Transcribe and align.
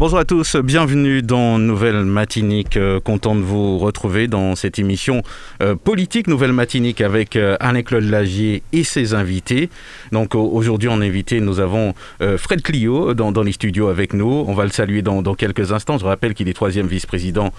Bonjour 0.00 0.18
à 0.18 0.24
tous, 0.24 0.56
bienvenue 0.56 1.20
dans 1.20 1.58
Nouvelle 1.58 2.06
Matinique. 2.06 2.78
Euh, 2.78 3.00
content 3.00 3.34
de 3.34 3.42
vous 3.42 3.76
retrouver 3.76 4.28
dans 4.28 4.56
cette 4.56 4.78
émission 4.78 5.22
euh, 5.62 5.74
politique 5.74 6.26
Nouvelle 6.26 6.54
Matinique 6.54 7.02
avec 7.02 7.36
euh, 7.36 7.58
Anne-Claude 7.60 8.04
Lagier 8.04 8.62
et 8.72 8.82
ses 8.82 9.12
invités. 9.12 9.68
Donc 10.10 10.34
aujourd'hui 10.34 10.88
en 10.88 11.02
invité, 11.02 11.42
nous 11.42 11.60
avons 11.60 11.92
Fred 12.38 12.62
Clio 12.62 13.12
dans, 13.12 13.42
les 13.42 13.52
studios 13.52 13.88
avec 13.88 14.14
nous. 14.14 14.46
On 14.48 14.54
va 14.54 14.64
le 14.64 14.70
saluer 14.70 15.02
dans, 15.02 15.22
quelques 15.34 15.70
instants. 15.70 15.98
Je 15.98 16.06
rappelle 16.06 16.32
qu'il 16.32 16.48
est 16.48 16.54
troisième 16.54 16.86
vice-président 16.86 17.52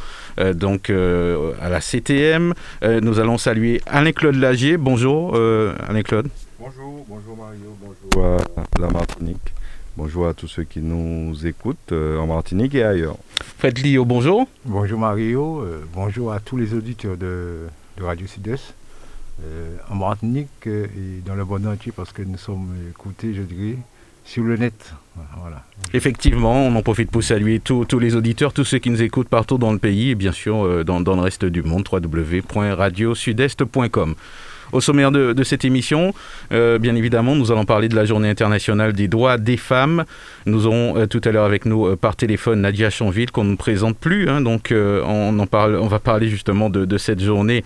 donc 0.55 0.89
à 0.89 1.69
la 1.69 1.79
CTM. 1.79 2.55
nous 2.83 3.19
allons 3.19 3.37
saluer 3.37 3.81
Anne-Claude 3.85 4.37
Lagier. 4.37 4.77
Bonjour 4.77 5.35
Anne-Claude. 5.35 6.27
Bonjour, 6.59 7.05
bonjour 7.07 7.37
Mario, 7.37 7.77
bonjour 7.79 8.37
la 8.79 8.87
Martinique. 8.87 9.53
Bonjour 9.97 10.25
à 10.25 10.33
tous 10.33 10.47
ceux 10.47 10.63
qui 10.63 10.79
nous 10.79 11.45
écoutent 11.45 11.91
euh, 11.91 12.17
en 12.17 12.25
Martinique 12.25 12.73
et 12.75 12.83
ailleurs. 12.83 13.17
Fred 13.57 13.77
Lio, 13.79 14.05
bonjour. 14.05 14.47
Bonjour 14.63 14.97
Mario, 14.97 15.59
euh, 15.59 15.83
bonjour 15.93 16.31
à 16.31 16.39
tous 16.39 16.55
les 16.55 16.73
auditeurs 16.73 17.17
de, 17.17 17.67
Radio 17.99 18.25
Sud-Est, 18.25 18.73
euh, 19.43 19.75
en 19.89 19.95
Martinique 19.95 20.47
et 20.65 21.21
dans 21.25 21.35
le 21.35 21.43
monde 21.43 21.67
entier 21.67 21.91
parce 21.93 22.13
que 22.13 22.21
nous 22.21 22.37
sommes 22.37 22.73
écoutés, 22.89 23.33
je 23.33 23.41
dirais, 23.41 23.75
sur 24.23 24.45
le 24.45 24.55
net. 24.55 24.93
Voilà. 25.41 25.65
Effectivement, 25.93 26.53
on 26.53 26.73
en 26.73 26.81
profite 26.81 27.11
pour 27.11 27.21
saluer 27.21 27.59
tous, 27.59 27.85
les 27.99 28.15
auditeurs, 28.15 28.53
tous 28.53 28.63
ceux 28.63 28.79
qui 28.79 28.91
nous 28.91 29.01
écoutent 29.01 29.27
partout 29.27 29.57
dans 29.57 29.73
le 29.73 29.79
pays 29.79 30.11
et 30.11 30.15
bien 30.15 30.31
sûr 30.31 30.85
dans, 30.85 31.01
dans 31.01 31.15
le 31.15 31.21
reste 31.21 31.43
du 31.43 31.63
monde, 31.63 31.85
www.radiosudest.com. 31.91 34.15
Au 34.71 34.79
sommaire 34.79 35.11
de, 35.11 35.43
cette 35.43 35.65
émission, 35.65 36.13
euh, 36.53 36.79
bien 36.79 36.95
évidemment, 36.95 37.35
nous 37.35 37.51
allons 37.51 37.65
parler 37.65 37.89
de 37.89 37.95
la 37.95 38.05
journée 38.05 38.29
internationale 38.29 38.93
des 38.93 39.07
droits 39.07 39.37
des 39.37 39.57
femmes. 39.57 40.05
Nous 40.45 40.65
aurons 40.65 40.97
euh, 40.97 41.07
tout 41.07 41.21
à 41.25 41.31
l'heure 41.31 41.45
avec 41.45 41.65
nous 41.65 41.87
euh, 41.87 41.95
par 41.97 42.15
téléphone 42.15 42.61
Nadia 42.61 42.89
Chanville 42.89 43.31
qu'on 43.31 43.43
ne 43.43 43.55
présente 43.55 43.97
plus. 43.97 44.29
Hein. 44.29 44.39
donc 44.41 44.73
on, 44.73 45.87
va 45.89 45.99
parler 45.99 46.29
justement 46.29 46.69
de, 46.69 46.97
cette 46.97 47.21
journée 47.21 47.63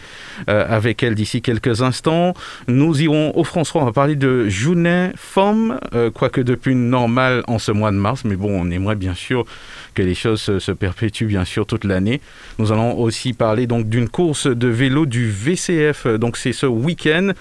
avec 0.47 1.03
elle 1.03 1.15
d'ici 1.15 1.41
quelques 1.41 1.81
instants. 1.81 2.33
Nous 2.67 3.01
irons 3.01 3.33
au 3.35 3.43
François, 3.43 3.81
on 3.81 3.85
va 3.85 3.91
parler 3.91 4.15
de 4.15 4.47
journée 4.49 5.09
femme, 5.15 5.79
quoique 6.13 6.41
depuis 6.41 6.75
normal 6.75 7.43
en 7.47 7.59
ce 7.59 7.71
mois 7.71 7.91
de 7.91 7.97
mars, 7.97 8.23
mais 8.25 8.35
bon, 8.35 8.49
on 8.49 8.71
aimerait 8.71 8.95
bien 8.95 9.13
sûr 9.13 9.45
que 9.95 10.03
les 10.03 10.13
choses 10.13 10.41
se, 10.59 10.71
perpétuent 10.71 11.25
bien 11.25 11.45
sûr 11.45 11.65
toute 11.65 11.85
l'année. 11.85 12.21
Nous 12.59 12.71
allons 12.71 12.99
aussi 12.99 13.33
parler 13.33 13.65
donc 13.65 13.89
d'une 13.89 14.09
course 14.09 14.45
de 14.45 14.67
vélo 14.67 15.05
du 15.05 15.31
VCF. 15.31 16.05
Donc 16.05 16.37
c'est 16.37 16.53
ce 16.53 16.65
week-end. 16.67 17.31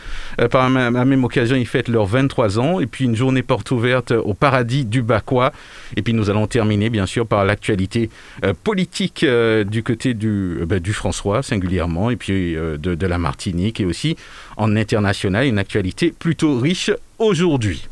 Euh, 0.41 0.49
par 0.49 0.71
la 0.71 0.91
même 1.05 1.25
occasion, 1.25 1.57
ils 1.57 1.67
fêtent 1.67 1.89
leurs 1.89 2.07
23 2.07 2.59
ans. 2.59 2.81
Et 2.81 2.87
puis 2.87 3.05
une 3.05 3.17
journée 3.17 3.43
porte 3.43 3.71
ouverte 3.71 4.13
au 4.13 4.33
paradis 4.33 4.85
du 4.85 5.03
Bacois. 5.03 5.53
Et 5.97 6.03
puis 6.03 6.15
nous 6.15 6.31
allons 6.31 6.47
terminer 6.47 6.89
bien 6.89 7.07
sûr 7.07 7.27
par 7.27 7.45
l'actualité 7.45 8.09
euh, 8.45 8.55
politique 8.65 9.25
euh, 9.25 9.65
du 9.65 9.83
côté 9.83 10.15
du, 10.15 10.61
bah, 10.67 10.79
du 10.79 10.93
François 10.93 11.43
singulièrement. 11.43 12.11
Et 12.11 12.17
puis 12.17 12.55
de, 12.55 12.77
de 12.77 13.07
la 13.07 13.19
Martinique 13.19 13.81
et 13.81 13.85
aussi 13.85 14.17
en 14.57 14.77
international. 14.77 15.47
Une 15.47 15.59
actualité 15.59 16.15
plutôt 16.17 16.59
riche 16.59 16.91
aujourd'hui. 17.19 17.89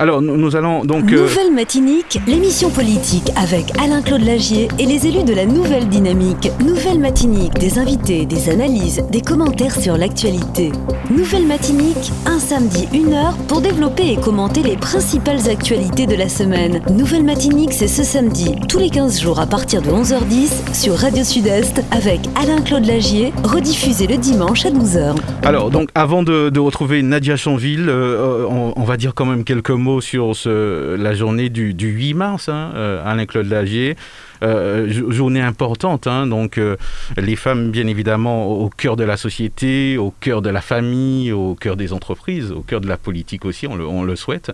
Alors, 0.00 0.22
nous, 0.22 0.54
allons 0.54 0.84
donc. 0.84 1.12
Euh, 1.12 1.22
Nouvelle 1.22 1.52
Matinique, 1.52 2.20
l'émission 2.28 2.70
politique 2.70 3.32
avec 3.34 3.76
Alain-Claude 3.82 4.22
Lagier 4.22 4.68
et 4.78 4.86
les 4.86 5.08
élus 5.08 5.24
de 5.24 5.34
la 5.34 5.44
Nouvelle 5.44 5.88
Dynamique. 5.88 6.52
Nouvelle 6.64 7.00
Matinique, 7.00 7.54
des 7.54 7.80
invités, 7.80 8.24
des 8.24 8.48
analyses, 8.48 9.02
des 9.10 9.22
commentaires 9.22 9.74
sur 9.74 9.96
l'actualité. 9.96 10.70
Nouvelle 11.10 11.48
Matinique, 11.48 12.12
un 12.26 12.38
samedi, 12.38 12.86
une 12.94 13.12
heure 13.12 13.36
pour 13.48 13.60
développer 13.60 14.12
et 14.12 14.16
commenter 14.20 14.62
les 14.62 14.76
principales 14.76 15.48
actualités 15.50 16.06
de 16.06 16.14
la 16.14 16.28
semaine. 16.28 16.80
Nouvelle 16.92 17.24
Matinique, 17.24 17.72
c'est 17.72 17.88
ce 17.88 18.04
samedi, 18.04 18.54
tous 18.68 18.78
les 18.78 18.90
15 18.90 19.20
jours 19.20 19.40
à 19.40 19.46
partir 19.46 19.82
de 19.82 19.90
11h10 19.90 20.74
sur 20.74 20.94
Radio 20.94 21.24
Sud-Est 21.24 21.82
avec 21.90 22.20
Alain-Claude 22.40 22.86
Lagier, 22.86 23.32
rediffusé 23.42 24.06
le 24.06 24.16
dimanche 24.16 24.64
à 24.64 24.70
12h. 24.70 25.16
Alors, 25.42 25.70
donc, 25.72 25.88
avant 25.96 26.22
de, 26.22 26.56
retrouver 26.56 27.02
Nadia 27.02 27.34
Chanville, 27.34 27.88
euh, 27.88 28.46
on 28.48 28.84
va 28.84 28.96
dire 28.96 29.12
quand 29.12 29.24
même 29.24 29.42
quelques 29.42 29.70
mots 29.70 29.87
sur 30.00 30.32
la 30.46 31.14
journée 31.14 31.48
du, 31.48 31.72
8 31.72 32.14
mars, 32.14 32.48
hein, 32.48 32.72
euh, 32.74 33.02
Alain-Claude 33.04 33.46
Lagier. 33.46 33.96
Euh, 34.42 34.88
journée 35.10 35.40
importante, 35.40 36.06
hein, 36.06 36.28
donc 36.28 36.58
euh, 36.58 36.76
les 37.16 37.34
femmes 37.34 37.72
bien 37.72 37.88
évidemment 37.88 38.46
au 38.46 38.68
cœur 38.68 38.94
de 38.96 39.02
la 39.02 39.16
société, 39.16 39.98
au 39.98 40.12
cœur 40.20 40.42
de 40.42 40.50
la 40.50 40.60
famille, 40.60 41.32
au 41.32 41.56
cœur 41.56 41.76
des 41.76 41.92
entreprises, 41.92 42.52
au 42.52 42.60
cœur 42.60 42.80
de 42.80 42.86
la 42.86 42.96
politique 42.96 43.44
aussi, 43.44 43.66
on 43.66 44.04
le, 44.04 44.16
souhaite. 44.16 44.52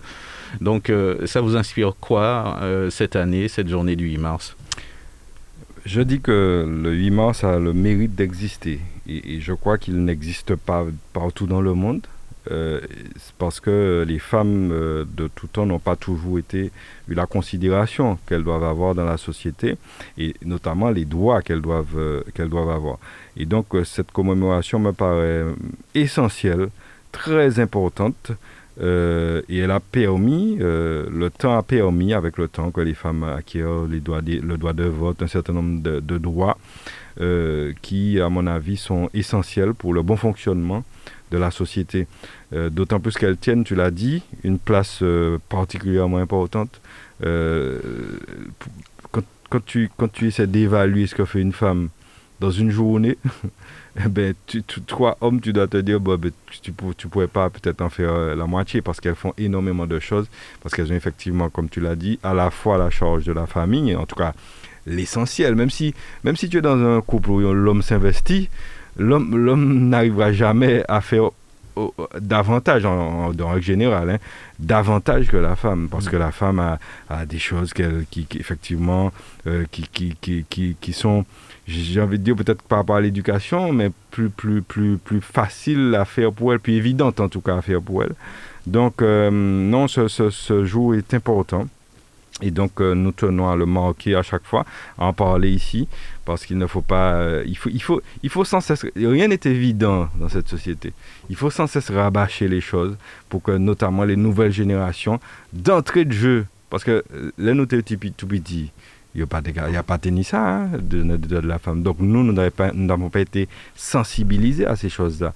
Donc 0.59 0.91
ça 1.25 1.41
vous 1.41 1.55
inspire 1.55 1.93
quoi 1.99 2.59
cette 2.89 3.15
année, 3.15 3.47
cette 3.47 3.69
journée 3.69 3.95
du 3.95 4.05
8 4.05 4.17
mars? 4.17 4.55
Je 5.85 6.01
dis 6.01 6.19
que 6.19 6.65
le 6.67 6.91
8 6.91 7.11
mars 7.11 7.43
a 7.43 7.59
le 7.59 7.73
mérite 7.73 8.15
d'exister 8.15 8.79
et 9.07 9.39
je 9.39 9.53
crois 9.53 9.77
qu'il 9.77 10.03
n'existe 10.03 10.55
pas 10.55 10.83
partout 11.13 11.45
dans 11.45 11.61
le 11.61 11.75
monde. 11.75 12.01
Euh, 12.51 12.79
parce 13.39 13.59
que 13.59 14.05
les 14.07 14.19
femmes 14.19 14.69
euh, 14.71 15.05
de 15.17 15.27
tout 15.27 15.47
temps 15.47 15.65
n'ont 15.65 15.79
pas 15.79 15.95
toujours 15.95 16.37
été 16.37 16.71
eu 17.07 17.13
la 17.13 17.25
considération 17.25 18.19
qu'elles 18.27 18.43
doivent 18.43 18.63
avoir 18.63 18.93
dans 18.93 19.05
la 19.05 19.17
société 19.17 19.77
et 20.17 20.35
notamment 20.43 20.91
les 20.91 21.05
droits 21.05 21.41
qu'elles 21.41 21.61
doivent, 21.61 21.97
euh, 21.97 22.21
qu'elles 22.33 22.49
doivent 22.49 22.69
avoir. 22.69 22.99
Et 23.35 23.45
donc 23.45 23.67
cette 23.83 24.11
commémoration 24.11 24.79
me 24.79 24.91
paraît 24.91 25.43
essentielle, 25.95 26.69
très 27.11 27.59
importante. 27.59 28.31
et 28.79 29.57
elle 29.57 29.71
a 29.71 29.79
permis, 29.79 30.57
le 30.59 31.29
temps 31.29 31.57
a 31.57 31.63
permis, 31.63 32.13
avec 32.13 32.37
le 32.37 32.47
temps, 32.47 32.71
que 32.71 32.81
les 32.81 32.93
femmes 32.93 33.23
acquièrent 33.23 33.85
les 33.89 34.01
droits 34.01 34.21
le 34.21 34.57
droit 34.57 34.73
de 34.73 34.83
vote, 34.83 35.21
un 35.21 35.27
certain 35.27 35.53
nombre 35.53 35.81
de 35.81 36.17
droits 36.17 36.57
qui, 37.81 38.19
à 38.19 38.29
mon 38.29 38.47
avis, 38.47 38.77
sont 38.77 39.09
essentiels 39.13 39.73
pour 39.73 39.93
le 39.93 40.01
bon 40.01 40.17
fonctionnement 40.17 40.83
de 41.31 41.37
la 41.37 41.51
société. 41.51 42.07
Euh, 42.53 42.69
d'autant 42.69 42.99
plus 42.99 43.15
qu'elles 43.15 43.37
tiennent, 43.37 43.63
tu 43.63 43.75
l'as 43.75 43.91
dit, 43.91 44.21
une 44.43 44.59
place 44.59 44.99
euh, 45.01 45.37
particulièrement 45.49 46.17
importante. 46.17 46.81
Euh, 47.23 47.79
quand, 49.49 49.63
tu, 49.65 49.89
quand 49.95 50.21
essaies 50.23 50.47
d'évaluer 50.47 51.07
ce 51.07 51.15
que 51.15 51.23
fait 51.23 51.39
une 51.39 51.53
femme 51.53 51.89
dans 52.39 52.51
une 52.51 52.71
journée, 52.71 53.17
eh 54.05 54.09
ben, 54.09 54.33
tu, 54.47 54.63
toi, 54.63 55.17
homme, 55.21 55.39
tu 55.39 55.53
dois 55.53 55.67
te 55.67 55.77
dire, 55.77 55.99
ben, 55.99 56.19
tu 56.61 56.71
ne 56.71 57.09
pourrais 57.09 57.27
pas 57.27 57.49
peut-être 57.49 57.81
en 57.81 57.89
faire 57.89 58.35
la 58.35 58.45
moitié 58.45 58.81
parce 58.81 58.99
qu'elles 58.99 59.15
font 59.15 59.33
énormément 59.37 59.85
de 59.85 59.99
choses, 59.99 60.27
parce 60.61 60.75
qu'elles 60.75 60.91
ont 60.91 60.95
effectivement, 60.95 61.49
comme 61.49 61.69
tu 61.69 61.79
l'as 61.79 61.95
dit, 61.95 62.19
à 62.23 62.33
la 62.33 62.51
fois 62.51 62.77
la 62.77 62.89
charge 62.89 63.23
de 63.23 63.31
la 63.31 63.45
famille, 63.45 63.95
en 63.95 64.05
tout 64.05 64.15
cas 64.15 64.33
l'essentiel. 64.85 65.55
Même 65.55 65.69
si, 65.69 65.93
même 66.23 66.35
si 66.35 66.49
tu 66.49 66.57
es 66.57 66.61
dans 66.61 66.77
un 66.77 67.01
couple 67.01 67.29
où 67.31 67.53
l'homme 67.53 67.81
s'investit, 67.81 68.49
l'homme 68.97 69.89
n'arrivera 69.89 70.31
jamais 70.31 70.83
à 70.87 71.01
faire 71.01 71.31
davantage, 72.19 72.85
en, 72.85 73.27
règle 73.27 73.61
générale, 73.61 74.09
hein, 74.09 74.17
davantage 74.59 75.27
que 75.27 75.37
la 75.37 75.55
femme, 75.55 75.87
parce 75.89 76.07
que 76.07 76.15
la 76.15 76.31
femme 76.31 76.77
a, 77.09 77.25
des 77.25 77.39
choses 77.39 77.73
qui, 77.73 78.27
effectivement, 78.39 79.11
euh, 79.47 79.65
qui, 79.71 79.87
qui, 79.91 80.45
qui, 80.49 80.77
qui, 80.79 80.93
sont, 80.93 81.25
j'ai 81.67 82.01
envie 82.01 82.19
de 82.19 82.23
dire 82.23 82.35
peut-être 82.35 82.61
par 82.63 82.79
rapport 82.79 82.95
à 82.95 83.01
l'éducation, 83.01 83.73
mais 83.73 83.91
plus, 84.11 84.29
plus, 84.29 84.61
plus, 84.61 84.97
plus 84.97 85.21
facile 85.21 85.95
à 85.95 86.05
faire 86.05 86.31
pour 86.31 86.53
elle, 86.53 86.59
plus 86.59 86.73
évidente 86.73 87.19
en 87.19 87.27
tout 87.27 87.41
cas 87.41 87.57
à 87.57 87.61
faire 87.61 87.81
pour 87.81 88.03
elle. 88.03 88.13
Donc, 88.67 89.01
euh, 89.01 89.29
non, 89.31 89.87
ce, 89.87 90.07
ce, 90.07 90.29
ce 90.29 90.65
jour 90.65 90.95
est 90.95 91.13
important. 91.13 91.67
Et 92.41 92.51
donc, 92.51 92.81
euh, 92.81 92.93
nous 92.95 93.13
tenons 93.13 93.49
à 93.49 93.55
le 93.55 93.65
marquer 93.65 94.15
à 94.15 94.21
chaque 94.21 94.43
fois, 94.43 94.65
à 94.97 95.05
en 95.05 95.13
parler 95.13 95.51
ici, 95.51 95.87
parce 96.25 96.45
qu'il 96.45 96.57
ne 96.57 96.67
faut 96.67 96.81
pas. 96.81 97.13
Euh, 97.13 97.43
il, 97.47 97.57
faut, 97.57 97.69
il, 97.69 97.81
faut, 97.81 98.01
il 98.23 98.29
faut 98.29 98.43
sans 98.43 98.59
cesse. 98.59 98.85
Rien 98.95 99.29
n'est 99.29 99.39
évident 99.45 100.09
dans 100.15 100.27
cette 100.27 100.49
société. 100.49 100.91
Il 101.29 101.37
faut 101.37 101.49
sans 101.49 101.67
cesse 101.67 101.89
rabâcher 101.89 102.49
les 102.49 102.59
choses 102.59 102.97
pour 103.29 103.41
que, 103.41 103.51
notamment, 103.51 104.03
les 104.03 104.17
nouvelles 104.17 104.51
générations, 104.51 105.21
d'entrée 105.53 106.03
de 106.03 106.11
jeu, 106.11 106.45
parce 106.69 106.83
que 106.83 107.05
euh, 107.13 107.31
là, 107.37 107.53
nous 107.53 107.65
tout 107.65 108.27
petit, 108.27 108.71
il 109.13 109.19
n'y 109.19 109.23
a 109.23 109.27
pas 109.27 109.39
de, 109.39 109.51
il 109.51 109.73
y 109.73 109.77
a 109.77 109.83
pas 109.83 109.97
tennis 109.97 110.33
hein, 110.33 110.71
de, 110.77 111.03
de, 111.15 111.37
la 111.37 111.57
femme. 111.57 111.83
Donc, 111.83 111.99
nous, 111.99 112.21
nous 112.21 112.33
n'avons 112.33 112.51
pas, 112.51 113.09
pas, 113.11 113.19
été 113.21 113.47
sensibilisés 113.77 114.65
à 114.65 114.75
ces 114.75 114.89
choses-là. 114.89 115.33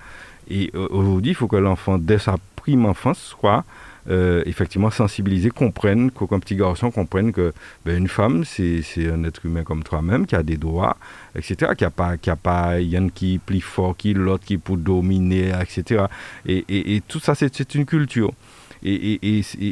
Et 0.49 0.69
aujourd'hui, 0.73 1.31
il 1.31 1.35
faut 1.35 1.47
que 1.47 1.55
l'enfant, 1.55 1.97
dès 1.97 2.19
sa 2.19 2.35
prime 2.57 2.85
enfance, 2.85 3.19
soit 3.19 3.63
euh, 4.09 4.41
effectivement 4.47 4.89
sensibiliser, 4.89 5.51
comprennent, 5.51 6.09
qu'aucun 6.09 6.39
petit 6.39 6.55
garçon 6.55 6.89
comprenne 6.89 7.31
que 7.31 7.53
ben, 7.85 7.95
une 7.95 8.07
femme, 8.07 8.43
c'est 8.43 8.81
un 9.07 9.23
être 9.23 9.45
humain 9.45 9.63
comme 9.63 9.83
toi-même, 9.83 10.25
qui 10.25 10.35
a 10.35 10.41
des 10.41 10.57
droits, 10.57 10.97
etc., 11.35 11.73
qui 11.77 11.85
a 11.85 11.91
pas, 11.91 12.17
qui 12.17 12.31
a 12.31 12.35
pas, 12.35 12.79
y 12.79 12.97
en 12.97 13.09
qui 13.09 13.37
plus 13.37 13.61
fort 13.61 13.95
qui 13.95 14.13
l'autre, 14.13 14.45
qui 14.45 14.57
peut 14.57 14.77
dominer, 14.77 15.51
etc. 15.61 16.05
Et, 16.47 16.65
et, 16.69 17.01
tout 17.01 17.19
ça, 17.19 17.35
c'est 17.35 17.75
une 17.75 17.85
culture. 17.85 18.33
Et, 18.81 19.19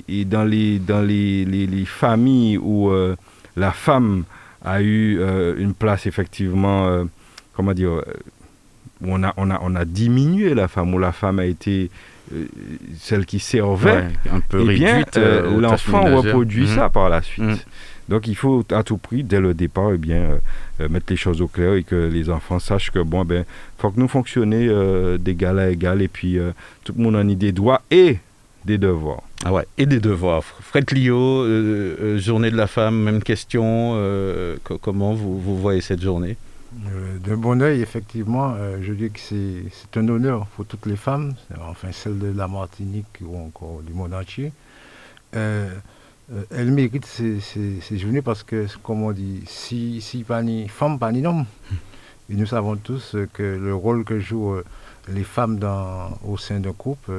et, 0.07 0.25
dans 0.25 0.43
les, 0.43 0.79
dans 0.79 1.01
les, 1.01 1.45
les, 1.45 1.85
familles 1.85 2.57
où 2.57 2.89
euh, 2.89 3.15
la 3.55 3.71
femme 3.71 4.25
a 4.63 4.81
eu 4.81 5.17
euh, 5.19 5.55
une 5.57 5.73
place 5.73 6.05
effectivement, 6.05 7.05
comment 7.53 7.73
dire, 7.73 8.03
où 9.01 9.13
on 9.13 9.23
a, 9.23 9.33
on, 9.37 9.49
a, 9.49 9.59
on 9.61 9.75
a 9.75 9.85
diminué 9.85 10.53
la 10.53 10.67
femme, 10.67 10.93
où 10.93 10.99
la 10.99 11.11
femme 11.11 11.39
a 11.39 11.45
été 11.45 11.89
celle 12.99 13.25
qui 13.25 13.39
servait, 13.39 14.07
un 14.31 14.39
peu 14.39 14.65
eh 14.69 14.75
bien, 14.75 15.03
euh, 15.17 15.59
l'enfant 15.59 16.03
reproduit 16.15 16.67
mhm. 16.67 16.75
ça 16.75 16.89
par 16.89 17.09
la 17.09 17.21
suite. 17.21 17.45
Mhm. 17.45 17.57
Donc 18.09 18.27
il 18.27 18.35
faut 18.35 18.63
à 18.71 18.83
tout 18.83 18.97
prix, 18.97 19.23
dès 19.23 19.39
le 19.39 19.53
départ, 19.53 19.91
eh 19.93 19.97
bien, 19.97 20.39
euh, 20.79 20.89
mettre 20.89 21.07
les 21.09 21.17
choses 21.17 21.41
au 21.41 21.47
clair 21.47 21.73
et 21.73 21.83
que 21.83 21.95
les 21.95 22.29
enfants 22.29 22.59
sachent 22.59 22.91
que 22.91 22.99
bon, 22.99 23.25
ben, 23.25 23.43
faut 23.77 23.91
que 23.91 23.99
nous 23.99 24.07
fonctionnions 24.07 25.17
d'égal 25.17 25.59
à 25.59 25.69
égal 25.69 26.01
et 26.01 26.07
puis 26.07 26.37
tout 26.83 26.93
le 26.97 27.03
monde 27.03 27.15
a 27.17 27.23
des 27.23 27.51
droits 27.51 27.81
et 27.91 28.17
des 28.63 28.77
devoirs. 28.77 29.23
Ah 29.45 29.53
ouais, 29.53 29.65
et 29.77 29.85
des 29.85 29.99
devoirs. 29.99 30.43
Fred 30.43 30.85
Clio, 30.85 31.45
journée 32.17 32.49
de 32.49 32.57
la 32.57 32.67
femme, 32.67 32.95
même 33.03 33.21
question. 33.21 33.93
comment 34.81 35.13
vous, 35.13 35.39
vous 35.39 35.57
voyez 35.57 35.81
cette 35.81 36.01
journée? 36.01 36.37
Euh, 36.85 37.17
d'un 37.19 37.37
bon 37.37 37.61
oeil, 37.61 37.81
effectivement, 37.81 38.53
euh, 38.55 38.77
je 38.81 38.93
dis 38.93 39.09
que 39.09 39.19
c'est 39.19 39.97
un 39.97 40.07
honneur 40.07 40.45
pour 40.47 40.65
toutes 40.65 40.85
les 40.85 40.95
femmes, 40.95 41.33
enfin 41.61 41.91
celles 41.91 42.19
de 42.19 42.31
la 42.31 42.47
Martinique 42.47 43.19
ou 43.21 43.37
encore 43.37 43.81
du 43.81 43.93
monde 43.93 44.13
entier. 44.13 44.51
Euh, 45.35 45.73
elles 46.51 46.71
méritent 46.71 47.05
ces, 47.05 47.39
journées 47.97 48.21
parce 48.21 48.43
que, 48.43 48.67
comme 48.83 49.03
on 49.03 49.11
dit, 49.11 49.43
si, 49.47 50.25
pas 50.27 50.43
ni 50.43 50.67
femme, 50.67 50.99
pas 50.99 51.11
ni 51.11 51.25
homme. 51.25 51.45
Et 52.29 52.35
nous 52.35 52.45
savons 52.45 52.75
tous 52.75 53.15
que 53.33 53.43
le 53.43 53.73
rôle 53.73 54.03
que 54.03 54.19
jouent 54.19 54.57
les 55.07 55.23
femmes 55.23 55.59
au 56.25 56.37
sein 56.37 56.59
d'un 56.59 56.73
couple, 56.73 57.11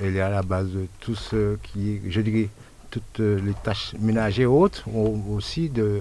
elle 0.00 0.16
est 0.16 0.22
à 0.22 0.30
la 0.30 0.42
base 0.42 0.70
de 0.70 0.86
tout 1.00 1.14
ce 1.14 1.56
qui 1.56 1.90
est, 1.90 2.02
je 2.08 2.22
dirais, 2.22 2.48
toutes 2.90 3.18
les 3.18 3.52
tâches 3.62 3.94
ménagères 4.00 4.50
hautes, 4.50 4.84
aussi 5.30 5.68
de 5.68 6.00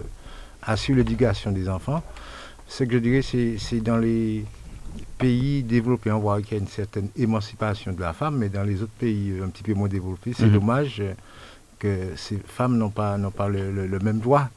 assurer 0.62 1.00
l'éducation 1.00 1.52
des 1.52 1.68
enfants. 1.68 2.02
Ce 2.76 2.84
que 2.86 2.94
je 2.94 2.98
dirais, 2.98 3.22
c'est 3.22 3.84
dans 3.84 3.98
les 3.98 4.44
pays 5.20 5.62
développés, 5.62 6.12
on 6.12 6.18
voit 6.18 6.42
qu'il 6.42 6.54
y 6.54 6.60
a 6.60 6.64
une 6.64 6.68
certaine 6.68 7.08
émancipation 7.16 7.94
de 7.94 8.02
la 8.02 8.14
femme, 8.14 8.38
mais 8.38 8.50
dans 8.50 8.64
les 8.64 8.82
autres 8.82 8.98
pays 9.00 9.32
un 9.44 9.50
petit 9.50 9.62
peu 9.62 9.76
moins 9.76 9.88
développés, 9.88 10.32
c'est 10.36 10.48
mhm. 10.48 10.54
dommage 10.54 11.04
que 11.78 12.16
ces 12.16 12.40
femmes 12.44 12.80
n'ont 12.80 12.90
pas, 12.90 13.16
pas 13.38 13.48
le, 13.48 14.00
même 14.02 14.18
droit 14.18 14.50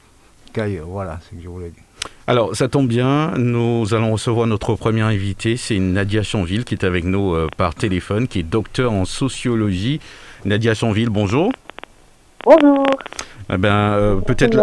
qu'ailleurs. 0.51 0.87
Voilà 0.87 1.19
ce 1.29 1.35
que 1.35 1.43
je 1.43 1.47
voulais 1.47 1.69
dire. 1.69 1.83
Alors, 2.25 2.55
ça 2.55 2.67
tombe 2.67 2.87
bien, 2.87 3.33
nous 3.37 3.93
allons 3.93 4.13
recevoir 4.13 4.47
notre 4.47 4.73
premier 4.73 5.01
invité, 5.01 5.55
c'est 5.55 5.77
Nadia 5.77 6.23
Chanville 6.23 6.65
qui 6.65 6.73
est 6.73 6.85
avec 6.85 7.03
nous 7.03 7.35
euh, 7.35 7.47
par 7.55 7.75
téléphone, 7.75 8.27
qui 8.27 8.39
est 8.39 8.43
docteur 8.43 8.93
en 8.93 9.05
sociologie. 9.05 9.99
Nadia 10.43 10.73
Chanville, 10.73 11.09
bonjour. 11.09 11.51
Bonjour. 12.43 12.83
Eh 13.53 13.57
ben, 13.57 13.69
euh, 13.69 14.15
peut-être. 14.21 14.57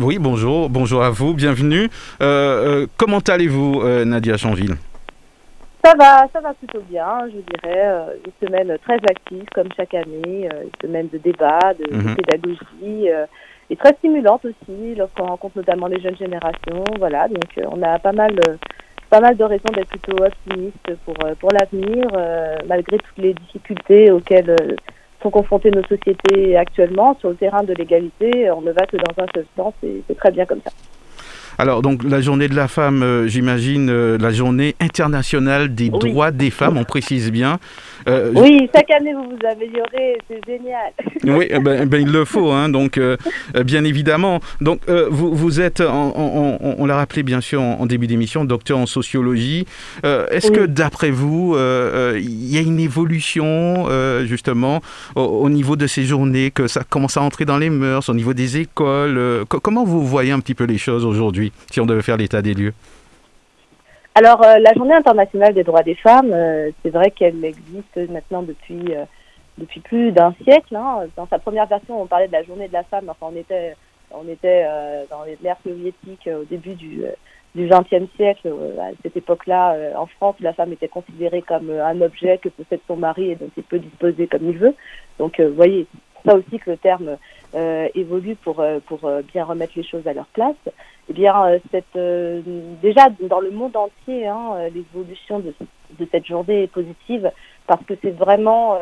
Oui, 0.00 0.18
bonjour, 0.20 0.70
bonjour 0.70 1.02
à 1.02 1.10
vous, 1.10 1.34
bienvenue. 1.34 1.88
Euh, 2.22 2.82
euh, 2.82 2.86
comment 2.96 3.18
allez-vous, 3.18 3.80
euh, 3.82 4.04
Nadia 4.04 4.36
Chanville? 4.36 4.76
Ça 5.84 5.92
va, 5.98 6.28
ça 6.32 6.40
va 6.40 6.54
plutôt 6.54 6.82
bien, 6.88 7.26
je 7.26 7.38
dirais. 7.52 8.16
une 8.24 8.46
semaine 8.46 8.78
très 8.84 8.94
active, 8.94 9.44
comme 9.52 9.66
chaque 9.76 9.94
année, 9.94 10.48
une 10.62 10.70
semaine 10.80 11.08
de 11.12 11.18
débat, 11.18 11.74
de, 11.74 11.92
mhm. 11.92 12.14
pédagogie, 12.14 13.08
et 13.70 13.76
très 13.76 13.92
stimulante 13.94 14.44
aussi, 14.44 14.94
lorsqu'on 14.94 15.26
rencontre 15.26 15.56
notamment 15.56 15.88
les 15.88 16.00
jeunes 16.00 16.16
générations. 16.16 16.84
Voilà, 17.00 17.26
donc 17.26 17.48
on 17.68 17.82
a 17.82 17.98
pas 17.98 18.12
mal, 18.12 18.36
pas 19.10 19.18
mal 19.18 19.36
de 19.36 19.42
raisons 19.42 19.72
d'être 19.74 19.88
plutôt 19.88 20.24
optimiste 20.24 20.94
pour, 21.04 21.16
pour 21.40 21.50
l'avenir, 21.50 22.06
malgré 22.68 22.98
toutes 22.98 23.18
les 23.18 23.34
difficultés 23.34 24.12
auxquelles 24.12 24.54
sont 25.22 25.30
confrontées 25.30 25.70
nos 25.70 25.82
sociétés 25.82 26.56
actuellement 26.56 27.16
sur 27.20 27.30
le 27.30 27.36
terrain 27.36 27.62
de 27.62 27.74
l'égalité. 27.74 28.50
On 28.50 28.60
ne 28.60 28.72
va 28.72 28.86
que 28.86 28.96
dans 28.96 29.22
un 29.22 29.26
seul 29.34 29.46
sens 29.56 29.74
et 29.82 30.02
c'est 30.06 30.16
très 30.16 30.30
bien 30.30 30.46
comme 30.46 30.60
ça. 30.64 30.70
Alors, 31.60 31.82
donc, 31.82 32.04
la 32.04 32.20
journée 32.20 32.46
de 32.46 32.54
la 32.54 32.68
femme, 32.68 33.02
euh, 33.02 33.26
j'imagine, 33.26 33.90
euh, 33.90 34.16
la 34.16 34.30
journée 34.30 34.76
internationale 34.78 35.74
des 35.74 35.90
droits 35.90 36.30
des 36.30 36.50
femmes, 36.50 36.78
on 36.78 36.84
précise 36.84 37.32
bien. 37.32 37.58
Euh, 38.08 38.32
oui, 38.34 38.68
chaque 38.74 38.90
année, 38.90 39.12
vous 39.12 39.24
vous 39.24 39.46
améliorez, 39.46 40.18
c'est 40.28 40.40
génial. 40.46 40.92
oui, 41.38 41.46
eh 41.50 41.58
ben, 41.58 41.80
eh 41.82 41.86
ben, 41.86 42.00
il 42.00 42.10
le 42.10 42.24
faut, 42.24 42.50
hein, 42.50 42.68
donc, 42.68 43.00
bien 43.64 43.84
évidemment. 43.84 44.40
Donc, 44.60 44.80
vous, 44.88 45.34
vous 45.34 45.60
êtes, 45.60 45.80
on, 45.80 46.86
l'a 46.86 46.96
rappelé 46.96 47.22
bien 47.22 47.40
sûr 47.40 47.60
en, 47.60 47.86
début 47.86 48.06
d'émission, 48.06 48.44
docteur 48.44 48.78
en 48.78 48.86
sociologie. 48.86 49.66
Est-ce 50.04 50.50
que, 50.50 50.66
d'après 50.66 51.10
vous, 51.10 51.56
il 51.56 52.50
y 52.50 52.58
a 52.58 52.60
une 52.60 52.80
évolution, 52.80 53.86
justement, 54.24 54.80
au, 55.14 55.48
niveau 55.50 55.76
de 55.76 55.86
ces 55.86 56.04
journées, 56.04 56.50
que 56.50 56.66
ça 56.66 56.84
commence 56.88 57.16
à 57.16 57.22
entrer 57.22 57.44
dans 57.44 57.58
les 57.58 57.70
mœurs, 57.70 58.08
au 58.08 58.14
niveau 58.14 58.34
des 58.34 58.58
écoles 58.58 59.44
Comment 59.48 59.84
vous 59.84 60.06
voyez 60.06 60.32
un 60.32 60.40
petit 60.40 60.54
peu 60.54 60.64
les 60.64 60.78
choses 60.78 61.04
aujourd'hui 61.04 61.52
si 61.70 61.80
on 61.80 61.86
devait 61.86 62.02
faire 62.02 62.16
l'état 62.16 62.42
des 62.42 62.54
lieux? 62.54 62.72
Alors, 64.18 64.42
euh, 64.42 64.58
la 64.58 64.74
Journée 64.74 64.94
internationale 64.94 65.54
des 65.54 65.62
droits 65.62 65.84
des 65.84 65.94
femmes, 65.94 66.32
euh, 66.32 66.72
c'est 66.82 66.90
vrai 66.90 67.12
qu'elle 67.12 67.44
existe 67.44 67.96
maintenant 68.10 68.42
depuis, 68.42 68.82
euh, 68.90 69.04
depuis 69.58 69.78
plus 69.78 70.10
d'un 70.10 70.34
siècle. 70.42 70.74
Hein. 70.74 71.06
Dans 71.14 71.28
sa 71.28 71.38
première 71.38 71.66
version, 71.66 72.02
on 72.02 72.06
parlait 72.06 72.26
de 72.26 72.32
la 72.32 72.42
Journée 72.42 72.66
de 72.66 72.72
la 72.72 72.82
femme, 72.82 73.08
enfin, 73.08 73.32
on 73.32 73.36
était, 73.36 73.76
on 74.10 74.26
était 74.28 74.66
dans 75.08 75.22
l'ère 75.40 75.56
soviétique 75.62 76.28
au 76.28 76.42
début 76.42 76.74
du 76.74 77.04
XXe 77.56 78.12
siècle, 78.16 78.52
à 78.80 78.90
cette 79.04 79.16
époque-là, 79.16 79.76
en 79.96 80.06
France, 80.06 80.34
la 80.40 80.52
femme 80.52 80.72
était 80.72 80.88
considérée 80.88 81.42
comme 81.42 81.70
un 81.70 82.00
objet 82.00 82.38
que 82.38 82.48
possède 82.48 82.80
son 82.88 82.96
mari 82.96 83.30
et 83.30 83.36
dont 83.36 83.50
il 83.56 83.62
peut 83.62 83.78
disposer 83.78 84.26
comme 84.26 84.48
il 84.48 84.58
veut. 84.58 84.74
Donc, 85.20 85.38
vous 85.38 85.54
voyez, 85.54 85.86
ça 86.26 86.34
aussi 86.34 86.58
que 86.58 86.70
le 86.70 86.76
terme 86.76 87.18
évolue 87.94 88.36
pour, 88.36 88.62
pour 88.86 89.10
bien 89.32 89.44
remettre 89.44 89.72
les 89.76 89.82
choses 89.82 90.06
à 90.06 90.12
leur 90.12 90.26
place 90.26 90.56
eh 91.10 91.14
bien, 91.14 91.46
euh, 91.46 91.58
cette, 91.70 91.96
euh, 91.96 92.42
déjà 92.82 93.08
dans 93.20 93.40
le 93.40 93.50
monde 93.50 93.76
entier, 93.76 94.26
hein, 94.26 94.52
euh, 94.56 94.68
l'évolution 94.68 95.38
de, 95.38 95.54
de, 95.98 96.08
cette 96.10 96.26
journée 96.26 96.64
est 96.64 96.72
positive 96.72 97.30
parce 97.66 97.84
que 97.84 97.94
c'est 98.02 98.16
vraiment 98.16 98.78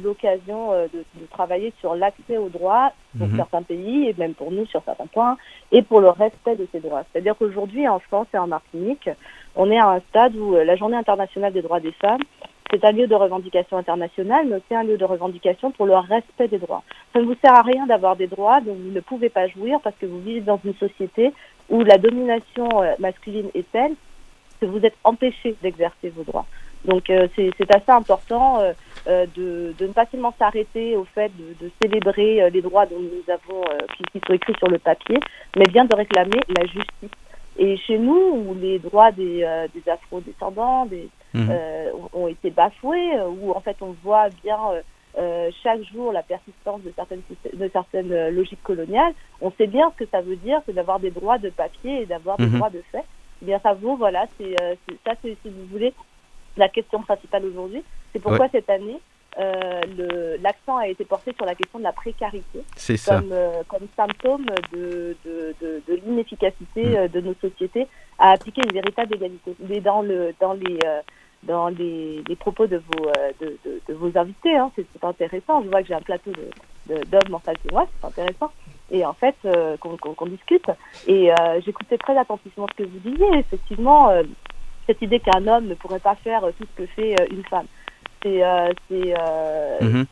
l'occasion 0.00 0.70
de, 0.70 1.04
de, 1.20 1.26
travailler 1.28 1.72
sur 1.80 1.96
l'accès 1.96 2.36
aux 2.36 2.48
droits 2.48 2.92
pour 3.18 3.26
mhm. 3.26 3.36
certains 3.36 3.62
pays 3.62 4.08
et 4.08 4.14
même 4.16 4.34
pour 4.34 4.52
nous 4.52 4.64
sur 4.66 4.80
certains 4.84 5.08
points 5.08 5.36
et 5.72 5.82
pour 5.82 6.00
le 6.00 6.10
respect 6.10 6.54
de 6.54 6.68
ces 6.70 6.78
droits. 6.78 7.02
C'est-à-dire 7.10 7.34
qu'aujourd'hui 7.36 7.88
en 7.88 7.98
France 7.98 8.28
et 8.32 8.38
en 8.38 8.46
Martinique, 8.46 9.10
on 9.56 9.68
est 9.72 9.80
à 9.80 9.88
un 9.88 9.98
stade 10.10 10.36
où 10.36 10.54
la 10.54 10.76
Journée 10.76 10.96
internationale 10.96 11.52
des 11.52 11.62
droits 11.62 11.80
des 11.80 11.90
femmes 11.90 12.22
c'est 12.70 12.84
un 12.84 12.92
lieu 12.92 13.06
de 13.06 13.14
revendication 13.14 13.78
internationale, 13.78 14.46
mais 14.48 14.56
aussi 14.56 14.74
un 14.74 14.84
lieu 14.84 14.98
de 14.98 15.04
revendication 15.04 15.70
pour 15.70 15.86
le 15.86 15.96
respect 15.96 16.48
des 16.48 16.58
droits. 16.58 16.82
Ça 17.12 17.20
ne 17.20 17.24
vous 17.24 17.36
sert 17.42 17.54
à 17.54 17.62
rien 17.62 17.86
d'avoir 17.86 18.16
des 18.16 18.26
droits 18.26 18.60
dont 18.60 18.74
vous 18.74 18.90
ne 18.90 19.00
pouvez 19.00 19.30
pas 19.30 19.48
jouir 19.48 19.80
parce 19.82 19.96
que 19.96 20.06
vous 20.06 20.20
vivez 20.20 20.40
dans 20.40 20.60
une 20.64 20.74
société 20.74 21.32
où 21.70 21.82
la 21.82 21.98
domination 21.98 22.82
euh, 22.82 22.94
masculine 22.98 23.48
est 23.54 23.70
telle 23.72 23.94
que 24.60 24.66
vous 24.66 24.84
êtes 24.84 24.96
empêché 25.04 25.56
d'exercer 25.62 26.10
vos 26.10 26.24
droits. 26.24 26.46
Donc 26.84 27.10
euh, 27.10 27.26
c'est 27.36 27.74
assez 27.74 27.90
important 27.90 28.60
euh, 28.60 29.26
de, 29.34 29.74
ne 29.80 29.92
pas 29.92 30.06
seulement 30.10 30.34
s'arrêter 30.38 30.96
au 30.96 31.04
fait 31.04 31.32
de, 31.38 31.70
célébrer 31.80 32.50
les 32.50 32.62
droits 32.62 32.86
dont 32.86 33.00
nous 33.00 33.32
avons, 33.32 33.62
qui, 33.96 34.02
qui, 34.12 34.20
sont 34.26 34.34
écrits 34.34 34.54
sur 34.58 34.68
le 34.68 34.78
papier, 34.78 35.18
mais 35.56 35.64
bien 35.64 35.84
de 35.84 35.94
réclamer 35.94 36.40
la 36.56 36.66
justice. 36.66 37.10
Et 37.56 37.76
chez 37.76 37.98
nous, 37.98 38.44
où 38.46 38.56
les 38.60 38.78
droits 38.78 39.10
des, 39.10 39.66
des 39.74 39.90
afro-descendants 39.90 40.86
des, 40.86 41.08
mmh. 41.34 41.50
ont 42.12 42.28
été 42.28 42.50
bafoués, 42.50 43.20
où 43.40 43.52
en 43.52 43.60
fait 43.60 43.76
on 43.80 43.94
voit 44.02 44.28
bien 44.42 44.58
euh, 45.18 45.50
chaque 45.64 45.82
jour 45.92 46.12
la 46.12 46.22
persistance 46.22 46.80
de 46.82 46.92
certaines, 46.94 47.22
de 47.52 47.68
certaines 47.72 48.12
euh, 48.12 48.30
logiques 48.30 48.62
coloniales, 48.62 49.12
on 49.40 49.50
sait 49.52 49.66
bien 49.66 49.90
ce 49.90 50.04
que 50.04 50.10
ça 50.10 50.20
veut 50.20 50.36
dire, 50.36 50.60
c'est 50.64 50.74
d'avoir 50.74 51.00
des 51.00 51.10
droits 51.10 51.38
de 51.38 51.50
papier 51.50 52.02
et 52.02 52.06
d'avoir 52.06 52.36
des 52.36 52.46
mhm. 52.46 52.56
droits 52.56 52.70
de 52.70 52.82
fait. 52.92 53.04
Eh 53.42 53.46
bien, 53.46 53.58
ça 53.60 53.72
vaut, 53.72 53.96
voilà, 53.96 54.26
c'est 54.38 54.54
euh, 54.62 54.74
ça, 55.04 55.14
c'est 55.22 55.36
si 55.42 55.50
vous 55.50 55.66
voulez 55.72 55.92
la 56.56 56.68
question 56.68 57.02
principale 57.02 57.46
aujourd'hui. 57.46 57.82
C'est 58.12 58.20
pourquoi 58.20 58.48
cette 58.48 58.70
année, 58.70 59.00
l'accent 60.40 60.76
a 60.76 60.88
été 60.88 61.04
porté 61.04 61.32
sur 61.36 61.46
la 61.46 61.54
question 61.54 61.78
de 61.78 61.84
la 61.84 61.92
précarité 61.92 62.60
comme, 63.06 63.34
comme 63.68 63.86
symptôme 63.96 64.46
de, 64.72 65.16
de, 65.24 65.54
de, 65.60 66.00
l'inefficacité 66.06 66.84
mhm. 66.84 67.08
de 67.08 67.20
nos 67.20 67.34
sociétés 67.34 67.86
à 68.18 68.32
appliquer 68.32 68.62
une 68.62 68.72
véritable 68.72 69.14
égalité. 69.16 69.54
Mais 69.68 69.80
dans, 69.80 70.02
le, 70.02 70.32
dans 70.40 70.52
les 70.52 70.78
dans 71.44 71.68
les, 71.68 72.22
propos 72.38 72.66
de 72.66 72.76
vos, 72.76 73.08
euh, 73.08 73.32
de, 73.40 73.58
de, 73.88 73.94
vos 73.94 74.16
invités. 74.18 74.56
Hein. 74.56 74.70
C'est 74.76 75.04
intéressant. 75.04 75.62
Je 75.62 75.68
vois 75.68 75.82
que 75.82 75.88
j'ai 75.88 75.94
un 75.94 76.00
plateau 76.00 76.32
d'hommes 76.86 77.34
en 77.34 77.38
face 77.38 77.56
de 77.64 77.72
moi. 77.72 77.86
C'est 78.00 78.06
intéressant. 78.06 78.52
Et 78.90 79.04
en 79.04 79.12
fait, 79.12 79.36
euh, 79.44 79.76
qu'on 79.76 80.26
discute. 80.26 80.66
Et 81.06 81.30
euh, 81.30 81.60
j'écoutais 81.64 81.98
très 81.98 82.16
attentivement 82.16 82.66
ce 82.72 82.82
que 82.82 82.88
vous 82.88 82.98
disiez. 82.98 83.38
Effectivement, 83.38 84.10
cette 84.86 85.00
idée 85.02 85.20
qu'un 85.20 85.46
homme 85.46 85.66
ne 85.66 85.74
pourrait 85.74 86.00
pas 86.00 86.16
faire 86.16 86.42
tout 86.58 86.64
ce 86.64 86.82
que 86.82 86.86
fait 86.86 87.14
une 87.30 87.44
femme. 87.44 87.66
c'est 88.22 88.42
mhm. 89.80 90.06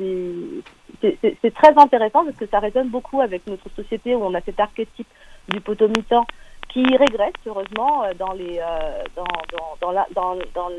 c'est 1.42 1.54
très 1.54 1.76
intéressant 1.76 2.24
parce 2.24 2.36
que 2.36 2.46
ça 2.46 2.60
résonne 2.60 2.88
beaucoup 2.88 3.20
avec 3.20 3.46
notre 3.46 3.68
société 3.70 4.14
où 4.14 4.22
on 4.22 4.34
a 4.34 4.40
cet 4.42 4.60
archétype 4.60 5.08
du 5.48 5.60
potomitan 5.60 6.26
qui 6.68 6.82
régresse 6.96 7.32
heureusement 7.46 8.04
dans 8.18 8.32
les 8.32 8.60
dans 9.14 9.24
dans 9.80 9.92
dans, 10.14 10.36
dans 10.54 10.70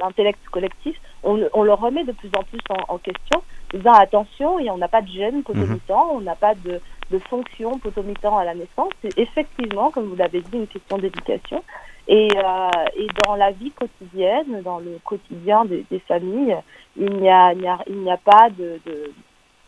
l'intellect 0.00 0.38
collectif. 0.50 0.96
On, 1.22 1.40
on, 1.52 1.62
le 1.62 1.72
remet 1.72 2.04
de 2.04 2.12
plus 2.12 2.30
en 2.36 2.42
plus 2.42 2.60
en, 2.70 2.94
en 2.94 2.98
question. 2.98 3.42
Disant 3.72 3.92
attention 3.92 4.58
et 4.58 4.70
on 4.70 4.78
n'a 4.78 4.88
pas 4.88 5.02
de 5.02 5.08
gène 5.08 5.42
potomitan 5.42 6.10
on 6.12 6.20
n'a 6.20 6.36
pas 6.36 6.54
de 6.54 6.80
de 7.10 7.18
fonction 7.18 7.78
potomitan 7.78 8.38
à 8.38 8.44
la 8.44 8.54
naissance. 8.54 8.92
C'est 9.02 9.18
effectivement 9.18 9.90
comme 9.90 10.06
vous 10.06 10.16
l'avez 10.16 10.40
dit 10.40 10.56
une 10.56 10.66
question 10.66 10.98
d'éducation. 10.98 11.62
Et, 12.10 12.28
euh, 12.34 12.68
et 12.96 13.06
dans 13.26 13.34
la 13.36 13.50
vie 13.50 13.70
quotidienne, 13.70 14.62
dans 14.62 14.78
le 14.78 14.98
quotidien 15.04 15.66
des, 15.66 15.84
des 15.90 15.98
familles, 15.98 16.56
il 16.96 17.12
n'y 17.16 17.28
a, 17.28 17.52
il 17.52 17.58
n'y 17.58 17.68
a, 17.68 17.78
il 17.86 17.98
n'y 17.98 18.10
a 18.10 18.16
pas 18.16 18.48
de, 18.48 18.80
de 18.86 19.12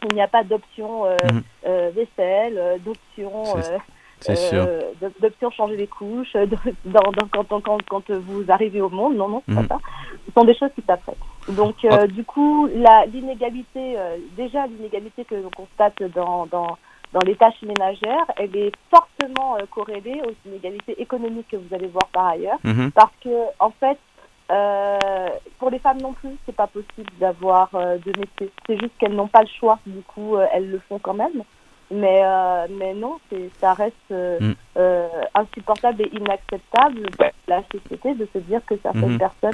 il 0.09 0.15
n'y 0.15 0.23
a 0.23 0.29
pas 0.29 0.45
d'option 0.45 1.05
euh, 1.05 1.17
mmh. 1.31 1.41
euh, 1.67 1.91
vaisselle, 1.95 2.57
euh, 2.57 2.79
d'option 4.27 4.67
euh, 4.69 5.09
d'option 5.21 5.51
changer 5.51 5.77
les 5.77 5.87
couches, 5.87 6.35
dans, 6.85 7.01
dans, 7.13 7.45
quand, 7.45 7.61
quand, 7.61 7.83
quand, 7.89 8.11
vous 8.11 8.45
arrivez 8.49 8.81
au 8.81 8.91
monde. 8.91 9.17
Non, 9.17 9.29
non, 9.29 9.43
c'est 9.49 9.55
pas 9.55 9.63
mmh. 9.63 9.69
ça. 9.69 9.79
Ce 10.27 10.33
sont 10.33 10.45
des 10.45 10.55
choses 10.55 10.71
qui 10.75 10.83
s'apprêtent. 10.87 11.17
Donc, 11.49 11.77
oh. 11.85 12.07
du 12.07 12.25
coup, 12.25 12.69
l'inégalité, 13.13 13.97
déjà 14.37 14.67
l'inégalité 14.67 15.25
que 15.25 15.35
l'on 15.35 15.51
constate 15.51 16.03
dans, 16.15 16.47
dans 16.47 16.77
dans 17.13 17.21
les 17.27 17.35
tâches 17.35 17.63
ménagères, 17.63 18.27
elle 18.37 18.55
est 18.57 18.73
fortement 18.89 19.57
euh, 19.57 19.67
corrélée 19.71 20.23
aux 20.25 20.49
inégalités 20.49 21.01
économiques 21.01 21.49
que 21.49 21.57
vous 21.57 21.75
allez 21.75 21.89
voir 21.89 22.07
par 22.13 22.29
ailleurs, 22.29 22.59
mhm. 22.63 22.93
parce 22.93 23.13
que 23.23 23.31
en 23.59 23.71
fait, 23.71 23.99
euh, 24.51 25.29
pour 25.59 25.71
les 25.71 25.79
femmes 25.79 26.01
non 26.01 26.13
plus, 26.13 26.37
c'est 26.47 26.55
pas 26.55 26.67
possible 26.67 27.11
d'avoir 27.19 27.69
euh, 27.75 27.99
de 27.99 28.19
métier. 28.19 28.51
C'est 28.67 28.79
juste 28.79 28.93
qu'elles 28.99 29.15
n'ont 29.15 29.29
pas 29.29 29.43
le 29.43 29.49
choix. 29.59 29.79
Du 29.87 30.03
coup, 30.03 30.37
euh, 30.37 30.47
elles 30.53 30.71
le 30.71 30.81
font 30.89 30.99
quand 30.99 31.15
même. 31.15 31.43
Mais 31.93 32.23
euh, 32.23 32.67
mais 32.71 32.95
non, 32.95 33.19
ça 33.61 33.75
reste 33.75 33.97
mm. 34.11 34.53
insupportable 35.35 36.03
et 36.03 36.11
inacceptable 36.17 37.11
pour 37.17 37.27
la 37.49 37.63
société 37.73 38.15
de 38.15 38.29
se 38.33 38.39
dire 38.39 38.61
que 38.65 38.77
certaines 38.83 39.15
mm 39.15 39.19
personnes 39.19 39.51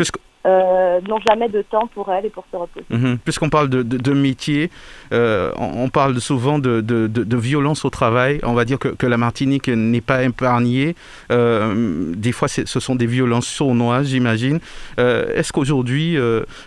euh, 0.46 1.00
n'ont 1.08 1.18
jamais 1.28 1.48
de 1.48 1.62
temps 1.62 1.88
pour 1.88 2.12
elles 2.12 2.26
et 2.26 2.30
pour 2.30 2.44
se 2.52 2.56
reposer. 2.56 2.86
Mhm. 2.90 3.18
Puisqu'on 3.24 3.48
parle 3.48 3.68
de, 3.68 3.82
de, 3.82 4.12
métier, 4.12 4.70
euh, 5.12 5.50
on, 5.56 5.88
parle 5.88 6.20
souvent 6.20 6.60
de, 6.60 6.80
de, 6.80 7.36
violence 7.36 7.84
au 7.84 7.90
travail. 7.90 8.38
On 8.44 8.54
va 8.54 8.64
dire 8.64 8.78
que, 8.78 8.88
que 8.88 9.06
la 9.06 9.16
Martinique 9.16 9.68
n'est 9.68 10.00
pas 10.00 10.22
épargnée. 10.22 10.94
Euh, 11.32 12.12
des 12.14 12.30
fois, 12.30 12.46
ce 12.46 12.64
sont 12.80 12.94
des 12.94 13.06
violences 13.06 13.48
sournoises, 13.48 14.08
j'imagine. 14.08 14.60
Est-ce 14.98 15.52
qu'aujourd'hui, 15.52 16.16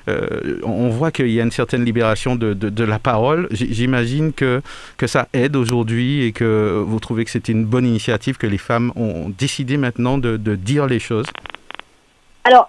on 0.07 0.89
voit 0.89 1.11
qu'il 1.11 1.29
y 1.29 1.39
a 1.39 1.43
une 1.43 1.51
certaine 1.51 1.85
libération 1.85 2.35
de, 2.35 2.83
la 2.83 2.99
parole? 2.99 3.47
J'imagine 3.51 4.33
que, 4.33 4.61
que 4.97 5.07
ça 5.07 5.29
aide 5.31 5.55
aujourd'hui 5.55 6.23
et 6.23 6.33
que 6.33 6.83
vous 6.85 6.99
trouvez 6.99 7.23
que 7.23 7.31
c'était 7.31 7.53
une 7.53 7.65
bonne 7.65 7.85
initiative 7.85 8.37
que 8.37 8.47
les 8.47 8.57
femmes 8.57 8.91
ont 8.97 9.29
décidé 9.37 9.77
maintenant 9.77 10.17
de, 10.17 10.37
dire 10.55 10.85
les 10.85 10.99
choses. 10.99 11.27
Alors, 12.43 12.67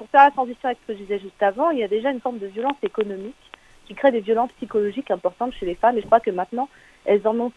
pour 0.00 0.08
faire 0.08 0.24
la 0.24 0.30
transition 0.30 0.66
avec 0.66 0.78
ce 0.80 0.86
que 0.86 0.98
je 0.98 1.02
disais 1.02 1.18
juste 1.18 1.42
avant, 1.42 1.68
il 1.68 1.78
y 1.78 1.84
a 1.84 1.88
déjà 1.88 2.10
une 2.10 2.20
forme 2.20 2.38
de 2.38 2.46
violence 2.46 2.78
économique 2.82 3.36
qui 3.86 3.94
crée 3.94 4.10
des 4.10 4.20
violences 4.20 4.50
psychologiques 4.52 5.10
importantes 5.10 5.52
chez 5.52 5.66
les 5.66 5.74
femmes. 5.74 5.98
Et 5.98 6.00
je 6.00 6.06
crois 6.06 6.20
que 6.20 6.30
maintenant, 6.30 6.70
elles 7.04 7.20
en 7.28 7.38
ont, 7.38 7.52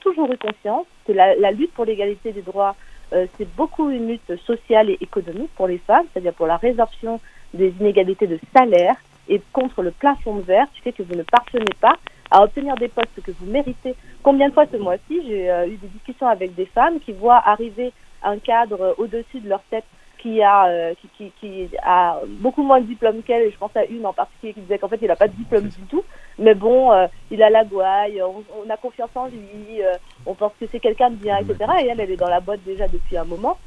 toujours 0.00 0.32
eu 0.32 0.38
conscience 0.38 0.86
que 1.06 1.12
la, 1.12 1.50
lutte 1.50 1.74
pour 1.74 1.84
l'égalité 1.84 2.32
des 2.32 2.40
droits, 2.40 2.76
euh, 3.12 3.26
c'est 3.36 3.46
beaucoup 3.56 3.90
une 3.90 4.08
lutte 4.08 4.34
sociale 4.46 4.88
et 4.88 4.96
économique 5.02 5.50
pour 5.54 5.66
les 5.66 5.76
femmes, 5.76 6.06
c'est-à-dire 6.10 6.32
pour 6.32 6.46
la 6.46 6.56
résorption 6.56 7.20
des 7.52 7.74
inégalités 7.78 8.26
de 8.26 8.38
salaire 8.56 8.96
et 9.28 9.42
contre 9.52 9.82
le 9.82 9.90
plafond 9.90 10.36
verre 10.36 10.68
qui 10.72 10.80
fait 10.80 10.92
que 10.92 11.02
vous 11.02 11.14
ne 11.14 11.24
parvenez 11.24 11.74
pas 11.78 11.98
à 12.30 12.42
obtenir 12.42 12.74
des 12.76 12.88
postes 12.88 13.20
que 13.22 13.32
vous 13.32 13.50
méritez. 13.50 13.94
Combien 14.22 14.48
de 14.48 14.54
fois 14.54 14.64
ce 14.72 14.78
mois-ci, 14.78 15.20
j'ai 15.28 15.50
euh, 15.50 15.66
eu 15.66 15.76
des 15.76 15.88
discussions 15.88 16.26
avec 16.26 16.54
des 16.54 16.64
femmes 16.64 17.00
qui 17.00 17.12
voient 17.12 17.42
arriver 17.44 17.92
un 18.22 18.38
cadre 18.38 18.94
au-dessus 18.96 19.40
de 19.40 19.50
leur 19.50 19.62
tête 19.64 19.84
qui 20.22 20.40
a, 20.40 20.66
euh, 20.66 20.94
qui, 21.18 21.68
a 21.82 22.20
beaucoup 22.40 22.62
moins 22.62 22.80
de 22.80 22.86
diplômes 22.86 23.22
qu'elle, 23.22 23.42
et 23.42 23.50
je 23.50 23.58
pense 23.58 23.76
à 23.76 23.84
une 23.84 24.06
en 24.06 24.12
particulier 24.12 24.54
qui 24.54 24.60
disait 24.60 24.78
qu'en 24.78 24.88
fait 24.88 24.98
il 25.02 25.08
n'a 25.08 25.16
pas 25.16 25.26
de 25.26 25.34
diplôme 25.34 25.68
du 25.68 25.82
tout, 25.90 26.04
mais 26.38 26.54
bon, 26.54 26.92
euh, 26.92 27.08
il 27.30 27.42
a 27.42 27.50
la 27.50 27.64
gouaille, 27.64 28.22
on, 28.22 28.70
a 28.70 28.76
confiance 28.76 29.10
en 29.16 29.26
lui, 29.26 29.82
euh, 29.82 29.96
on 30.24 30.34
pense 30.34 30.52
que 30.60 30.66
c'est 30.70 30.78
quelqu'un 30.78 31.10
de 31.10 31.16
bien, 31.16 31.38
etc. 31.38 31.56
Et 31.82 31.88
elle, 31.88 32.00
elle 32.00 32.10
est 32.12 32.16
dans 32.16 32.28
la 32.28 32.40
boîte 32.40 32.60
déjà 32.64 32.86
depuis 32.86 33.16
un 33.16 33.24
moment. 33.24 33.58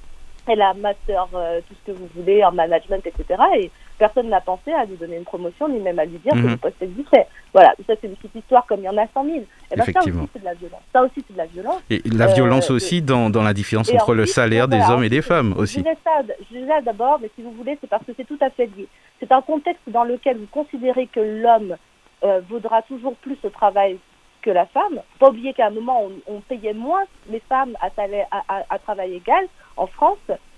Elle 0.48 0.62
a 0.62 0.74
master, 0.74 1.28
tout 1.68 1.76
ce 1.86 1.92
que 1.92 1.98
vous 1.98 2.08
voulez, 2.16 2.44
en 2.44 2.52
management, 2.52 3.06
etc. 3.06 3.42
Et 3.58 3.72
personne 3.98 4.30
n'a 4.30 4.42
pensé 4.42 4.72
à 4.72 4.86
lui 4.86 4.96
donner 4.96 5.18
une 5.18 5.24
promotion, 5.24 5.68
ni 5.70 5.80
même 5.80 6.00
à 6.00 6.06
lui 6.06 6.18
dire 6.20 6.34
que 6.34 6.38
mhm. 6.38 6.52
le 6.52 6.58
poste 6.58 6.82
existait. 6.82 7.28
Voilà, 7.54 7.74
ça 7.88 7.94
c'est 8.00 8.08
une 8.08 8.16
petite 8.16 8.36
histoire 8.36 8.66
comme 8.66 8.82
il 8.82 8.86
y 8.86 8.90
en 8.90 8.98
a 8.98 9.08
100 9.14 9.24
000. 9.26 9.38
Et 9.38 9.76
ben, 9.76 9.84
ça 9.86 10.00
aussi 10.02 10.12
c'est 10.34 10.40
de 10.40 10.46
la 10.46 10.54
violence. 10.54 10.82
Ça 10.92 11.04
aussi 11.04 11.24
c'est 11.28 11.34
de 11.34 11.38
la 11.38 11.46
violence. 11.46 11.82
Et 11.90 12.02
la 12.06 12.28
violence 12.28 12.70
euh, 12.70 12.76
aussi 12.76 13.02
dans, 13.02 13.30
dans, 13.30 13.44
la 13.44 13.54
différence 13.54 13.92
entre 13.92 14.14
le 14.14 14.26
salaire 14.26 14.68
des 14.68 14.82
hommes 14.90 15.04
et 15.04 15.10
des 15.10 15.22
femmes 15.22 15.54
aussi. 15.58 15.80
Je 15.80 16.58
disais 16.58 16.68
ça 16.68 16.82
d'abord, 16.82 17.20
mais 17.22 17.30
si 17.36 17.42
vous 17.42 17.52
voulez, 17.52 17.78
c'est 17.82 17.90
parce 17.90 18.04
que 18.06 18.12
c'est 18.16 18.28
tout 18.28 18.40
à 18.42 18.50
fait 18.50 18.70
lié. 18.78 18.88
C'est 19.20 19.32
un 19.32 19.42
contexte 19.42 19.84
dans 19.88 20.04
lequel 20.04 20.38
vous 20.38 20.48
considérez 20.52 21.08
que 21.08 21.20
l'homme 21.20 21.76
euh, 22.24 22.42
vaudra 22.50 22.82
toujours 22.84 23.16
plus 23.16 23.38
au 23.44 23.50
travail 23.50 23.98
que 24.42 24.52
la 24.52 24.66
femme. 24.68 25.00
Pas 25.20 25.30
oublier 25.30 25.54
qu'à 25.54 25.68
un 25.68 25.72
moment, 25.72 26.04
on, 26.28 26.40
payait 26.42 26.74
moins 26.74 27.04
les 27.32 27.42
femmes 27.50 27.76
à, 27.82 27.90
salaire, 27.92 28.28
à, 28.32 28.64
à 28.70 28.80
travail 28.80 29.16
égal 29.16 29.46
en 29.78 29.88
France 29.88 30.18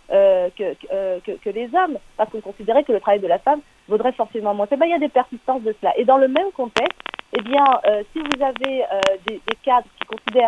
euh, 0.10 0.50
euh, 0.62 1.20
que, 1.26 1.32
que, 1.32 1.50
les 1.50 1.70
hommes, 1.76 1.98
parce 2.16 2.30
qu'on 2.30 2.40
considérait 2.40 2.84
que 2.84 2.94
le 2.94 3.02
travail 3.02 3.20
de 3.20 3.28
la 3.28 3.40
femme 3.40 3.60
vaudrait 3.90 4.14
forcément 4.14 4.54
moins. 4.54 4.68
Eh 4.72 4.78
ben, 4.78 4.86
il 4.86 4.92
y 4.92 4.96
a 4.96 5.00
des 5.00 5.10
persistances 5.10 5.62
de 5.64 5.76
cela. 5.82 5.98
Et 5.98 6.06
dans 6.06 6.18
le 6.18 6.30
même 6.30 6.52
contexte, 6.56 6.98
eh 7.38 7.42
bien, 7.42 7.66
euh, 7.86 8.04
si 8.14 8.20
vous 8.20 8.42
avez 8.42 8.86
des, 9.28 9.42
cadres 9.64 9.88
qui 10.00 10.08
considèrent 10.08 10.46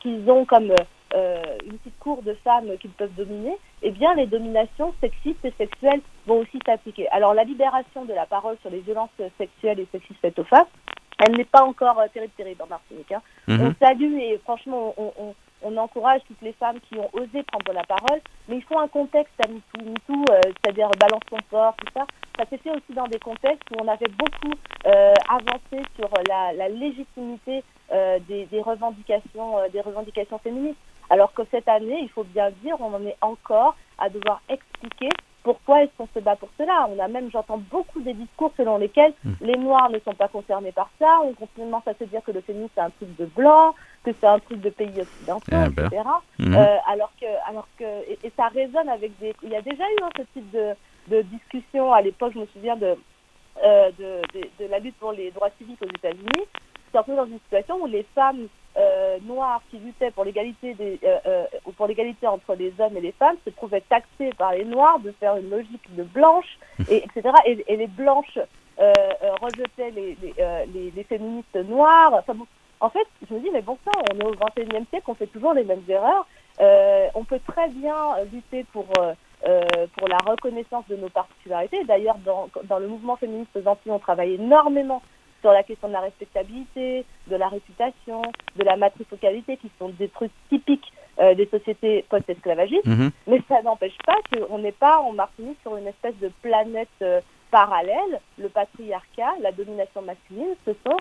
qu'ils 0.00 0.30
ont 0.30 0.44
comme 0.44 0.74
une 0.74 1.78
petite 1.78 1.98
cour 1.98 2.22
de 2.22 2.34
femmes 2.44 2.76
qu'ils 2.78 2.90
peuvent 2.90 3.14
dominer, 3.16 3.56
eh 3.82 3.90
bien, 3.90 4.14
les 4.14 4.26
dominations 4.26 4.92
sexistes 5.00 5.44
et 5.44 5.54
sexuelles 5.56 6.02
vont 6.26 6.40
aussi 6.40 6.58
s'appliquer. 6.66 7.08
Alors, 7.08 7.32
la 7.32 7.44
libération 7.44 8.04
de 8.04 8.12
la 8.12 8.26
parole 8.26 8.58
sur 8.60 8.70
les 8.70 8.80
violences 8.80 9.10
sexuelles 9.38 9.80
et 9.80 9.86
sexistes 9.92 10.20
faites 10.20 10.38
aux 10.38 10.44
femmes, 10.44 10.66
elle 11.24 11.36
n'est 11.36 11.44
pas 11.44 11.62
encore 11.62 12.02
terrible, 12.12 12.32
terrible 12.36 12.62
en 12.62 12.66
Martinique. 12.66 13.12
Hein. 13.12 13.22
Mm-hmm. 13.48 13.66
On 13.66 13.86
salue 13.86 14.18
et 14.18 14.38
franchement, 14.44 14.94
on, 14.96 15.12
on, 15.18 15.34
on 15.62 15.76
encourage 15.76 16.20
toutes 16.26 16.42
les 16.42 16.52
femmes 16.52 16.78
qui 16.80 16.98
ont 16.98 17.08
osé 17.12 17.42
prendre 17.44 17.72
la 17.72 17.84
parole, 17.84 18.20
mais 18.48 18.56
il 18.56 18.62
faut 18.62 18.78
un 18.78 18.88
contexte 18.88 19.34
à 19.44 19.48
MeToo, 19.48 20.24
euh, 20.30 20.40
c'est-à-dire 20.44 20.90
balance 20.98 21.22
ton 21.30 21.38
port, 21.50 21.74
tout 21.76 21.92
ça. 21.94 22.04
Ça 22.38 22.44
s'est 22.48 22.58
fait 22.58 22.70
aussi 22.70 22.92
dans 22.94 23.06
des 23.06 23.18
contextes 23.18 23.62
où 23.70 23.82
on 23.82 23.88
avait 23.88 24.08
beaucoup 24.08 24.54
euh, 24.86 25.14
avancé 25.28 25.82
sur 25.96 26.10
la, 26.28 26.68
légitimité 26.68 27.62
euh, 27.92 28.18
des, 28.28 28.60
revendications, 28.60 29.56
des 29.72 29.80
revendications 29.80 30.38
féministes. 30.38 30.78
Alors 31.10 31.32
que 31.34 31.42
cette 31.50 31.68
année, 31.68 31.98
il 32.02 32.08
faut 32.08 32.24
bien 32.24 32.50
dire, 32.62 32.76
on 32.80 32.94
en 32.94 33.04
est 33.04 33.16
encore 33.20 33.76
à 33.98 34.08
devoir 34.08 34.40
expliquer 34.48 35.10
pourquoi 35.42 35.82
est-ce 35.82 35.90
qu'on 35.98 36.08
se 36.14 36.20
bat 36.20 36.36
pour 36.36 36.48
cela 36.58 36.88
On 36.90 36.98
a 36.98 37.08
même, 37.08 37.30
j'entends 37.30 37.58
beaucoup 37.70 38.00
des 38.00 38.14
discours 38.14 38.52
selon 38.56 38.78
lesquels 38.78 39.12
hmm. 39.24 39.32
les 39.40 39.56
Noirs 39.56 39.90
ne 39.90 39.98
sont 40.00 40.14
pas 40.14 40.28
concernés 40.28 40.72
par 40.72 40.90
ça, 40.98 41.20
on 41.24 41.34
commence 41.56 41.86
à 41.86 41.94
se 41.94 42.04
dire 42.04 42.22
que 42.24 42.32
le 42.32 42.40
féminisme 42.40 42.70
c'est 42.74 42.80
un 42.80 42.90
truc 42.90 43.16
de 43.16 43.26
blanc, 43.26 43.74
que 44.04 44.10
c'est 44.20 44.26
un 44.26 44.38
truc 44.38 44.60
de 44.60 44.70
pays 44.70 45.00
occidentaux, 45.00 45.46
eh 45.50 45.70
ben. 45.70 45.86
etc. 45.86 46.02
Hmm. 46.38 46.54
Euh, 46.54 46.76
alors 46.86 47.12
que, 47.20 47.26
alors 47.48 47.68
que, 47.78 47.84
et, 48.08 48.32
ça 48.36 48.48
résonne 48.48 48.88
avec 48.88 49.18
des. 49.18 49.34
Il 49.42 49.50
y 49.50 49.56
a 49.56 49.62
déjà 49.62 49.84
eu 49.84 50.02
hein, 50.02 50.10
ce 50.16 50.22
type 50.32 50.50
de, 50.50 50.74
de 51.08 51.22
discussion 51.22 51.92
à 51.92 52.00
l'époque. 52.02 52.32
Je 52.34 52.40
me 52.40 52.46
souviens 52.46 52.76
de, 52.76 52.96
euh, 53.64 53.90
de, 53.98 54.20
de, 54.60 54.70
la 54.70 54.78
lutte 54.78 54.96
pour 54.96 55.12
les 55.12 55.30
droits 55.30 55.50
civiques 55.58 55.82
aux 55.82 55.96
États-Unis. 55.96 56.46
C'est 56.90 56.98
un 56.98 57.02
peu 57.02 57.16
dans 57.16 57.26
une 57.26 57.38
situation 57.40 57.82
où 57.82 57.86
les 57.86 58.06
femmes 58.14 58.48
euh, 58.76 59.18
noirs 59.24 59.60
qui 59.70 59.78
luttaient 59.78 60.10
pour 60.10 60.24
l'égalité 60.24 60.74
des, 60.74 60.98
euh, 61.04 61.18
euh, 61.26 61.44
pour 61.76 61.86
l'égalité 61.86 62.26
entre 62.26 62.54
les 62.54 62.72
hommes 62.78 62.96
et 62.96 63.00
les 63.00 63.12
femmes 63.12 63.36
se 63.44 63.50
trouvaient 63.50 63.82
taxés 63.82 64.30
par 64.38 64.52
les 64.52 64.64
noirs 64.64 64.98
de 65.00 65.12
faire 65.12 65.36
une 65.36 65.50
logique 65.50 65.94
de 65.94 66.02
blanche, 66.02 66.58
et, 66.88 67.04
etc. 67.16 67.34
Et, 67.44 67.64
et 67.68 67.76
les 67.76 67.86
blanches 67.86 68.38
euh, 68.78 68.92
euh 69.22 69.34
rejetaient 69.42 69.90
les, 69.90 70.16
les, 70.22 70.34
les, 70.72 70.90
les, 70.90 71.04
féministes 71.04 71.54
noires. 71.54 72.14
Enfin, 72.14 72.34
bon, 72.34 72.46
en 72.80 72.88
fait, 72.88 73.06
je 73.28 73.34
me 73.34 73.40
dis, 73.40 73.50
mais 73.52 73.62
bon 73.62 73.76
ça, 73.84 73.90
on 74.10 74.18
est 74.18 74.24
au 74.24 74.32
XXIe 74.32 74.86
siècle, 74.88 75.04
on 75.06 75.14
fait 75.14 75.26
toujours 75.26 75.52
les 75.52 75.64
mêmes 75.64 75.84
erreurs. 75.88 76.26
on 77.14 77.24
peut 77.24 77.40
très 77.46 77.68
bien 77.68 77.96
lutter 78.32 78.64
pour... 78.72 78.86
pour 78.86 80.08
la 80.08 80.18
reconnaissance 80.18 80.84
de 80.88 80.96
nos 80.96 81.08
particularités. 81.08 81.84
D'ailleurs, 81.84 82.16
dans, 82.24 82.48
dans 82.64 82.78
le 82.78 82.86
mouvement 82.86 83.16
féministe 83.16 83.50
aux 83.56 83.68
Antilles, 83.68 83.92
on 83.92 83.98
travaille 83.98 84.34
énormément 84.34 85.02
sur 85.42 85.52
la 85.52 85.62
question 85.62 85.88
de 85.88 85.92
la 85.92 86.00
respectabilité, 86.00 87.04
de 87.26 87.36
la 87.36 87.48
réputation, 87.48 88.22
de 88.56 88.64
la 88.64 88.76
matrifocalité, 88.76 89.58
qui 89.58 89.70
sont 89.78 89.90
des 89.90 90.08
trucs 90.08 90.32
typiques 90.48 90.90
euh, 91.20 91.34
des 91.34 91.46
sociétés 91.46 92.06
post-esclavagistes. 92.08 92.86
Mhm. 92.86 93.10
Mais 93.26 93.42
ça 93.46 93.60
n'empêche 93.60 93.98
pas 94.06 94.16
qu'on 94.32 94.58
n'est 94.58 94.72
pas 94.72 94.98
en 95.00 95.12
Martinique 95.12 95.58
sur 95.60 95.76
une 95.76 95.86
espèce 95.86 96.16
de 96.22 96.30
planète 96.40 96.88
euh, 97.02 97.20
parallèle. 97.50 98.20
Le 98.38 98.48
patriarcat, 98.48 99.34
la 99.42 99.52
domination 99.52 100.00
masculine, 100.00 100.54
ce 100.64 100.72
sont, 100.86 100.96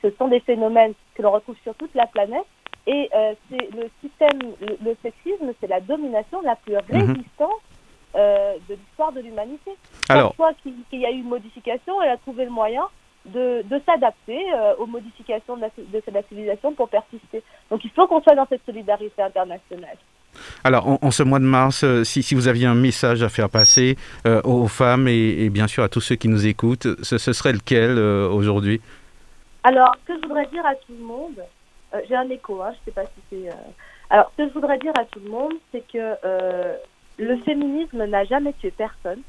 ce 0.00 0.10
sont 0.16 0.28
des 0.28 0.40
phénomènes 0.40 0.94
que 1.14 1.20
l'on 1.20 1.32
retrouve 1.32 1.56
sur 1.62 1.74
toute 1.74 1.94
la 1.94 2.06
planète. 2.06 2.46
Et 2.86 3.10
euh, 3.14 3.34
c'est 3.50 3.70
le 3.76 3.90
système, 4.00 4.54
le, 4.60 4.96
sexisme, 5.02 5.52
c'est 5.60 5.68
la 5.68 5.80
domination 5.80 6.40
la 6.40 6.56
plus 6.56 6.72
mhm. 6.74 6.80
résistante 6.88 7.60
de 8.14 8.74
l'histoire 8.74 9.12
de 9.12 9.20
l'humanité. 9.20 9.70
Chaque 10.08 10.34
fois 10.34 10.52
qu'il 10.62 10.98
y 10.98 11.06
a 11.06 11.10
eu 11.10 11.20
une 11.20 11.28
modification, 11.28 12.00
elle 12.02 12.10
a 12.10 12.16
trouvé 12.16 12.44
le 12.44 12.50
moyen 12.50 12.82
de, 13.26 13.62
s'adapter 13.86 14.40
aux 14.78 14.86
modifications 14.86 15.56
de 15.56 16.12
la 16.12 16.22
civilisation 16.22 16.72
pour 16.72 16.88
persister. 16.88 17.42
Donc 17.70 17.84
il 17.84 17.90
faut 17.90 18.06
qu'on 18.06 18.20
soit 18.22 18.34
dans 18.34 18.46
cette 18.46 18.64
solidarité 18.64 19.22
internationale. 19.22 19.96
Alors, 20.64 20.98
en, 21.02 21.10
ce 21.10 21.22
mois 21.22 21.38
de 21.38 21.44
mars, 21.44 21.84
euh, 21.84 22.04
si, 22.04 22.34
vous 22.34 22.48
aviez 22.48 22.66
un 22.66 22.74
message 22.74 23.22
à 23.22 23.28
faire 23.28 23.50
passer 23.50 23.96
euh, 24.26 24.40
aux 24.42 24.68
femmes 24.68 25.08
et, 25.08 25.48
bien 25.50 25.66
sûr 25.66 25.82
à 25.82 25.88
tous 25.88 26.00
ceux 26.00 26.16
qui 26.16 26.28
nous 26.28 26.46
écoutent, 26.46 26.86
ce, 27.02 27.18
serait 27.18 27.52
lequel 27.52 27.98
euh, 27.98 28.28
aujourd'hui? 28.28 28.80
Alors, 29.64 29.94
ce 30.02 30.12
que 30.12 30.20
je 30.20 30.28
voudrais 30.28 30.46
dire 30.46 30.64
à 30.64 30.74
tout 30.74 30.92
le 30.98 31.04
monde, 31.04 31.42
j'ai 32.08 32.14
un 32.14 32.28
écho, 32.30 32.62
hein, 32.62 32.72
je 32.72 32.78
ne 32.78 32.84
sais 32.84 32.90
pas 32.92 33.04
si 33.04 33.20
c'est... 33.30 33.50
Alors, 34.10 34.30
ce 34.32 34.42
que 34.42 34.48
je 34.48 34.54
voudrais 34.54 34.78
dire 34.78 34.92
à 34.98 35.04
tout 35.04 35.20
le 35.24 35.30
monde, 35.30 35.52
c'est 35.72 35.84
que 35.92 36.16
le 37.18 37.36
féminisme 37.38 38.04
n'a 38.04 38.24
jamais 38.24 38.52
tué 38.54 38.70
personne, 38.70 39.20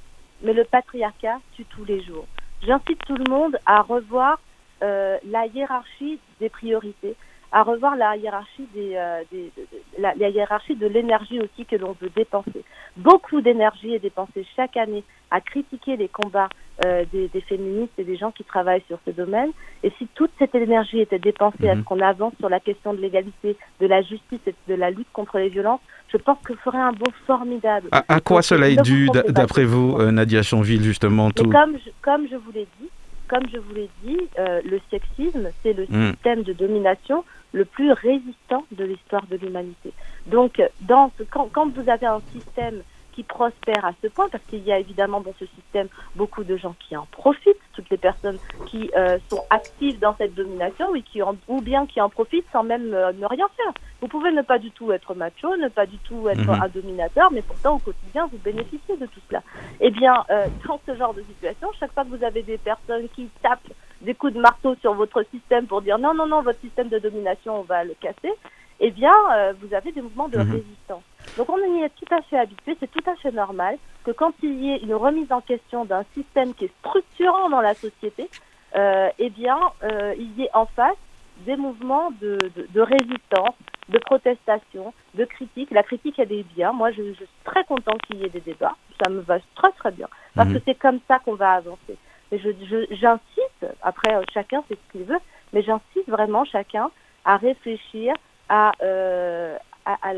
mais 0.42 0.54
le 0.54 0.64
patriarcat 0.64 1.40
tue 1.54 1.66
tous 1.66 1.86
les 1.86 2.02
jours. 2.04 2.26
J'incite 2.64 3.00
tout 3.06 3.16
le 3.16 3.30
monde 3.30 3.58
à 3.66 3.82
revoir 3.82 4.40
la 4.82 5.46
hiérarchie 5.48 6.20
des 6.40 6.50
priorités 6.50 7.16
à 7.52 7.64
revoir 7.64 7.96
la 7.96 8.16
hiérarchie 8.16 8.68
des, 8.74 8.96
euh, 8.96 9.22
des 9.32 9.52
de, 9.58 10.02
la, 10.02 10.14
hiérarchie 10.30 10.76
de 10.76 10.88
l'énergie 10.88 11.40
aussi 11.40 11.66
que 11.66 11.76
l'on 11.76 11.96
veut 12.02 12.12
dépenser. 12.16 12.64
Beaucoup 12.98 13.42
d'énergie 13.42 13.94
est 13.94 14.00
dépensée 14.00 14.46
chaque 14.56 14.78
année 14.78 15.04
à 15.32 15.42
critiquer 15.42 15.98
les 15.98 16.08
combats 16.08 16.50
euh, 16.86 17.04
des, 17.12 17.28
des, 17.28 17.42
féministes 17.42 17.94
et 17.98 18.04
des 18.04 18.16
gens 18.16 18.32
qui 18.32 18.44
travaillent 18.44 18.84
sur 18.88 19.00
ce 19.06 19.12
domaine. 19.12 19.52
Et 19.84 19.92
si 19.98 20.08
toute 20.16 20.32
cette 20.40 20.56
énergie 20.56 21.00
était 21.00 21.20
dépensée 21.20 21.70
à 21.70 21.74
ce 21.74 21.80
mhm. 21.80 21.84
qu'on 21.84 22.00
avance 22.00 22.34
sur 22.40 22.50
la 22.50 22.60
question 22.60 22.94
de 22.94 23.02
l'égalité, 23.02 23.58
de 23.80 23.88
la 23.88 24.02
justice 24.02 24.40
et 24.48 24.56
de 24.68 24.76
la 24.76 24.90
lutte 24.90 25.12
contre 25.12 25.38
les 25.38 25.50
violences, 25.50 25.82
je 26.12 26.18
pense 26.18 26.38
que 26.44 26.54
ferait 26.56 26.78
un 26.78 26.92
beau 26.92 27.12
formidable. 27.28 27.90
À, 27.92 28.20
quoi 28.20 28.42
cela 28.42 28.70
est 28.70 28.82
dû, 28.82 29.10
d'après 29.30 29.64
vous, 29.64 29.98
euh, 30.00 30.12
Nadia 30.12 30.42
Chanville, 30.42 30.84
justement 30.84 31.32
tout... 31.32 31.50
Comme 31.50 31.78
je, 31.86 31.92
comme 32.02 32.28
je 32.30 32.36
vous 32.36 32.52
l'ai 32.52 32.68
dit, 32.80 32.90
comme 33.32 33.48
je 33.48 33.58
vous 33.58 33.74
l'ai 33.74 33.90
dit, 34.04 34.20
euh, 34.38 34.60
le 34.66 34.82
sexisme, 34.90 35.52
c'est 35.64 35.72
le 35.72 35.86
mm. 35.88 36.12
système 36.12 36.44
de 36.44 36.52
domination 36.52 37.24
le 37.54 37.64
plus 37.64 37.94
résistant 37.94 38.66
de 38.74 38.84
l'histoire 38.84 39.26
de 39.28 39.38
l'humanité. 39.38 39.94
Donc, 40.28 40.62
dans 40.82 41.12
quand, 41.30 41.50
quand, 41.52 41.70
vous 41.74 41.90
avez 41.90 42.08
un 42.08 42.22
système 42.34 42.82
qui 43.22 43.24
prospère 43.24 43.86
à 43.86 43.92
ce 44.02 44.08
point, 44.08 44.30
parce 44.30 44.44
qu'il 44.46 44.64
y 44.64 44.72
a 44.72 44.80
évidemment 44.80 45.22
dans 45.22 45.34
ce 45.40 45.46
système 45.46 45.88
beaucoup 46.16 46.44
de 46.44 46.58
gens 46.58 46.76
qui 46.80 46.96
en 46.98 47.06
profitent, 47.12 47.58
toutes 47.74 47.90
les 47.90 47.98
personnes 47.98 48.38
qui 48.68 48.90
euh, 48.98 49.18
sont 49.30 49.44
actives 49.50 50.00
dans 50.00 50.16
cette 50.18 50.34
domination 50.34 50.90
ou, 50.90 51.02
qui 51.02 51.22
ou 51.22 51.62
bien 51.62 51.86
qui 51.86 52.02
en 52.02 52.10
profitent 52.10 52.46
sans 52.52 52.64
même 52.64 52.94
euh, 52.94 53.12
ne 53.14 53.26
rien 53.26 53.48
faire. 53.56 53.74
Vous 54.02 54.08
pouvez 54.08 54.32
ne 54.32 54.42
pas 54.42 54.58
du 54.58 54.72
tout 54.72 54.92
être 54.92 55.14
macho, 55.14 55.56
ne 55.58 55.68
pas 55.68 55.86
du 55.86 55.98
tout 56.00 56.28
être 56.30 56.40
mhm. 56.40 56.62
un 56.64 56.68
dominateur, 56.70 57.32
mais 57.32 57.42
pourtant 57.42 57.76
au 57.76 57.80
quotidien 57.80 58.28
vous 58.32 58.40
bénéficiez 58.40 58.98
de 58.98 59.06
tout 59.06 59.22
cela. 59.28 59.44
Eh 59.80 59.92
bien, 59.92 60.26
euh, 60.30 60.48
dans 60.68 60.80
ce 60.86 60.96
genre 60.96 61.14
de 61.14 61.22
situation, 61.22 61.70
chaque 61.80 61.94
fois 61.94 62.04
que 62.04 62.16
vous 62.16 62.24
avez 62.24 62.42
des 62.42 62.58
personnes 62.58 63.08
qui 63.16 63.30
tapent 63.44 63.72
des 64.02 64.16
coups 64.16 64.34
de 64.34 64.40
marteau 64.40 64.76
sur 64.82 64.96
votre 64.96 65.24
système 65.32 65.68
pour 65.68 65.82
dire 65.82 66.00
non, 66.00 66.14
non, 66.16 66.26
non, 66.26 66.42
votre 66.42 66.60
système 66.62 66.90
de 66.90 66.98
domination, 66.98 67.60
on 67.60 67.64
va 67.64 67.84
le 67.84 67.94
casser, 68.02 68.34
eh 68.80 68.90
bien, 68.90 69.14
euh, 69.34 69.54
vous 69.62 69.74
avez 69.76 69.92
des 69.92 70.02
mouvements 70.02 70.28
de 70.28 70.40
mhm. 70.40 70.52
résistance. 70.52 71.04
Donc 71.38 71.50
on 71.50 71.58
y 71.58 71.84
est 71.84 71.90
tout 71.90 72.14
à 72.14 72.22
fait 72.24 72.38
habitué, 72.38 72.76
c'est 72.80 72.92
tout 72.92 73.10
à 73.10 73.16
fait 73.16 73.32
normal 73.32 73.78
que 74.04 74.12
quand 74.12 74.34
il 74.42 74.64
y 74.64 74.72
ait 74.72 74.78
une 74.78 74.96
remise 74.96 75.32
en 75.32 75.42
question 75.42 75.86
d'un 75.86 76.04
système 76.14 76.54
qui 76.54 76.66
est 76.66 76.74
structurant 76.80 77.50
dans 77.50 77.62
la 77.62 77.74
société, 77.74 78.30
euh, 78.76 79.10
eh 79.20 79.30
bien, 79.30 79.58
euh, 79.84 80.14
il 80.18 80.38
y 80.40 80.44
ait 80.44 80.50
en 80.54 80.66
face 80.66 80.98
des 81.46 81.56
mouvements 81.56 82.12
de, 82.22 82.38
de, 82.56 82.82
résistance, 82.82 83.56
de 83.90 83.98
protestation, 84.00 84.94
de 85.16 85.26
critique. 85.26 85.72
La 85.72 85.84
critique, 85.84 86.20
elle 86.20 86.32
est 86.32 86.46
bien. 86.56 86.72
Moi, 86.72 86.92
je, 86.92 87.14
suis 87.14 87.28
très 87.44 87.64
content 87.66 87.98
qu'il 88.06 88.18
y 88.18 88.26
ait 88.26 88.30
des 88.30 88.42
débats. 88.42 88.76
Ça 89.04 89.10
me 89.10 89.22
va 89.22 89.40
très, 89.56 89.72
très 89.72 89.92
bien. 89.92 90.08
Parce 90.36 90.50
mhm. 90.50 90.56
que 90.56 90.62
c'est 90.66 90.76
comme 90.76 91.00
ça 91.08 91.20
qu'on 91.20 91.36
va 91.36 91.54
avancer. 91.54 91.98
Et 92.32 92.40
j'insiste, 92.40 93.66
après, 93.82 94.18
chacun 94.34 94.62
fait 94.64 94.76
ce 94.76 94.92
qu'il 94.92 95.04
veut, 95.04 95.20
mais 95.52 95.64
j'insiste 95.64 96.08
vraiment 96.08 96.46
chacun 96.46 96.92
à 97.26 97.38
réfléchir 97.38 98.14
euh, 98.52 99.58
à, 99.86 99.98
à, 100.02 100.14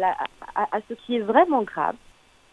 à, 0.55 0.77
à, 0.77 0.79
ce 0.89 0.93
qui 0.93 1.17
est 1.17 1.21
vraiment 1.21 1.63
grave. 1.63 1.95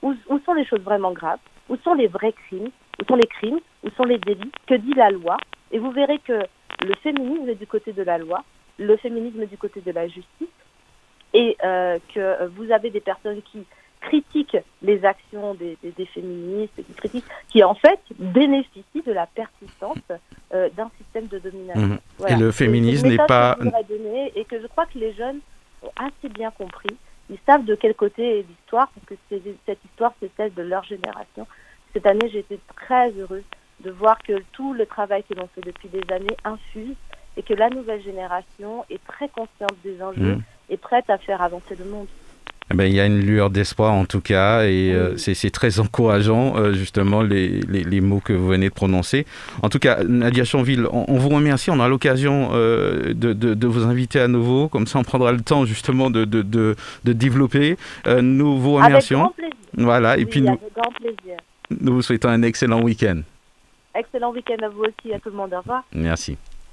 Où, 0.02 0.14
où, 0.28 0.38
sont 0.40 0.54
les 0.54 0.64
choses 0.64 0.80
vraiment 0.80 1.12
graves 1.12 1.40
Où 1.68 1.76
sont 1.84 1.94
les 1.94 2.06
vrais 2.06 2.32
crimes 2.32 2.70
Où 3.00 3.04
sont 3.06 3.16
les 3.16 3.26
crimes 3.26 3.60
Où 3.84 3.90
sont 3.90 4.04
les 4.04 4.18
délits 4.18 4.50
Que 4.66 4.74
dit 4.74 4.94
la 4.94 5.10
loi 5.10 5.36
Et 5.72 5.78
vous 5.78 5.90
verrez 5.90 6.18
que 6.18 6.40
le 6.82 6.94
féminisme 7.02 7.48
est 7.48 7.54
du 7.56 7.66
côté 7.66 7.92
de 7.92 8.02
la 8.02 8.18
loi, 8.18 8.42
le 8.78 8.96
féminisme 8.96 9.42
est 9.42 9.46
du 9.46 9.58
côté 9.58 9.80
de 9.80 9.92
la 9.92 10.06
justice, 10.08 10.48
et 11.34 11.56
euh, 11.62 11.98
que 12.14 12.46
vous 12.56 12.72
avez 12.72 12.90
des 12.90 13.00
personnes 13.00 13.40
qui 13.42 13.64
critiquent 14.00 14.56
les 14.82 15.04
actions 15.04 15.54
des, 15.54 15.76
des, 15.82 16.06
féministes, 16.06 16.74
qui 16.76 16.94
critiquent, 16.94 17.24
qui 17.50 17.62
en 17.62 17.74
fait 17.74 18.00
bénéficient 18.18 19.02
de 19.06 19.12
la 19.12 19.26
persistance 19.26 19.98
euh, 20.54 20.70
d'un 20.74 20.90
système 20.98 21.26
de 21.26 21.38
domination. 21.38 21.98
Mmh. 22.18 22.26
Et 22.28 22.36
le 22.36 22.50
féminisme 22.50 23.08
n'est 23.08 23.18
pas... 23.18 23.58
et 24.34 24.44
que 24.46 24.60
je 24.60 24.66
crois 24.68 24.86
que 24.86 24.98
les 24.98 25.12
jeunes 25.12 25.40
ont 25.82 25.92
assez 25.96 26.28
bien 26.28 26.50
compris. 26.50 26.96
Ils 27.30 27.38
savent 27.46 27.64
de 27.64 27.74
quel 27.74 27.94
côté 27.94 28.40
est 28.40 28.42
l'histoire, 28.42 28.88
parce 28.94 29.06
que 29.06 29.14
cette 29.66 29.84
histoire, 29.84 30.12
c'est 30.20 30.30
celle 30.36 30.52
de 30.54 30.62
leur 30.62 30.84
génération. 30.84 31.46
Cette 31.92 32.06
année, 32.06 32.28
j'ai 32.30 32.40
été 32.40 32.58
très 32.76 33.10
heureuse 33.12 33.44
de 33.80 33.90
voir 33.90 34.18
que 34.18 34.42
tout 34.52 34.74
le 34.74 34.86
travail 34.86 35.24
que 35.24 35.34
l'on 35.34 35.48
fait 35.48 35.62
depuis 35.62 35.88
des 35.88 36.02
années 36.12 36.36
infuse 36.44 36.96
et 37.36 37.42
que 37.42 37.54
la 37.54 37.70
nouvelle 37.70 38.02
génération 38.02 38.84
est 38.90 39.02
très 39.06 39.28
consciente 39.28 39.74
des 39.84 40.02
enjeux 40.02 40.36
mmh. 40.36 40.42
et 40.70 40.76
prête 40.76 41.08
à 41.08 41.18
faire 41.18 41.40
avancer 41.40 41.76
le 41.76 41.84
monde. 41.84 42.08
Eh 42.72 42.76
ben, 42.76 42.84
il 42.84 42.94
y 42.94 43.00
a 43.00 43.06
une 43.06 43.20
lueur 43.20 43.50
d'espoir 43.50 43.92
en 43.92 44.04
tout 44.04 44.20
cas 44.20 44.62
et 44.62 44.92
euh, 44.92 45.16
c'est 45.16 45.50
très 45.50 45.80
encourageant 45.80 46.56
euh, 46.56 46.72
justement 46.72 47.20
les, 47.20 47.60
les, 47.68 48.00
mots 48.00 48.20
que 48.20 48.32
vous 48.32 48.46
venez 48.46 48.68
de 48.68 48.74
prononcer. 48.74 49.26
En 49.62 49.68
tout 49.68 49.80
cas, 49.80 50.04
Nadia 50.04 50.44
Chanville, 50.44 50.86
on, 50.92 51.16
vous 51.16 51.30
remercie. 51.30 51.70
On 51.70 51.80
a 51.80 51.88
l'occasion 51.88 52.50
euh, 52.52 53.12
de, 53.12 53.32
de, 53.32 53.66
vous 53.66 53.84
inviter 53.84 54.20
à 54.20 54.28
nouveau. 54.28 54.68
Comme 54.68 54.86
ça, 54.86 55.00
on 55.00 55.02
prendra 55.02 55.32
le 55.32 55.40
temps 55.40 55.64
justement 55.64 56.10
de, 56.10 56.24
de 56.24 56.76
développer. 57.04 57.76
nous 58.06 58.58
vous 58.58 58.74
remercions. 58.74 59.22
Avec 59.22 59.32
grand 59.32 59.34
plaisir. 59.34 59.54
Voilà, 59.74 60.16
et 60.18 60.24
puis 60.24 60.40
nous, 60.40 60.58
nous 61.80 61.94
vous 61.94 62.02
souhaitons 62.02 62.28
un 62.28 62.42
excellent 62.42 62.82
week-end. 62.82 63.22
Excellent 63.96 64.32
week-end 64.32 64.64
à 64.64 64.68
vous 64.68 64.82
aussi, 64.82 65.12
à 65.12 65.18
tout 65.18 65.30
le 65.30 65.36
monde. 65.36 65.52
Au 65.52 65.58
revoir. 65.58 65.82
Merci. 65.92 66.36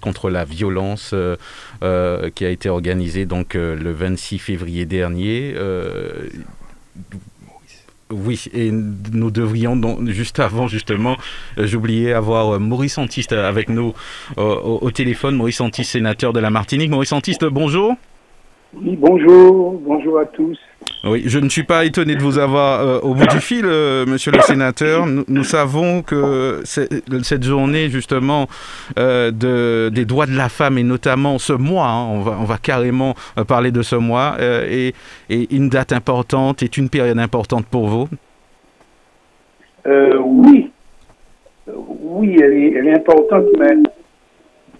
contre 0.00 0.30
la 0.30 0.44
violence 0.44 1.10
euh, 1.12 1.36
euh, 1.82 2.30
qui 2.34 2.44
a 2.44 2.50
été 2.50 2.68
organisée 2.68 3.26
donc 3.26 3.54
euh, 3.54 3.74
le 3.76 3.92
26 3.92 4.38
février 4.38 4.84
dernier. 4.84 5.54
Oui, 8.08 8.44
et 8.54 8.70
nous 8.70 9.32
devrions 9.32 9.74
donc, 9.74 10.06
juste 10.06 10.38
avant 10.38 10.68
justement, 10.68 11.16
j'oubliais 11.56 12.12
avoir 12.12 12.60
Maurice 12.60 12.98
Antiste 12.98 13.32
avec 13.32 13.68
nous 13.68 13.94
au, 14.36 14.90
téléphone. 14.92 15.34
Maurice 15.34 15.60
Antiste, 15.60 15.90
sénateur 15.90 16.32
de 16.32 16.38
la 16.38 16.50
Martinique. 16.50 16.90
Maurice 16.90 17.12
Antiste, 17.12 17.44
bonjour. 17.46 17.96
Oui, 18.74 18.96
bonjour, 18.96 19.80
bonjour 19.84 20.20
à 20.20 20.24
tous. 20.24 20.56
Oui, 21.04 21.22
je 21.26 21.38
ne 21.38 21.48
suis 21.48 21.62
pas 21.62 21.84
étonné 21.84 22.16
de 22.16 22.22
vous 22.22 22.38
avoir 22.38 22.80
euh, 22.80 22.98
au 23.00 23.14
bout 23.14 23.26
du 23.26 23.38
fil, 23.38 23.64
euh, 23.64 24.06
monsieur 24.06 24.32
le 24.32 24.40
sénateur. 24.40 25.06
Nous, 25.06 25.44
savons 25.44 26.02
que 26.02 26.62
cette 26.64 27.44
journée, 27.44 27.88
justement, 27.90 28.46
euh, 28.98 29.30
de, 29.30 29.90
des 29.90 30.04
droits 30.04 30.26
de 30.26 30.36
la 30.36 30.48
femme, 30.48 30.78
et 30.78 30.82
notamment 30.82 31.38
ce 31.38 31.52
mois, 31.52 31.86
hein, 31.86 32.06
on, 32.08 32.44
va, 32.44 32.58
carrément 32.58 33.14
parler 33.46 33.70
de 33.70 33.82
ce 33.82 33.94
mois, 33.94 34.36
est, 34.40 34.94
une 35.28 35.68
date 35.68 35.92
importante, 35.92 36.62
est 36.62 36.76
une 36.76 36.88
période 36.88 37.18
importante 37.18 37.66
pour 37.66 37.86
vous 37.86 38.08
Oui, 39.86 40.70
oui, 41.66 42.36
elle 42.42 42.88
est, 42.88 42.94
importante, 42.94 43.44
mais 43.58 43.76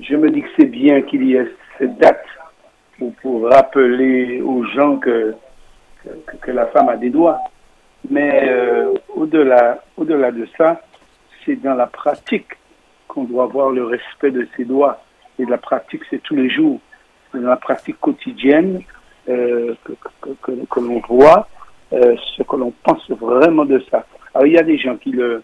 je 0.01 0.17
me 0.17 0.31
dis 0.31 0.43
que 0.43 0.49
c'est 0.59 0.71
bien 0.71 1.03
qu'il 1.03 1.25
y 1.25 1.35
ait 1.35 1.47
cette 1.79 1.99
date 1.99 2.25
pour 3.23 3.49
rappeler 3.49 4.41
aux 4.41 4.65
gens 4.65 4.97
que 4.97 5.35
que, 6.41 6.51
la 6.51 6.67
femme 6.67 6.89
a 6.89 6.97
des 6.97 7.11
droits. 7.11 7.41
Mais 8.09 8.49
euh, 8.49 8.95
au-delà 9.15 9.83
au 9.97 10.05
-delà 10.05 10.33
de 10.33 10.47
ça, 10.57 10.81
c'est 11.45 11.57
dans 11.57 11.75
la 11.75 11.87
pratique 11.87 12.53
qu'on 13.09 13.25
doit 13.25 13.47
voir 13.47 13.71
le 13.71 13.85
respect 13.85 14.31
de 14.31 14.47
ses 14.57 14.65
droits. 14.65 15.03
Et 15.39 15.45
la 15.45 15.59
pratique, 15.59 16.03
c'est 16.11 16.23
tous 16.23 16.37
les 16.37 16.51
jours. 16.51 16.81
C'est 17.33 17.41
dans 17.41 17.49
la 17.49 17.57
pratique 17.57 18.01
quotidienne 18.01 18.83
euh, 19.29 19.75
que, 19.85 19.93
que, 20.71 20.81
l'on 20.81 21.01
voit 21.09 21.49
euh, 21.93 22.17
ce 22.37 22.43
que 22.43 22.57
l'on 22.57 22.73
pense 22.85 23.11
vraiment 23.11 23.65
de 23.65 23.83
ça. 23.91 24.07
Alors, 24.35 24.47
il 24.47 24.53
y 24.53 24.59
a 24.59 24.63
des 24.63 24.79
gens 24.79 24.97
qui, 24.97 25.11
le, 25.11 25.43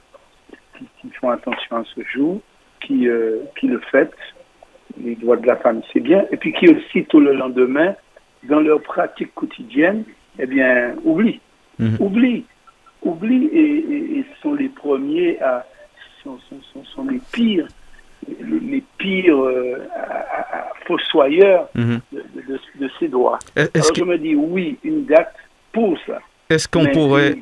qui, 1.00 1.10
font 1.20 1.30
attention 1.30 1.76
à 1.76 1.84
ce 1.94 2.00
jour, 2.02 2.40
qui, 2.80 3.08
qui 3.58 3.66
le 3.68 3.80
fêtent, 3.90 4.26
les 5.00 5.14
droits 5.16 5.36
de 5.36 5.46
la 5.46 5.56
femme, 5.56 5.82
c'est 5.92 6.00
bien, 6.00 6.24
et 6.30 6.36
puis 6.36 6.52
qui 6.52 6.68
aussi, 6.68 7.04
tout 7.06 7.20
le 7.20 7.32
lendemain, 7.32 7.94
dans 8.44 8.60
leur 8.60 8.80
pratique 8.82 9.34
quotidienne, 9.34 10.04
eh 10.38 10.46
bien, 10.46 10.94
oublient. 11.04 11.40
Mhm. 11.78 11.96
Oublient. 12.00 12.44
Oublient 13.02 13.50
et, 13.52 14.24
sont 14.42 14.54
les 14.54 14.68
premiers 14.68 15.40
à. 15.40 15.66
sont, 16.22 16.38
sont, 16.48 16.84
sont 16.84 17.04
les 17.04 17.20
pires 17.32 17.66
les, 18.28 18.82
pires 18.98 19.36
euh, 19.36 19.88
fossoyeurs 20.86 21.68
mhm. 21.74 22.00
de, 22.12 22.90
ces 22.98 23.08
droits. 23.08 23.38
Alors 23.56 23.94
je 23.94 24.04
me 24.04 24.18
dis 24.18 24.34
oui, 24.34 24.78
une 24.84 25.04
date 25.04 25.34
pour 25.72 25.96
ça. 26.06 26.20
Est-ce 26.48 26.68
qu'on 26.68 26.86
pourrait... 26.86 27.34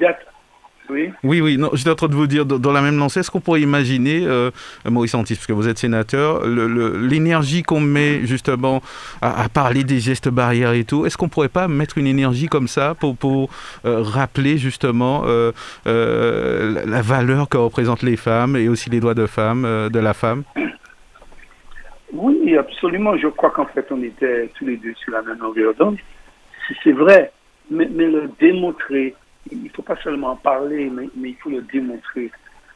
Oui, 0.91 1.13
oui, 1.23 1.41
oui 1.41 1.57
non, 1.57 1.71
j'étais 1.75 1.91
en 1.91 1.95
train 1.95 2.09
de 2.09 2.15
vous 2.15 2.27
dire, 2.27 2.45
dans 2.45 2.73
la 2.73 2.83
même 2.83 2.99
lancée, 2.99 3.21
est-ce 3.21 3.31
qu'on 3.31 3.41
pourrait 3.41 3.61
imaginer, 3.61 4.25
euh, 4.27 4.51
Maurice 4.85 5.15
Antis, 5.15 5.35
parce 5.35 5.47
que 5.47 5.53
vous 5.53 5.69
êtes 5.69 5.79
sénateur, 5.79 6.47
l'énergie 6.47 7.63
qu'on 7.63 7.81
met 7.81 8.27
justement 8.27 8.83
à, 9.23 9.49
parler 9.49 9.85
des 9.85 10.01
gestes 10.01 10.29
barrières 10.29 10.73
et 10.73 10.85
tout, 10.85 11.07
est-ce 11.07 11.17
qu'on 11.17 11.29
pourrait 11.29 11.49
pas 11.49 11.69
mettre 11.69 11.99
une 11.99 12.07
énergie 12.07 12.49
comme 12.49 12.67
ça 12.67 12.95
pour, 12.95 13.17
pour 13.17 13.51
euh, 13.85 14.03
rappeler 14.03 14.59
justement 14.59 15.23
euh, 15.27 15.53
la, 15.85 17.03
valeur 17.03 17.49
que 17.49 17.57
représentent 17.57 18.03
les 18.03 18.17
femmes 18.17 18.57
et 18.57 18.69
aussi 18.69 18.91
les 18.91 19.01
droits 19.01 19.15
de, 19.15 19.27
femme, 19.27 19.63
de 19.63 19.99
la 19.99 20.15
femme? 20.15 20.43
Oui, 22.13 22.57
absolument. 22.57 23.17
Je 23.17 23.29
crois 23.29 23.51
qu'en 23.51 23.67
fait, 23.67 23.87
on 23.91 24.03
était 24.03 24.51
tous 24.59 24.67
les 24.67 24.77
deux 24.77 24.95
sur 24.95 25.13
la 25.13 25.23
même 25.23 25.39
longueur 25.39 25.75
d'onde. 25.75 25.99
C'est 26.83 26.93
vrai, 26.93 27.33
mais, 27.71 27.89
mais 27.93 28.07
le 28.07 28.31
démontrer 28.41 29.15
il 29.51 29.63
ne 29.65 29.69
faut 29.71 29.83
pas 29.83 29.97
seulement 29.97 30.31
en 30.31 30.37
parler, 30.37 30.91
mais, 30.91 31.09
il 31.17 31.37
faut 31.37 31.51
le 31.51 31.63
démontrer. 31.63 32.31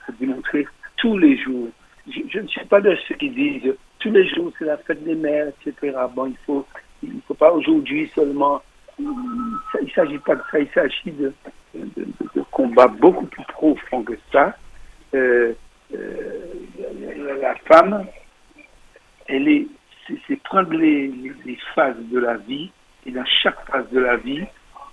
Le 0.09 0.15
démontrer 0.19 0.67
tous 0.97 1.19
les 1.19 1.37
jours. 1.39 1.69
Je, 2.09 2.39
ne 2.39 2.47
suis 2.47 2.65
pas 2.67 2.81
de 2.81 2.97
ceux 3.09 3.15
qui 3.15 3.31
disent 3.31 3.75
tous 3.99 4.11
les 4.11 4.29
jours 4.29 4.53
c'est 4.59 4.67
la 4.67 4.77
fête 4.77 5.03
des 5.05 5.15
mères, 5.15 5.49
etc. 5.49 5.97
Bon, 6.15 6.27
il 6.27 6.37
faut, 6.45 6.67
il 7.03 7.21
faut 7.27 7.35
pas 7.35 7.53
aujourd'hui 7.53 8.11
seulement. 8.15 8.63
il 8.99 9.07
ne 9.07 9.91
s'agit 9.95 10.19
pas 10.19 10.35
de 10.35 10.43
ça, 10.51 10.61
il 10.61 10.69
s'agit 10.75 11.13
de, 11.13 11.33
de, 11.75 12.07
de, 12.35 12.43
combats 12.51 12.89
beaucoup 12.89 13.27
plus 13.27 13.45
profonds 13.45 14.03
que 14.03 14.13
ça. 14.31 14.55
Euh, 15.15 15.55
euh, 15.95 17.41
la 17.41 17.55
femme, 17.67 18.07
elle 19.27 19.49
est, 19.49 19.67
c'est 20.27 20.43
prendre 20.43 20.73
les, 20.75 21.11
phases 21.75 21.97
de 22.11 22.19
la 22.19 22.37
vie 22.37 22.71
et 23.07 23.11
dans 23.11 23.25
chaque 23.25 23.67
phase 23.71 23.89
de 23.91 24.01
la 24.01 24.17
vie, 24.17 24.45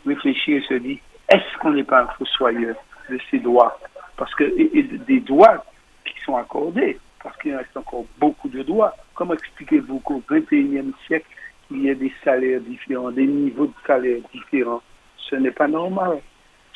réfléchir 0.06 0.58
et 0.58 0.68
se 0.68 0.74
dire 0.76 1.00
est-ce 1.32 1.58
qu'on 1.60 1.72
n'est 1.72 1.84
pas 1.84 2.02
un 2.02 2.08
fossoyeur 2.08 2.76
de 3.10 3.18
ces 3.30 3.40
droits 3.40 3.80
Parce 4.18 4.34
que 4.36 4.44
et, 4.44 4.84
des 4.84 5.20
droits 5.22 5.66
qui 6.06 6.14
sont 6.26 6.36
accordés, 6.36 7.00
parce 7.24 7.38
qu'il 7.38 7.56
reste 7.56 7.76
encore 7.76 8.06
beaucoup 8.20 8.50
de 8.50 8.64
droits. 8.64 8.96
Comment 9.16 9.34
expliquez-vous 9.34 10.00
qu'au 10.00 10.22
XXIe 10.30 10.94
siècle, 11.08 11.28
il 11.70 11.84
y 11.84 11.90
a 11.90 11.96
des 11.96 12.12
salaires 12.24 12.60
différents, 12.62 13.12
des 13.12 13.28
niveaux 13.28 13.68
de 13.68 13.74
salaire 13.88 14.20
différents? 14.34 14.82
Ce 15.18 15.36
n'est 15.36 15.52
pas 15.52 15.68
normal. 15.68 16.20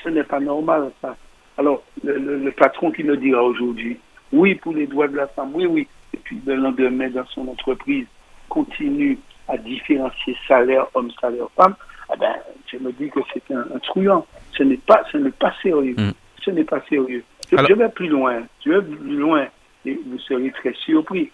Ce 0.04 0.10
n'est 0.10 0.24
pas 0.24 0.40
normal, 0.40 0.92
ça. 1.02 1.16
Alors, 1.58 1.84
le, 2.04 2.50
patron 2.52 2.92
qui 2.92 3.04
nous 3.04 3.16
dira 3.16 3.42
aujourd'hui, 3.44 3.98
oui 4.32 4.56
pour 4.56 4.74
les 4.74 4.88
droits 4.88 5.08
de 5.08 5.16
la 5.16 5.28
femme, 5.28 5.52
oui, 5.54 5.66
oui, 5.66 5.88
et 6.14 6.18
puis 6.18 6.42
le 6.46 6.56
lendemain, 6.56 7.10
dans 7.10 7.26
son 7.28 7.48
entreprise, 7.48 8.06
continue 8.50 9.18
à 9.48 9.58
différencier 9.58 10.36
salaire 10.48 10.88
homme, 10.94 11.12
salaire 11.20 11.48
femme, 11.56 11.76
eh 12.14 12.18
ben, 12.18 12.34
je 12.72 12.78
me 12.78 12.92
dis 12.92 13.10
que 13.10 13.20
c'est 13.34 13.54
un, 13.54 13.80
truand. 13.80 14.26
Ce 14.58 14.64
n'est 14.64 14.78
pas, 14.78 15.04
ce 15.12 15.18
n'est 15.18 15.32
pas 15.32 15.54
sérieux. 15.62 15.96
Mm. 15.98 16.12
Ce 16.44 16.52
n'est 16.52 16.64
pas 16.64 16.82
sérieux. 16.90 17.24
Je, 17.52 17.74
vais 17.74 17.90
plus 17.90 18.08
loin. 18.08 18.44
Je 18.64 18.72
vais 18.72 18.82
plus 18.82 19.18
loin 19.18 19.48
et 19.86 20.00
vous 20.06 20.20
serez 20.20 20.52
très 20.52 20.74
surpris. 20.74 21.32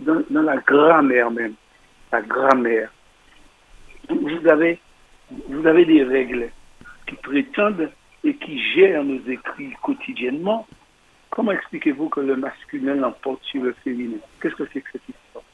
Dans, 0.00 0.42
la 0.42 0.56
grammaire 0.58 1.30
même, 1.30 1.54
la 2.12 2.20
grammaire, 2.20 2.90
vous 4.10 4.46
avez, 4.46 4.78
vous 5.48 5.66
avez 5.66 5.84
des 5.86 6.04
règles 6.04 6.50
qui 7.06 7.14
prétendent 7.16 7.90
et 8.22 8.34
qui 8.34 8.58
gèrent 8.74 9.04
nos 9.04 9.20
écrits 9.26 9.72
quotidiennement. 9.82 10.66
Comment 11.30 11.52
expliquez-vous 11.52 12.08
que 12.10 12.20
le 12.20 12.36
masculin 12.36 12.94
l'emporte 12.94 13.42
sur 13.44 13.62
le 13.62 13.72
féminin? 13.84 14.18
Qu'est-ce 14.40 14.54
que 14.54 14.68
c'est 14.72 14.80
que 14.80 14.88
cette 14.92 15.08
histoire? 15.08 15.44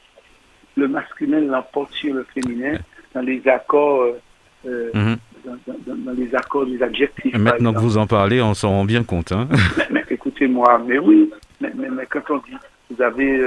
Le 0.75 0.87
masculin 0.87 1.41
l'emporte 1.41 1.93
sur 1.93 2.13
le 2.13 2.23
féminin 2.23 2.77
dans 3.13 3.21
les 3.21 3.47
accords, 3.47 4.01
euh, 4.01 4.21
euh, 4.65 4.91
mhm. 4.93 5.17
Dans, 5.45 6.11
les 6.13 6.33
accords 6.35 6.65
des 6.65 6.81
adjectifs. 6.81 7.35
Maintenant 7.37 7.73
que 7.73 7.79
vous 7.79 7.97
en 7.97 8.07
parlez, 8.07 8.41
on 8.41 8.53
s'en 8.53 8.69
rend 8.69 8.85
bien 8.85 9.03
compte. 9.03 9.31
Hein. 9.31 9.47
mais, 9.91 10.03
écoutez-moi, 10.09 10.81
mais 10.85 10.99
oui, 10.99 11.31
mais, 11.61 11.71
mais, 11.75 12.05
quand 12.09 12.21
on 12.29 12.37
dit, 12.37 12.57
vous 12.89 13.01
avez 13.01 13.39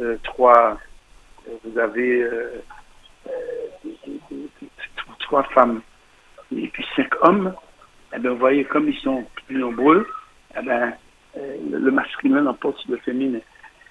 euh, 0.00 0.16
trois, 0.22 0.78
vous 1.64 1.78
avez 1.78 2.26
trois 5.20 5.42
femmes 5.54 5.80
et 6.56 6.68
puis 6.68 6.84
cinq 6.94 7.10
hommes, 7.22 7.54
eh 8.14 8.18
bien, 8.18 8.30
vous 8.30 8.38
voyez, 8.38 8.64
comme 8.64 8.88
ils 8.88 8.98
sont 8.98 9.24
plus 9.46 9.56
nombreux, 9.58 10.06
eh 10.58 10.62
bien, 10.62 10.92
le 11.36 11.90
masculin 11.90 12.46
emporte 12.46 12.84
le 12.88 12.98
féminin. 12.98 13.40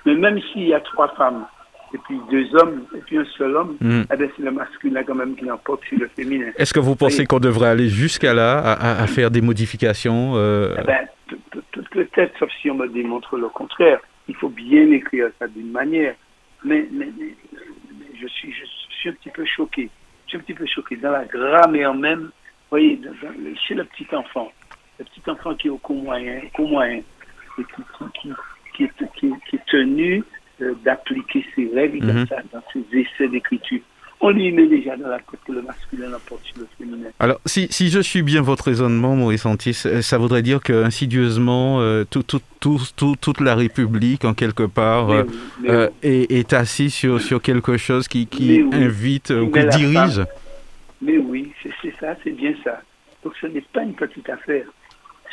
Mais 0.06 0.16
même 0.16 0.40
s'il 0.40 0.68
y 0.68 0.74
a 0.74 0.80
trois 0.80 1.10
femmes 1.16 1.46
et 1.94 1.98
puis 1.98 2.20
deux 2.30 2.56
hommes, 2.56 2.86
et 2.96 3.00
puis 3.00 3.18
un 3.18 3.26
seul 3.38 3.56
homme, 3.56 3.78
hmm. 3.82 4.04
eh 4.14 4.30
c'est 4.36 4.44
le 4.44 4.52
masculin 4.52 5.04
quand 5.04 5.16
même 5.16 5.36
qui 5.36 5.46
l'emporte 5.46 5.84
sur 5.86 6.00
le 6.00 6.08
féminin. 6.08 6.52
Est-ce 6.58 6.74
que 6.74 6.80
vous 6.80 6.96
pensez 6.96 7.26
qu'on 7.26 7.40
devrait 7.40 7.70
aller 7.70 7.90
jusqu'à 7.90 8.34
là, 8.34 8.60
à, 8.60 9.08
faire 9.08 9.32
des 9.32 9.42
modifications 9.42 10.34
euh... 10.36 10.76
eh 10.80 10.84
ben, 10.84 11.08
Peut-être, 11.92 12.38
sauf 12.40 12.50
si 12.62 12.70
on 12.70 12.76
me 12.76 12.88
démontre 12.88 13.38
le 13.38 13.48
contraire. 13.50 14.00
Il 14.28 14.36
faut 14.36 14.50
bien 14.50 14.90
écrire 14.92 15.30
ça 15.40 15.48
d'une 15.48 15.72
manière. 15.72 16.16
Mais, 16.64 16.88
mais, 16.92 17.10
je, 18.22 18.28
suis, 18.28 18.54
je 18.54 18.96
suis 18.96 19.10
un 19.10 19.14
petit 19.14 19.30
peu 19.30 19.46
choqué. 19.46 19.90
Je 20.26 20.30
suis 20.30 20.38
un 20.38 20.42
petit 20.42 20.54
peu 20.54 20.66
choqué. 20.66 20.96
Dans 20.96 21.12
la 21.12 21.26
grammaire 21.26 21.94
même, 21.94 22.24
vous 22.24 22.30
voyez, 22.70 23.00
chez 23.68 23.74
le 23.76 23.84
petit 23.86 24.08
enfant, 24.16 24.52
le 25.00 25.06
petit 25.06 25.30
enfant 25.30 25.54
qui 25.56 25.68
est 25.68 25.72
au 25.72 25.78
cours 25.78 26.02
moyen, 26.02 26.42
moyen 26.60 27.02
et 27.58 27.64
qui, 27.64 28.34
qui, 28.74 28.88
qui, 29.16 29.34
qui 29.50 29.56
est 29.56 29.66
tenu 29.66 30.24
d'appliquer 30.84 31.46
ces 31.56 31.70
règles 31.74 32.00
dans, 32.06 32.14
mhm. 32.14 32.28
ces 32.74 33.00
essais 33.00 33.28
d'écriture. 33.28 33.82
On 34.24 34.30
lui 34.30 34.52
met 34.52 34.68
déjà 34.68 34.96
dans 34.98 35.08
la 35.08 35.18
tête 35.18 35.40
que 35.48 35.52
le 35.52 35.64
masculin 35.64 36.10
l'emporte 36.10 36.44
sur 36.44 36.60
le 36.60 36.68
féminin. 36.78 37.10
Alors, 37.20 37.40
si, 37.48 37.68
si, 37.72 37.90
je 37.90 38.00
suis 38.00 38.22
bien 38.22 38.44
votre 38.44 38.66
raisonnement, 38.66 39.16
Maurice 39.16 39.48
Antis, 39.48 39.82
euh, 39.88 40.04
ça 40.04 40.20
voudrait 40.20 40.44
dire 40.44 40.62
que 40.62 40.84
insidieusement, 40.84 41.82
euh, 41.82 42.04
tout, 42.04 42.22
tout, 42.22 42.40
tout, 42.60 43.16
toute 43.20 43.42
la 43.42 43.56
République, 43.56 44.24
en 44.24 44.36
quelque 44.36 44.62
part, 44.62 45.10
euh, 45.10 45.90
est, 46.04 46.32
est 46.32 46.54
assise 46.54 46.94
sur, 46.94 47.20
sur 47.20 47.42
quelque 47.42 47.78
chose 47.78 48.08
qui, 48.08 48.28
qui 48.28 48.64
invite 48.72 49.32
ou 49.32 49.50
qui 49.50 49.66
dirige. 49.76 50.22
Mais 51.02 51.18
oui, 51.18 51.52
c'est 51.82 51.94
ça, 52.00 52.16
c'est 52.24 52.32
bien 52.32 52.54
ça. 52.64 52.80
Donc, 53.24 53.34
ce 53.42 53.48
n'est 53.48 53.66
pas 53.74 53.82
une 53.82 53.96
petite 53.96 54.30
affaire. 54.30 54.66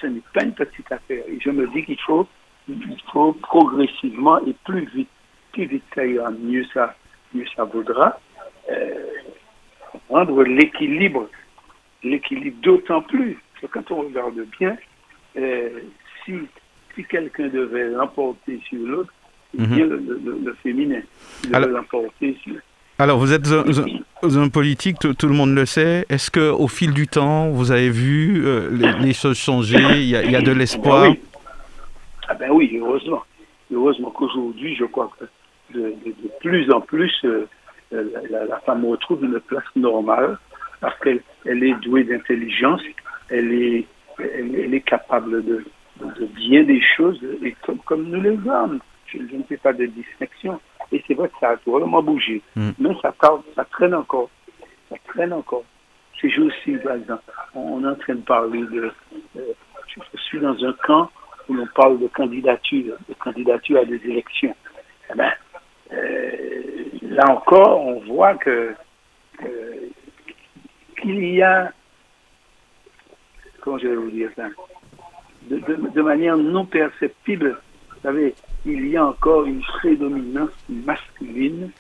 Ce 0.01 0.07
n'est 0.07 0.23
pas 0.33 0.45
une 0.45 0.55
petite 0.55 0.91
affaire. 0.91 1.25
Et 1.29 1.39
je 1.45 1.51
me 1.51 1.67
dis 1.75 1.85
qu'il 1.85 2.01
faut, 2.01 2.27
il 2.69 2.97
faut 3.13 3.35
progressivement 3.35 4.39
et 4.47 4.55
plus 4.65 4.89
vite 4.95 5.09
plus 5.53 5.67
vite 5.67 5.85
ça 5.95 6.07
ira, 6.07 6.31
mieux 6.31 6.65
ça, 6.73 6.95
mieux 7.35 7.47
ça 7.57 7.65
vaudra. 7.65 8.19
Euh, 8.71 9.05
rendre 10.09 10.43
l'équilibre, 10.45 11.29
l'équilibre 12.03 12.57
d'autant 12.63 13.03
plus 13.03 13.39
que 13.61 13.67
quand 13.67 13.91
on 13.91 14.03
regarde 14.03 14.41
bien, 14.59 14.77
euh, 15.37 15.71
si, 16.25 16.35
si 16.95 17.05
quelqu'un 17.05 17.49
devait 17.49 17.91
l'emporter 17.91 18.61
sur 18.69 18.87
l'autre, 18.87 19.13
c'est 19.55 19.67
mhm. 19.67 19.75
bien 19.75 19.87
le, 19.87 20.57
féminin 20.63 21.01
devait 21.45 21.67
l'emporter 21.69 22.37
sur 22.43 22.55
alors, 23.01 23.21
vous 23.21 23.33
êtes 23.33 23.47
un, 23.47 24.49
politique, 24.49 24.97
tout, 24.99 25.29
le 25.29 25.33
monde 25.33 25.55
le 25.55 25.67
sait. 25.67 26.05
Est-ce 26.09 26.33
que 26.33 26.51
au 26.51 26.67
fil 26.67 26.93
du 26.93 27.07
temps, 27.07 27.49
vous 27.51 27.71
avez 27.71 27.91
vu 27.91 28.45
euh, 28.45 28.71
les, 29.01 29.13
choses 29.13 29.39
changer? 29.39 29.79
Il 30.01 30.09
y 30.09 30.17
a, 30.17 30.43
de 30.43 30.51
l'espoir? 30.51 31.05
Ah, 31.05 31.11
oui. 31.11 31.21
ah 32.27 32.35
ben 32.35 32.51
oui, 32.51 32.77
heureusement. 32.77 33.23
Heureusement 33.73 34.11
qu'aujourd'hui, 34.11 34.75
je 34.75 34.85
crois 34.85 35.13
que 35.17 35.27
de, 35.75 35.95
plus 36.41 36.71
en 36.73 36.81
plus, 36.81 37.13
euh, 37.25 37.47
la, 37.91 38.61
femme 38.61 38.85
retrouve 38.85 39.25
une 39.25 39.41
place 39.41 39.65
normale 39.77 40.39
parce 40.81 40.99
qu'elle 41.01 41.21
elle 41.45 41.65
est 41.65 41.75
douée 41.81 42.05
d'intelligence, 42.05 42.83
elle 43.31 43.53
est, 43.53 43.87
elle, 44.19 44.75
est 44.75 44.81
capable 44.81 45.45
de, 45.45 45.65
de, 46.01 46.27
bien 46.27 46.63
des 46.63 46.81
choses, 46.81 47.21
et 47.43 47.55
comme, 47.65 47.79
comme 47.81 48.05
nous 48.05 48.21
les 48.21 48.39
hommes. 48.49 48.81
Je, 49.07 49.19
ne 49.19 49.43
fais 49.45 49.57
pas 49.57 49.73
de 49.73 49.87
distinction. 49.87 50.61
Et 50.93 51.03
c'est 51.07 51.15
vrai 51.15 51.29
que 51.29 51.35
ça 51.41 51.51
a 51.51 51.57
vraiment 51.67 52.03
bougé. 52.03 52.43
Mm. 52.57 52.71
Mais 52.79 52.95
ça, 53.01 53.15
ça 53.55 53.65
traîne 53.65 53.95
encore. 53.95 54.29
Ça 54.91 54.97
traîne 55.09 55.33
encore. 55.33 55.65
Ces 56.21 56.31
jours-ci, 56.31 56.77
par 56.85 56.97
exemple, 56.97 57.23
on 57.55 57.83
est 57.85 57.89
en 57.89 57.95
train 57.95 58.15
de 58.15 58.21
parler 58.21 58.61
de... 58.61 58.91
Euh, 59.37 59.53
je 60.13 60.19
suis 60.21 60.41
dans 60.41 60.63
un 60.65 60.73
camp 60.85 61.11
où 61.49 61.55
l'on 61.55 61.67
parle 61.75 61.99
de 61.99 62.09
candidature, 62.09 62.97
de 63.09 63.15
candidature 63.15 63.79
à 63.79 63.85
des 63.85 64.01
élections. 64.05 64.55
Eh 65.11 65.17
ben, 65.17 65.25
euh, 65.27 65.31
là 65.91 67.31
encore, 67.31 67.81
on 67.81 68.01
voit 68.01 68.35
que 68.35 68.75
qu'il 71.01 71.25
y 71.35 71.43
a, 71.43 71.73
comment 73.61 73.79
je 73.79 73.89
vais 73.89 73.97
vous 73.97 74.11
dire 74.11 74.31
ça, 74.37 74.49
de, 75.49 76.03
manière 76.03 76.37
non 76.37 76.65
perceptible. 76.65 77.59
Vous 77.91 78.01
savez, 78.03 78.35
il 78.65 78.89
y 78.89 78.97
a 78.97 79.05
encore 79.05 79.45
une 79.45 79.61
prédominance 79.61 80.51
masculine 80.69 81.71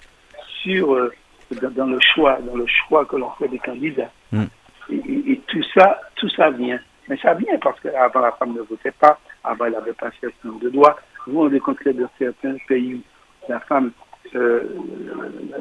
sur 0.62 0.94
euh, 0.94 1.12
dans, 1.50 1.86
le 1.86 1.98
choix, 2.14 2.38
dans 2.40 2.56
le 2.56 2.66
choix 2.66 3.04
que 3.04 3.16
l'on 3.16 3.30
fait 3.32 3.48
des 3.48 3.58
candidats. 3.58 4.10
Mm. 4.32 4.44
Et, 4.90 5.40
tout 5.46 5.62
ça, 5.74 6.00
tout 6.16 6.28
ça 6.30 6.50
vient. 6.50 6.80
Mais 7.08 7.16
ça 7.18 7.34
vient 7.34 7.58
parce 7.58 7.78
qu'avant 7.80 8.20
la 8.20 8.32
femme 8.32 8.54
ne 8.54 8.62
votait 8.62 8.90
pas, 8.90 9.18
avant 9.44 9.66
elle 9.66 9.72
n'avait 9.72 9.92
pas 9.92 10.10
certain 10.20 10.50
de 10.60 10.68
droits. 10.70 10.98
Vous 11.26 11.34
vous 11.34 11.40
rendez 11.40 11.60
compte 11.60 11.78
que 11.78 11.90
dans 11.90 12.08
certains 12.18 12.56
pays, 12.66 13.02
la 13.48 13.60
femme, 13.60 13.92
euh, 14.34 14.62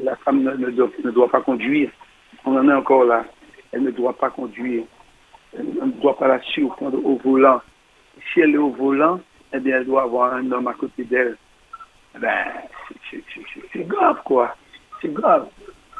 la 0.04 0.16
femme 0.18 0.44
ne, 0.44 0.70
doit, 0.72 0.90
ne 1.04 1.12
doit 1.12 1.30
pas 1.30 1.42
conduire. 1.42 1.90
On 2.46 2.56
en 2.56 2.70
est 2.70 2.74
encore 2.74 3.06
là. 3.06 3.26
Elle 3.72 3.84
ne 3.84 3.92
doit 3.92 4.18
pas 4.18 4.30
conduire. 4.30 4.84
On 5.58 5.88
ne 5.88 5.92
doit 5.94 6.18
pas 6.18 6.28
la 6.28 6.42
surprendre 6.42 7.04
au 7.04 7.18
volant. 7.18 7.62
Si 8.34 8.42
elle 8.42 8.56
est 8.56 8.58
au 8.58 8.70
volant, 8.70 9.20
eh 9.54 9.60
bien, 9.60 9.78
elle 9.78 9.86
doit 9.86 10.04
avoir 10.04 10.34
un 10.34 10.52
homme 10.52 10.68
à 10.68 10.74
côté 10.74 11.04
d'elle. 11.04 11.38
Eh 12.16 12.20
ben, 12.20 12.46
c'est 13.74 13.88
grave, 13.88 14.20
quoi. 14.26 14.56
C'est 15.02 15.14
grave. 15.14 15.48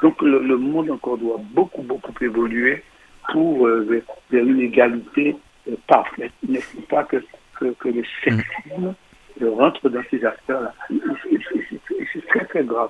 Donc, 0.02 0.22
le, 0.22 0.58
monde 0.58 0.92
encore 0.92 1.18
doit 1.18 1.40
beaucoup, 1.40 1.82
beaucoup 1.82 2.14
évoluer 2.22 2.84
pour 3.32 3.68
euh, 3.68 4.04
vers 4.30 4.46
une 4.46 4.62
égalité 4.62 5.36
euh, 5.68 5.76
parfaite. 5.88 6.32
Il 6.44 6.54
ne 6.54 6.60
faut 6.60 6.82
pas 6.82 7.04
que, 7.04 7.18
que, 7.60 7.66
que 7.80 7.90
le 7.90 8.04
sexisme 8.24 8.96
rentre 9.46 9.90
dans 9.90 10.02
ces 10.10 10.24
affaires-là. 10.24 10.74
C'est 12.14 12.28
très, 12.28 12.46
très 12.46 12.64
grave. 12.64 12.90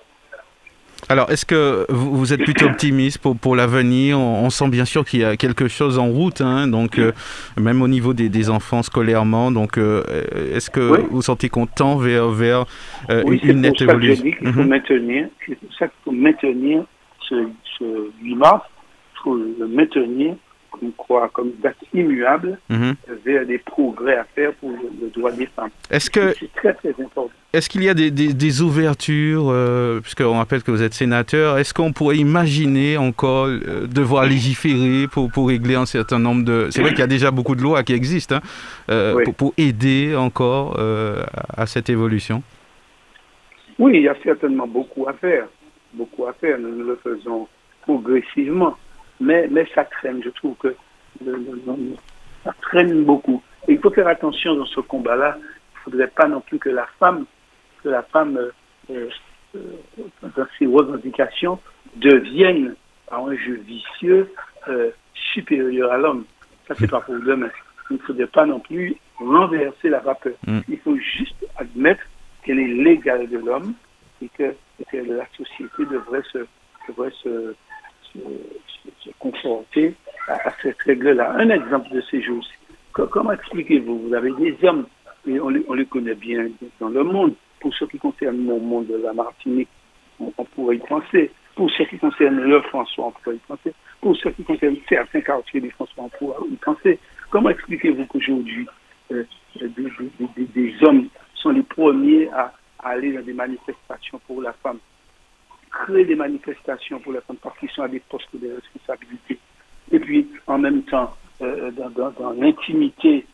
Alors, 1.10 1.32
est-ce 1.32 1.46
que 1.46 1.86
vous 1.90 2.34
êtes 2.34 2.44
plutôt 2.44 2.66
optimiste 2.66 3.20
pour, 3.20 3.38
pour 3.38 3.56
l'avenir? 3.56 4.20
On, 4.20 4.50
sent 4.50 4.70
bien 4.70 4.84
sûr 4.84 5.06
qu'il 5.06 5.22
y 5.22 5.24
a 5.24 5.38
quelque 5.38 5.68
chose 5.68 6.00
en 6.00 6.08
route, 6.08 6.42
hein, 6.42 6.68
donc 6.68 6.98
euh, 7.00 7.12
même 7.58 7.82
au 7.82 7.88
niveau 7.88 8.14
des, 8.14 8.30
des 8.30 8.50
enfants 8.50 8.84
scolairement. 8.84 9.52
Donc, 9.52 9.78
euh, 9.78 10.04
est-ce 10.54 10.70
que 10.70 11.06
vous 11.10 11.22
sentez 11.22 11.50
qu'on 11.50 11.66
tend 11.66 11.98
vers, 11.98 12.30
vers 12.30 12.66
euh, 13.10 13.24
une 13.44 13.62
nette 13.62 13.82
évolution? 13.82 14.26
mhm. 14.42 14.82
c'est 15.46 15.56
pour 15.56 15.74
ça 15.78 15.88
qu'il 15.88 15.98
faut 16.04 16.12
maintenir 16.12 16.84
ce, 17.30 17.48
ce 17.78 18.10
8 18.24 18.36
mars, 18.36 18.64
il 19.14 19.24
faut 19.24 19.36
le 19.36 19.68
maintenir 19.68 20.36
comme 20.80 20.92
quoi, 20.92 21.30
comme 21.34 21.52
date 21.62 21.78
immuable 21.94 22.58
mhm. 22.70 22.96
vers 23.26 23.46
des 23.46 23.58
progrès 23.58 24.18
à 24.18 24.24
faire 24.24 24.54
pour 24.54 24.72
le, 24.72 25.10
droit 25.10 25.32
des 25.32 25.48
femmes. 25.48 25.70
Est-ce 25.90 26.10
que 26.10 26.34
c'est 26.40 26.52
très 26.54 26.74
très 26.74 26.90
important. 26.90 27.30
Est-ce 27.54 27.70
qu'il 27.70 27.84
y 27.84 27.90
a 27.90 27.94
des, 27.94 28.12
des, 28.12 28.62
ouvertures, 28.62 29.48
euh, 29.50 30.00
puisqu'on 30.02 30.38
rappelle 30.38 30.64
que 30.64 30.70
vous 30.70 30.84
êtes 30.84 30.94
sénateur, 30.94 31.58
est-ce 31.58 31.74
qu'on 31.74 31.94
pourrait 31.94 32.18
imaginer 32.18 32.98
encore 32.98 33.46
euh, 33.46 33.88
devoir 33.88 34.26
légiférer 34.26 35.08
pour, 35.08 35.32
pour 35.32 35.48
régler 35.48 35.76
un 35.76 35.86
certain 35.86 36.20
nombre 36.20 36.44
de... 36.44 36.68
C'est 36.72 36.82
vrai 36.82 36.92
qu'il 36.92 37.00
y 37.00 37.04
a 37.04 37.08
déjà 37.08 37.32
beaucoup 37.32 37.56
de 37.56 37.62
lois 37.62 37.84
qui 37.84 37.94
existent 37.94 38.36
hein, 38.36 38.42
euh, 38.90 39.24
pour, 39.24 39.34
pour, 39.34 39.54
aider 39.58 40.14
encore 40.16 40.78
à 40.78 41.66
cette 41.66 41.90
évolution? 41.90 42.44
Oui, 43.80 43.94
il 43.96 44.02
y 44.04 44.10
a 44.10 44.16
certainement 44.24 44.68
beaucoup 44.68 45.08
à 45.08 45.14
faire. 45.14 45.48
Beaucoup 45.94 46.26
à 46.26 46.34
faire. 46.34 46.60
Nous 46.60 46.84
le 46.84 47.00
faisons 47.02 47.48
progressivement 47.84 48.76
mais, 49.20 49.48
mais 49.50 49.68
ça 49.74 49.86
traîne. 49.86 50.22
Je 50.24 50.30
trouve 50.30 50.56
que 50.56 50.76
ça 52.44 52.54
traîne 52.62 53.04
beaucoup. 53.04 53.42
Et 53.68 53.74
il 53.74 53.80
faut 53.80 53.92
faire 53.92 54.08
attention 54.08 54.56
dans 54.56 54.66
ce 54.66 54.80
combat-là. 54.80 55.38
Il 55.38 55.44
ne 55.44 55.92
faudrait 55.92 56.08
pas 56.08 56.28
non 56.28 56.42
plus 56.42 56.60
que 56.60 56.70
la 56.70 56.88
femme, 57.00 57.26
que 57.84 57.90
la 57.90 58.04
femme, 58.04 58.38
euh, 58.90 59.10
euh, 59.56 59.62
dans 60.22 60.48
ses 60.58 60.66
revendications, 60.66 61.60
devienne, 61.96 62.76
par 63.08 63.26
un 63.26 63.36
jeu 63.36 63.62
vicieux, 63.66 64.32
euh, 64.68 64.92
supérieur 65.14 65.92
à 65.92 65.98
l'homme. 65.98 66.26
Ça, 66.68 66.76
c'est 66.76 66.90
pas 66.90 67.02
pour 67.02 67.16
demain. 67.16 67.50
Il 67.90 67.98
ne 67.98 68.02
faudrait 68.02 68.28
pas 68.28 68.46
non 68.46 68.60
plus 68.60 68.96
renverser 69.18 69.90
la 69.90 70.00
vapeur. 70.00 70.34
Mm. 70.46 70.60
Il 70.68 70.80
faut 70.80 70.98
juste 70.98 71.46
admettre 71.58 72.04
qu'elle 72.44 72.60
est 72.60 72.68
l'égale 72.68 73.28
de 73.30 73.38
l'homme 73.38 73.74
et 74.22 74.30
que, 74.30 74.54
que, 74.92 74.98
la 74.98 75.26
société 75.36 75.86
devrait 75.90 76.24
se, 76.32 76.40
devrait 76.88 77.14
se 77.24 77.56
se, 79.04 79.10
confronter 79.20 79.94
à, 80.28 80.52
cette 80.62 80.82
règle-là. 80.82 81.34
Un 81.38 81.50
exemple 81.50 81.90
de 81.92 82.02
ces 82.10 82.22
jours 82.22 82.44
comment 83.06 83.32
expliquez-vous? 83.32 84.08
Vous 84.08 84.14
avez 84.14 84.32
des 84.32 84.58
hommes, 84.64 84.88
et 85.28 85.40
on 85.40 85.50
les, 85.50 85.86
connaît 85.86 86.16
bien 86.16 86.48
dans 86.80 86.90
le 86.90 87.04
monde. 87.04 87.34
Pour 87.60 87.74
ce 87.74 87.86
qui 87.86 87.98
concerne 87.98 88.38
mon 88.38 88.60
monde 88.60 88.88
de 88.88 88.98
la 88.98 89.14
Martinique, 89.14 89.70
on, 90.20 90.32
pourrait 90.32 90.78
y 90.78 90.80
penser. 90.80 91.32
Pour 91.56 91.70
ce 91.72 91.84
qui 91.84 91.98
concerne 91.98 92.40
le 92.40 92.62
François, 92.62 93.08
on 93.08 93.12
pourrait 93.12 93.36
y 93.36 93.40
penser. 93.40 93.74
Pour 94.02 94.16
ce 94.16 94.30
qui 94.30 94.44
concerne 94.44 94.76
certains 94.88 95.22
quartiers 95.22 95.62
du 95.62 95.72
François, 95.72 96.04
on 96.06 96.10
pourrait 96.10 96.48
y 96.52 96.56
penser. 96.56 97.00
Comment 97.30 97.50
expliquez-vous 97.50 98.06
qu'aujourd'hui, 98.06 98.68
euh, 99.12 99.24
des, 99.60 100.74
hommes 100.84 101.08
sont 101.34 101.50
les 101.50 101.64
premiers 101.64 102.30
à 102.30 102.54
aller 102.80 103.14
dans 103.14 103.24
des 103.24 103.34
manifestations 103.34 104.20
pour 104.28 104.42
la 104.42 104.54
femme? 104.54 104.80
Créer 105.72 106.06
des 106.06 106.16
manifestations 106.16 107.00
pour 107.00 107.14
les 107.14 107.22
femmes 107.22 107.38
parce 107.42 107.58
qu'ils 107.60 107.70
sont 107.70 107.84
à 107.84 107.88
des 107.88 108.00
postes 108.00 108.36
de 108.36 108.56
responsabilité. 108.56 109.40
Et 109.92 110.00
puis, 110.00 110.28
en 110.48 110.58
même 110.58 110.84
temps, 110.84 111.16
euh, 111.42 111.72
dans, 111.72 112.32
l'intimité 112.32 113.26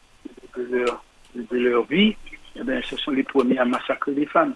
de 0.58 0.86
leur, 1.52 1.84
vie, 1.86 2.16
eh 2.56 2.64
bien, 2.64 2.82
ce 2.84 2.96
sont 2.98 3.12
les 3.12 3.24
premiers 3.24 3.58
à 3.58 3.66
massacrer 3.66 4.14
les 4.14 4.26
femmes. 4.26 4.54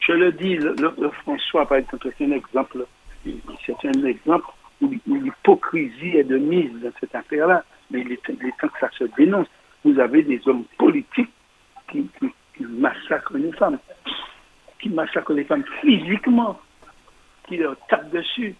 Je 0.00 0.12
le 0.12 0.32
dis, 0.32 0.56
le, 0.56 1.10
François, 1.22 1.66
par 1.66 1.78
exemple, 1.78 2.08
c'est 2.16 2.24
un 2.24 2.32
exemple, 2.32 2.86
c'est 3.24 3.84
un 3.84 4.04
exemple 4.04 4.46
où, 4.80 4.90
l'hypocrisie 5.06 6.16
est 6.16 6.24
de 6.24 6.38
mise 6.38 6.72
dans 6.80 6.92
cette 7.00 7.14
affaire-là. 7.14 7.64
Mais 7.90 8.00
il 8.00 8.12
est, 8.12 8.22
temps 8.22 8.68
que 8.68 8.78
ça 8.80 8.90
se 8.98 9.04
dénonce. 9.16 9.48
Vous 9.84 9.98
avez 9.98 10.22
des 10.22 10.40
hommes 10.46 10.64
politiques 10.78 11.30
qui 11.90 12.08
massacrent 12.60 13.36
les 13.36 13.52
femmes, 13.52 13.78
qui 14.80 14.88
massacrent 14.88 15.32
les 15.32 15.44
femmes 15.44 15.64
physiquement, 15.80 16.58
qui 17.46 17.56
leur 17.56 17.76
tape 17.88 18.10
dessus. 18.10 18.54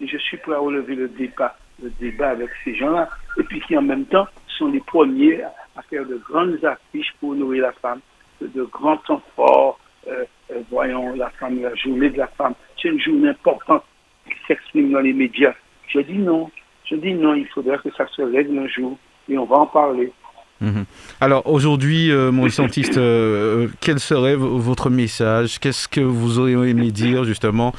Et 0.00 0.06
je 0.06 0.18
suis 0.18 0.36
prêt 0.38 0.54
à 0.54 0.58
relever 0.58 0.94
le 0.94 1.08
débat, 1.08 1.56
le 1.82 1.90
débat 2.00 2.30
avec 2.30 2.50
ces 2.64 2.74
gens-là. 2.74 3.08
Et 3.38 3.42
puis 3.44 3.60
qui 3.60 3.76
en 3.76 3.82
même 3.82 4.06
temps 4.06 4.26
sont 4.58 4.68
les 4.68 4.80
premiers 4.80 5.42
à 5.76 5.82
faire 5.82 6.04
de 6.04 6.16
grandes 6.16 6.64
affiches 6.64 7.12
pour 7.20 7.34
nourrir 7.34 7.62
la 7.62 7.72
femme, 7.72 8.00
de, 8.40 8.62
grands 8.64 8.96
temps 8.98 9.22
forts. 9.36 9.78
Euh, 10.08 10.24
euh, 10.50 10.62
voyons 10.70 11.14
la 11.14 11.30
femme, 11.30 11.62
la 11.62 11.74
journée 11.74 12.10
de 12.10 12.18
la 12.18 12.26
femme. 12.26 12.54
C'est 12.80 12.88
une 12.88 13.00
journée 13.00 13.28
importante 13.28 13.84
qui 14.26 14.34
s'exprime 14.46 14.90
dans 14.90 15.00
les 15.00 15.12
médias. 15.12 15.54
Je 15.88 16.00
dis 16.00 16.18
non. 16.18 16.50
Je 16.84 16.96
dis 16.96 17.14
non, 17.14 17.34
il 17.34 17.46
faudrait 17.48 17.78
que 17.78 17.90
ça 17.92 18.06
se 18.08 18.22
règle 18.22 18.58
un 18.58 18.66
jour 18.66 18.98
et 19.28 19.38
on 19.38 19.44
va 19.44 19.56
en 19.56 19.66
parler. 19.66 20.12
Mhm. 20.62 20.84
Alors 21.20 21.48
aujourd'hui, 21.48 22.12
euh, 22.12 22.30
mon 22.30 22.48
scientiste, 22.48 22.96
euh, 22.96 23.66
quel 23.80 23.98
serait 23.98 24.36
votre 24.36 24.90
message? 24.90 25.58
Qu'est-ce 25.58 25.88
que 25.88 26.00
vous 26.00 26.38
auriez 26.38 26.70
aimé 26.70 26.92
dire 26.92 27.24
justement 27.24 27.72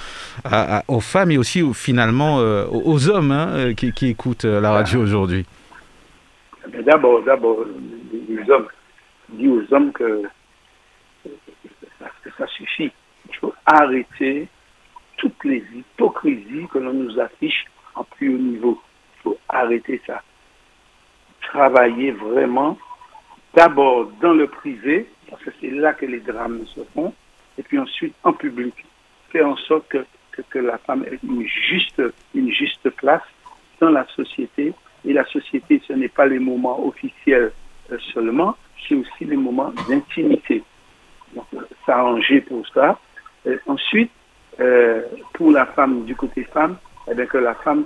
aux 0.90 1.00
femmes 1.00 1.32
et 1.32 1.38
aussi 1.38 1.64
finalement 1.74 2.42
euh, 2.42 2.66
aux 2.68 3.10
hommes 3.10 3.32
hein, 3.32 3.74
qui, 3.74 4.08
écoutent 4.08 4.44
la 4.44 4.72
radio 4.72 5.02
aujourd'hui? 5.02 5.46
Eh 6.78 6.84
D'abord, 6.84 7.24
d'abord, 7.24 7.60
les 8.12 8.50
hommes, 8.50 8.68
dis 9.30 9.48
aux 9.48 9.64
hommes 9.74 9.94
que, 9.94 10.24
ça 12.38 12.48
suffit. 12.48 12.92
Il 13.30 13.36
faut 13.38 13.54
arrêter 13.66 14.50
toutes 15.18 15.44
les 15.46 15.64
hypocrisies 15.74 16.68
que 16.70 16.80
l'on 16.80 16.94
nous 16.94 17.18
affiche 17.18 17.64
en 17.96 18.04
plus 18.04 18.34
haut 18.34 18.38
niveau. 18.38 18.82
Il 19.18 19.22
faut 19.22 19.38
arrêter 19.48 20.02
ça 20.06 20.22
travailler 21.54 22.12
vraiment 22.12 22.78
d'abord 23.54 24.12
dans 24.22 24.34
le 24.34 24.48
privé, 24.48 25.08
parce 25.30 25.44
que 25.44 25.52
c'est 25.62 25.70
là 25.70 25.94
que 25.94 26.06
les 26.06 26.20
drames 26.20 26.66
se 26.66 26.82
font, 26.94 27.14
et 27.58 27.64
puis 27.64 27.78
ensuite 27.78 28.16
en 28.24 28.34
public. 28.34 28.74
Faire 29.32 29.48
en 29.48 29.56
sorte 29.56 29.88
que, 29.90 30.06
que, 30.50 30.60
la 30.60 30.80
femme 30.80 31.06
ait 31.06 31.20
une 31.24 31.46
juste, 31.46 32.02
une 32.34 32.52
juste 32.52 32.90
place 32.92 33.22
dans 33.80 33.92
la 33.92 34.06
société. 34.16 34.74
Et 35.06 35.14
la 35.14 35.26
société, 35.26 35.82
ce 35.88 35.94
n'est 35.94 36.08
pas 36.08 36.26
les 36.26 36.40
moments 36.40 36.86
officiels 36.86 37.52
euh, 37.92 37.98
seulement, 38.14 38.56
c'est 38.88 38.96
aussi 38.96 39.26
les 39.26 39.38
moments 39.38 39.72
d'intimité. 39.88 40.64
Donc, 41.36 41.46
s'arranger 41.86 42.42
pour 42.42 42.66
ça. 42.70 42.98
ensuite, 43.68 44.12
euh, 44.60 45.02
pour 45.34 45.52
la 45.52 45.66
femme, 45.66 46.06
du 46.06 46.16
côté 46.16 46.44
femme, 46.46 46.78
eh 47.10 47.14
bien, 47.14 47.26
que 47.26 47.38
la 47.38 47.56
femme 47.56 47.86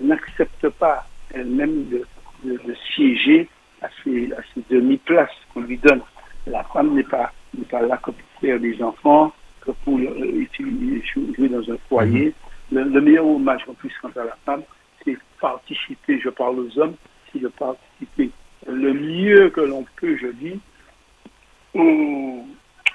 n'accepte 0.00 0.68
pas 0.68 1.04
elle-même 1.32 1.88
de 1.88 2.04
de, 2.44 2.74
siéger 2.94 3.48
à 3.80 3.88
ces, 4.04 4.30
demi-places 4.70 5.30
qu'on 5.52 5.62
lui 5.62 5.78
donne. 5.78 6.00
La 6.46 6.64
femme 6.64 6.94
n'est 6.94 7.02
pas, 7.02 7.32
pas 7.70 7.82
là 7.82 7.96
que 7.98 8.10
pour 8.10 8.40
faire 8.40 8.58
des 8.60 8.82
enfants, 8.82 9.32
que 9.60 9.70
pour 9.84 9.98
euh, 9.98 10.44
jouer 10.56 11.48
dans 11.48 11.72
un 11.72 11.76
foyer. 11.88 12.34
Mhm. 12.70 12.92
Le, 12.92 13.00
meilleur 13.00 13.26
hommage 13.26 13.64
qu'on 13.64 13.74
puisse 13.74 13.96
rendre 14.02 14.18
à 14.20 14.24
la 14.24 14.36
femme, 14.44 14.62
c'est 15.04 15.16
participer, 15.40 16.18
je 16.20 16.30
parle 16.30 16.58
aux 16.60 16.78
hommes, 16.78 16.94
c'est 17.32 17.40
de 17.40 17.48
participer 17.48 18.30
le 18.66 18.92
mieux 18.92 19.50
que 19.50 19.60
l'on 19.60 19.84
peut, 19.96 20.16
je 20.16 20.28
dis, 20.28 20.60
au, 21.74 22.44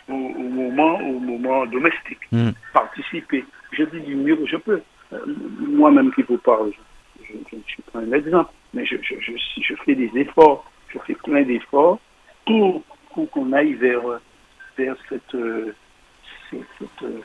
moment, 0.08 1.00
au 1.00 1.20
moment 1.20 1.66
domestique. 1.66 2.32
Mhm. 2.32 2.54
Participer. 2.74 3.44
Je 3.72 3.84
dis 3.84 4.00
du 4.02 4.16
mieux 4.16 4.36
que 4.36 4.46
je 4.46 4.58
peux. 4.58 4.82
Euh, 5.14 5.20
moi-même 5.60 6.14
qui 6.14 6.22
vous 6.24 6.38
parle, 6.38 6.72
je, 7.22 7.34
je, 7.34 7.58
je, 7.58 7.72
suis 7.72 7.84
pas 7.92 8.00
un 8.00 8.12
exemple 8.12 8.52
mais 8.73 8.86
je, 8.86 8.95
je, 9.01 9.15
je, 9.19 9.32
je 9.62 9.73
fais 9.86 9.95
des 9.95 10.12
efforts, 10.15 10.69
je 10.89 10.99
fais 11.06 11.15
plein 11.15 11.43
d'efforts 11.43 11.99
pour, 12.45 12.82
qu'on 13.32 13.51
aille 13.53 13.73
vers, 13.73 14.01
vers 14.77 14.95
cette, 15.10 15.36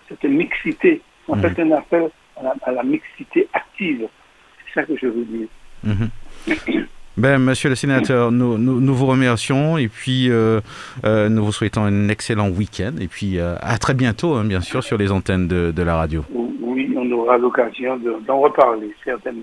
cette, 0.08 0.24
mixité. 0.24 1.00
En 1.28 1.36
fait, 1.36 1.56
mhm. 1.58 1.72
un 1.72 1.76
appel 1.76 2.10
à 2.64 2.72
la, 2.72 2.82
mixité 2.82 3.48
active. 3.52 4.08
C'est 4.64 4.80
ça 4.80 4.86
que 4.86 4.96
je 4.96 5.06
veux 5.06 5.24
dire. 5.24 5.48
Mhm. 5.84 6.08
Ben, 7.18 7.38
monsieur 7.38 7.68
le 7.68 7.74
sénateur, 7.74 8.32
nous, 8.32 8.56
nous, 8.56 8.94
vous 8.94 9.06
remercions 9.06 9.76
et 9.76 9.88
puis 9.88 10.30
euh, 10.30 10.60
euh, 11.04 11.28
nous 11.28 11.44
vous 11.44 11.52
souhaitons 11.52 11.82
un 11.82 12.08
excellent 12.08 12.48
week-end 12.48 12.92
et 13.00 13.06
puis 13.06 13.38
euh, 13.38 13.54
à 13.60 13.76
très 13.76 13.92
bientôt, 13.92 14.34
hein, 14.34 14.44
bien 14.44 14.62
sûr, 14.62 14.82
sur 14.82 14.96
les 14.96 15.12
antennes 15.12 15.46
de, 15.46 15.72
de 15.72 15.82
la 15.82 15.96
radio. 15.96 16.24
Oui, 16.32 16.94
on 16.96 17.10
aura 17.12 17.36
l'occasion 17.36 18.00
d'en 18.26 18.40
reparler, 18.40 18.94
certainement. 19.04 19.42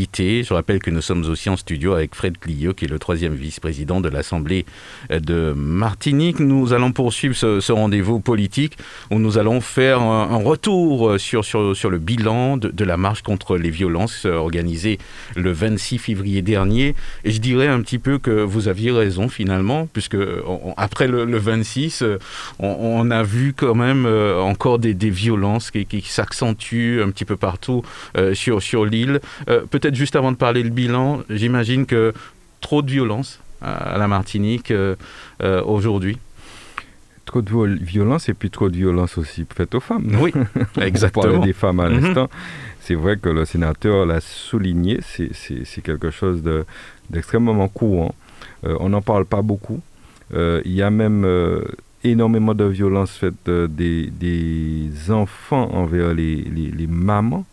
Je 0.17 0.53
rappelle 0.53 0.79
que 0.79 0.91
nous 0.91 1.01
sommes 1.01 1.25
aussi 1.25 1.49
en 1.49 1.57
studio 1.57 1.93
avec 1.93 2.15
Fred 2.15 2.37
Clio, 2.37 2.73
qui 2.73 2.85
est 2.85 2.87
le 2.87 2.99
troisième 2.99 3.33
vice-président 3.33 4.01
de 4.01 4.09
l'Assemblée 4.09 4.65
de 5.09 5.53
Martinique. 5.55 6.39
Nous 6.39 6.73
allons 6.73 6.91
poursuivre 6.91 7.35
ce, 7.35 7.71
rendez-vous 7.71 8.19
politique 8.19 8.77
où 9.09 9.19
nous 9.19 9.37
allons 9.37 9.61
faire 9.61 10.01
un, 10.01 10.41
retour 10.43 11.19
sur, 11.19 11.45
sur, 11.45 11.75
sur, 11.75 11.89
le 11.89 11.97
bilan 11.97 12.57
de, 12.57 12.83
la 12.83 12.97
marche 12.97 13.21
contre 13.21 13.57
les 13.57 13.69
violences 13.69 14.25
organisée 14.25 14.97
le 15.35 15.51
26 15.51 15.97
février 15.99 16.41
dernier. 16.41 16.95
Et 17.23 17.31
je 17.31 17.39
dirais 17.39 17.67
un 17.67 17.81
petit 17.81 17.99
peu 17.99 18.17
que 18.17 18.31
vous 18.31 18.67
aviez 18.67 18.91
raison 18.91 19.29
finalement, 19.29 19.87
puisque 19.91 20.17
après 20.77 21.07
le, 21.07 21.37
26, 21.37 22.03
on, 22.59 22.67
on, 22.67 23.11
a 23.11 23.23
vu 23.23 23.53
quand 23.53 23.75
même 23.75 24.05
euh, 24.05 24.39
encore 24.39 24.79
des, 24.79 24.93
violences 25.09 25.71
qui, 25.71 26.01
s'accentuent 26.01 27.01
un 27.03 27.09
petit 27.11 27.25
peu 27.25 27.37
partout 27.37 27.83
euh, 28.17 28.33
sur, 28.33 28.61
sur 28.61 28.85
l'île. 28.85 29.19
Euh, 29.49 29.61
peut-être 29.69 29.90
juste 29.91 30.15
avant 30.15 30.31
de 30.31 30.37
parler 30.37 30.63
le 30.63 30.69
bilan, 30.69 31.21
j'imagine 31.29 31.85
que 31.85 32.13
trop 32.59 32.81
de 32.81 32.91
violence 32.91 33.39
à, 33.61 33.97
la 33.97 34.07
Martinique 34.07 34.71
euh, 34.71 34.95
aujourd'hui 35.39 36.17
trop 37.25 37.41
de 37.41 37.79
violence 37.81 38.27
et 38.27 38.33
puis 38.33 38.49
trop 38.49 38.67
de 38.67 38.75
violence 38.75 39.17
aussi 39.17 39.45
faite 39.55 39.73
aux 39.75 39.79
femmes. 39.79 40.17
Oui, 40.19 40.33
exactement. 40.81 41.35
On 41.35 41.45
des 41.45 41.53
femmes 41.53 41.79
à 41.79 41.87
mhm. 41.87 42.01
l'instant. 42.01 42.29
C'est 42.81 42.95
vrai 42.95 43.15
que 43.15 43.29
le 43.29 43.45
sénateur 43.45 44.05
l'a 44.05 44.19
souligné, 44.19 44.99
c'est 45.01 45.81
quelque 45.81 46.09
chose 46.09 46.43
d'extrêmement 47.09 47.67
courant. 47.69 48.13
on 48.63 48.89
n'en 48.89 49.01
parle 49.01 49.25
pas 49.25 49.41
beaucoup. 49.41 49.79
il 50.33 50.61
y 50.65 50.81
a 50.81 50.89
même 50.89 51.23
énormément 52.03 52.53
de 52.53 52.65
violences 52.65 53.17
faites 53.17 53.47
euh, 53.47 53.67
des, 53.67 55.11
enfants 55.11 55.69
envers 55.73 56.13
les, 56.13 56.87
mamans 56.87 57.45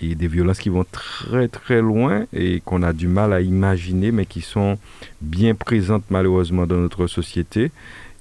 et 0.00 0.14
des 0.14 0.28
violences 0.28 0.58
qui 0.58 0.68
vont 0.68 0.84
très 0.90 1.48
très 1.48 1.80
loin 1.80 2.26
et 2.32 2.60
qu'on 2.64 2.82
a 2.82 2.92
du 2.92 3.08
mal 3.08 3.32
à 3.32 3.40
imaginer 3.40 4.12
mais 4.12 4.26
qui 4.26 4.40
sont 4.40 4.78
bien 5.20 5.54
présentes 5.54 6.04
malheureusement 6.10 6.66
dans 6.66 6.76
notre 6.76 7.06
société 7.06 7.70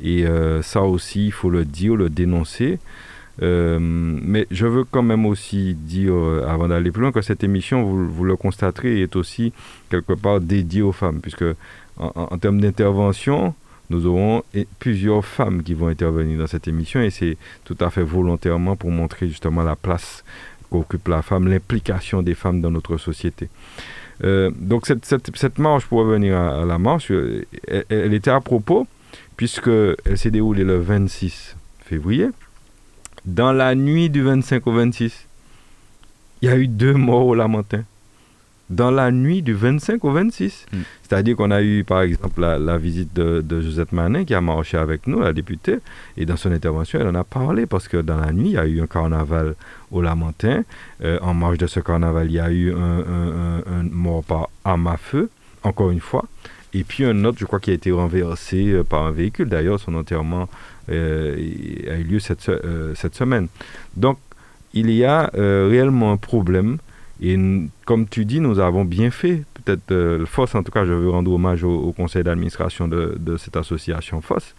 et 0.02 0.26
euh, 0.26 0.62
ça 0.62 0.82
aussi 0.82 1.28
il 1.28 1.32
faut 1.32 1.50
le 1.50 1.66
dire, 1.66 1.96
le 1.96 2.10
dénoncer. 2.10 2.80
Euh, 3.42 3.80
mais 3.82 4.46
je 4.52 4.68
veux 4.68 4.84
quand 4.84 5.02
même 5.02 5.26
aussi 5.26 5.74
dire, 5.74 6.14
avant 6.48 6.68
d'aller 6.68 6.92
plus 6.92 7.02
loin, 7.02 7.12
que 7.12 7.22
cette 7.22 7.44
émission, 7.44 7.84
vous, 7.84 8.24
le 8.24 8.36
constaterez, 8.36 9.02
est 9.02 9.16
aussi 9.16 9.54
quelque 9.90 10.14
part 10.14 10.40
dédiée 10.40 10.84
aux 10.84 10.92
femmes, 10.92 11.20
puisque 11.20 11.46
en 11.98 12.38
termes 12.38 12.62
d'intervention, 12.62 13.56
nous 13.90 14.06
aurons 14.08 14.44
plusieurs 14.80 15.26
femmes 15.26 15.62
qui 15.62 15.74
vont 15.74 15.88
intervenir 15.88 16.40
dans 16.40 16.48
cette 16.48 16.68
émission 16.68 17.02
et 17.02 17.10
c'est 17.10 17.38
tout 17.66 17.78
à 17.80 17.90
fait 17.90 18.02
volontairement 18.02 18.76
pour 18.76 18.92
montrer 18.92 19.28
justement 19.28 19.62
la 19.64 19.76
place 19.76 20.24
qu'occupe 20.74 21.08
la 21.08 21.22
femme, 21.22 21.48
l'implication 21.48 22.24
des 22.24 22.34
femmes 22.34 22.60
dans 22.60 22.72
notre 22.72 22.98
société. 22.98 23.50
Euh, 24.24 24.50
donc 24.56 24.88
cette, 24.88 25.06
cette, 25.06 25.60
marche, 25.60 25.86
pour 25.86 26.00
revenir 26.00 26.36
à, 26.36 26.66
la 26.66 26.80
marche, 26.80 27.12
euh, 27.12 27.46
elle, 27.90 28.14
était 28.14 28.32
à 28.32 28.42
propos 28.42 28.88
puisqu'elle 29.38 30.18
s'est 30.18 30.32
déroulée 30.32 30.64
le 30.64 30.80
26 30.80 31.56
février. 31.86 32.30
Dans 33.26 33.52
la 33.52 33.76
nuit 33.76 34.10
du 34.10 34.22
25 34.22 34.66
au 34.68 34.74
26, 34.74 35.28
il 36.42 36.50
y 36.50 36.52
a 36.52 36.58
eu 36.58 36.68
deux 36.68 36.94
morts 36.94 37.28
au 37.28 37.36
Lamentin 37.36 37.84
dans 38.70 38.92
la 38.92 39.12
nuit 39.12 39.42
du 39.42 39.54
25 39.54 40.04
au 40.04 40.12
26. 40.12 40.66
Hmm. 40.72 40.78
C'est-à-dire 41.04 41.36
qu'on 41.36 41.52
a 41.52 41.62
eu, 41.62 41.84
par 41.84 42.02
exemple, 42.02 42.42
la, 42.42 42.78
visite 42.78 43.14
de, 43.14 43.62
Josette 43.62 43.92
Manin 43.92 44.26
qui 44.26 44.34
a 44.34 44.42
marché 44.42 44.78
avec 44.78 45.08
nous, 45.08 45.20
la 45.20 45.34
députée, 45.34 45.80
et 46.18 46.26
dans 46.26 46.38
son 46.38 46.52
intervention, 46.52 47.00
elle 47.00 47.08
en 47.08 47.16
a 47.16 47.24
parlé 47.24 47.66
parce 47.66 47.88
que 47.88 47.98
dans 47.98 48.18
la 48.18 48.32
nuit, 48.32 48.50
il 48.50 48.54
y 48.54 48.58
a 48.58 48.66
eu 48.66 48.82
un 48.82 48.88
carnaval 48.88 49.56
au 49.94 50.02
Lamentin. 50.02 50.64
Euh, 51.04 51.20
en 51.22 51.34
marge 51.34 51.58
de 51.58 51.68
ce 51.68 51.80
carnaval, 51.80 52.28
il 52.28 52.34
y 52.34 52.40
a 52.40 52.52
eu 52.52 52.74
un, 52.74 53.62
mort 53.92 54.24
par 54.24 54.50
arme 54.66 54.88
à 54.88 54.98
feu, 54.98 55.30
encore 55.64 55.92
une 55.92 56.02
fois. 56.02 56.26
Et 56.74 56.84
puis 56.84 57.06
un 57.06 57.24
autre, 57.24 57.38
je 57.40 57.46
crois, 57.46 57.60
qui 57.60 57.70
a 57.70 57.74
été 57.74 57.92
renversé 57.92 58.72
euh, 58.72 58.84
par 58.84 59.04
un 59.04 59.12
véhicule. 59.12 59.48
D'ailleurs, 59.48 59.80
son 59.80 59.94
enterrement 59.96 60.50
euh, 60.90 61.36
a 61.90 61.98
eu 61.98 62.04
lieu 62.04 62.20
cette, 62.20 62.52
cette 62.96 63.16
semaine. 63.16 63.48
Donc, 63.96 64.18
il 64.74 64.90
y 64.90 65.06
a 65.06 65.30
réellement 65.36 66.12
un 66.12 66.18
problème 66.18 66.80
et 67.24 67.40
comme 67.86 68.08
tu 68.08 68.26
dis, 68.26 68.42
nous 68.42 68.60
avons 68.60 68.84
bien 68.84 69.10
fait. 69.10 69.44
Peut-être 69.64 69.92
euh, 69.92 70.26
FOSS, 70.26 70.56
en 70.56 70.64
tout 70.64 70.74
cas, 70.74 70.84
je 70.84 70.92
veux 70.92 71.10
rendre 71.10 71.32
hommage 71.32 71.64
au, 71.64 71.94
conseil 71.94 72.22
d'administration 72.22 72.90
de, 72.90 73.38
cette 73.38 73.56
association 73.56 74.20
FOSS, 74.20 74.56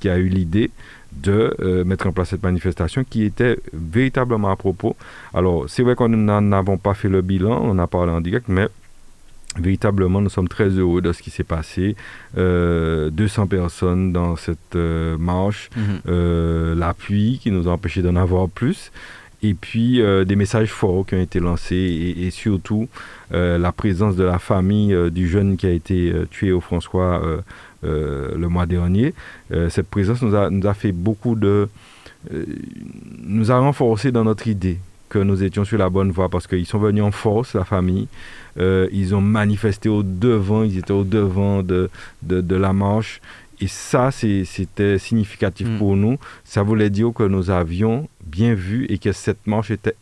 qui 0.00 0.08
a 0.08 0.16
eu 0.16 0.28
l'idée 0.28 0.70
de 1.12 1.54
euh, 1.60 1.84
mettre 1.84 2.06
en 2.06 2.12
place 2.12 2.30
cette 2.30 2.42
manifestation 2.42 3.04
qui 3.08 3.24
était 3.24 3.58
véritablement 3.72 4.50
à 4.50 4.56
propos. 4.56 4.96
Alors, 5.34 5.64
c'est 5.68 5.82
vrai 5.82 5.94
qu'on 5.94 6.08
n'en 6.08 6.52
avons 6.52 6.78
pas 6.78 6.94
fait 6.94 7.08
le 7.08 7.22
bilan, 7.22 7.60
on 7.62 7.78
a 7.78 7.86
parlé 7.86 8.12
en 8.12 8.20
direct, 8.20 8.46
mais 8.48 8.68
véritablement, 9.56 10.20
nous 10.20 10.28
sommes 10.28 10.48
très 10.48 10.68
heureux 10.68 11.00
de 11.00 11.12
ce 11.12 11.22
qui 11.22 11.30
s'est 11.30 11.44
passé. 11.44 11.96
200 12.34 12.38
euh, 12.38 13.10
personnes 13.48 14.12
dans 14.12 14.36
cette 14.36 14.76
marche, 14.76 15.70
mhm. 15.76 16.74
l'appui 16.74 17.38
qui 17.42 17.50
nous 17.50 17.68
a 17.68 17.72
empêché 17.72 18.02
d'en 18.02 18.16
avoir 18.16 18.48
plus 18.48 18.90
et 19.42 19.54
puis 19.54 20.00
euh, 20.00 20.24
des 20.24 20.36
messages 20.36 20.70
forts 20.72 21.06
qui 21.06 21.14
ont 21.14 21.20
été 21.20 21.40
lancés 21.40 22.14
et, 22.18 22.30
surtout 22.30 22.88
euh, 23.32 23.58
la 23.58 23.72
présence 23.72 24.16
de 24.16 24.24
la 24.24 24.38
famille 24.38 24.94
euh, 24.94 25.10
du 25.10 25.28
jeune 25.28 25.56
qui 25.56 25.66
a 25.66 25.70
été 25.70 26.12
tué 26.30 26.52
au 26.52 26.60
François 26.60 27.22
le 27.82 28.46
mois 28.48 28.66
dernier. 28.66 29.14
cette 29.50 29.88
présence 29.88 30.22
nous 30.22 30.34
a, 30.34 30.50
nous 30.50 30.66
a 30.66 30.74
fait 30.74 30.92
beaucoup 30.92 31.34
de... 31.34 31.68
nous 33.22 33.50
a 33.52 33.58
renforcé 33.58 34.10
dans 34.12 34.24
notre 34.24 34.48
idée 34.48 34.78
que 35.08 35.18
nous 35.20 35.44
étions 35.44 35.64
sur 35.64 35.78
la 35.78 35.88
bonne 35.88 36.10
voie 36.10 36.28
parce 36.28 36.46
qu'ils 36.48 36.66
sont 36.66 36.78
venus 36.78 37.04
en 37.04 37.12
force, 37.12 37.54
la 37.54 37.64
famille. 37.64 38.08
ils 38.58 39.14
ont 39.14 39.20
manifesté 39.20 39.88
au 39.88 40.02
devant, 40.02 40.62
ils 40.64 40.78
étaient 40.78 40.92
au 40.92 41.04
devant 41.04 41.62
de, 41.62 41.90
de, 42.22 42.40
de 42.40 42.56
la 42.56 42.72
marche. 42.72 43.20
Et 43.60 43.68
ça, 43.68 44.10
c'était 44.10 44.98
significatif 44.98 45.68
mm. 45.68 45.78
pour 45.78 45.96
nous. 45.96 46.18
Ça 46.44 46.62
voulait 46.62 46.90
dire 46.90 47.12
que 47.14 47.22
nous 47.22 47.50
avions 47.50 48.08
bien 48.24 48.54
vu 48.54 48.86
et 48.88 48.98
que 48.98 49.12
cette 49.12 49.46
marche 49.46 49.70
était 49.70 49.94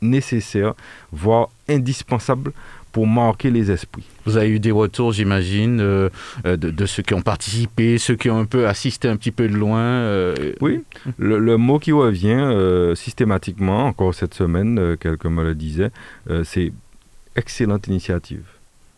nécessaire, 0.00 0.74
voire 1.10 1.48
indispensable 1.68 2.52
pour 2.92 3.06
marquer 3.06 3.50
les 3.50 3.70
esprits. 3.70 4.04
Vous 4.24 4.36
avez 4.36 4.48
eu 4.48 4.60
des 4.60 4.70
retours, 4.70 5.12
j'imagine, 5.12 5.80
euh, 5.80 6.08
euh, 6.46 6.56
de, 6.56 6.86
ceux 6.86 7.02
qui 7.02 7.14
ont 7.14 7.22
participé, 7.22 7.98
ceux 7.98 8.16
qui 8.16 8.30
ont 8.30 8.38
un 8.38 8.44
peu 8.44 8.66
assisté 8.66 9.08
un 9.08 9.16
petit 9.16 9.30
peu 9.30 9.48
de 9.48 9.54
loin. 9.54 9.80
Euh, 9.80 10.52
oui, 10.60 10.82
le, 11.18 11.56
mot 11.56 11.78
qui 11.78 11.92
revient 11.92 12.94
systématiquement, 12.96 13.86
encore 13.86 14.14
cette 14.14 14.34
semaine, 14.34 14.96
quelqu'un 14.98 15.30
me 15.30 15.44
le 15.44 15.54
disait, 15.54 15.90
c'est 16.44 16.72
excellente 17.36 17.86
initiative. 17.86 18.44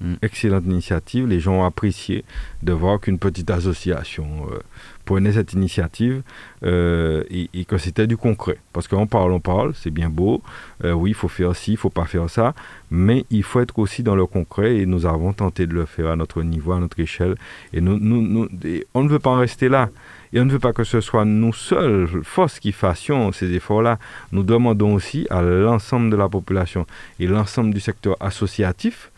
Mm. 0.01 0.15
Excellente 0.23 0.65
initiative. 0.65 1.27
Les 1.27 1.41
gens 1.41 1.61
ont 1.61 1.65
apprécié 1.65 2.25
de 2.63 2.73
voir 2.73 3.01
qu'une 3.01 3.19
petite 3.19 3.51
association 3.51 4.47
euh, 4.51 4.59
prenait 5.05 5.33
cette 5.33 5.53
initiative 5.53 6.23
euh, 6.63 7.23
et, 7.31 7.65
que 7.67 7.77
c'était 7.77 8.07
du 8.07 8.17
concret. 8.17 8.57
Parce 8.73 8.89
qu'on 8.89 9.07
parle, 9.07 9.33
on 9.33 9.41
parle, 9.41 9.73
c'est 9.75 9.91
bien 9.91 10.09
beau. 10.09 10.43
Euh, 10.85 10.93
oui, 10.93 11.11
il 11.11 11.15
faut 11.15 11.29
faire 11.29 11.55
ci, 11.55 11.73
il 11.73 11.77
faut 11.77 11.91
pas 11.91 12.07
faire 12.07 12.31
ça. 12.31 12.55
Mais 12.91 13.25
il 13.31 13.43
faut 13.43 13.61
être 13.61 13.79
aussi 13.79 14.03
dans 14.03 14.17
le 14.17 14.25
concret 14.25 14.77
et 14.79 14.87
nous 14.87 15.05
avons 15.05 15.35
tenté 15.35 15.67
de 15.67 15.75
le 15.75 15.85
faire 15.85 16.09
à 16.09 16.17
notre 16.17 16.43
niveau, 16.43 16.73
à 16.73 16.81
notre 16.81 16.99
échelle. 16.99 17.35
Et 17.75 17.81
on 17.81 19.03
ne 19.05 19.09
veut 19.09 19.19
pas 19.19 19.31
en 19.31 19.39
rester 19.39 19.69
là. 19.69 19.91
Et 20.33 20.41
on 20.41 20.45
ne 20.45 20.51
veut 20.53 20.61
pas 20.61 20.73
que 20.73 20.85
ce 20.85 21.01
soit 21.01 21.25
nous 21.25 21.53
seuls, 21.53 22.09
force, 22.23 22.61
qui 22.61 22.73
fassions 22.73 23.33
ces 23.33 23.53
efforts-là. 23.53 23.99
Nous 24.33 24.45
demandons 24.45 24.95
aussi 24.95 25.27
à 25.29 25.43
l'ensemble 25.43 26.09
de 26.11 26.17
la 26.17 26.29
population 26.29 26.87
et 27.19 27.27
l'ensemble 27.27 27.75
du 27.75 27.81
secteur 27.81 28.17
associatif 28.21 29.11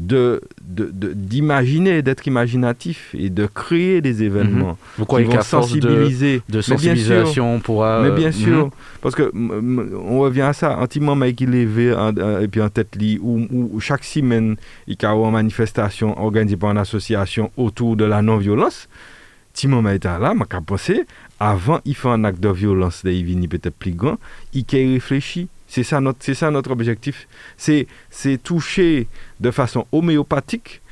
de, 0.00 0.40
d'imaginer, 0.60 2.02
d'être 2.02 2.26
imaginatif 2.26 3.14
et 3.16 3.28
de 3.28 3.46
créer 3.46 4.00
des 4.00 4.22
événements. 4.22 4.70
Mhm. 4.70 4.76
Vous 4.98 5.04
croyez 5.04 5.28
qu'à 5.28 5.42
sensibiliser, 5.42 6.42
de, 6.48 6.60
sensibilisation, 6.60 7.54
on 7.54 7.60
pourra... 7.60 8.00
Mais 8.02 8.10
bien 8.10 8.28
euh, 8.28 8.32
sûr, 8.32 8.66
mhm. 8.66 8.70
parce 9.02 9.14
que 9.14 9.30
on 9.34 10.20
revient 10.20 10.42
à 10.42 10.52
ça, 10.52 10.78
moment 11.00 11.30
qui 11.32 11.46
levé 11.46 11.94
et 12.40 12.48
puis 12.48 12.62
en 12.62 12.70
tête 12.70 12.96
lit, 12.96 13.18
où, 13.20 13.78
chaque 13.80 14.04
semaine, 14.04 14.56
il 14.86 14.96
y 15.00 15.04
a 15.04 15.12
une 15.12 15.30
manifestation 15.30 16.18
organisée 16.20 16.56
par 16.56 16.70
une 16.70 16.78
association 16.78 17.50
autour 17.56 17.96
de 17.96 18.04
la 18.04 18.22
non-violence, 18.22 18.88
moment 19.68 19.90
est 19.90 20.04
là, 20.04 20.34
je 20.34 20.58
pensé, 20.62 21.06
avant 21.38 21.80
il 21.84 21.94
fait 21.94 22.08
un 22.08 22.24
acte 22.24 22.40
de 22.40 22.48
violence, 22.48 23.02
il 23.04 23.48
peut-être 23.48 23.74
plus 23.74 23.92
grand, 23.92 24.18
il 24.54 24.64
réfléchit 24.70 25.48
c'est 25.70 25.84
ça 25.84 26.00
notre, 26.00 26.18
c'est 26.20 26.34
ça 26.34 26.50
notre 26.50 26.72
objectif. 26.72 27.28
C'est, 27.56 27.86
c'est 28.10 28.42
toucher 28.42 29.06
de 29.38 29.52
façon 29.52 29.86
homéopathique 29.92 30.82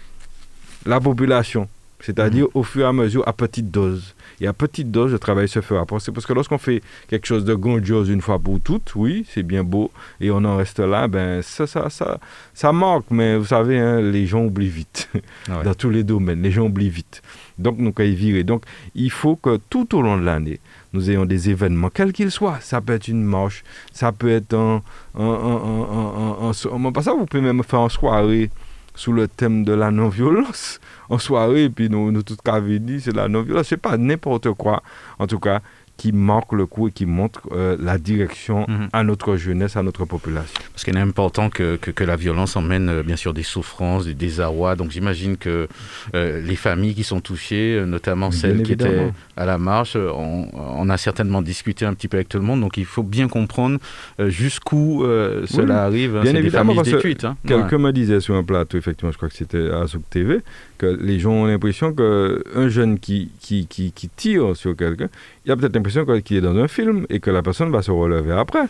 la 0.86 1.00
population, 1.00 1.68
c'est-à-dire 1.98 2.44
mhm. 2.44 2.50
au 2.54 2.62
fur 2.62 2.84
et 2.84 2.88
à 2.88 2.92
mesure 2.92 3.26
à 3.26 3.32
petite 3.32 3.72
dose. 3.72 4.14
Et 4.40 4.46
à 4.46 4.52
petite 4.52 4.92
dose, 4.92 5.10
le 5.10 5.18
travail 5.18 5.48
se 5.48 5.60
fera. 5.60 5.84
Parce 5.84 6.06
que 6.06 6.32
lorsqu'on 6.32 6.58
fait 6.58 6.80
quelque 7.08 7.26
chose 7.26 7.44
de 7.44 7.56
grandiose 7.56 8.08
une 8.08 8.20
fois 8.20 8.38
pour 8.38 8.60
toutes, 8.60 8.94
oui, 8.94 9.26
c'est 9.28 9.42
bien 9.42 9.64
beau, 9.64 9.90
et 10.20 10.30
on 10.30 10.44
en 10.44 10.56
reste 10.56 10.78
là, 10.78 11.08
ben 11.08 11.42
ça, 11.42 11.66
ça, 11.66 11.90
ça, 11.90 12.20
ça 12.54 12.72
manque. 12.72 13.06
Mais 13.10 13.36
vous 13.36 13.46
savez, 13.46 13.80
hein, 13.80 14.00
les 14.00 14.26
gens 14.26 14.44
oublient 14.44 14.68
vite. 14.68 15.10
Ah 15.48 15.64
Dans 15.64 15.74
tous 15.74 15.90
les 15.90 16.04
domaines, 16.04 16.42
les 16.42 16.52
gens 16.52 16.66
oublient 16.66 16.88
vite. 16.88 17.20
Donc, 17.58 17.78
nous, 17.78 17.90
quand 17.90 18.04
ils 18.04 18.14
virer. 18.14 18.44
Donc, 18.44 18.62
il 18.94 19.10
faut 19.10 19.34
que 19.34 19.58
tout 19.68 19.96
au 19.96 20.02
long 20.02 20.18
de 20.18 20.24
l'année, 20.24 20.60
nous 20.92 21.10
ayons 21.10 21.24
des 21.24 21.50
événements, 21.50 21.90
quels 21.90 22.12
qu'ils 22.12 22.30
soient. 22.30 22.58
Ça 22.60 22.80
peut 22.80 22.94
être 22.94 23.08
une 23.08 23.24
marche, 23.24 23.62
ça 23.92 24.12
peut 24.12 24.30
être 24.30 24.54
un... 24.54 24.82
un, 25.14 25.22
un, 25.24 26.50
un, 26.50 26.52
vous 26.52 27.26
pouvez 27.26 27.42
même 27.42 27.62
faire 27.62 27.80
en 27.80 27.88
soirée 27.88 28.50
sous 28.94 29.12
le 29.12 29.28
thème 29.28 29.64
de 29.64 29.72
la 29.72 29.90
non-violence. 29.90 30.80
En 31.08 31.18
soirée, 31.18 31.64
et 31.64 31.70
puis 31.70 31.88
nous, 31.88 32.10
nous 32.10 32.22
tout 32.22 32.36
dit 32.80 33.00
c'est 33.00 33.14
la 33.14 33.28
non-violence. 33.28 33.68
C'est 33.68 33.76
pas 33.76 33.96
n'importe 33.96 34.52
quoi. 34.52 34.82
En 35.18 35.26
tout 35.26 35.38
cas, 35.38 35.62
qui 35.98 36.12
marque 36.12 36.52
le 36.52 36.64
coup 36.64 36.86
et 36.88 36.92
qui 36.92 37.06
montre 37.06 37.42
euh, 37.50 37.76
la 37.80 37.98
direction 37.98 38.64
mhm. 38.68 38.88
à 38.92 39.02
notre 39.02 39.36
jeunesse, 39.36 39.76
à 39.76 39.82
notre 39.82 40.04
population. 40.04 40.62
Parce 40.72 40.84
qu'il 40.84 40.96
est 40.96 41.00
important 41.00 41.50
que, 41.50 41.74
que, 41.76 42.04
la 42.04 42.14
violence 42.14 42.56
emmène 42.56 42.88
euh, 42.88 43.02
bien 43.02 43.16
sûr 43.16 43.34
des 43.34 43.42
souffrances, 43.42 44.06
des 44.06 44.14
désarrois. 44.14 44.76
Donc 44.76 44.92
j'imagine 44.92 45.36
que 45.36 45.68
euh, 46.14 46.40
les 46.40 46.54
familles 46.54 46.94
qui 46.94 47.02
sont 47.02 47.20
touchées, 47.20 47.82
notamment 47.84 48.30
celles 48.30 48.62
qui 48.62 48.72
étaient 48.72 49.10
à 49.36 49.44
la 49.44 49.58
marche, 49.58 49.96
on, 49.96 50.88
a 50.88 50.96
certainement 50.96 51.42
discuté 51.42 51.84
un 51.84 51.94
petit 51.94 52.06
peu 52.06 52.16
avec 52.16 52.28
tout 52.28 52.38
le 52.38 52.44
monde. 52.44 52.60
Donc 52.60 52.76
il 52.76 52.84
faut 52.84 53.02
bien 53.02 53.26
comprendre 53.26 53.78
jusqu'où 54.20 55.04
cela 55.46 55.82
arrive. 55.84 56.20
Bien 56.22 56.36
évidemment, 56.36 56.76
parce 56.76 56.90
que 56.90 57.26
hein. 57.26 57.36
quelqu'un 57.44 57.78
me 57.78 57.90
disait 57.90 58.20
sur 58.20 58.36
un 58.36 58.44
plateau, 58.44 58.78
effectivement, 58.78 59.10
je 59.10 59.16
crois 59.16 59.28
que 59.28 59.34
c'était 59.34 59.68
à 59.70 59.84
Zouk 59.86 60.08
TV, 60.08 60.40
que 60.78 60.86
les 60.86 61.18
gens 61.18 61.32
ont 61.32 61.46
l'impression 61.46 61.92
qu'un 61.92 62.68
jeune 62.68 63.00
qui, 63.00 63.32
qui, 63.40 63.66
qui, 63.66 63.90
qui 63.90 64.08
tire 64.08 64.54
sur 64.56 64.76
quelqu'un, 64.76 65.08
il 65.44 65.48
y 65.48 65.52
a 65.52 65.56
peut-être 65.56 65.76
l'impression 65.96 66.20
qu'il 66.20 66.36
est 66.36 66.40
dans 66.40 66.56
un 66.56 66.68
film 66.68 67.06
et 67.08 67.20
que 67.20 67.30
la 67.30 67.42
personne 67.42 67.70
va 67.70 67.82
se 67.82 67.90
relever 67.90 68.32
après. 68.32 68.66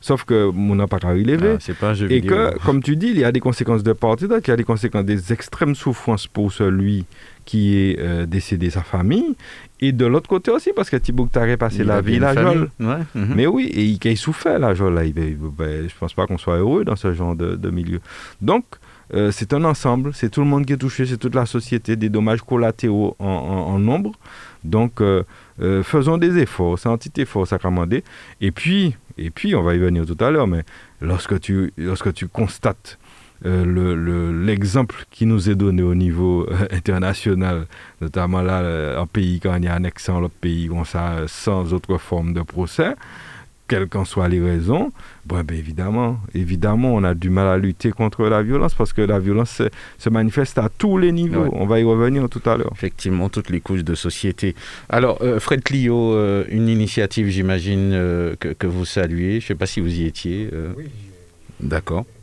Sauf 0.00 0.24
que 0.24 0.50
mon 0.50 0.86
qu'à 0.86 0.98
relever. 1.08 1.56
Ah, 1.56 1.72
pas 1.80 1.94
et 1.94 2.20
que, 2.20 2.58
comme 2.66 2.82
tu 2.82 2.94
dis, 2.94 3.06
il 3.06 3.18
y 3.18 3.24
a 3.24 3.32
des 3.32 3.40
conséquences 3.40 3.82
de 3.82 3.94
part 3.94 4.16
et 4.22 4.28
d'autre. 4.28 4.42
Il 4.46 4.50
y 4.50 4.52
a 4.52 4.56
des 4.56 4.64
conséquences 4.64 5.06
des 5.06 5.32
extrêmes 5.32 5.74
souffrances 5.74 6.26
pour 6.26 6.52
celui 6.52 7.06
qui 7.46 7.76
est 7.78 7.98
euh, 7.98 8.26
décédé, 8.26 8.68
sa 8.68 8.82
famille. 8.82 9.34
Et 9.80 9.92
de 9.92 10.04
l'autre 10.04 10.28
côté 10.28 10.50
aussi, 10.50 10.72
parce 10.76 10.90
que 10.90 10.96
Thibaut 10.98 11.26
Taré 11.32 11.56
passé 11.56 11.84
la 11.84 12.02
vie, 12.02 12.18
la. 12.18 12.34
Ouais. 12.34 12.66
Mhm. 13.14 13.34
Mais 13.34 13.46
oui, 13.46 13.64
et 13.72 13.84
il, 13.84 13.98
a 14.06 14.14
souffert, 14.16 14.58
la 14.58 14.74
Jol. 14.74 14.94
Là. 14.94 15.04
Ben, 15.14 15.88
je 15.88 15.94
pense 15.98 16.12
pas 16.12 16.26
qu'on 16.26 16.36
soit 16.36 16.58
heureux 16.58 16.84
dans 16.84 16.96
ce 16.96 17.14
genre 17.14 17.34
de, 17.34 17.56
de 17.56 17.70
milieu. 17.70 18.00
Donc, 18.42 18.64
euh, 19.12 19.30
c'est 19.30 19.52
un 19.52 19.64
ensemble, 19.64 20.12
c'est 20.14 20.30
tout 20.30 20.40
le 20.40 20.46
monde 20.46 20.64
qui 20.64 20.72
est 20.72 20.78
touché, 20.78 21.06
c'est 21.06 21.18
toute 21.18 21.34
la 21.34 21.46
société, 21.46 21.96
des 21.96 22.08
dommages 22.08 22.42
collatéraux 22.42 23.16
en, 23.18 23.78
nombre. 23.78 24.12
Donc, 24.64 25.00
euh, 25.00 25.22
euh, 25.60 25.82
faisons 25.82 26.18
des 26.18 26.38
efforts, 26.38 26.78
c'est 26.78 26.88
un 26.88 26.96
petit 26.96 27.20
effort 27.20 27.46
sacramenté. 27.46 28.04
Et 28.40 28.50
puis, 28.50 28.96
et 29.18 29.30
puis, 29.30 29.54
on 29.54 29.62
va 29.62 29.74
y 29.74 29.78
venir 29.78 30.04
tout 30.06 30.22
à 30.24 30.30
l'heure, 30.30 30.46
mais 30.46 30.64
lorsque 31.00 31.38
tu, 31.40 31.72
lorsque 31.76 32.12
tu 32.12 32.28
constates 32.28 32.98
l'exemple 33.44 34.96
le, 35.00 35.04
qui 35.10 35.26
nous 35.26 35.50
est 35.50 35.54
donné 35.54 35.82
au 35.82 35.94
niveau 35.94 36.48
international, 36.70 37.66
notamment 38.00 38.40
là, 38.40 38.98
en 38.98 39.06
pays 39.06 39.38
quand 39.38 39.54
il 39.56 39.64
y 39.64 39.68
a 39.68 39.74
annexant 39.74 40.18
l'autre 40.18 40.34
pays, 40.40 40.70
on 40.72 40.84
sans 40.84 41.74
autre 41.74 41.98
forme 41.98 42.32
de 42.32 42.40
procès, 42.40 42.94
quelles 43.66 43.88
qu'en 43.88 44.04
soient 44.04 44.28
les 44.28 44.40
raisons, 44.40 44.92
bon, 45.24 45.42
ben 45.42 45.56
évidemment, 45.56 46.18
évidemment, 46.34 46.94
on 46.94 47.02
a 47.02 47.14
du 47.14 47.30
mal 47.30 47.48
à 47.48 47.56
lutter 47.56 47.92
contre 47.92 48.24
la 48.24 48.42
violence 48.42 48.74
parce 48.74 48.92
que 48.92 49.00
la 49.00 49.18
violence 49.18 49.62
se, 49.98 50.10
manifeste 50.10 50.58
à 50.58 50.68
tous 50.68 50.98
les 50.98 51.12
niveaux. 51.12 51.48
On 51.52 51.64
va 51.66 51.80
y 51.80 51.84
revenir 51.84 52.28
tout 52.28 52.42
à 52.44 52.58
l'heure. 52.58 52.72
Effectivement, 52.72 53.30
toutes 53.30 53.48
les 53.48 53.60
couches 53.60 53.84
de 53.84 53.94
société. 53.94 54.54
Alors, 54.90 55.18
euh, 55.22 55.40
Fred 55.40 55.62
Clio, 55.62 56.12
euh, 56.14 56.44
une 56.48 56.68
initiative, 56.68 57.28
j'imagine, 57.28 57.92
euh, 57.94 58.36
que, 58.36 58.66
vous 58.66 58.84
saluez. 58.84 59.40
Je 59.40 59.46
ne 59.46 59.48
sais 59.48 59.54
pas 59.54 59.66
si 59.66 59.80
vous 59.80 59.94
y 59.94 60.04
étiez. 60.04 60.50
Oui. 60.76 60.90
D'accord. 61.60 62.04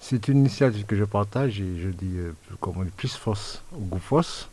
C'est 0.00 0.28
une 0.28 0.38
initiative 0.38 0.84
que 0.84 0.96
je 0.96 1.04
partage 1.04 1.60
et 1.60 1.78
je 1.80 1.88
dis, 1.88 2.16
comme 2.60 2.74
on 2.76 2.82
dit, 2.82 2.90
plus 2.94 3.14
force 3.14 3.62
au 3.72 3.78
goût 3.78 3.98
force 3.98 4.50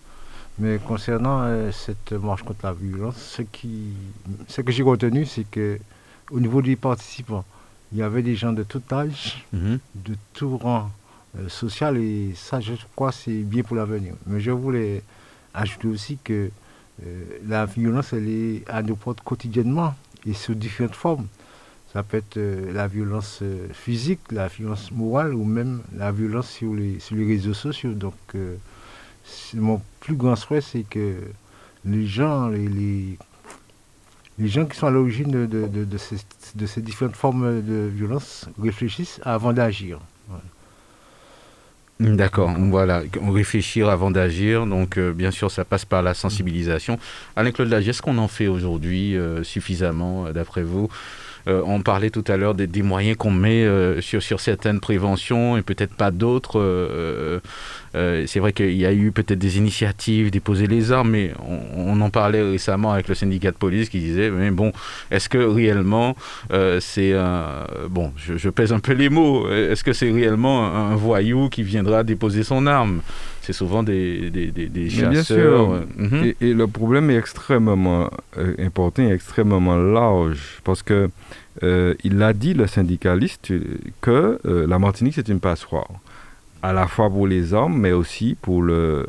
mais 0.62 0.78
concernant 0.78 1.42
euh, 1.42 1.72
cette 1.72 2.14
marche 2.14 2.44
contre 2.44 2.66
la 2.66 2.74
violence, 2.74 3.18
ce, 3.18 3.42
qui, 3.42 3.94
ce 4.48 4.62
que 4.62 4.72
j'ai 4.72 4.84
retenu, 4.84 5.26
c'est 5.26 5.44
que 5.44 5.80
au 6.30 6.40
niveau 6.40 6.62
des 6.62 6.76
participants, 6.76 7.44
il 7.92 7.98
y 7.98 8.04
avait 8.04 8.22
des 8.22 8.36
gens 8.36 8.54
de 8.54 8.62
tout 8.62 8.84
âge, 8.92 9.44
mhm. 9.52 9.80
de 9.96 10.16
tout 10.34 10.58
rang 10.58 10.92
euh, 11.38 11.50
social, 11.50 11.98
et 11.98 12.34
ça, 12.36 12.60
je 12.60 12.74
crois, 12.96 13.12
c'est 13.12 13.42
bien 13.42 13.64
pour 13.64 13.76
l'avenir. 13.76 14.14
Mais 14.28 14.40
je 14.40 14.52
voulais 14.52 15.02
ajouter 15.56 15.88
aussi 15.88 16.20
que 16.24 16.52
euh, 17.04 17.24
la 17.48 17.66
violence, 17.66 18.14
elle 18.14 18.30
est 18.30 18.64
à 18.70 18.84
nos 18.84 18.96
portes 18.96 19.22
quotidiennement 19.22 19.96
et 20.28 20.34
sous 20.34 20.54
différentes 20.54 20.96
formes. 20.96 21.28
Ça 21.92 22.04
peut 22.04 22.18
être 22.18 22.40
la 22.72 22.88
violence 22.88 23.44
physique, 23.74 24.20
la 24.32 24.48
violence 24.48 24.92
morale 24.92 25.34
ou 25.34 25.44
même 25.44 25.82
la 25.98 26.14
violence 26.14 26.50
sur 26.50 26.74
les, 26.74 27.00
sur 27.02 27.18
les 27.18 27.26
réseaux 27.26 27.54
sociaux. 27.54 27.92
Donc, 27.92 28.16
mon 29.54 29.82
plus 30.00 30.16
grand 30.16 30.36
souhait, 30.36 30.62
c'est 30.62 30.84
que 30.84 31.16
les 31.86 32.06
gens, 32.06 32.48
les, 32.48 33.18
les, 34.38 34.48
gens 34.48 34.66
qui 34.66 34.78
sont 34.78 34.88
à 34.88 34.92
l'origine 34.92 35.32
de, 35.32 35.46
de, 35.46 35.98
ces, 35.98 36.82
différentes 36.82 37.16
formes 37.16 37.62
de 37.62 37.90
violence 37.94 38.48
réfléchissent 38.60 39.20
avant 39.24 39.54
d'agir. 39.54 40.00
D'accord, 42.02 42.52
voilà, 42.58 43.04
réfléchir 43.32 43.88
avant 43.88 44.10
d'agir, 44.10 44.66
donc 44.66 44.98
euh, 44.98 45.14
bien 45.14 45.30
sûr 45.30 45.52
ça 45.52 45.64
passe 45.64 45.86
par 45.86 46.02
la 46.02 46.16
sensibilisation. 46.16 46.98
Alain-Claude 47.36 47.70
Lagier, 47.70 47.92
est-ce 47.92 48.02
qu'on 48.02 48.18
en 48.18 48.28
fait 48.28 48.48
aujourd'hui 48.48 49.16
euh, 49.16 49.44
suffisamment, 49.44 50.26
euh, 50.26 50.34
d'après 50.34 50.64
vous? 50.64 50.90
Euh, 51.48 51.62
on 51.66 51.82
parlait 51.82 52.10
tout 52.10 52.24
à 52.28 52.38
l'heure 52.38 52.56
des, 52.56 52.82
moyens 52.82 53.18
qu'on 53.18 53.32
met 53.32 53.64
euh, 53.64 54.02
sur, 54.02 54.40
certaines 54.40 54.80
préventions 54.80 55.58
et 55.58 55.62
peut-être 55.62 55.94
pas 55.94 56.12
d'autres. 56.12 56.60
Euh, 56.60 57.40
c'est 57.94 58.40
vrai 58.40 58.54
qu'il 58.54 58.76
y 58.76 58.86
a 58.86 58.94
eu 58.94 59.12
peut-être 59.12 59.40
des 59.40 59.58
initiatives, 59.58 60.32
déposer 60.32 60.68
les 60.68 60.92
armes, 60.92 61.12
mais 61.12 61.32
on, 61.76 62.00
en 62.00 62.10
parlait 62.10 62.42
récemment 62.42 62.94
avec 62.94 63.08
le 63.08 63.16
syndicat 63.16 63.52
de 63.52 63.58
police 63.58 63.90
qui 63.90 64.00
disait, 64.00 64.30
mais 64.30 64.50
bon, 64.52 64.72
est-ce 65.10 65.28
que 65.28 65.38
réellement 65.38 66.16
c'est 66.80 67.14
un... 67.14 67.66
Bon, 67.90 68.14
je, 68.16 68.50
pèse 68.50 68.72
un 68.72 68.80
peu 68.80 68.94
les 68.94 69.10
mots. 69.10 69.50
Est-ce 69.50 69.84
que 69.84 69.94
c'est 69.94 70.12
réellement 70.12 70.66
un, 70.66 70.96
voyou 70.96 71.50
qui 71.50 71.64
viendra 71.64 72.04
déposer 72.04 72.44
son 72.44 72.66
arme? 72.66 73.02
C'est 73.52 73.58
souvent 73.58 73.84
des, 73.84 74.30
des, 74.30 74.52
des, 74.52 74.90
chasseurs. 74.90 75.10
Bien 75.10 75.24
sûr. 75.24 75.86
Mhm. 75.98 76.34
et, 76.40 76.54
le 76.54 76.68
problème 76.68 77.10
est 77.10 77.18
extrêmement 77.18 78.10
important 78.60 79.04
et 79.04 79.12
extrêmement 79.12 79.76
large 79.76 80.60
parce 80.64 80.84
que 80.84 81.10
euh, 81.64 81.94
il 82.04 82.22
a 82.22 82.34
dit, 82.34 82.54
le 82.54 82.68
syndicaliste, 82.68 83.54
que 84.00 84.40
euh, 84.46 84.68
la 84.68 84.80
Martinique, 84.80 85.14
c'est 85.16 85.28
une 85.28 85.40
passoire. 85.40 85.88
À 86.64 86.74
la 86.74 86.88
fois 86.88 87.10
pour 87.10 87.26
les 87.28 87.54
armes, 87.54 87.78
mais 87.80 87.92
aussi 87.92 88.38
pour 88.40 88.62
le, 88.62 89.06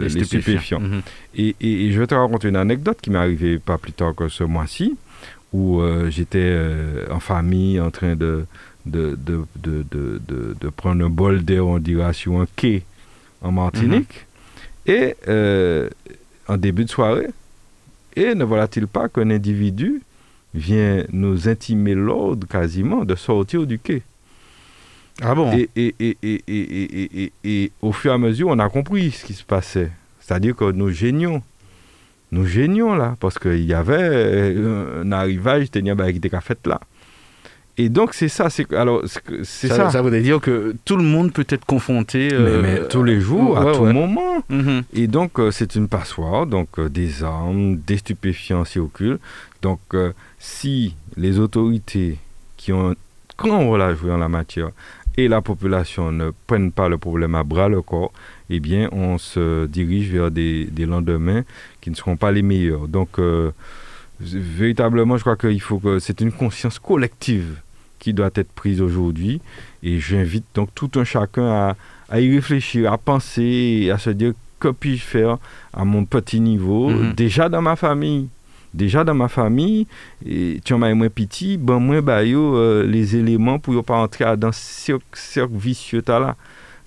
les, 0.00 0.24
stupéfiants. 0.24 0.80
Mhm. 0.80 1.02
et, 1.36 1.54
et, 1.60 1.92
je 1.92 2.00
vais 2.00 2.06
te 2.06 2.14
raconter 2.14 2.48
une 2.48 2.56
anecdote 2.56 2.98
qui 3.02 3.10
m'est 3.10 3.18
arrivée 3.18 3.58
pas 3.58 3.76
plus 3.76 3.92
tard 3.92 4.14
que 4.14 4.28
ce 4.28 4.44
mois-ci, 4.44 4.96
où 5.52 5.80
euh, 5.80 6.10
j'étais 6.10 6.58
en 7.10 7.20
famille 7.20 7.78
en 7.80 7.90
train 7.90 8.16
de, 8.16 8.46
de, 8.86 9.16
de, 9.24 9.44
de, 9.62 10.20
de 10.58 10.68
prendre 10.70 11.04
un 11.04 11.10
bol 11.10 11.44
d'air, 11.44 11.66
on 11.66 11.78
dirait, 11.78 12.14
sur 12.14 12.40
un 12.40 12.46
quai 12.56 12.82
en 13.44 13.52
Martinique. 13.52 14.26
Mhm. 14.86 14.94
Et 14.94 15.14
en 16.48 16.56
début 16.56 16.84
de 16.84 16.90
soirée, 16.90 17.28
et 18.16 18.34
ne 18.34 18.44
voilà-t-il 18.44 18.86
pas 18.86 19.08
qu'un 19.08 19.30
individu 19.30 20.02
vient 20.54 21.04
nous 21.12 21.48
intimer 21.48 21.94
l'ordre 21.94 22.46
quasiment 22.46 23.04
de 23.04 23.14
sortir 23.14 23.66
du 23.66 23.78
quai? 23.78 24.02
Ah 25.22 25.34
bon? 25.34 25.52
Et, 25.56 25.68
et, 25.76 25.94
et, 26.00 26.16
et, 26.48 27.32
et, 27.44 27.72
au 27.80 27.92
fur 27.92 28.10
et 28.10 28.14
à 28.14 28.18
mesure, 28.18 28.48
on 28.48 28.58
a 28.58 28.68
compris 28.68 29.12
ce 29.12 29.24
qui 29.24 29.34
se 29.34 29.44
passait. 29.44 29.90
C'est-à-dire 30.20 30.56
que 30.56 30.70
nous 30.70 30.90
génions. 30.90 31.42
Nous 32.32 32.46
génions 32.46 32.94
là, 32.94 33.16
parce 33.20 33.38
qu'il 33.38 33.64
y 33.64 33.74
avait 33.74 34.56
un 34.56 35.12
arrivage, 35.12 35.70
qui 35.70 35.78
était 35.78 36.40
fait 36.40 36.66
là. 36.66 36.80
Et 37.76 37.88
donc 37.88 38.14
c'est 38.14 38.28
ça, 38.28 38.50
c'est 38.50 38.72
alors 38.72 39.02
c'est 39.42 39.68
ça, 39.68 39.90
ça. 39.90 40.00
voudrait 40.00 40.20
dire 40.20 40.40
que 40.40 40.76
tout 40.84 40.96
le 40.96 41.02
monde 41.02 41.32
peut 41.32 41.46
être 41.48 41.64
confronté 41.64 42.28
mais, 42.62 42.86
tous 42.88 43.02
les 43.02 43.20
jours, 43.20 43.58
à 43.58 43.72
tout 43.72 43.84
moment. 43.84 44.44
Mhm. 44.48 44.82
Et 44.94 45.06
donc 45.08 45.40
c'est 45.50 45.74
une 45.74 45.88
passoire, 45.88 46.46
donc 46.46 46.80
des 46.80 47.24
armes, 47.24 47.76
des 47.76 47.96
stupéfiants 47.96 48.64
circulent. 48.64 49.18
Donc 49.60 49.80
si 50.38 50.94
les 51.16 51.38
autorités 51.38 52.18
qui 52.56 52.72
ont 52.72 52.90
un 52.90 52.94
grand 53.36 53.66
rôle 53.66 53.82
à 53.82 53.94
jouer 53.94 54.12
en 54.12 54.18
la 54.18 54.28
matière 54.28 54.70
et 55.16 55.28
la 55.28 55.40
population 55.40 56.10
ne 56.12 56.30
prennent 56.46 56.72
pas 56.72 56.88
le 56.88 56.98
problème 56.98 57.34
à 57.34 57.44
bras 57.44 57.68
le 57.68 57.82
corps, 57.82 58.12
eh 58.50 58.60
bien, 58.60 58.88
on 58.92 59.18
se 59.18 59.66
dirige 59.66 60.10
vers 60.10 60.30
des, 60.30 60.68
lendemains 60.78 61.44
qui 61.80 61.90
ne 61.90 61.94
seront 61.94 62.16
pas 62.16 62.32
les 62.32 62.42
meilleurs. 62.42 62.88
Donc, 62.88 63.18
euh, 63.18 63.52
véritablement, 64.20 65.16
je 65.16 65.22
crois 65.22 65.36
qu'il 65.36 65.60
faut 65.60 65.78
que 65.78 65.98
c'est 65.98 66.20
une 66.20 66.32
conscience 66.32 66.78
collective 66.78 67.60
qui 68.04 68.12
doit 68.12 68.30
être 68.34 68.52
prise 68.52 68.82
aujourd'hui. 68.82 69.40
Et 69.82 69.98
j'invite 69.98 70.44
donc 70.54 70.68
tout 70.74 70.90
un 70.96 71.04
chacun 71.04 71.74
à, 72.10 72.20
y 72.20 72.34
réfléchir, 72.34 72.92
à 72.92 72.98
penser, 72.98 73.90
à 73.90 73.96
se 73.96 74.10
dire 74.10 74.32
que 74.60 74.68
puis-je 74.68 75.02
faire 75.02 75.38
à 75.72 75.84
mon 75.84 76.04
petit 76.04 76.40
niveau, 76.40 76.90
mm-hmm. 76.90 77.14
déjà 77.14 77.48
dans 77.48 77.62
ma 77.62 77.76
famille? 77.76 78.28
Déjà 78.74 79.04
dans 79.04 79.14
ma 79.14 79.28
famille, 79.28 79.86
et 80.26 80.60
tu 80.64 80.74
as 80.74 80.76
moins 80.76 81.08
petit, 81.08 81.56
ben 81.56 81.78
moi 81.78 82.00
bah 82.00 82.22
euh, 82.24 82.84
les 82.84 83.14
éléments 83.14 83.60
pour 83.60 83.84
pas 83.84 83.98
entrer 83.98 84.36
dans 84.36 84.50
ce 84.50 84.98
cercle 85.12 85.56
vicieux 85.56 86.02
là 86.08 86.34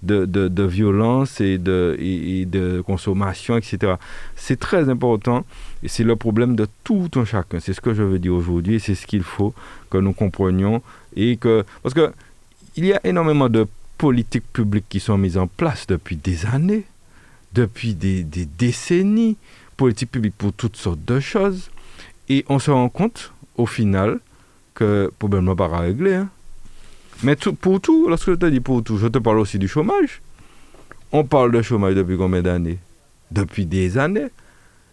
de, 0.04 0.26
de, 0.26 0.48
de, 0.48 0.64
violence 0.64 1.42
et 1.42 1.58
de, 1.58 1.96
et, 2.00 2.46
de 2.46 2.82
consommation, 2.82 3.58
etc. 3.58 3.94
C'est 4.36 4.60
très 4.60 4.90
important 4.90 5.46
et 5.82 5.88
c'est 5.88 6.04
le 6.04 6.16
problème 6.16 6.56
de 6.56 6.68
tout 6.84 7.10
un 7.16 7.26
chacun. 7.26 7.60
C'est 7.60 7.74
ce 7.74 7.82
que 7.82 7.94
je 7.94 8.04
veux 8.04 8.20
dire 8.20 8.34
aujourd'hui 8.34 8.76
et 8.76 8.80
c'est 8.80 8.96
ce 8.96 9.08
qu'il 9.08 9.24
faut 9.24 9.54
que 9.90 9.98
nous 9.98 10.14
comprenions 10.14 10.82
et 11.18 11.36
que 11.36 11.66
parce 11.84 11.94
que 11.94 12.14
il 12.76 12.86
y 12.86 12.94
a 12.94 13.02
énormément 13.04 13.50
de 13.50 13.68
politiques 13.98 14.54
publiques 14.54 14.86
qui 14.88 15.00
sont 15.00 15.18
mises 15.18 15.38
en 15.38 15.48
place 15.48 15.88
depuis 15.88 16.16
des 16.16 16.46
années, 16.46 16.86
depuis 17.54 17.96
des, 17.96 18.24
des 18.24 18.46
décennies, 18.46 19.36
politiques 19.76 20.12
publiques 20.12 20.36
pour 20.38 20.54
toutes 20.54 20.78
sortes 20.78 21.04
de 21.04 21.20
choses. 21.20 21.72
Et 22.30 22.46
on 22.50 22.60
se 22.60 22.70
rend 22.70 22.90
compte, 22.90 23.32
au 23.56 23.66
final, 23.66 24.20
que 24.76 24.84
le 25.06 25.14
problème 25.18 25.46
n'est 25.46 25.56
pas 25.56 25.68
réglé. 25.68 26.22
Mais 27.24 27.36
pour 27.36 27.82
tout, 27.82 28.08
lorsque 28.08 28.30
je 28.30 28.36
te 28.36 28.46
dis 28.46 28.60
pour 28.60 28.84
tout, 28.84 28.98
je 28.98 29.08
te 29.08 29.18
parle 29.18 29.40
aussi 29.40 29.58
du 29.58 29.68
chômage. 29.68 30.22
On 31.12 31.24
parle 31.24 31.52
de 31.52 31.62
chômage 31.64 31.96
depuis 31.96 32.18
combien 32.18 32.44
d'années? 32.44 32.78
Depuis 33.32 33.66
des 33.66 33.98
années. 33.98 34.28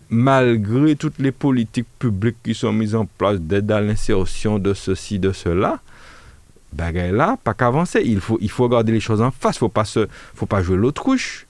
Malgré 0.08 0.96
toutes 0.96 1.18
les 1.18 1.32
politiques 1.32 1.88
publiques 1.98 2.36
qui 2.42 2.54
sont 2.54 2.72
mises 2.72 2.94
en 2.94 3.04
place 3.04 3.40
d'aide 3.40 3.70
à 3.70 3.80
l'insertion 3.80 4.58
de 4.58 4.72
ceci, 4.72 5.18
de 5.18 5.32
cela, 5.32 5.80
ben 6.74 7.14
là, 7.14 7.36
pas 7.42 7.54
qu'avancer. 7.54 8.02
Il 8.04 8.20
faut, 8.20 8.38
il 8.40 8.50
faut 8.50 8.64
regarder 8.64 8.92
les 8.92 9.00
choses 9.00 9.22
en 9.22 9.30
face. 9.30 9.58
Il 9.60 9.64
ne 9.64 10.06
faut 10.34 10.46
pas 10.46 10.62
jouer 10.62 10.76
l'autruche. 10.76 11.46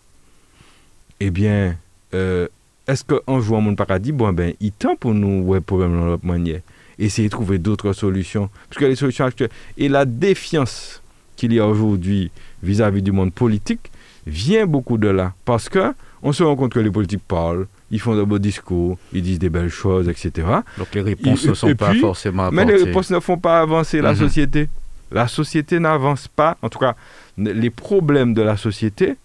Eh 1.20 1.30
bien, 1.30 1.76
euh, 2.12 2.46
est-ce 2.86 3.04
qu'en 3.04 3.40
jouant 3.40 3.60
mon 3.60 3.74
paradis, 3.74 4.12
bon, 4.12 4.32
ben, 4.32 4.52
il 4.60 4.72
tend 4.72 4.96
pour 4.96 5.14
nous, 5.14 5.42
ouais, 5.42 5.60
problème 5.60 5.98
dans 5.98 6.06
notre 6.06 6.26
manière. 6.26 6.60
Essayer 6.98 7.28
de 7.28 7.32
trouver 7.32 7.58
d'autres 7.58 7.92
solutions. 7.92 8.50
Parce 8.68 8.78
que 8.78 8.84
les 8.84 8.96
solutions 8.96 9.24
actuelles. 9.24 9.50
Et 9.78 9.88
la 9.88 10.04
défiance 10.04 11.02
qu'il 11.36 11.52
y 11.52 11.58
a 11.58 11.66
aujourd'hui 11.66 12.30
vis-à-vis 12.62 13.02
du 13.02 13.12
monde 13.12 13.32
politique 13.32 13.90
vient 14.26 14.66
beaucoup 14.66 14.98
de 14.98 15.08
là. 15.08 15.32
Parce 15.44 15.68
que 15.68 15.92
on 16.22 16.32
se 16.32 16.42
rend 16.42 16.56
compte 16.56 16.72
que 16.72 16.80
les 16.80 16.90
politiques 16.90 17.22
parlent, 17.26 17.66
ils 17.90 18.00
font 18.00 18.16
de 18.16 18.22
beaux 18.22 18.38
discours, 18.38 18.98
ils 19.12 19.22
disent 19.22 19.38
des 19.38 19.50
belles 19.50 19.68
choses, 19.68 20.08
etc. 20.08 20.46
Donc 20.78 20.94
les 20.94 21.02
réponses 21.02 21.44
ne 21.44 21.54
sont 21.54 21.74
pas 21.74 21.94
forcément 21.94 22.44
apportées. 22.44 22.64
Mais 22.64 22.72
les 22.72 22.82
réponses 22.84 23.10
ne 23.10 23.20
font 23.20 23.36
pas 23.36 23.60
avancer 23.60 24.00
la 24.00 24.12
mhm. 24.12 24.18
société. 24.18 24.68
La 25.14 25.28
société 25.28 25.78
n'avance 25.78 26.28
pas. 26.28 26.58
En 26.60 26.68
tout 26.68 26.80
cas, 26.80 26.96
les 27.38 27.70
problèmes 27.70 28.34
de 28.34 28.42
la 28.42 28.56
société 28.56 29.16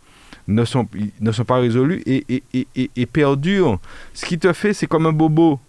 ne 0.47 0.63
sont, 0.63 0.87
ne 1.19 1.31
sont 1.31 1.45
pas 1.45 1.57
résolus 1.57 2.01
et, 2.05 2.23
et, 2.29 2.43
et, 2.75 2.91
et, 2.95 3.05
perdurent. 3.07 3.79
Ce 4.13 4.25
qui 4.25 4.37
te 4.37 4.53
fait, 4.53 4.73
c'est 4.73 4.87
comme 4.87 5.07
un 5.07 5.11
bobo. 5.11 5.59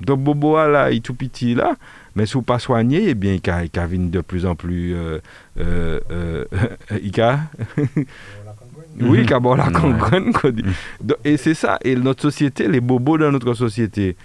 Donc, 0.00 0.20
bobo 0.20 0.56
là, 0.56 0.90
il 0.90 0.98
est 0.98 1.00
tout 1.00 1.14
petit 1.14 1.54
là, 1.54 1.76
mais 2.16 2.26
si 2.26 2.34
vous 2.34 2.42
pas 2.42 2.58
soigné, 2.58 3.10
eh 3.10 3.14
bien, 3.14 3.34
il 3.34 3.40
vient 3.40 4.00
de 4.00 4.20
plus 4.20 4.44
en 4.44 4.56
plus. 4.56 4.94
Euh, 4.94 5.20
euh, 5.58 6.00
euh, 6.10 6.44
il 7.02 7.12
oui, 9.00 9.24
il 9.24 9.32
a 9.32 9.56
la 9.56 9.70
congrène. 9.70 10.32
Et 11.24 11.36
c'est 11.36 11.54
ça. 11.54 11.78
Et 11.84 11.94
notre 11.94 12.22
société, 12.22 12.66
les 12.66 12.80
bobos 12.80 13.18
dans 13.18 13.30
notre 13.30 13.54
société, 13.54 14.16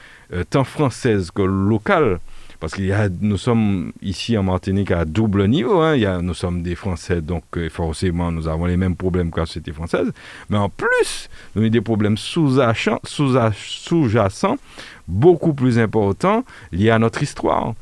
tant 0.49 0.63
française 0.63 1.29
que 1.29 1.43
locale, 1.43 2.19
parce 2.59 2.73
que 2.73 3.09
nous 3.21 3.37
sommes 3.37 3.91
ici 4.01 4.37
en 4.37 4.43
Martinique 4.43 4.91
à 4.91 5.05
double 5.05 5.47
niveau. 5.47 5.81
Hein. 5.81 5.95
Y 5.95 6.05
a, 6.05 6.21
nous 6.21 6.33
sommes 6.33 6.61
des 6.61 6.75
Français, 6.75 7.21
donc 7.21 7.43
euh, 7.57 7.69
forcément 7.69 8.31
nous 8.31 8.47
avons 8.47 8.65
les 8.65 8.77
mêmes 8.77 8.95
problèmes 8.95 9.31
que 9.31 9.39
la 9.39 9.45
société 9.45 9.71
française. 9.71 10.11
Mais 10.49 10.57
en 10.57 10.69
plus, 10.69 11.29
nous 11.55 11.61
avons 11.61 11.71
des 11.71 11.81
problèmes 11.81 12.17
sous-jacents, 12.17 12.99
sous 13.03 14.57
beaucoup 15.07 15.53
plus 15.53 15.79
importants 15.79 16.43
liés 16.71 16.89
à 16.89 16.99
notre 16.99 17.21
histoire. 17.21 17.73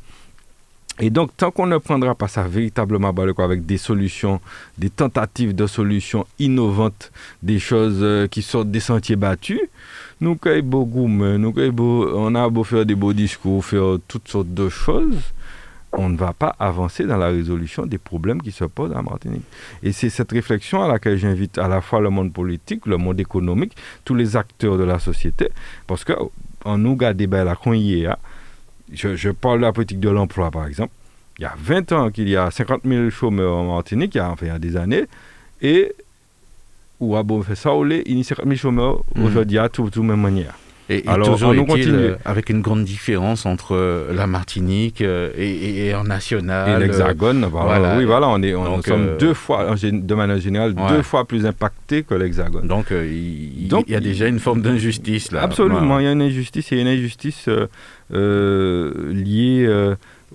Et 1.00 1.10
donc, 1.10 1.36
tant 1.36 1.50
qu'on 1.50 1.66
ne 1.66 1.78
prendra 1.78 2.14
pas 2.14 2.28
ça 2.28 2.44
véritablement 2.44 3.08
avec 3.38 3.66
des 3.66 3.78
solutions, 3.78 4.40
des 4.78 4.90
tentatives 4.90 5.54
de 5.54 5.66
solutions 5.66 6.24
innovantes, 6.38 7.10
des 7.42 7.58
choses 7.58 7.98
euh, 8.00 8.28
qui 8.28 8.42
sortent 8.42 8.70
des 8.70 8.78
sentiers 8.78 9.16
battus, 9.16 9.60
nous 10.20 10.38
beaucoup, 10.62 11.08
nous 11.08 11.54
on 11.56 12.34
a 12.34 12.48
beau 12.48 12.64
faire 12.64 12.86
des 12.86 12.94
beaux 12.94 13.12
discours, 13.12 13.64
faire 13.64 13.98
toutes 14.08 14.28
sortes 14.28 14.52
de 14.52 14.68
choses, 14.68 15.18
on 15.92 16.08
ne 16.08 16.16
va 16.16 16.32
pas 16.32 16.54
avancer 16.58 17.04
dans 17.04 17.16
la 17.16 17.28
résolution 17.28 17.86
des 17.86 17.98
problèmes 17.98 18.42
qui 18.42 18.52
se 18.52 18.64
posent 18.64 18.92
à 18.92 19.02
Martinique. 19.02 19.44
Et 19.82 19.92
c'est 19.92 20.10
cette 20.10 20.32
réflexion 20.32 20.82
à 20.82 20.88
laquelle 20.88 21.18
j'invite 21.18 21.58
à 21.58 21.68
la 21.68 21.80
fois 21.80 22.00
le 22.00 22.10
monde 22.10 22.32
politique, 22.32 22.86
le 22.86 22.96
monde 22.96 23.20
économique, 23.20 23.76
tous 24.04 24.14
les 24.14 24.36
acteurs 24.36 24.76
de 24.76 24.84
la 24.84 24.98
société, 24.98 25.50
parce 25.86 26.04
que 26.04 26.12
en 26.64 26.78
nous 26.78 26.96
gardant 26.96 27.26
ben, 27.26 27.44
la 27.44 27.56
je, 28.92 29.16
je 29.16 29.30
parle 29.30 29.58
de 29.58 29.64
la 29.64 29.72
politique 29.72 30.00
de 30.00 30.08
l'emploi 30.08 30.50
par 30.50 30.66
exemple, 30.66 30.92
il 31.38 31.42
y 31.42 31.46
a 31.46 31.54
20 31.58 31.92
ans 31.92 32.10
qu'il 32.10 32.28
y 32.28 32.36
a 32.36 32.50
50 32.50 32.82
000 32.84 33.10
chômeurs 33.10 33.56
en 33.56 33.74
Martinique, 33.74 34.16
a, 34.16 34.30
enfin, 34.30 34.46
il 34.46 34.48
y 34.48 34.52
a 34.52 34.58
des 34.58 34.76
années, 34.76 35.04
et 35.62 35.92
ou 37.04 37.16
à 37.16 37.24
Saoulé, 37.54 38.02
il 38.06 38.18
y 38.18 38.20
a 38.20 38.24
50 38.24 38.46
000 38.46 38.56
chômeurs 38.56 39.04
mhm. 39.14 39.24
aujourd'hui 39.24 39.58
à 39.58 39.68
toute 39.68 39.96
même 39.98 40.20
manière. 40.20 40.54
Et, 40.90 41.02
Alors, 41.06 41.32
toujours 41.32 41.54
on 41.56 41.64
continue. 41.64 41.94
Euh, 41.94 42.16
avec 42.26 42.50
une 42.50 42.60
grande 42.60 42.84
différence 42.84 43.46
entre 43.46 43.74
euh, 43.74 44.12
la 44.12 44.26
Martinique 44.26 45.00
euh, 45.00 45.30
et, 45.34 45.94
en 45.94 46.04
national. 46.04 46.82
Et 46.82 46.86
l'Hexagone, 46.86 47.46
voilà. 47.50 47.96
oui, 47.96 48.04
voilà, 48.04 48.28
on 48.28 48.42
est, 48.42 48.54
on, 48.54 48.76
nous 48.76 48.82
sommes 48.82 49.16
deux 49.18 49.32
fois, 49.32 49.74
de 49.80 50.14
manière 50.14 50.38
générale, 50.38 50.74
deux 50.74 51.02
fois 51.02 51.24
plus 51.24 51.46
impactés 51.46 52.02
que 52.02 52.14
l'Hexagone. 52.14 52.66
Donc, 52.66 52.86
il, 52.90 53.68
Donc, 53.68 53.84
il 53.88 53.92
y 53.92 53.96
a 53.96 54.00
déjà 54.00 54.26
une 54.26 54.40
forme 54.40 54.60
d'injustice 54.60 55.32
là. 55.32 55.42
Absolument, 55.42 55.98
il 56.00 56.04
y 56.04 56.08
a 56.08 56.12
une 56.12 56.22
injustice 56.22 56.70
et 56.72 56.80
une 56.80 56.88
injustice 56.88 57.48
liée 58.10 59.66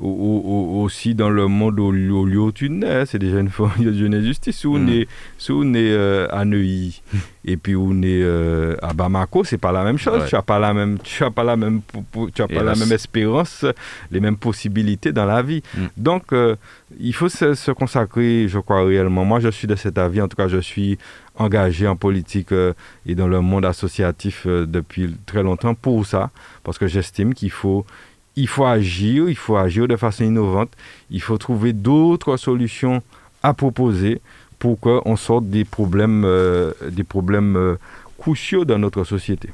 aussi 0.01 1.13
dans 1.13 1.29
le 1.29 1.47
monde 1.47 1.79
au, 1.79 1.91
lieu 1.91 2.39
où 2.39 2.51
tu 2.51 2.69
nais, 2.69 3.05
c'est 3.05 3.19
déjà 3.19 3.39
une 3.39 3.49
forme 3.49 3.83
de 3.83 4.15
injustice. 4.15 4.57
Si 4.57 4.67
on 4.67 4.87
est, 4.87 5.07
si 5.37 5.51
on 5.51 5.73
est 5.73 5.91
euh, 5.91 6.27
à 6.31 6.45
Neuilly 6.45 7.01
et 7.45 7.57
puis 7.57 7.75
on 7.75 8.01
est 8.01 8.21
euh, 8.21 8.75
à 8.81 8.93
Bamako, 8.93 9.43
c'est 9.43 9.57
pas 9.57 9.71
la 9.71 9.83
même 9.83 9.97
chose. 9.97 10.23
Tu 10.27 10.35
n'as 10.35 10.41
pas 10.41 10.59
la 10.59 10.73
même, 10.73 10.99
tu 10.99 11.23
as 11.23 11.31
pas 11.31 11.43
la 11.43 11.57
même, 11.57 11.81
tu 12.33 12.41
as 12.41 12.47
pas 12.47 12.63
la 12.63 12.75
même 12.75 12.91
espérance, 12.91 13.65
les 14.11 14.19
mêmes 14.19 14.37
possibilités 14.37 15.11
dans 15.11 15.25
la 15.25 15.41
vie. 15.41 15.61
Mm. 15.75 15.85
Donc, 15.97 16.31
euh, 16.31 16.55
il 16.99 17.13
faut 17.13 17.29
se, 17.29 17.53
se, 17.53 17.71
consacrer, 17.71 18.47
je 18.47 18.59
crois 18.59 18.83
réellement. 18.85 19.25
Moi, 19.25 19.39
je 19.41 19.49
suis 19.49 19.67
de 19.67 19.75
cet 19.75 19.97
avis. 19.97 20.21
En 20.21 20.27
tout 20.27 20.37
cas, 20.37 20.47
je 20.47 20.59
suis 20.59 20.97
engagé 21.35 21.87
en 21.87 21.95
politique 21.95 22.49
et 23.05 23.15
dans 23.15 23.27
le 23.27 23.39
monde 23.39 23.65
associatif 23.65 24.45
depuis 24.45 25.15
très 25.25 25.41
longtemps 25.41 25.73
pour 25.73 26.05
ça, 26.05 26.31
parce 26.63 26.77
que 26.77 26.87
j'estime 26.87 27.33
qu'il 27.33 27.51
faut 27.51 27.85
il 28.39 28.47
faut 28.47 28.65
agir, 28.65 29.29
il 29.29 29.35
faut 29.35 29.57
agir 29.57 29.87
de 29.87 29.95
façon 29.97 30.23
innovante, 30.23 30.71
il 31.11 31.21
faut 31.21 31.37
trouver 31.37 31.73
d'autres 31.73 32.37
solutions 32.37 33.01
à 33.43 33.53
proposer 33.53 34.21
pour 34.59 34.79
qu'on 34.79 35.15
sorte 35.15 35.45
des 35.49 35.65
problèmes, 35.65 36.23
euh, 36.25 36.71
euh, 36.81 37.75
cruciaux 38.17 38.65
dans 38.65 38.79
notre 38.79 39.03
société. 39.03 39.49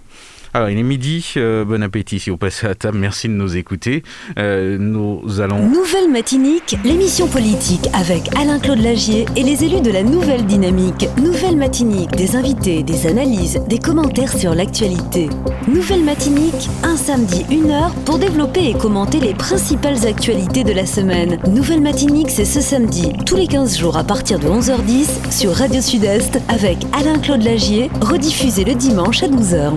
Alors, 0.56 0.70
il 0.70 0.80
est 0.80 0.84
midi. 0.84 1.34
Euh, 1.36 1.66
bon 1.66 1.84
appétit 1.84 2.18
si 2.18 2.30
vous 2.30 2.38
passez 2.38 2.66
à 2.66 2.76
table. 2.76 2.98
Merci 2.98 3.28
de 3.28 3.34
nous 3.34 3.58
écouter. 3.58 4.04
Euh, 4.40 4.78
nous 4.80 5.42
allons. 5.42 5.60
Nouvelle 5.68 6.10
Matinique, 6.10 6.78
l'émission 6.86 7.28
politique 7.28 7.90
avec 7.92 8.34
Alain-Claude 8.40 8.80
Lagier 8.80 9.26
et 9.36 9.44
les 9.44 9.66
élus 9.66 9.82
de 9.82 9.92
la 9.92 10.02
Nouvelle 10.02 10.46
Dynamique. 10.46 11.10
Nouvelle 11.22 11.58
Matinique, 11.58 12.12
des 12.12 12.38
invités, 12.38 12.84
des 12.84 13.06
analyses, 13.06 13.60
des 13.68 13.80
commentaires 13.80 14.32
sur 14.32 14.56
l'actualité. 14.56 15.28
Nouvelle 15.68 16.06
Matinique, 16.06 16.70
un 16.84 16.96
samedi, 16.96 17.46
une 17.52 17.72
heure 17.72 17.94
pour 18.06 18.18
développer 18.18 18.70
et 18.70 18.76
commenter 18.76 19.20
les 19.20 19.34
principales 19.34 20.08
actualités 20.08 20.64
de 20.64 20.72
la 20.72 20.86
semaine. 20.86 21.38
Nouvelle 21.50 21.82
Matinique, 21.82 22.30
c'est 22.30 22.46
ce 22.46 22.62
samedi, 22.62 23.12
tous 23.26 23.36
les 23.36 23.48
15 23.48 23.78
jours 23.78 23.98
à 23.98 24.06
partir 24.06 24.40
de 24.40 24.48
11h10 24.48 25.34
sur 25.34 25.52
Radio 25.52 25.82
Sud-Est 25.82 26.40
avec 26.48 26.78
Alain-Claude 26.94 27.44
Lagier, 27.44 27.90
rediffusé 28.00 28.64
le 28.64 28.76
dimanche 28.76 29.22
à 29.22 29.28
12h. 29.28 29.74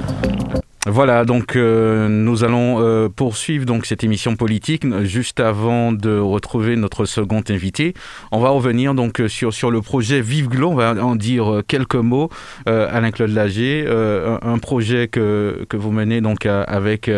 Voilà, 0.90 1.26
donc 1.26 1.54
euh, 1.54 2.08
nous 2.08 2.44
allons 2.44 2.80
euh, 2.80 3.10
poursuivre 3.10 3.66
donc 3.66 3.84
cette 3.84 4.04
émission 4.04 4.36
politique. 4.36 4.86
Juste 5.04 5.38
avant 5.38 5.92
de 5.92 6.18
retrouver 6.18 6.76
notre 6.76 7.04
second 7.04 7.42
invité, 7.50 7.92
on 8.32 8.40
va 8.40 8.48
revenir 8.48 8.94
donc 8.94 9.22
sur, 9.28 9.52
sur 9.52 9.70
le 9.70 9.82
projet 9.82 10.22
Vive 10.22 10.48
Glo. 10.48 10.70
On 10.70 10.74
va 10.74 10.94
en 10.94 11.14
dire 11.14 11.62
quelques 11.68 11.94
mots. 11.94 12.30
Alain-Claude 12.66 13.30
Lager, 13.30 13.86
un, 13.86 14.58
projet 14.58 15.08
que, 15.08 15.66
que 15.68 15.76
vous 15.76 15.90
menez 15.90 16.20
donc 16.20 16.46
avec 16.46 17.10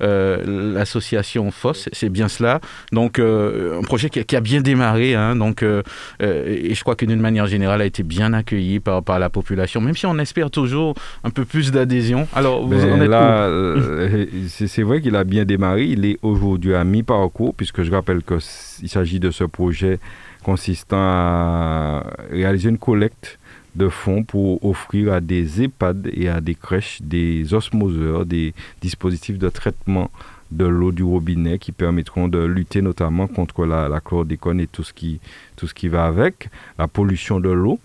l'association 0.00 1.50
FOS, 1.50 1.88
c'est 1.92 2.08
bien 2.08 2.28
cela. 2.28 2.60
Donc 2.90 3.18
un 3.20 3.82
projet 3.82 4.10
qui, 4.10 4.36
a 4.36 4.40
bien 4.40 4.60
démarré, 4.60 5.14
hein, 5.14 5.36
donc, 5.36 5.62
et 6.20 6.74
je 6.74 6.80
crois 6.80 6.96
que 6.96 7.04
d'une 7.04 7.20
manière 7.20 7.46
générale 7.46 7.82
a 7.82 7.84
été 7.84 8.02
bien 8.02 8.32
accueilli 8.32 8.80
par, 8.80 9.02
par 9.02 9.18
la 9.18 9.30
population, 9.30 9.80
même 9.80 9.96
si 9.96 10.06
on 10.06 10.18
espère 10.18 10.50
toujours 10.50 10.94
un 11.24 11.30
peu 11.30 11.44
plus 11.44 11.70
d'adhésion. 11.70 12.26
Alors 12.34 12.66
vous 12.66 12.84
en 12.84 13.00
êtes 13.00 13.11
là, 13.12 13.44
euh, 13.44 14.26
c'est 14.48 14.82
vrai 14.82 15.00
qu'il 15.00 15.16
a 15.16 15.24
bien 15.24 15.44
démarré. 15.44 15.84
Il 15.86 16.04
est 16.04 16.18
aujourd'hui 16.22 16.74
à 16.74 16.84
mi-parcours, 16.84 17.54
puisque 17.54 17.82
je 17.82 17.90
rappelle 17.90 18.22
qu'il 18.22 18.88
s'agit 18.88 19.20
de 19.20 19.30
ce 19.30 19.44
projet 19.44 19.98
consistant 20.42 20.96
à 20.98 22.04
réaliser 22.30 22.68
une 22.70 22.78
collecte 22.78 23.38
de 23.76 23.88
fonds 23.88 24.22
pour 24.24 24.64
offrir 24.64 25.12
à 25.12 25.20
des 25.20 25.62
EHPAD 25.62 26.10
et 26.12 26.28
à 26.28 26.40
des 26.40 26.54
crèches 26.54 27.00
des 27.00 27.54
osmoseurs, 27.54 28.26
des 28.26 28.52
dispositifs 28.80 29.38
de 29.38 29.48
traitement 29.48 30.10
de 30.50 30.66
l'eau 30.66 30.92
du 30.92 31.02
robinet 31.02 31.58
qui 31.58 31.72
permettront 31.72 32.28
de 32.28 32.38
lutter 32.38 32.82
notamment 32.82 33.26
contre 33.26 33.64
la, 33.64 33.88
la 33.88 34.00
chlordécone 34.00 34.60
et 34.60 34.66
tout 34.66 34.82
ce, 34.82 34.92
qui, 34.92 35.20
tout 35.56 35.66
ce 35.66 35.72
qui 35.72 35.88
va 35.88 36.04
avec, 36.04 36.50
la 36.78 36.88
pollution 36.88 37.40
de 37.40 37.48
l'eau. 37.50 37.78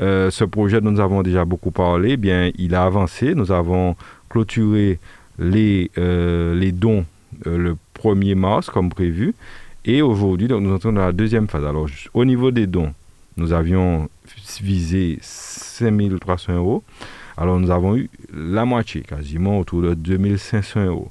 Euh, 0.00 0.30
ce 0.30 0.44
projet 0.44 0.80
dont 0.80 0.90
nous 0.90 1.00
avons 1.00 1.22
déjà 1.22 1.44
beaucoup 1.44 1.70
parlé, 1.70 2.12
eh 2.12 2.16
bien, 2.16 2.50
il 2.56 2.74
a 2.74 2.84
avancé. 2.84 3.34
Nous 3.34 3.50
avons 3.50 3.96
clôturé 4.28 4.98
les, 5.38 5.90
euh, 5.98 6.54
les 6.54 6.72
dons 6.72 7.04
euh, 7.46 7.58
le 7.58 7.76
1er 8.02 8.34
mars 8.34 8.70
comme 8.70 8.88
prévu. 8.88 9.34
Et 9.84 10.02
aujourd'hui, 10.02 10.48
nous 10.48 10.74
entrons 10.74 10.92
dans 10.92 11.02
la 11.02 11.12
deuxième 11.12 11.48
phase. 11.48 11.64
Alors, 11.64 11.86
au 12.14 12.24
niveau 12.24 12.50
des 12.50 12.66
dons, 12.66 12.92
nous 13.36 13.52
avions 13.52 14.08
visé 14.60 15.18
5300 15.20 16.54
euros. 16.54 16.82
Alors, 17.36 17.60
nous 17.60 17.70
avons 17.70 17.96
eu 17.96 18.08
la 18.34 18.64
moitié, 18.64 19.02
quasiment 19.02 19.60
autour 19.60 19.82
de 19.82 19.94
2500 19.94 20.86
euros. 20.86 21.10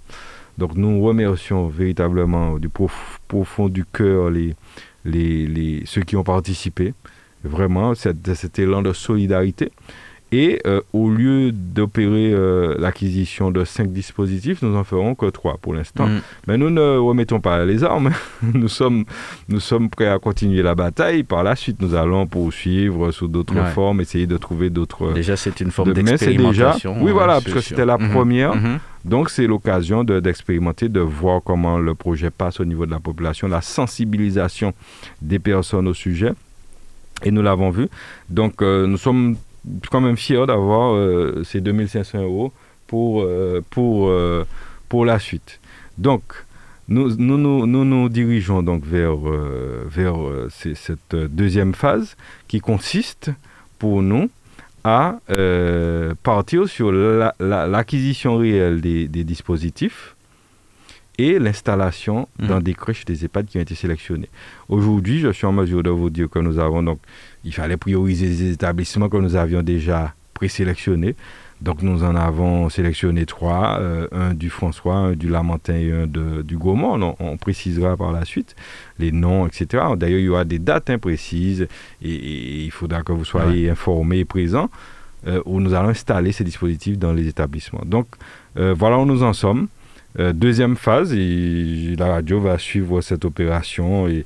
Donc, 0.57 0.75
nous 0.75 1.01
remercions 1.01 1.67
véritablement 1.67 2.57
du 2.57 2.69
profond 2.69 3.69
du 3.69 3.85
cœur 3.85 4.29
les, 4.29 4.55
les, 5.05 5.47
les, 5.47 5.83
ceux 5.85 6.01
qui 6.01 6.15
ont 6.15 6.23
participé. 6.23 6.93
Vraiment, 7.43 7.93
cet 7.93 8.57
élan 8.57 8.81
de 8.81 8.91
solidarité. 8.91 9.71
Et 10.37 10.59
euh, 10.67 10.81
au 10.91 11.09
lieu 11.09 11.53
d'opérer 11.53 12.33
euh, 12.33 12.75
l'acquisition 12.77 13.51
de 13.51 13.63
cinq 13.63 13.93
dispositifs, 13.93 14.61
nous 14.61 14.75
en 14.75 14.83
ferons 14.83 15.15
que 15.15 15.27
trois 15.27 15.57
pour 15.61 15.73
l'instant. 15.73 16.07
Mm. 16.07 16.21
Mais 16.47 16.57
nous 16.57 16.69
ne 16.69 16.97
remettons 16.97 17.39
pas 17.39 17.63
les 17.63 17.85
armes. 17.85 18.11
nous, 18.53 18.67
sommes, 18.67 19.05
nous 19.47 19.61
sommes 19.61 19.89
prêts 19.89 20.09
à 20.09 20.19
continuer 20.19 20.61
la 20.61 20.75
bataille. 20.75 21.23
Par 21.23 21.41
la 21.45 21.55
suite, 21.55 21.81
nous 21.81 21.95
allons 21.95 22.27
poursuivre 22.27 23.11
sous 23.11 23.29
d'autres 23.29 23.65
formes, 23.67 24.01
essayer 24.01 24.27
de 24.27 24.35
trouver 24.35 24.69
d'autres. 24.69 25.13
Déjà, 25.13 25.37
c'est 25.37 25.57
une 25.61 25.71
forme 25.71 25.93
d'expérimentation. 25.93 26.97
Oui, 27.01 27.13
voilà, 27.13 27.39
parce 27.39 27.53
que 27.53 27.61
c'était 27.61 27.85
la 27.85 27.95
mm-hmm. 27.95 28.11
première. 28.11 28.55
Mm-hmm. 28.57 28.79
Donc, 29.05 29.29
c'est 29.29 29.47
l'occasion 29.47 30.03
d'expérimenter, 30.03 30.89
de, 30.89 30.99
voir 30.99 31.39
comment 31.45 31.77
le 31.77 31.95
projet 31.95 32.29
passe 32.29 32.59
au 32.59 32.65
niveau 32.65 32.85
de 32.85 32.91
la 32.91 32.99
population, 32.99 33.47
la 33.47 33.61
sensibilisation 33.61 34.73
des 35.21 35.39
personnes 35.39 35.87
au 35.87 35.93
sujet. 35.93 36.33
Et 37.23 37.31
nous 37.31 37.41
l'avons 37.41 37.69
vu. 37.69 37.87
Donc, 38.29 38.61
euh, 38.61 38.85
nous 38.85 38.97
sommes 38.97 39.37
quand 39.91 40.01
même 40.01 40.17
fier 40.17 40.45
d'avoir 40.47 40.93
euh, 40.93 41.43
ces 41.43 41.61
2500 41.61 42.23
euros 42.23 42.53
pour, 42.87 43.21
euh, 43.21 43.61
pour, 43.69 44.07
euh, 44.07 44.45
pour 44.89 45.05
la 45.05 45.19
suite. 45.19 45.59
Donc, 45.97 46.23
nous 46.87 47.15
nous, 47.15 47.37
nous, 47.37 47.65
nous, 47.65 47.85
nous 47.85 48.09
dirigeons 48.09 48.61
donc 48.61 48.85
vers, 48.85 49.15
vers 49.87 50.17
cette 50.49 51.15
deuxième 51.15 51.73
phase 51.73 52.15
qui 52.47 52.59
consiste 52.59 53.31
pour 53.79 54.03
nous 54.03 54.29
à 54.83 55.17
partir 56.21 56.69
sur 56.69 56.91
l'acquisition 56.91 58.37
réelle 58.37 58.81
des, 58.81 59.07
des, 59.07 59.23
dispositifs 59.23 60.14
et 61.17 61.39
l'installation 61.39 62.27
mmh. 62.39 62.47
dans 62.47 62.59
des 62.59 62.73
crèches 62.73 63.05
des 63.05 63.25
EHPAD 63.25 63.45
qui 63.47 63.57
ont 63.57 63.61
été 63.61 63.75
sélectionnés. 63.75 64.29
Aujourd'hui, 64.69 65.19
je 65.19 65.31
suis 65.31 65.45
en 65.45 65.53
mesure 65.53 65.83
de 65.83 65.89
vous 65.89 66.09
dire 66.09 66.29
que 66.29 66.39
nous 66.39 66.59
avons 66.59 66.83
donc 66.83 66.99
il 67.43 67.53
fallait 67.53 67.77
prioriser 67.77 68.27
les 68.27 68.51
établissements 68.51 69.07
que 69.07 69.17
nous 69.17 69.35
avions 69.35 69.61
déjà 69.61 70.13
présélectionnés. 70.33 71.15
Donc 71.61 71.81
nous 71.81 72.03
en 72.03 72.15
avons 72.15 72.69
sélectionné 72.69 73.25
trois, 73.25 73.77
euh, 73.79 74.07
un 74.11 74.33
du 74.33 74.49
François, 74.49 74.95
un 74.95 75.13
du 75.13 75.29
Lamentin 75.29 75.75
et 75.75 75.91
un 75.91 76.07
du 76.07 76.57
Gaumont. 76.57 77.15
On, 77.19 77.37
précisera 77.37 77.95
par 77.95 78.11
la 78.11 78.25
suite 78.25 78.55
les 78.99 79.11
noms, 79.11 79.47
etc. 79.47 79.83
D'ailleurs, 79.95 80.19
il 80.19 80.25
y 80.25 80.29
aura 80.29 80.43
des 80.43 80.59
dates 80.59 80.89
imprécises 80.89 81.67
et, 82.01 82.63
il 82.65 82.71
faudra 82.71 83.03
que 83.03 83.13
vous 83.13 83.23
soyez 83.25 83.69
informés 83.69 84.19
et 84.19 84.25
présents 84.25 84.69
euh, 85.27 85.41
où 85.45 85.61
nous 85.61 85.73
allons 85.73 85.89
installer 85.89 86.33
ces 86.33 86.43
dispositifs 86.43 86.97
dans 86.97 87.13
les 87.13 87.27
établissements. 87.27 87.83
Donc 87.85 88.07
euh, 88.57 88.75
voilà 88.77 88.97
où 88.97 89.05
nous 89.05 89.23
en 89.23 89.33
sommes. 89.33 89.67
Deuxième 90.33 90.75
phase, 90.75 91.13
et 91.13 91.95
la 91.97 92.07
radio 92.07 92.39
va 92.39 92.57
suivre 92.57 93.01
cette 93.01 93.25
opération 93.25 94.07
et, 94.07 94.25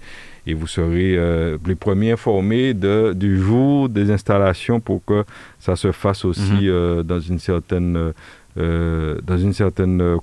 et 0.50 0.54
vous 0.54 0.68
serez 0.68 1.16
euh, 1.16 1.58
les 1.66 1.76
premiers 1.76 2.12
informés 2.12 2.74
de, 2.74 3.14
du 3.14 3.40
jour 3.40 3.88
des 3.88 4.10
installations 4.12 4.80
pour 4.80 5.04
que 5.06 5.24
ça 5.60 5.76
se 5.76 5.92
fasse 5.92 6.26
aussi 6.26 6.52
mhm. 6.52 6.60
euh, 6.64 7.04
dans 7.04 7.20
une 7.20 7.40
certaine, 7.40 8.14
euh, 8.58 9.20
dans 9.24 9.38
une 9.38 9.54
certaine 9.54 10.18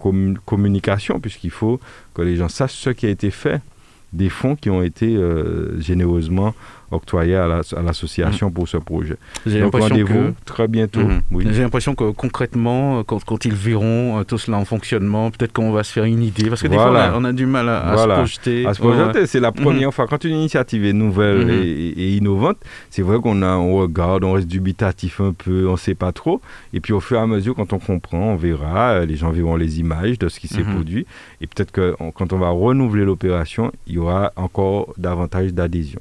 communication, 0.44 1.20
puisqu'il 1.20 1.50
faut 1.50 1.80
que 2.12 2.22
les 2.22 2.36
gens 2.36 2.48
sachent 2.48 2.72
ce 2.72 2.90
qui 2.90 3.06
a 3.06 3.10
été 3.10 3.30
fait 3.30 3.60
des 4.12 4.28
fonds 4.28 4.56
qui 4.56 4.70
ont 4.70 4.82
été 4.82 5.18
généreusement 5.78 6.54
octroyé 6.90 7.34
à 7.36 7.46
l'association 7.82 8.50
pour 8.50 8.68
ce 8.68 8.76
projet. 8.76 9.16
J'ai 9.46 9.60
l'impression 9.60 9.96
que 10.04 10.32
très 10.44 10.68
bientôt. 10.68 11.00
Mhm. 11.00 11.52
J'ai 11.52 11.62
l'impression 11.62 11.94
que 11.94 12.10
concrètement, 12.10 13.02
quand, 13.04 13.22
quand 13.24 13.44
ils 13.44 13.54
verront 13.54 14.20
euh, 14.20 14.24
tout 14.24 14.38
cela 14.38 14.58
en 14.58 14.64
fonctionnement, 14.64 15.30
peut-être 15.30 15.52
qu'on 15.52 15.72
va 15.72 15.82
se 15.82 15.92
faire 15.92 16.04
une 16.04 16.22
idée, 16.22 16.48
parce 16.48 16.62
que 16.62 16.68
des 16.68 16.76
fois 16.76 17.12
on 17.14 17.24
a, 17.24 17.32
du 17.32 17.46
mal 17.46 17.68
à, 17.68 17.96
se 17.96 18.06
projeter. 18.08 18.66
À 18.66 18.74
se 18.74 18.80
projeter, 18.80 19.26
c'est 19.26 19.40
la 19.40 19.50
mhm. 19.50 19.62
première 19.62 19.94
fois. 19.94 20.06
Quand 20.06 20.22
une 20.24 20.36
initiative 20.36 20.84
est 20.84 20.92
nouvelle 20.92 21.46
mhm. 21.46 21.62
et, 21.96 22.16
innovante, 22.16 22.58
c'est 22.90 23.02
vrai 23.02 23.18
qu'on 23.18 23.42
on 23.42 23.76
regarde, 23.76 24.24
on 24.24 24.32
reste 24.32 24.48
dubitatif 24.48 25.20
un 25.20 25.32
peu, 25.32 25.66
on 25.68 25.72
ne 25.72 25.76
sait 25.76 25.94
pas 25.94 26.12
trop. 26.12 26.40
Et 26.72 26.80
puis 26.80 26.92
au 26.92 27.00
fur 27.00 27.18
et 27.18 27.20
à 27.20 27.26
mesure, 27.26 27.54
quand 27.54 27.72
on 27.72 27.78
comprend, 27.78 28.32
on 28.32 28.36
verra, 28.36 28.90
euh, 28.90 29.06
les 29.06 29.16
gens 29.16 29.30
verront 29.30 29.56
les 29.56 29.80
images 29.80 30.18
de 30.18 30.28
ce 30.28 30.40
qui 30.40 30.48
s'est 30.48 30.62
produit. 30.62 31.06
Et 31.40 31.46
peut-être 31.46 31.72
que 31.72 31.94
quand 32.14 32.32
on 32.32 32.38
va 32.38 32.50
renouveler 32.50 33.04
l'opération, 33.04 33.72
il 33.86 33.94
y 33.94 33.98
aura 33.98 34.32
encore 34.36 34.94
davantage 34.96 35.52
d'adhésion. 35.52 36.00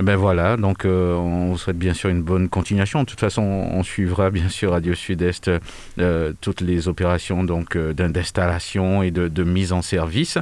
Eh 0.00 0.02
ben 0.02 0.16
voilà, 0.16 0.56
donc 0.56 0.86
euh, 0.86 1.14
on 1.14 1.48
vous 1.48 1.58
souhaite 1.58 1.76
bien 1.76 1.92
sûr 1.92 2.08
une 2.08 2.22
bonne 2.22 2.48
continuation. 2.48 3.00
De 3.00 3.04
toute 3.04 3.20
façon, 3.20 3.42
on 3.42 3.82
suivra 3.82 4.30
bien 4.30 4.48
sûr 4.48 4.70
Radio 4.70 4.94
Sud-Est 4.94 5.50
euh, 5.98 6.32
toutes 6.40 6.62
les 6.62 6.88
opérations 6.88 7.44
donc 7.44 7.76
euh, 7.76 7.92
d'installation 7.92 9.02
et 9.02 9.10
de, 9.10 9.44
mise 9.44 9.74
en 9.74 9.82
service. 9.82 10.38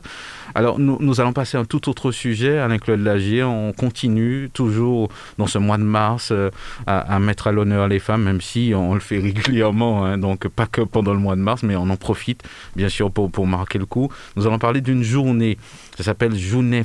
Alors 0.54 0.78
nous, 0.78 1.20
allons 1.20 1.32
passer 1.32 1.56
à 1.56 1.60
un 1.60 1.64
tout 1.64 1.88
autre 1.88 2.12
sujet, 2.12 2.58
Alain-Claude 2.58 3.00
Lagier. 3.00 3.42
On 3.42 3.72
continue 3.72 4.48
toujours 4.52 5.08
dans 5.38 5.48
ce 5.48 5.58
mois 5.58 5.76
de 5.76 5.82
mars 5.82 6.32
à, 6.86 7.18
mettre 7.18 7.48
à 7.48 7.52
l'honneur 7.52 7.88
les 7.88 7.98
femmes, 7.98 8.22
même 8.22 8.40
si 8.40 8.72
on, 8.76 8.94
le 8.94 9.00
fait 9.00 9.18
régulièrement, 9.18 10.04
hein. 10.04 10.18
donc 10.18 10.46
pas 10.46 10.66
que 10.66 10.82
pendant 10.82 11.12
le 11.12 11.18
mois 11.18 11.34
de 11.34 11.40
mars, 11.40 11.64
mais 11.64 11.74
on 11.74 11.90
en 11.90 11.96
profite 11.96 12.44
bien 12.76 12.88
sûr 12.88 13.10
pour 13.10 13.46
marquer 13.48 13.80
le 13.80 13.86
coup. 13.86 14.08
Nous 14.36 14.46
allons 14.46 14.60
parler 14.60 14.82
d'une 14.82 15.02
journée, 15.02 15.58
ça 15.98 16.04
s'appelle 16.04 16.36
Journée. 16.38 16.84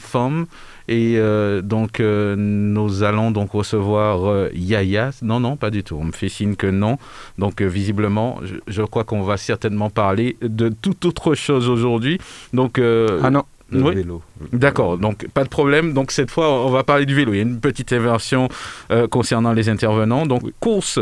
Et 0.88 1.18
euh, 1.18 1.62
donc, 1.62 2.00
euh, 2.00 2.36
nous 2.36 3.04
allons 3.04 3.30
donc 3.30 3.52
recevoir 3.52 4.28
euh, 4.28 4.50
Yaya. 4.56 5.12
Non, 5.22 5.40
non, 5.40 5.56
pas 5.56 5.70
du 5.70 5.84
tout. 5.84 5.98
On 6.02 6.06
me 6.06 6.12
fait 6.12 6.30
signe 6.30 6.56
que 6.56 6.66
non. 6.66 6.98
Donc, 7.38 7.62
visiblement, 7.62 8.40
je, 8.68 8.82
crois 8.82 9.04
qu'on 9.04 9.22
va 9.22 9.38
certainement 9.38 9.92
parler 9.92 10.36
de 10.42 10.70
toute 10.70 11.06
autre 11.06 11.36
chose 11.36 11.70
aujourd'hui. 11.70 12.18
Donc, 12.54 12.80
ah 12.80 13.30
non, 13.30 13.44
le 13.74 13.90
vélo. 13.92 14.22
D'accord, 14.52 14.98
donc 14.98 15.28
pas 15.30 15.44
de 15.44 15.50
problème. 15.50 15.94
Donc 15.94 16.12
cette 16.12 16.32
fois, 16.32 16.66
on 16.66 16.70
va 16.70 16.84
parler 16.84 17.06
du 17.06 17.16
vélo. 17.16 17.34
Il 17.34 17.38
y 17.38 17.40
a 17.40 17.44
une 17.44 17.60
petite 17.60 17.94
inversion 17.94 18.50
euh, 18.92 19.08
concernant 19.08 19.54
les 19.54 19.70
intervenants. 19.70 20.26
Donc 20.26 20.44
course 20.60 21.00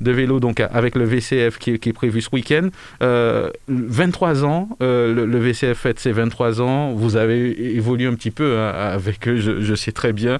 de 0.00 0.10
vélo 0.10 0.40
donc 0.40 0.60
avec 0.60 0.94
le 0.94 1.04
VCF 1.04 1.58
qui, 1.58 1.72
est 1.72 1.92
prévu 1.92 2.20
ce 2.20 2.30
week-end. 2.32 2.68
23 3.00 4.42
euh, 4.42 4.46
ans, 4.46 4.68
euh, 4.82 5.26
le, 5.26 5.38
VCF 5.38 5.78
fête 5.78 5.98
ses 5.98 6.12
23 6.12 6.60
ans. 6.60 6.92
Vous 6.92 7.16
avez 7.16 7.74
évolué 7.76 8.06
un 8.06 8.14
petit 8.14 8.30
peu 8.30 8.58
hein, 8.58 8.70
avec 8.70 9.26
eux, 9.28 9.36
je, 9.36 9.74
sais 9.74 9.92
très 9.92 10.12
bien. 10.12 10.38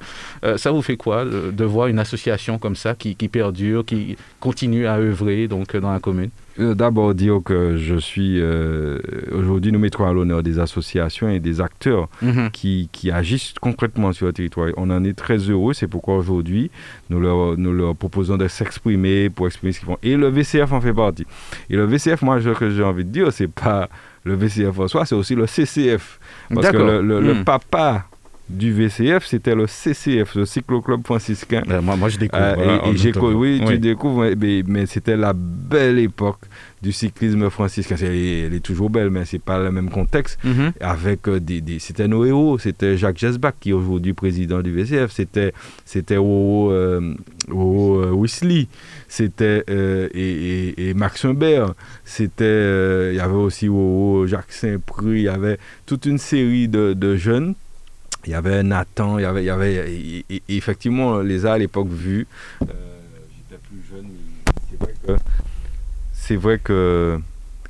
ça 0.56 0.70
vous 0.70 0.82
fait 0.82 0.96
quoi 0.96 1.24
de, 1.24 1.64
voir 1.64 1.86
une 1.86 1.98
association 1.98 2.58
comme 2.58 2.76
ça 2.76 2.94
qui, 2.94 3.14
perdure, 3.28 3.84
qui 3.84 4.16
continue 4.40 4.86
à 4.86 4.96
œuvrer 4.96 5.48
donc 5.48 5.76
dans 5.76 5.92
la 5.92 6.00
commune? 6.00 6.30
D'abord 6.74 7.14
dire 7.14 7.40
que 7.44 7.76
je 7.76 7.96
suis. 7.96 8.40
Euh, 8.40 8.98
aujourd'hui, 9.32 9.72
nous 9.72 9.78
mettons 9.78 10.06
à 10.06 10.12
l'honneur 10.12 10.42
des 10.42 10.58
associations 10.58 11.28
et 11.28 11.40
des 11.40 11.60
acteurs 11.60 12.08
Mhm. 12.22 12.50
qui, 12.52 12.88
qui 12.92 13.10
agissent 13.10 13.54
concrètement 13.60 14.12
sur 14.12 14.26
le 14.26 14.32
territoire. 14.32 14.68
On 14.76 14.90
en 14.90 15.02
est 15.04 15.16
très 15.16 15.38
heureux. 15.38 15.72
C'est 15.72 15.86
pourquoi 15.88 16.16
aujourd'hui, 16.16 16.70
nous 17.08 17.20
leur, 17.20 17.56
nous 17.56 17.72
leur 17.72 17.94
proposons 17.96 18.36
de 18.36 18.48
s'exprimer 18.48 19.30
pour 19.30 19.46
exprimer 19.46 19.72
ce 19.72 19.78
qu'ils 19.80 19.86
font. 19.88 19.98
Et 20.02 20.16
le 20.16 20.28
VCF 20.28 20.72
en 20.72 20.80
fait 20.80 20.92
partie. 20.92 21.26
Et 21.70 21.76
le 21.76 21.84
VCF, 21.84 22.22
moi, 22.22 22.40
ce 22.40 22.50
que 22.50 22.70
j'ai 22.70 22.82
envie 22.82 23.04
de 23.04 23.10
dire, 23.10 23.32
c'est 23.32 23.50
pas 23.50 23.88
le 24.24 24.34
VCF 24.34 24.78
en 24.78 24.86
soi, 24.88 25.06
c'est 25.06 25.14
aussi 25.14 25.34
le 25.34 25.46
CCF. 25.46 26.18
Parce 26.54 26.70
que 26.70 26.76
le 27.00 27.34
Mhm. 27.34 27.44
papa 27.44 28.06
du 28.50 28.72
VCF, 28.72 29.24
c'était 29.26 29.54
le 29.54 29.66
CCF, 29.66 30.34
le 30.34 30.44
Cycloclub 30.44 31.04
franciscain. 31.04 31.62
Euh, 31.70 31.80
moi, 31.80 31.96
moi, 31.96 32.08
je 32.08 32.18
découvre. 32.18 32.42
Euh, 32.42 32.54
voilà, 32.54 32.74
et- 32.86 32.96
oui, 33.36 33.60
tu 33.66 33.78
découvres, 33.78 34.26
mais, 34.66 34.86
c'était 34.86 35.16
la 35.16 35.32
belle 35.32 35.98
époque 35.98 36.40
du 36.82 36.92
cyclisme 36.92 37.48
franciscain. 37.50 37.96
Elle, 38.00 38.14
est- 38.14 38.40
elle 38.46 38.54
est 38.54 38.60
toujours 38.64 38.90
belle, 38.90 39.10
mais 39.10 39.24
c'est 39.24 39.38
pas 39.38 39.58
le 39.62 39.70
même 39.70 39.90
contexte. 39.90 40.38
Mhm. 40.44 40.72
Avec 40.80 41.28
euh, 41.28 41.38
des, 41.38 41.60
des- 41.60 41.78
c'était 41.78 42.08
nos 42.08 42.24
héros, 42.24 42.58
c'était 42.58 42.96
Jacques 42.96 43.18
Jesbach 43.18 43.54
qui 43.60 43.70
est 43.70 43.72
aujourd'hui 43.74 44.12
président 44.14 44.60
du 44.62 44.72
VCF, 44.72 45.10
c'était 45.12 45.52
c'était 45.84 46.16
Wowo, 46.16 46.72
euh, 46.72 48.10
Weasley, 48.12 48.66
c'était 49.08 49.64
euh, 49.70 50.08
et, 50.14 50.68
et, 50.78 50.88
et 50.90 50.94
Max 50.94 51.24
Humbert, 51.24 51.74
c'était 52.04 52.44
euh, 52.44 53.10
il 53.12 53.16
y 53.16 53.20
avait 53.20 53.34
aussi 53.34 53.68
Wowo, 53.68 54.26
Jacques 54.26 54.52
Saint-Prix, 54.52 55.06
il 55.10 55.22
y 55.22 55.28
avait 55.28 55.58
toute 55.86 56.06
une 56.06 56.18
série 56.18 56.68
de, 56.68 56.92
de 56.94 57.16
jeunes 57.16 57.54
il 58.26 58.32
y 58.32 58.34
avait 58.34 58.62
Nathan, 58.62 59.18
il 59.18 59.22
y 59.22 59.24
avait, 59.24 59.42
il 59.42 59.46
y 59.46 59.50
avait 59.50 60.24
et- 60.30 60.42
effectivement, 60.48 61.08
on 61.08 61.20
les 61.20 61.46
a 61.46 61.54
à 61.54 61.58
l'époque 61.58 61.88
vus. 61.88 62.26
Euh, 62.62 62.66
J'étais 63.48 63.60
plus 63.68 63.82
jeune, 63.90 64.06
mais 64.06 64.52
c'est 64.70 64.76
vrai 64.78 64.94
que 65.06 65.16
c'est 66.12 66.36
vrai 66.36 66.58
que 66.58 67.18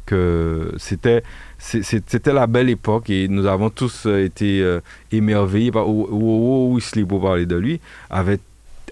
que 0.07 0.75
c'était 0.79 1.23
c'était 1.59 2.33
la 2.33 2.47
belle 2.47 2.69
époque 2.71 3.11
et 3.11 3.29
nous 3.29 3.47
avons 3.47 3.71
tous 3.71 4.07
euh, 4.07 4.25
été 4.25 4.61
euh, 4.61 4.81
émerveillés 5.13 5.71
par 5.71 5.89
Weasley 5.89 7.05
pour 7.05 7.23
parler 7.23 7.47
de 7.47 7.55
lui 7.57 7.81
avait 8.09 8.41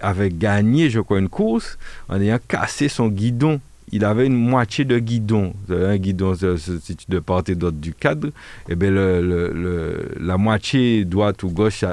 avait 0.01 0.29
gagné 0.29 0.89
je 0.89 0.99
crois 1.01 1.19
une 1.19 1.27
course 1.27 1.77
en 2.07 2.21
ayant 2.21 2.39
cassé 2.47 2.87
son 2.87 3.09
guidon 3.09 3.59
il 3.91 4.05
avait 4.05 4.25
une 4.27 4.35
moitié 4.35 4.85
de 4.85 4.99
guidon 4.99 5.53
un 5.69 5.97
guidon 5.97 6.33
de 6.33 7.19
part 7.19 7.43
et 7.47 7.55
d'autre 7.55 7.77
du 7.77 7.93
cadre 7.93 8.29
et 8.67 8.75
bien 8.75 8.91
le- 8.91 9.21
le- 9.21 10.11
la 10.19 10.37
moitié 10.37 11.05
droite 11.05 11.41
ou 11.43 11.49
gauche 11.49 11.83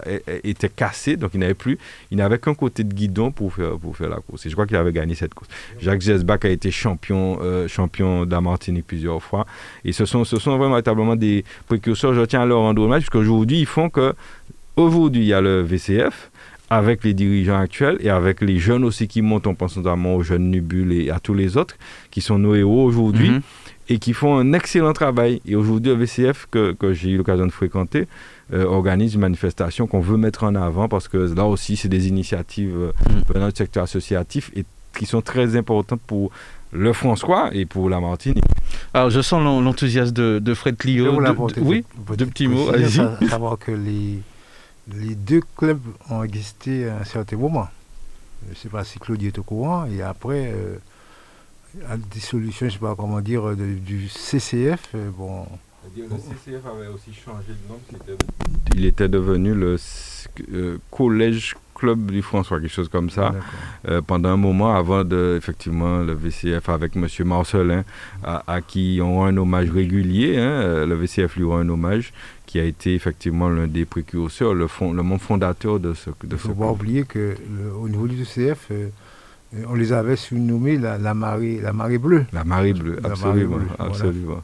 était 0.44 0.68
cassée, 0.68 1.16
donc 1.16 1.30
il 1.34 1.40
n'avait 1.40 1.54
plus, 1.54 1.78
il 2.10 2.18
n'avait 2.18 2.38
qu'un 2.38 2.54
côté 2.54 2.84
de 2.84 2.92
guidon 2.94 3.30
pour 3.30 3.54
faire, 3.54 3.78
pour 3.78 3.96
faire 3.96 4.08
la 4.10 4.16
course. 4.16 4.46
Et 4.46 4.48
je 4.50 4.54
crois 4.54 4.66
qu'il 4.66 4.76
avait 4.76 4.92
gagné 4.92 5.14
cette 5.14 5.34
course. 5.34 5.48
Jacques 5.80 6.00
Jesbach 6.02 6.40
a 6.44 6.48
été 6.48 6.70
champion, 6.70 7.38
euh, 7.42 7.68
champion 7.68 8.24
de 8.26 8.30
la 8.30 8.40
Martinique 8.40 8.86
plusieurs 8.86 9.22
fois. 9.22 9.46
Et 9.84 9.92
ce 9.92 10.04
sont, 10.04 10.24
ce 10.24 10.38
sont 10.38 10.58
véritablement 10.58 11.16
des 11.16 11.44
précurseurs. 11.66 12.14
Je 12.14 12.22
tiens 12.22 12.42
à 12.42 12.46
leur 12.46 12.58
rendre 12.60 12.82
hommage, 12.82 13.02
parce 13.02 13.10
qu'aujourd'hui, 13.10 13.60
ils 13.60 13.66
font 13.66 13.88
que, 13.90 14.14
aujourd'hui, 14.76 15.22
il 15.22 15.26
y 15.28 15.32
a 15.32 15.40
le 15.40 15.62
VCF, 15.62 16.30
avec 16.70 17.04
les 17.04 17.14
dirigeants 17.14 17.58
actuels 17.58 17.98
et 18.00 18.10
avec 18.10 18.40
les 18.40 18.58
jeunes 18.58 18.84
aussi 18.84 19.06
qui 19.08 19.22
montent, 19.22 19.46
on 19.46 19.54
pense 19.54 19.76
notamment 19.76 20.14
aux 20.16 20.22
jeunes 20.22 20.50
Nubules 20.50 20.92
et 20.92 21.10
à 21.10 21.20
tous 21.20 21.34
les 21.34 21.56
autres, 21.56 21.76
qui 22.10 22.20
sont 22.20 22.38
nos 22.38 22.54
héros 22.54 22.84
aujourd'hui 22.84 23.30
Mhm. 23.30 23.40
et 23.88 23.98
qui 23.98 24.12
font 24.12 24.36
un 24.36 24.52
excellent 24.52 24.92
travail. 24.92 25.40
Et 25.46 25.54
aujourd'hui, 25.54 25.92
le 25.92 25.98
VCF, 25.98 26.46
que, 26.50 26.72
que 26.72 26.92
j'ai 26.92 27.10
eu 27.10 27.16
l'occasion 27.18 27.46
de 27.46 27.52
fréquenter, 27.52 28.08
euh, 28.52 28.64
organise 28.64 29.14
une 29.14 29.20
manifestation 29.20 29.86
qu'on 29.86 30.00
veut 30.00 30.16
mettre 30.16 30.42
en 30.44 30.54
avant 30.56 30.88
parce 30.88 31.06
que 31.08 31.18
là 31.18 31.44
aussi, 31.44 31.76
c'est 31.76 31.88
des 31.88 32.08
initiatives 32.08 32.74
euh, 32.76 32.92
Mm. 33.08 33.32
venant 33.34 33.48
du 33.48 33.56
secteur 33.56 33.84
associatif 33.84 34.50
et 34.56 34.64
qui 34.98 35.06
sont 35.06 35.20
très 35.20 35.56
importantes 35.56 36.00
pour 36.06 36.30
le 36.72 36.92
François 36.92 37.50
et 37.52 37.64
pour 37.64 37.88
la 37.88 38.00
Martinique. 38.00 38.42
Alors, 38.92 39.10
je 39.10 39.20
sens 39.20 39.42
l'en- 39.42 39.60
l'enthousiasme 39.60 40.12
de, 40.12 40.38
de 40.40 40.54
Fred 40.54 40.76
Clio. 40.76 41.04
De- 41.04 41.60
oui, 41.60 41.84
deux 42.18 42.26
petits 42.26 42.48
mots, 42.48 42.70
savoir 43.28 43.58
que 43.58 43.70
les, 43.72 44.18
les 44.92 45.14
deux 45.14 45.40
clubs 45.56 45.80
ont 46.10 46.22
existé 46.22 46.88
à 46.88 46.98
un 46.98 47.04
certain 47.04 47.36
moment. 47.36 47.68
Je 48.46 48.50
ne 48.50 48.54
sais 48.54 48.68
pas 48.68 48.84
si 48.84 48.98
Claudie 48.98 49.28
est 49.28 49.38
au 49.38 49.42
courant. 49.42 49.86
Et 49.86 50.02
après, 50.02 50.52
euh, 50.54 50.76
à 51.86 51.90
la 51.90 51.96
dissolution, 51.96 52.66
je 52.68 52.74
ne 52.74 52.78
sais 52.78 52.78
pas 52.78 52.94
comment 52.94 53.20
dire, 53.20 53.56
de- 53.56 53.74
du 53.74 54.08
CCF, 54.08 54.88
euh, 54.94 55.10
bon, 55.10 55.46
Le 55.96 56.02
CCF 56.08 56.66
avait 56.66 56.88
aussi 56.88 57.12
changé 57.14 57.48
de 57.48 57.68
nom. 57.68 57.78
Il 58.74 58.84
était 58.84 59.08
devenu 59.08 59.54
le 59.54 59.76
euh, 60.52 60.78
Collège 60.90 61.54
Club 61.76 62.10
du 62.10 62.22
François, 62.22 62.58
quelque 62.60 62.72
chose 62.72 62.88
comme 62.88 63.10
ça. 63.10 63.32
euh, 63.88 64.00
pendant 64.00 64.30
un 64.30 64.36
moment 64.36 64.74
avant 64.74 65.04
de 65.04 65.34
effectivement 65.36 65.98
le 65.98 66.14
VCF 66.14 66.68
avec 66.68 66.96
Monsieur 66.96 67.24
Marcelin 67.24 67.84
à, 68.24 68.42
à 68.46 68.60
qui 68.60 68.98
on 69.02 69.16
rend 69.16 69.26
un 69.26 69.36
hommage 69.36 69.70
régulier 69.70 70.38
hein, 70.38 70.40
euh, 70.62 70.86
le 70.86 70.94
VCF 70.94 71.36
lui 71.36 71.44
rend 71.44 71.58
un 71.58 71.68
hommage 71.68 72.12
qui 72.46 72.58
a 72.60 72.64
été 72.64 72.94
effectivement 72.94 73.48
l'un 73.48 73.66
des 73.66 73.84
précurseurs 73.84 74.54
le 74.54 74.66
fond, 74.68 74.92
le 74.92 75.02
membre 75.02 75.20
fondateur 75.20 75.78
de 75.80 75.92
ce 75.94 76.10
de 76.10 76.14
Il 76.24 76.32
ne 76.32 76.36
ce 76.36 76.42
faut 76.48 76.54
pas 76.54 76.64
club. 76.66 76.70
oublier 76.76 77.04
qu'au 77.04 77.88
niveau 77.88 78.06
du 78.08 78.16
euh, 78.70 78.88
euh, 79.54 79.64
on 79.68 79.74
les 79.74 79.92
avait 79.92 80.16
surnommés 80.16 80.76
la, 80.76 80.98
la, 80.98 81.14
marée, 81.14 81.60
la 81.62 81.72
marée 81.72 81.98
bleue. 81.98 82.24
la 82.32 82.44
marée 82.44 82.72
bleue 82.72 82.96
marée 83.02 83.10
absolument 83.12 83.58
voilà. 83.78 83.90
absolument 83.90 84.42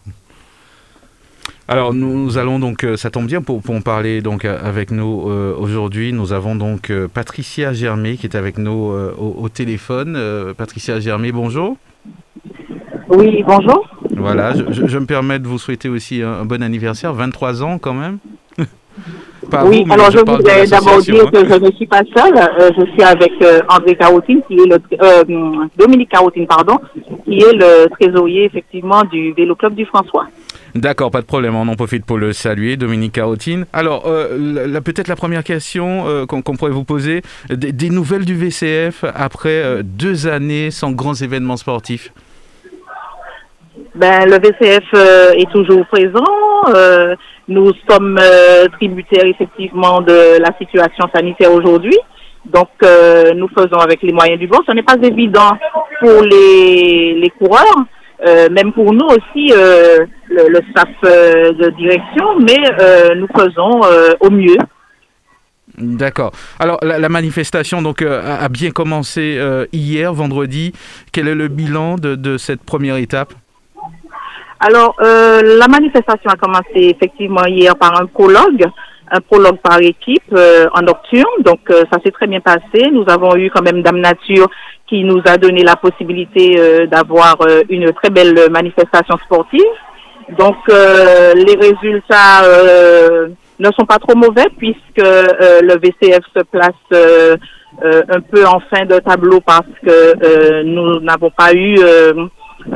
Alors 1.72 1.94
nous 1.94 2.36
allons 2.36 2.58
donc, 2.58 2.84
euh, 2.84 2.96
ça 2.98 3.08
tombe 3.08 3.26
bien 3.26 3.40
pour, 3.40 3.62
pour 3.62 3.74
en 3.74 3.80
parler 3.80 4.20
donc 4.20 4.44
euh, 4.44 4.58
avec 4.62 4.90
nous 4.90 5.30
euh, 5.30 5.54
aujourd'hui. 5.58 6.12
Nous 6.12 6.34
avons 6.34 6.54
donc 6.54 6.90
euh, 6.90 7.08
Patricia 7.08 7.72
Germé 7.72 8.18
qui 8.18 8.26
est 8.26 8.36
avec 8.36 8.58
nous 8.58 8.90
euh, 8.92 9.14
au, 9.18 9.36
au 9.44 9.48
téléphone. 9.48 10.18
Patricia 10.58 11.00
Germé, 11.00 11.32
bonjour. 11.32 11.76
Oui, 13.08 13.42
bonjour. 13.46 13.88
Voilà, 14.14 14.52
je, 14.54 14.64
je- 14.70 14.86
je 14.86 14.98
me 14.98 15.06
permets 15.06 15.38
de 15.38 15.46
vous 15.48 15.58
souhaiter 15.58 15.88
aussi 15.88 16.20
un, 16.22 16.32
un 16.40 16.44
bon 16.44 16.62
anniversaire, 16.62 17.14
23 17.14 17.62
ans 17.62 17.78
quand 17.78 17.94
même. 17.94 18.18
Pas 19.50 19.64
oui, 19.64 19.84
vous, 19.86 19.92
alors 19.94 20.10
je 20.10 20.18
de 20.18 20.30
voudrais 20.30 20.66
d'abord 20.66 20.98
dire 21.00 21.24
hein. 21.26 21.30
que 21.32 21.46
je 21.48 21.54
ne 21.54 21.70
suis 21.72 21.86
pas 21.86 22.02
seule. 22.14 22.36
Euh, 22.36 22.70
je 22.78 22.84
suis 22.92 23.02
avec 23.02 23.32
euh, 23.42 23.60
André 23.68 23.96
Carotine, 23.96 24.40
qui 24.46 24.54
est 24.54 24.66
le 24.66 24.76
euh, 25.02 25.24
Dominique 25.78 26.10
Carotine, 26.10 26.46
pardon, 26.46 26.78
qui 27.24 27.38
est 27.38 27.52
le 27.54 27.88
trésorier 27.88 28.44
effectivement 28.44 29.02
du 29.04 29.32
Vélo 29.32 29.54
Club 29.56 29.74
du 29.74 29.84
François. 29.86 30.26
D'accord, 30.74 31.10
pas 31.10 31.20
de 31.20 31.26
problème, 31.26 31.54
on 31.54 31.68
en 31.68 31.74
profite 31.74 32.06
pour 32.06 32.16
le 32.16 32.32
saluer, 32.32 32.78
Dominique 32.78 33.12
Carotine. 33.12 33.66
Alors, 33.74 34.04
euh, 34.06 34.80
peut-être 34.80 35.08
la 35.08 35.16
première 35.16 35.44
question 35.44 36.04
euh, 36.06 36.24
qu'on 36.24 36.42
pourrait 36.42 36.70
vous 36.70 36.84
poser, 36.84 37.20
des, 37.50 37.72
des 37.72 37.90
nouvelles 37.90 38.24
du 38.24 38.34
VCF 38.34 39.04
après 39.14 39.50
euh, 39.62 39.82
deux 39.84 40.26
années 40.26 40.70
sans 40.70 40.92
grands 40.92 41.14
événements 41.14 41.58
sportifs? 41.58 42.10
Ben, 43.94 44.24
le 44.24 44.36
VCF 44.36 44.94
est 45.36 45.50
toujours 45.52 45.86
présent. 45.88 46.24
Nous 47.48 47.72
sommes 47.88 48.18
tributaires 48.72 49.26
effectivement 49.26 50.00
de 50.00 50.40
la 50.40 50.56
situation 50.56 51.04
sanitaire 51.14 51.52
aujourd'hui. 51.52 51.98
Donc, 52.46 52.68
nous 53.36 53.48
faisons 53.48 53.78
avec 53.78 54.02
les 54.02 54.12
moyens 54.12 54.40
du 54.40 54.46
bord. 54.46 54.62
Ce 54.66 54.72
n'est 54.72 54.82
pas 54.82 54.96
évident 55.02 55.58
pour 56.00 56.22
les, 56.22 57.20
les 57.20 57.30
coureurs, 57.30 57.84
euh, 58.24 58.48
même 58.50 58.72
pour 58.72 58.92
nous 58.92 59.06
aussi, 59.06 59.52
euh, 59.52 60.06
le, 60.28 60.48
le 60.48 60.60
staff 60.70 60.88
euh, 61.04 61.52
de 61.52 61.70
direction, 61.70 62.38
mais 62.40 62.58
nous 63.16 63.28
faisons 63.36 63.80
au 64.20 64.30
mieux. 64.30 64.56
D'accord. 65.78 66.32
Alors, 66.58 66.78
la, 66.82 66.98
la 66.98 67.08
manifestation 67.08 67.82
donc, 67.82 68.02
a, 68.02 68.36
a 68.36 68.48
bien 68.48 68.70
commencé 68.70 69.40
hier, 69.72 70.12
vendredi. 70.12 70.72
Quel 71.12 71.28
est 71.28 71.34
le 71.34 71.48
bilan 71.48 71.96
de, 71.96 72.14
de 72.14 72.36
cette 72.36 72.62
première 72.62 72.96
étape? 72.96 73.32
Alors, 74.60 74.94
la 75.00 75.68
manifestation 75.68 76.30
a 76.30 76.36
commencé 76.36 76.94
effectivement 76.94 77.46
hier 77.46 77.74
par 77.76 78.00
un 78.00 78.06
prologue, 78.06 78.64
un 79.12 79.20
prologue 79.20 79.58
par 79.62 79.80
équipe 79.80 80.32
euh, 80.32 80.66
en 80.74 80.82
nocturne. 80.82 81.42
Donc, 81.44 81.60
euh, 81.70 81.84
ça 81.92 81.98
s'est 82.02 82.10
très 82.10 82.26
bien 82.26 82.40
passé. 82.40 82.90
Nous 82.90 83.04
avons 83.06 83.36
eu 83.36 83.50
quand 83.50 83.62
même 83.62 83.82
Dame 83.82 84.00
Nature 84.00 84.48
qui 84.88 85.04
nous 85.04 85.20
a 85.26 85.36
donné 85.36 85.62
la 85.62 85.76
possibilité 85.76 86.56
euh, 86.58 86.86
d'avoir 86.86 87.36
euh, 87.42 87.62
une 87.68 87.92
très 87.92 88.10
belle 88.10 88.34
manifestation 88.50 89.16
sportive. 89.18 89.60
Donc, 90.38 90.56
euh, 90.70 91.34
les 91.34 91.54
résultats 91.54 92.44
euh, 92.44 93.28
ne 93.58 93.70
sont 93.72 93.84
pas 93.84 93.98
trop 93.98 94.16
mauvais 94.16 94.46
puisque 94.56 94.98
le 94.98 95.78
VCF 95.78 96.24
se 96.34 96.42
place 96.44 96.72
un 97.82 98.20
peu 98.20 98.46
en 98.46 98.60
fin 98.70 98.84
de 98.86 98.98
tableau 98.98 99.40
parce 99.40 99.66
que 99.84 100.62
nous 100.62 101.00
n'avons 101.00 101.30
pas 101.30 101.52
eu 101.52 101.76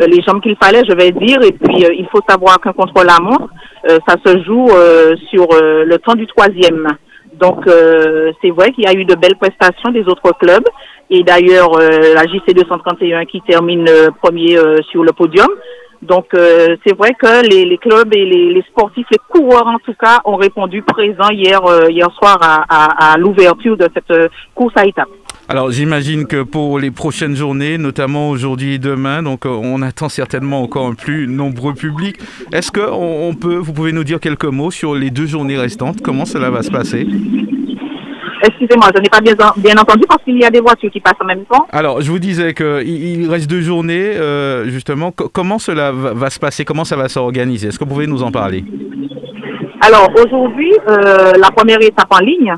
les 0.07 0.23
jambes 0.23 0.41
qu'il 0.43 0.57
fallait, 0.63 0.83
je 0.89 0.95
vais 0.95 1.13
dire. 1.13 1.43
Et 1.43 1.53
puis, 1.53 1.85
il 1.99 2.07
faut 2.11 2.21
savoir 2.29 2.61
qu'un 2.61 2.73
contre-la-montre, 2.73 3.49
euh, 3.49 3.76
ça 4.09 4.17
se 4.25 4.43
joue 4.45 4.67
euh, 4.71 5.15
sur 5.31 5.47
euh, 5.53 5.85
le 5.85 5.99
temps 5.99 6.15
du 6.15 6.27
troisième. 6.27 6.87
Donc, 7.35 7.67
euh, 7.67 8.33
c'est 8.41 8.51
vrai 8.51 8.71
qu'il 8.73 8.85
y 8.85 8.87
a 8.87 8.95
eu 8.95 9.05
de 9.05 9.15
belles 9.15 9.37
prestations 9.37 9.91
des 9.91 10.03
autres 10.09 10.33
clubs. 10.39 10.65
Et 11.11 11.23
d'ailleurs, 11.23 11.77
euh, 11.79 12.15
la 12.15 12.25
JC 12.25 12.55
231 12.55 13.25
qui 13.27 13.41
termine 13.43 13.87
euh, 13.89 14.09
premier 14.23 14.57
euh, 14.57 14.77
sur 14.91 15.05
le 15.05 15.13
podium. 15.13 15.49
Donc, 16.03 16.27
euh, 16.35 16.77
c'est 16.87 16.97
vrai 16.97 17.13
que 17.15 17.47
les, 17.49 17.65
les 17.65 17.79
clubs 17.79 18.13
et 18.15 18.25
les, 18.25 18.53
les 18.53 18.63
sportifs, 18.63 19.07
les 19.11 19.19
coureurs 19.29 19.67
en 19.67 19.79
tout 19.79 19.95
cas, 19.95 20.21
ont 20.25 20.37
répondu 20.37 20.83
présent 20.83 21.31
hier, 21.31 21.65
euh, 21.67 21.91
hier 21.91 22.09
soir 22.19 22.39
à, 22.41 22.65
à, 22.69 23.13
à 23.13 23.17
l'ouverture 23.19 23.77
de 23.77 23.89
cette 23.95 24.11
euh, 24.11 24.29
course 24.55 24.75
à 24.77 24.87
étapes. 24.87 25.09
Alors 25.49 25.71
j'imagine 25.71 26.27
que 26.27 26.43
pour 26.43 26.81
les 26.81 26.91
prochaines 26.91 27.37
journées, 27.37 27.79
notamment 27.79 28.31
aujourd'hui 28.31 28.75
et 28.75 28.79
demain, 28.79 29.23
donc 29.23 29.45
on 29.47 29.81
attend 29.81 30.09
certainement 30.09 30.61
encore 30.61 30.89
un 30.89 30.95
plus 30.95 31.29
nombreux 31.29 31.73
public. 31.73 32.17
Est-ce 32.53 32.73
que 32.73 32.81
on 32.81 33.33
peut, 33.35 33.55
vous 33.55 33.73
pouvez 33.73 33.93
nous 33.93 34.03
dire 34.03 34.19
quelques 34.19 34.47
mots 34.47 34.73
sur 34.73 34.97
les 34.97 35.11
deux 35.11 35.27
journées 35.27 35.57
restantes? 35.57 36.03
Comment 36.03 36.25
cela 36.25 36.51
va 36.51 36.63
se 36.63 36.71
passer? 36.73 37.07
Excusez-moi, 38.43 38.89
je 38.95 39.01
n'ai 39.01 39.09
pas 39.09 39.21
bien, 39.21 39.35
bien 39.57 39.77
entendu 39.77 40.03
parce 40.09 40.23
qu'il 40.25 40.37
y 40.37 40.45
a 40.45 40.51
des 40.51 40.61
voitures 40.61 40.91
qui 40.91 41.01
passent 41.01 41.15
en 41.21 41.27
même 41.27 41.45
temps. 41.45 41.67
Alors, 41.73 42.01
je 42.01 42.11
vous 42.11 42.19
disais 42.19 42.53
qu'il 42.53 42.87
il 42.87 43.31
reste 43.31 43.49
deux 43.49 43.61
journées, 43.61 44.17
euh, 44.17 44.69
justement. 44.69 45.11
comment 45.11 45.59
cela 45.59 45.93
va, 45.93 46.29
se 46.29 46.39
passer? 46.39 46.65
Comment 46.65 46.85
ça 46.85 46.97
va 46.97 47.09
s'organiser? 47.09 47.69
Est-ce 47.69 47.79
que 47.79 47.85
vous 47.85 47.91
pouvez 47.91 48.07
nous 48.07 48.23
en 48.23 48.31
parler? 48.31 48.65
Alors, 49.81 50.11
aujourd'hui, 50.25 50.73
euh, 50.89 51.33
la 51.41 51.51
première 51.51 51.81
étape 51.81 52.09
en 52.11 52.19
ligne, 52.19 52.55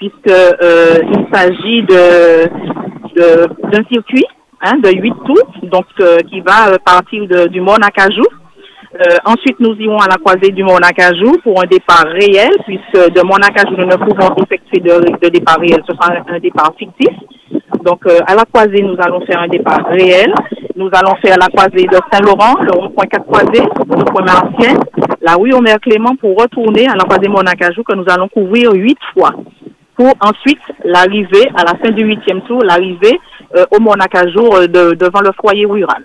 puisque 0.00 0.28
euh, 0.28 0.98
il 1.12 1.26
s'agit 1.32 1.82
de, 1.82 2.48
d'un 3.70 3.84
circuit 3.92 4.26
hein, 4.62 4.78
de 4.82 4.90
8 4.90 5.12
tours, 5.26 5.52
donc 5.70 5.86
qui 6.28 6.40
va 6.40 6.76
partir 6.84 7.28
de, 7.28 7.46
du 7.46 7.60
Mont 7.60 7.76
euh, 8.92 9.16
ensuite, 9.24 9.60
nous 9.60 9.76
irons 9.78 9.98
à 9.98 10.08
la 10.08 10.16
croisée 10.16 10.50
du 10.50 10.64
Monacajou 10.64 11.38
pour 11.44 11.62
un 11.62 11.66
départ 11.66 12.06
réel, 12.06 12.50
puisque 12.66 13.12
de 13.12 13.24
Monacajou, 13.24 13.76
nous 13.76 13.86
ne 13.86 13.94
pouvons 13.94 14.34
effectuer 14.42 14.80
de, 14.80 15.28
départ 15.28 15.58
réel, 15.60 15.80
ce 15.88 15.94
sera 15.94 16.12
un 16.26 16.38
départ 16.40 16.72
fictif. 16.76 17.14
Donc, 17.84 18.04
euh, 18.06 18.18
à 18.26 18.34
la 18.34 18.44
croisée, 18.44 18.82
nous 18.82 18.96
allons 18.98 19.20
faire 19.26 19.40
un 19.40 19.48
départ 19.48 19.86
réel. 19.90 20.34
Nous 20.74 20.90
allons 20.92 21.14
faire 21.24 21.36
la 21.38 21.46
croisée 21.46 21.86
de 21.86 21.98
Saint-Laurent, 22.10 22.54
le 22.62 22.72
rond-point 22.72 23.06
4 23.06 23.26
croisés, 23.26 23.62
le 23.62 24.04
point 24.04 24.24
Martien, 24.24 24.74
la 25.20 25.34
rue 25.34 25.52
Omer 25.52 25.78
Clément 25.80 26.16
pour 26.16 26.36
retourner 26.36 26.88
à 26.88 26.94
la 26.94 27.04
croisée 27.04 27.28
Monacajou 27.28 27.84
que 27.84 27.94
nous 27.94 28.04
allons 28.08 28.28
couvrir 28.28 28.72
huit 28.72 28.98
fois. 29.14 29.30
Pour 30.00 30.14
ensuite 30.22 30.62
l'arrivée, 30.82 31.50
à 31.54 31.62
la 31.62 31.78
fin 31.78 31.90
du 31.90 32.04
huitième 32.04 32.40
tour, 32.44 32.64
l'arrivée 32.64 33.20
euh, 33.54 33.66
au 33.70 33.80
Monacajou 33.80 34.66
devant 34.66 35.20
le 35.20 35.30
foyer 35.38 35.66
rural. 35.66 36.02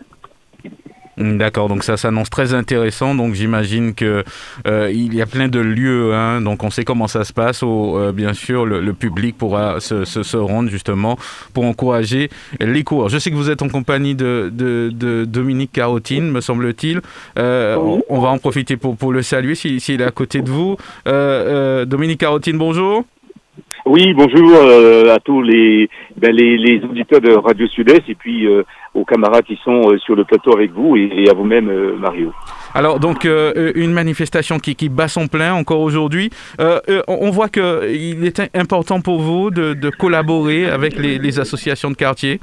Mm, 1.15 1.37
d'accord, 1.37 1.69
donc 1.69 1.85
ça 1.85 1.95
s'annonce 1.95 2.29
très 2.29 2.53
intéressant. 2.53 3.15
Donc 3.15 3.35
j'imagine 3.35 3.93
que 3.93 4.25
euh, 4.67 4.91
il 4.93 5.15
y 5.15 5.21
a 5.21 5.25
plein 5.25 5.47
de 5.47 5.59
lieux. 5.59 6.13
Hein, 6.13 6.41
donc 6.41 6.61
on 6.65 6.69
sait 6.69 6.83
comment 6.83 7.07
ça 7.07 7.23
se 7.23 7.31
passe. 7.31 7.61
Où, 7.61 7.95
euh, 7.95 8.11
bien 8.11 8.33
sûr, 8.33 8.65
le, 8.65 8.93
public 8.93 9.37
pourra 9.37 9.79
se, 9.79 10.03
se, 10.03 10.35
rendre 10.35 10.69
justement 10.69 11.17
pour 11.53 11.63
encourager 11.63 12.29
les 12.59 12.83
cours. 12.83 13.07
Je 13.07 13.17
sais 13.17 13.31
que 13.31 13.35
vous 13.35 13.49
êtes 13.49 13.61
en 13.61 13.69
compagnie 13.69 14.13
de, 14.13 14.51
de, 14.51 15.23
Dominique 15.25 15.71
Carotine, 15.71 16.31
me 16.31 16.41
semble-t-il. 16.41 16.99
Euh, 17.39 17.77
on, 18.09 18.19
va 18.19 18.27
en 18.27 18.39
profiter 18.39 18.75
pour, 18.75 18.97
pour 18.97 19.13
le 19.13 19.21
saluer 19.21 19.55
s'il 19.55 20.01
est 20.01 20.03
à 20.03 20.11
côté 20.11 20.41
de 20.41 20.49
vous. 20.49 20.75
Dominique 21.05 22.19
Carotine, 22.19 22.57
bonjour. 22.57 23.05
Oui, 23.85 24.15
bonjour 24.15 24.49
euh, 24.55 25.13
à 25.13 25.19
tous 25.19 25.43
les, 25.43 25.87
ben, 26.17 26.35
les, 26.35 26.57
les 26.57 26.83
auditeurs 26.83 27.21
de 27.21 27.31
Radio 27.33 27.67
Sud-Est 27.67 28.09
et 28.09 28.15
puis 28.15 28.47
euh, 28.47 28.63
aux 28.95 29.05
camarades 29.05 29.45
qui 29.45 29.59
sont 29.63 29.91
euh, 29.91 29.99
sur 29.99 30.15
le 30.15 30.23
plateau 30.23 30.53
avec 30.53 30.71
vous 30.71 30.97
et, 30.97 31.29
à 31.29 31.33
vous-même, 31.33 31.71
Mario. 31.99 32.33
Alors 32.73 32.99
donc 32.99 33.25
une 33.25 33.93
manifestation 33.93 34.57
qui, 34.57 34.75
qui 34.75 34.89
bat 34.89 35.07
son 35.07 35.27
plein 35.27 35.53
encore 35.53 35.81
aujourd'hui. 35.81 36.29
on 37.07 37.29
voit 37.29 37.47
qu'il 37.47 38.25
est 38.25 38.41
important 38.55 39.01
pour 39.01 39.21
vous 39.21 39.51
de, 39.51 39.73
de 39.73 39.89
collaborer 39.91 40.65
avec 40.65 40.97
les, 40.97 41.19
les, 41.19 41.39
associations 41.39 41.91
de 41.91 41.95
quartier. 41.95 42.39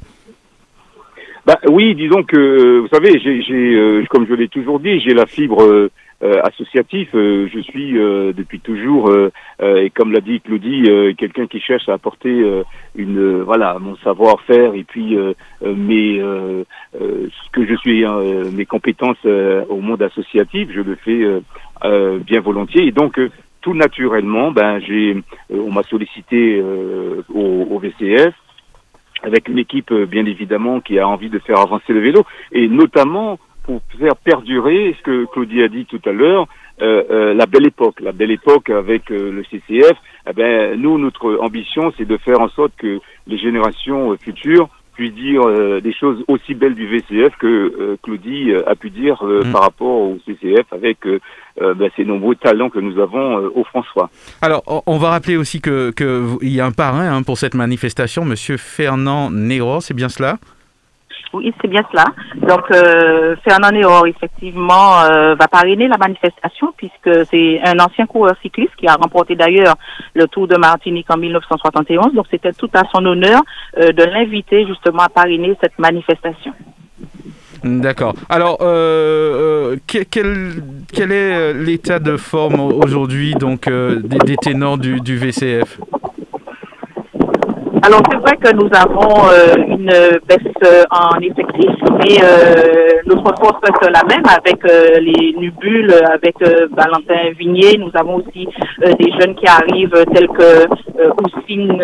Bah 1.44 1.58
oui, 1.68 1.94
disons 1.96 2.22
que 2.22 2.78
vous 2.78 2.88
savez, 2.88 3.18
j'ai, 3.18 4.06
comme 4.08 4.26
je 4.28 4.34
l'ai 4.34 4.46
toujours 4.46 4.78
dit, 4.78 5.00
j'ai 5.00 5.12
la 5.12 5.26
fibre 5.26 5.64
euh, 5.64 5.90
associatif. 6.22 7.08
Euh, 7.14 7.48
je 7.52 7.58
suis 7.60 7.98
euh, 7.98 8.32
depuis 8.32 8.60
toujours, 8.60 9.12
et 9.60 9.90
comme 9.90 10.12
l'a 10.12 10.20
dit 10.20 10.40
Claudie, 10.40 10.88
quelqu'un 11.18 11.46
qui 11.46 11.60
cherche 11.60 11.88
à 11.88 11.94
apporter 11.94 12.44
une 12.94 13.42
voilà 13.42 13.78
mon 13.78 13.96
savoir-faire 13.96 14.74
et 14.74 14.84
puis 14.84 15.16
mes 15.62 16.18
ce 16.92 17.50
que 17.52 17.66
je 17.66 17.74
suis 17.76 18.04
mes 18.52 18.66
compétences 18.66 19.24
au 19.24 19.80
monde 19.80 20.02
associatif, 20.02 20.68
je 20.72 20.80
le 20.80 20.96
fais 20.96 21.24
bien 22.20 22.40
volontiers. 22.40 22.86
Et 22.86 22.92
donc 22.92 23.20
tout 23.60 23.74
naturellement, 23.74 24.50
ben 24.50 24.80
j'ai 24.80 25.16
on 25.50 25.72
m'a 25.72 25.82
sollicité 25.84 26.62
au, 27.32 27.66
au 27.70 27.78
VCF 27.78 28.34
avec 29.22 29.48
une 29.48 29.58
équipe 29.58 29.92
bien 29.92 30.26
évidemment 30.26 30.80
qui 30.80 30.98
a 30.98 31.06
envie 31.06 31.30
de 31.30 31.38
faire 31.38 31.60
avancer 31.60 31.92
le 31.92 32.00
vélo 32.00 32.24
et 32.50 32.68
notamment 32.68 33.38
pour 33.64 33.80
faire 33.98 34.16
perdurer 34.16 34.94
ce 34.98 35.02
que 35.02 35.24
Claudie 35.26 35.62
a 35.62 35.68
dit 35.68 35.86
tout 35.86 36.00
à 36.04 36.12
l'heure, 36.12 36.46
euh, 36.80 37.02
euh, 37.10 37.34
la 37.34 37.46
belle 37.46 37.66
époque, 37.66 38.00
la 38.00 38.12
belle 38.12 38.30
époque 38.30 38.70
avec 38.70 39.10
euh, 39.10 39.30
le 39.30 39.44
CCF. 39.44 39.96
Eh 40.28 40.32
ben, 40.32 40.80
nous, 40.80 40.98
notre 40.98 41.38
ambition, 41.40 41.92
c'est 41.96 42.06
de 42.06 42.16
faire 42.16 42.40
en 42.40 42.48
sorte 42.48 42.72
que 42.76 42.98
les 43.26 43.38
générations 43.38 44.16
futures 44.16 44.68
puissent 44.94 45.14
dire 45.14 45.42
des 45.80 45.92
choses 45.94 46.22
aussi 46.28 46.52
belles 46.52 46.74
du 46.74 46.86
VCF 46.86 47.34
que 47.38 47.96
Claudie 48.02 48.52
a 48.66 48.74
pu 48.74 48.90
dire 48.90 49.24
mm. 49.24 49.50
par 49.50 49.62
rapport 49.62 49.88
au 49.88 50.18
CCF 50.26 50.70
avec 50.70 50.98
ben, 51.58 51.90
ces 51.96 52.04
nombreux 52.04 52.36
talents 52.36 52.68
que 52.68 52.78
nous 52.78 53.00
avons 53.00 53.36
au 53.54 53.64
François. 53.64 54.10
Alors, 54.42 54.62
on 54.66 54.98
va 54.98 55.08
rappeler 55.08 55.38
aussi 55.38 55.62
que 55.62 55.92
qu'il 55.92 56.52
y 56.52 56.60
a 56.60 56.66
un 56.66 56.72
parrain 56.72 57.10
hein, 57.10 57.22
pour 57.22 57.38
cette 57.38 57.54
manifestation, 57.54 58.26
Monsieur 58.26 58.58
Fernand 58.58 59.30
Néro, 59.30 59.80
c'est 59.80 59.94
bien 59.94 60.10
cela? 60.10 60.36
Oui, 61.32 61.52
c'est 61.60 61.68
bien 61.68 61.82
cela. 61.90 62.04
Donc, 62.36 62.70
euh, 62.70 63.36
Fernand 63.44 63.70
Néor, 63.70 64.06
effectivement, 64.06 65.00
euh, 65.00 65.34
va 65.34 65.48
parrainer 65.48 65.88
la 65.88 65.96
manifestation 65.96 66.72
puisque 66.76 67.26
c'est 67.30 67.60
un 67.64 67.78
ancien 67.78 68.06
coureur 68.06 68.34
cycliste 68.42 68.74
qui 68.76 68.86
a 68.86 68.94
remporté 68.94 69.34
d'ailleurs 69.34 69.76
le 70.14 70.26
Tour 70.28 70.46
de 70.46 70.56
Martinique 70.56 71.06
en 71.10 71.16
1971. 71.16 72.12
Donc, 72.14 72.26
c'était 72.30 72.52
tout 72.52 72.70
à 72.74 72.82
son 72.94 73.04
honneur 73.06 73.40
euh, 73.78 73.92
de 73.92 74.04
l'inviter 74.04 74.66
justement 74.66 75.04
à 75.04 75.08
parrainer 75.08 75.56
cette 75.60 75.78
manifestation. 75.78 76.52
D'accord. 77.64 78.14
Alors, 78.28 78.58
euh, 78.60 79.76
quel, 79.86 80.04
quel, 80.92 81.12
est 81.12 81.54
l'état 81.54 82.00
de 82.00 82.16
forme 82.16 82.60
aujourd'hui 82.60 83.34
donc 83.34 83.68
des, 83.68 84.18
des, 84.18 84.36
ténors 84.36 84.78
du, 84.78 85.00
du 85.00 85.16
VCF 85.16 85.78
alors 87.84 88.00
c'est 88.08 88.18
vrai 88.18 88.36
que 88.36 88.54
nous 88.54 88.70
avons 88.72 89.26
euh, 89.26 89.56
une 89.66 89.90
baisse 90.28 90.52
euh, 90.64 90.84
en 90.90 91.18
effectif, 91.18 91.70
mais 91.98 92.22
euh, 92.22 93.00
notre 93.06 93.34
force 93.40 93.58
reste 93.60 93.90
la 93.90 94.04
même 94.04 94.22
avec 94.28 94.62
les 95.00 95.34
nubules, 95.36 95.92
avec 96.14 96.36
Valentin 96.70 97.32
Vignier. 97.36 97.78
Nous 97.78 97.90
avons 97.94 98.16
aussi 98.16 98.46
des 98.80 99.10
jeunes 99.18 99.34
qui 99.34 99.46
arrivent 99.48 100.04
tels 100.14 100.28
que 100.28 100.66
Oussine 101.24 101.82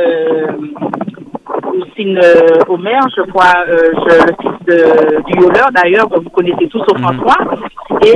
Oussine 1.75 2.21
Omer, 2.69 3.01
je 3.17 3.23
crois, 3.31 3.65
le 3.67 4.35
fils 4.41 4.67
de, 4.67 5.23
du 5.25 5.41
Yoler 5.41 5.67
d'ailleurs, 5.75 6.09
que 6.09 6.21
vous 6.21 6.31
connaissez 6.31 6.69
tous 6.69 6.83
au 6.93 6.97
mhm. 6.97 7.03
François. 7.03 7.59
Et 8.05 8.15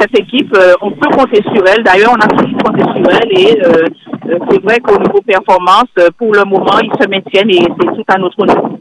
cette 0.00 0.18
équipe, 0.18 0.56
on 0.80 0.90
peut 0.90 1.10
compter 1.16 1.40
sur 1.54 1.64
elle. 1.68 1.84
D'ailleurs, 1.84 2.12
on 2.12 2.20
a 2.20 2.26
toujours 2.26 2.58
compté 2.58 2.82
sur 2.82 3.10
elle 3.10 3.38
et 3.38 3.62
euh, 3.64 3.86
c'est 4.24 4.62
vrai 4.62 4.78
qu'au 4.80 4.98
niveau 4.98 5.20
performance, 5.26 5.90
euh, 5.98 6.08
pour 6.16 6.32
le 6.32 6.44
moment, 6.44 6.78
ils 6.82 6.92
se 7.00 7.08
maintiennent 7.08 7.50
et 7.50 7.60
c'est 7.60 7.94
tout 7.94 8.04
à 8.08 8.18
notre 8.18 8.46
niveau. 8.46 8.78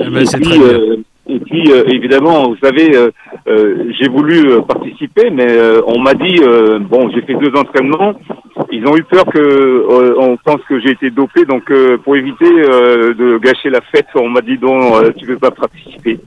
Eh 0.00 0.10
ben, 0.10 0.22
et, 0.22 0.40
puis, 0.40 0.62
euh, 0.62 0.96
et 1.28 1.40
puis, 1.40 1.70
évidemment, 1.92 2.48
vous 2.48 2.56
savez, 2.62 2.92
j'ai 3.46 4.08
voulu 4.08 4.62
participer, 4.62 5.30
mais 5.30 5.46
on 5.86 5.98
m'a 5.98 6.14
dit, 6.14 6.40
bon, 6.88 7.10
j'ai 7.10 7.22
fait 7.22 7.34
deux 7.34 7.52
entraînements. 7.58 8.14
Ils 8.70 8.86
ont 8.86 8.96
eu 8.96 9.02
peur 9.02 9.24
que 9.26 10.16
on 10.18 10.36
pense 10.36 10.60
que 10.68 10.80
j'ai 10.80 10.92
été 10.92 11.10
dopé, 11.10 11.44
donc 11.44 11.72
pour 12.04 12.16
éviter 12.16 12.50
de 12.50 13.38
gâcher 13.38 13.70
la 13.70 13.80
fête, 13.92 14.06
on 14.14 14.28
m'a 14.28 14.40
dit 14.40 14.58
non, 14.62 15.02
tu 15.16 15.24
ne 15.24 15.30
veux 15.30 15.38
pas 15.38 15.50
participer. 15.50 16.20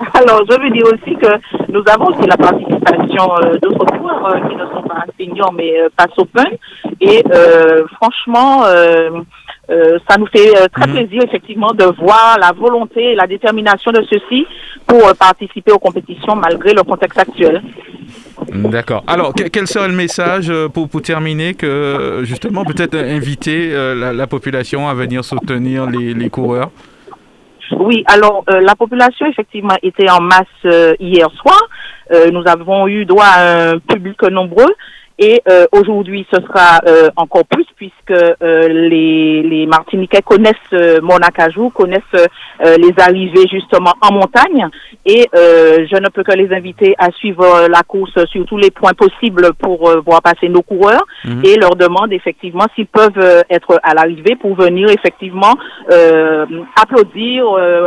Alors, 0.14 0.42
je 0.48 0.60
veux 0.60 0.70
dire 0.70 0.86
aussi 0.86 1.14
que 1.16 1.70
nous 1.70 1.82
avons 1.86 2.06
aussi 2.06 2.26
la 2.26 2.36
participation 2.36 3.36
euh, 3.36 3.58
d'autres 3.60 3.86
joueurs 3.96 4.26
euh, 4.26 4.48
qui 4.48 4.56
ne 4.56 4.64
sont 4.66 4.82
pas 4.82 5.04
enseignants, 5.06 5.52
mais 5.54 5.78
euh, 5.78 5.88
pas 5.94 6.06
open. 6.16 6.46
Et 7.02 7.22
franchement, 7.96 8.62
ça 8.62 10.16
nous 10.18 10.26
fait 10.26 10.52
très 10.72 10.86
mhm. 10.86 10.94
plaisir, 10.94 11.22
effectivement, 11.24 11.72
de 11.72 11.84
voir 11.84 12.36
la 12.40 12.52
volonté 12.52 13.12
et 13.12 13.14
la 13.14 13.26
détermination 13.26 13.90
de 13.92 14.02
ceux-ci 14.10 14.46
pour 14.86 15.14
participer 15.18 15.72
aux 15.72 15.78
compétitions 15.78 16.34
malgré 16.34 16.72
le 16.72 16.82
contexte 16.82 17.18
actuel. 17.18 17.62
D'accord. 18.52 19.02
Alors, 19.06 19.32
quel 19.34 19.66
serait 19.66 19.88
le 19.88 19.94
message 19.94 20.52
pour, 20.74 20.88
pour 20.88 21.00
terminer 21.02 21.54
que, 21.54 22.20
justement, 22.24 22.64
peut-être 22.64 22.96
inviter 22.96 23.72
la, 23.94 24.26
population 24.26 24.88
à 24.88 24.94
venir 24.94 25.24
soutenir 25.24 25.86
les, 25.86 26.12
les 26.12 26.30
coureurs? 26.30 26.70
Oui, 27.78 28.02
alors 28.06 28.44
euh, 28.50 28.60
la 28.60 28.74
population 28.74 29.26
effectivement 29.26 29.76
était 29.82 30.10
en 30.10 30.20
masse 30.20 30.46
euh, 30.64 30.94
hier 30.98 31.28
soir. 31.40 31.58
Euh, 32.12 32.30
nous 32.30 32.42
avons 32.46 32.88
eu 32.88 33.04
droit 33.04 33.24
à 33.24 33.70
un 33.70 33.78
public 33.78 34.22
nombreux 34.22 34.74
Et 35.22 35.42
euh, 35.50 35.66
aujourd'hui, 35.72 36.26
ce 36.32 36.40
sera 36.40 36.80
euh, 36.88 37.10
encore 37.14 37.44
plus 37.44 37.66
puisque 37.76 38.10
euh, 38.10 38.68
les, 38.68 39.42
les 39.42 39.66
Martiniquais 39.66 40.22
connaissent 40.22 40.56
Monacajou, 41.02 41.68
connaissent 41.70 42.00
les 42.60 42.94
arrivées 42.98 43.46
justement 43.50 43.92
en 44.00 44.14
montagne. 44.14 44.66
Et 45.04 45.26
je 45.32 45.96
ne 46.00 46.08
peux 46.08 46.22
que 46.22 46.32
les 46.32 46.54
inviter 46.54 46.94
à 46.98 47.10
suivre 47.10 47.68
la 47.68 47.82
course 47.82 48.24
sur 48.26 48.46
tous 48.46 48.56
les 48.56 48.70
points 48.70 48.94
possibles 48.94 49.50
pour 49.58 49.90
voir 50.06 50.22
passer 50.22 50.48
nos 50.48 50.62
coureurs 50.62 51.04
mhm. 51.24 51.42
et 51.44 51.56
leur 51.56 51.76
demande 51.76 52.12
effectivement 52.12 52.66
s'ils 52.74 52.86
peuvent 52.86 53.44
être 53.50 53.80
à 53.82 53.94
l'arrivée 53.94 54.36
pour 54.36 54.54
venir 54.54 54.88
effectivement 54.88 55.54
applaudir, 56.80 57.44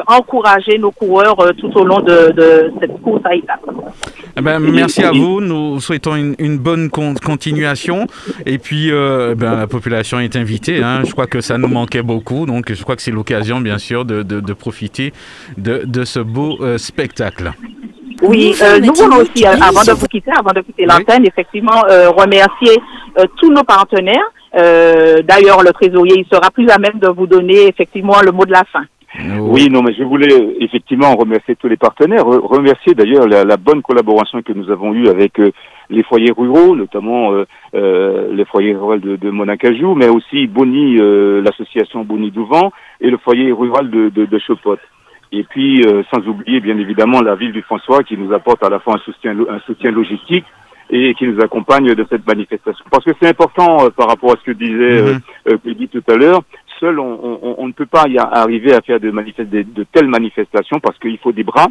encourager 0.08 0.78
nos 0.78 0.92
coureurs 0.92 1.38
tout 1.58 1.72
au 1.78 1.84
long 1.84 2.00
de, 2.02 2.32
de 2.32 2.74
cette 2.80 3.02
course 3.02 3.22
à 3.26 3.36
étapes. 3.36 3.66
Eh 4.36 4.42
ben, 4.42 4.60
merci 4.60 5.04
à 5.04 5.12
vous. 5.12 5.42
Nous 5.42 5.80
souhaitons 5.80 6.16
une, 6.16 6.36
une 6.40 6.58
bonne 6.58 6.90
continuation. 7.24 8.08
Et 8.46 8.58
puis, 8.58 8.92
euh, 8.92 9.36
ben, 9.36 9.56
la 9.56 9.68
population 9.68 10.20
est 10.20 10.36
invitée. 10.36 10.84
Hein. 10.84 11.02
Je 11.06 11.12
crois 11.12 11.28
que 11.28 11.42
ça 11.42 11.58
nous 11.58 11.68
manquait 11.68 12.02
beaucoup. 12.02 12.46
Donc, 12.46 12.72
je 12.72 12.82
crois 12.84 12.96
que 12.96 13.02
c'est 13.02 13.12
l'occasion, 13.12 13.62
bien 13.62 13.78
sûr, 13.78 14.06
de, 14.06 14.22
de, 14.22 14.54
profiter 14.54 15.14
de, 15.58 15.84
de, 15.86 16.04
ce 16.04 16.20
beau 16.20 16.58
euh, 16.62 16.78
spectacle. 16.78 17.52
Oui, 18.22 18.56
euh, 18.62 18.80
nous 18.80 18.94
voulons 18.94 19.18
aussi, 19.18 19.46
avant 19.46 19.84
de 19.84 19.92
vous 19.92 20.06
quitter, 20.08 20.32
avant 20.38 20.52
de 20.56 20.62
quitter 20.62 20.86
l'antenne, 20.86 21.26
effectivement, 21.26 21.82
remercier 22.16 22.78
tous 23.38 23.52
nos 23.52 23.64
partenaires. 23.64 24.32
D'ailleurs, 24.54 25.64
le 25.64 25.72
trésorier, 25.72 26.16
il 26.18 26.26
sera 26.32 26.50
plus 26.52 26.70
à 26.70 26.78
même 26.78 27.00
de 27.00 27.10
vous 27.10 27.28
donner 27.28 27.68
effectivement 27.68 28.22
le 28.24 28.32
mot 28.32 28.46
de 28.46 28.52
la 28.52 28.64
fin. 28.72 28.86
Oui, 29.40 29.70
non, 29.70 29.84
mais 29.84 29.94
je 29.94 30.04
voulais 30.04 30.56
effectivement 30.60 31.16
remercier 31.16 31.56
tous 31.56 31.68
les 31.68 31.78
partenaires, 31.78 32.26
remercier 32.26 32.96
d'ailleurs 32.96 33.28
la, 33.28 33.58
bonne 33.58 33.84
collaboration 33.84 34.42
que 34.42 34.54
nous 34.54 34.72
avons 34.72 34.94
eue 34.94 35.08
avec 35.08 35.40
euh, 35.40 35.52
les 35.90 36.04
foyers 36.04 36.32
ruraux, 36.36 36.76
notamment 36.76 37.34
euh, 37.34 37.46
euh, 37.76 38.34
les 38.34 38.46
foyers 38.46 38.76
ruraux 38.76 38.98
de, 38.98 39.16
de 39.16 39.30
Monacajou, 39.30 39.96
mais 39.96 40.10
aussi 40.10 40.48
Boni, 40.48 40.98
l'association 41.42 42.04
Boni 42.04 42.32
Douvent 42.32 42.72
et 43.02 43.10
le 43.10 43.18
foyer 43.18 43.52
rural 43.52 43.90
de, 43.90 44.10
de, 44.10 44.26
de 44.26 44.40
Chopot. 44.40 44.78
Et 45.32 45.44
puis, 45.44 45.84
sans 46.14 46.28
oublier 46.28 46.60
bien 46.60 46.78
évidemment 46.78 47.22
la 47.22 47.34
ville 47.36 47.52
du 47.52 47.64
François 47.64 48.04
qui 48.04 48.16
nous 48.16 48.32
apporte 48.34 48.64
à 48.64 48.70
la 48.70 48.80
fois 48.80 48.96
un 48.96 49.00
soutien, 49.00 49.36
un 49.50 49.60
soutien 49.62 49.90
logistique 49.90 50.46
et 50.92 51.16
qui 51.16 51.26
nous 51.26 51.42
accompagne 51.42 51.96
de 51.96 52.06
cette 52.08 52.28
manifestation. 52.28 52.86
Parce 52.92 53.04
que 53.04 53.12
c'est 53.20 53.30
important 53.30 53.90
par 53.98 54.10
rapport 54.10 54.34
à 54.34 54.36
ce 54.40 54.52
que 54.52 54.52
disait 54.52 55.02
mm 55.02 55.74
dit 55.74 55.88
tout 55.88 56.04
à 56.08 56.16
l'heure, 56.16 56.42
seul, 56.84 57.00
on, 57.00 57.68
ne 57.68 57.72
peut 57.72 57.86
pas 57.86 58.04
y 58.08 58.18
arriver 58.18 58.74
à 58.74 58.82
faire 58.82 59.00
de, 59.00 59.10
de, 59.10 59.86
telles 59.92 60.08
manifestations 60.08 60.80
parce 60.82 60.98
qu'il 61.00 61.18
faut 61.18 61.32
des 61.32 61.44
bras. 61.44 61.68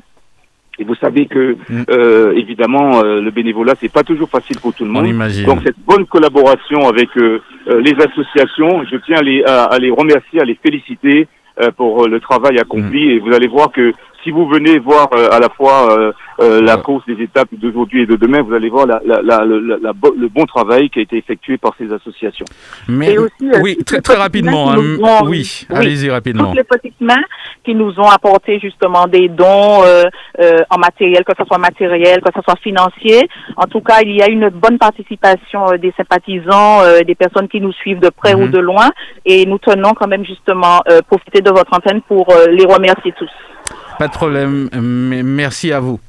Et 0.78 0.84
vous 0.84 0.94
savez 0.94 1.26
que, 1.26 1.56
mm. 1.68 1.84
euh, 1.90 2.32
évidemment, 2.32 3.02
euh, 3.02 3.20
le 3.20 3.30
bénévolat, 3.30 3.74
c'est 3.80 3.92
pas 3.92 4.02
toujours 4.02 4.28
facile 4.30 4.58
pour 4.60 4.72
tout 4.72 4.84
le 4.84 4.90
monde. 4.90 5.06
Donc, 5.44 5.60
cette 5.64 5.78
bonne 5.86 6.06
collaboration 6.06 6.88
avec 6.88 7.10
euh, 7.16 7.40
les 7.80 7.94
associations, 7.94 8.84
je 8.90 8.96
tiens 9.04 9.18
à 9.18 9.22
les, 9.22 9.44
à, 9.44 9.76
les 9.78 9.90
remercier, 9.90 10.40
à 10.40 10.44
les 10.44 10.58
féliciter 10.62 11.28
pour 11.76 12.08
le 12.08 12.18
travail 12.18 12.58
accompli. 12.58 13.06
Mm. 13.06 13.10
Et 13.10 13.18
vous 13.18 13.34
allez 13.34 13.48
voir 13.48 13.70
que 13.70 13.92
si 14.22 14.30
vous 14.30 14.46
venez 14.48 14.78
voir 14.78 15.08
à 15.12 15.38
la 15.38 15.48
fois 15.48 16.12
euh, 16.40 16.60
la 16.62 16.76
course 16.78 17.04
des 17.06 17.22
étapes 17.22 17.48
d'aujourd'hui 17.52 18.02
et 18.02 18.06
de 18.06 18.16
demain, 18.16 18.42
vous 18.42 18.54
allez 18.54 18.68
voir 18.68 18.86
la, 18.86 19.00
la, 19.04 19.20
la, 19.22 19.44
le 19.44 20.28
bon 20.28 20.44
travail 20.46 20.88
qui 20.90 20.98
a 20.98 21.02
été 21.02 21.16
effectué 21.16 21.58
par 21.58 21.72
ces 21.78 21.92
associations. 21.92 22.46
Mais 22.88 23.18
aussi, 23.18 23.32
euh, 23.42 23.60
oui, 23.62 23.76
très, 23.84 24.00
très 24.00 24.16
rapidement. 24.16 24.72
Hein. 24.72 24.78
oui, 25.24 25.66
allez-y 25.70 26.10
rapidement. 26.10 26.46
Toutes 26.46 26.56
les 26.56 26.64
petites 26.64 27.00
mains 27.00 27.22
qui 27.64 27.74
nous 27.74 28.00
ont 28.00 28.08
apporté 28.08 28.58
justement 28.58 29.06
des 29.06 29.28
dons 29.28 29.82
euh, 29.84 30.04
en 30.70 30.78
matériel, 30.78 31.22
que 31.24 31.32
ce 31.38 31.44
soit 31.44 31.58
matériel, 31.58 32.20
que 32.22 32.30
ce 32.34 32.42
soit 32.42 32.58
financier. 32.62 33.28
En 33.56 33.66
tout 33.66 33.80
cas, 33.80 34.00
il 34.02 34.16
y 34.16 34.22
a 34.22 34.28
une 34.28 34.48
bonne 34.48 34.78
participation 34.78 35.66
des 35.80 35.92
sympathisants, 35.96 36.80
des 37.06 37.14
personnes 37.14 37.48
qui 37.48 37.60
nous 37.60 37.72
suivent 37.72 38.00
de 38.00 38.10
près 38.10 38.34
ou 38.34 38.46
mhm. 38.46 38.50
de 38.50 38.58
loin, 38.58 38.90
et 39.24 39.46
nous 39.46 39.58
tenons 39.58 39.92
quand 39.92 40.08
même 40.08 40.24
justement 40.24 40.80
profiter 41.06 41.40
de 41.40 41.50
votre 41.50 41.72
antenne 41.72 42.00
pour 42.02 42.26
les 42.50 42.64
remercier 42.64 43.12
tous. 43.16 43.30
Pas 43.98 44.08
de 44.08 44.12
problème, 44.12 44.68
merci 44.72 45.72
à 45.72 45.80
vous. 45.80 46.00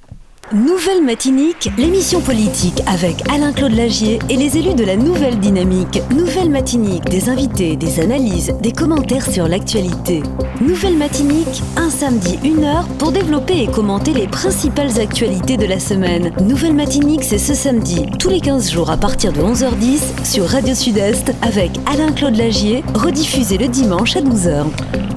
Nouvelle 0.53 1.03
Matinique, 1.03 1.71
l'émission 1.79 2.21
politique 2.21 2.83
avec 2.85 3.27
Alain-Claude 3.27 3.71
Lagier 3.71 4.19
et 4.29 4.35
les 4.35 4.55
élus 4.55 4.75
de 4.75 4.83
la 4.83 4.95
Nouvelle 4.95 5.39
Dynamique. 5.39 5.99
Nouvelle 6.15 6.51
Matinique, 6.51 7.05
des 7.05 7.27
invités, 7.27 7.75
des 7.75 7.99
analyses, 7.99 8.53
des 8.61 8.71
commentaires 8.71 9.25
sur 9.25 9.47
l'actualité. 9.47 10.21
Nouvelle 10.61 10.95
Matinique, 10.95 11.63
un 11.75 11.89
samedi, 11.89 12.37
une 12.43 12.65
heure 12.65 12.87
pour 12.99 13.11
développer 13.11 13.63
et 13.63 13.67
commenter 13.67 14.13
les 14.13 14.27
principales 14.27 14.99
actualités 14.99 15.57
de 15.57 15.65
la 15.65 15.79
semaine. 15.79 16.31
Nouvelle 16.39 16.75
Matinique, 16.75 17.23
c'est 17.23 17.39
ce 17.39 17.55
samedi, 17.55 18.05
tous 18.19 18.29
les 18.29 18.39
15 18.39 18.71
jours 18.71 18.91
à 18.91 18.97
partir 18.97 19.33
de 19.33 19.39
11h10 19.39 20.23
sur 20.23 20.45
Radio 20.45 20.75
Sud-Est 20.75 21.33
avec 21.41 21.71
Alain-Claude 21.91 22.35
Lagier, 22.35 22.83
rediffusé 22.93 23.57
le 23.57 23.69
dimanche 23.69 24.15
à 24.17 24.21
12h. 24.21 24.65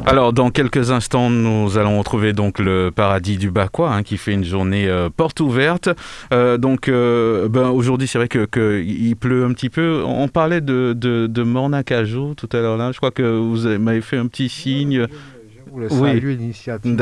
Alors, 0.08 0.32
dans 0.32 0.50
quelques 0.50 0.92
instants, 0.92 1.30
nous 1.30 1.78
allons 1.78 1.98
retrouver 1.98 2.32
donc 2.32 2.60
le 2.60 2.92
paradis 2.94 3.38
du 3.38 3.50
Baquois 3.50 3.92
hein, 3.92 4.04
qui 4.04 4.18
fait 4.18 4.34
une 4.34 4.44
journée 4.44 4.86
euh, 4.86 5.10
porte 5.26 5.40
ouverte. 5.40 5.88
Euh, 6.32 6.56
donc, 6.56 6.86
euh, 6.86 7.48
ben, 7.48 7.70
aujourd'hui, 7.70 8.06
c'est 8.06 8.16
vrai 8.16 8.28
qu'il 8.28 8.46
que 8.46 9.14
pleut 9.14 9.44
un 9.44 9.52
petit 9.54 9.70
peu. 9.70 10.04
On 10.06 10.28
parlait 10.28 10.60
de, 10.60 10.94
de, 10.96 11.26
de 11.26 11.42
Mornacajou 11.42 12.34
tout 12.36 12.48
à 12.52 12.60
l'heure 12.60 12.76
là. 12.76 12.92
Je 12.92 12.98
crois 12.98 13.10
que 13.10 13.24
vous 13.24 13.66
m'avez 13.80 14.02
fait 14.02 14.18
un 14.18 14.28
petit 14.28 14.48
signe. 14.48 15.08
Je, 15.08 15.72
voulais 15.72 15.88
saluer 15.88 16.36
l'initiative 16.36 16.96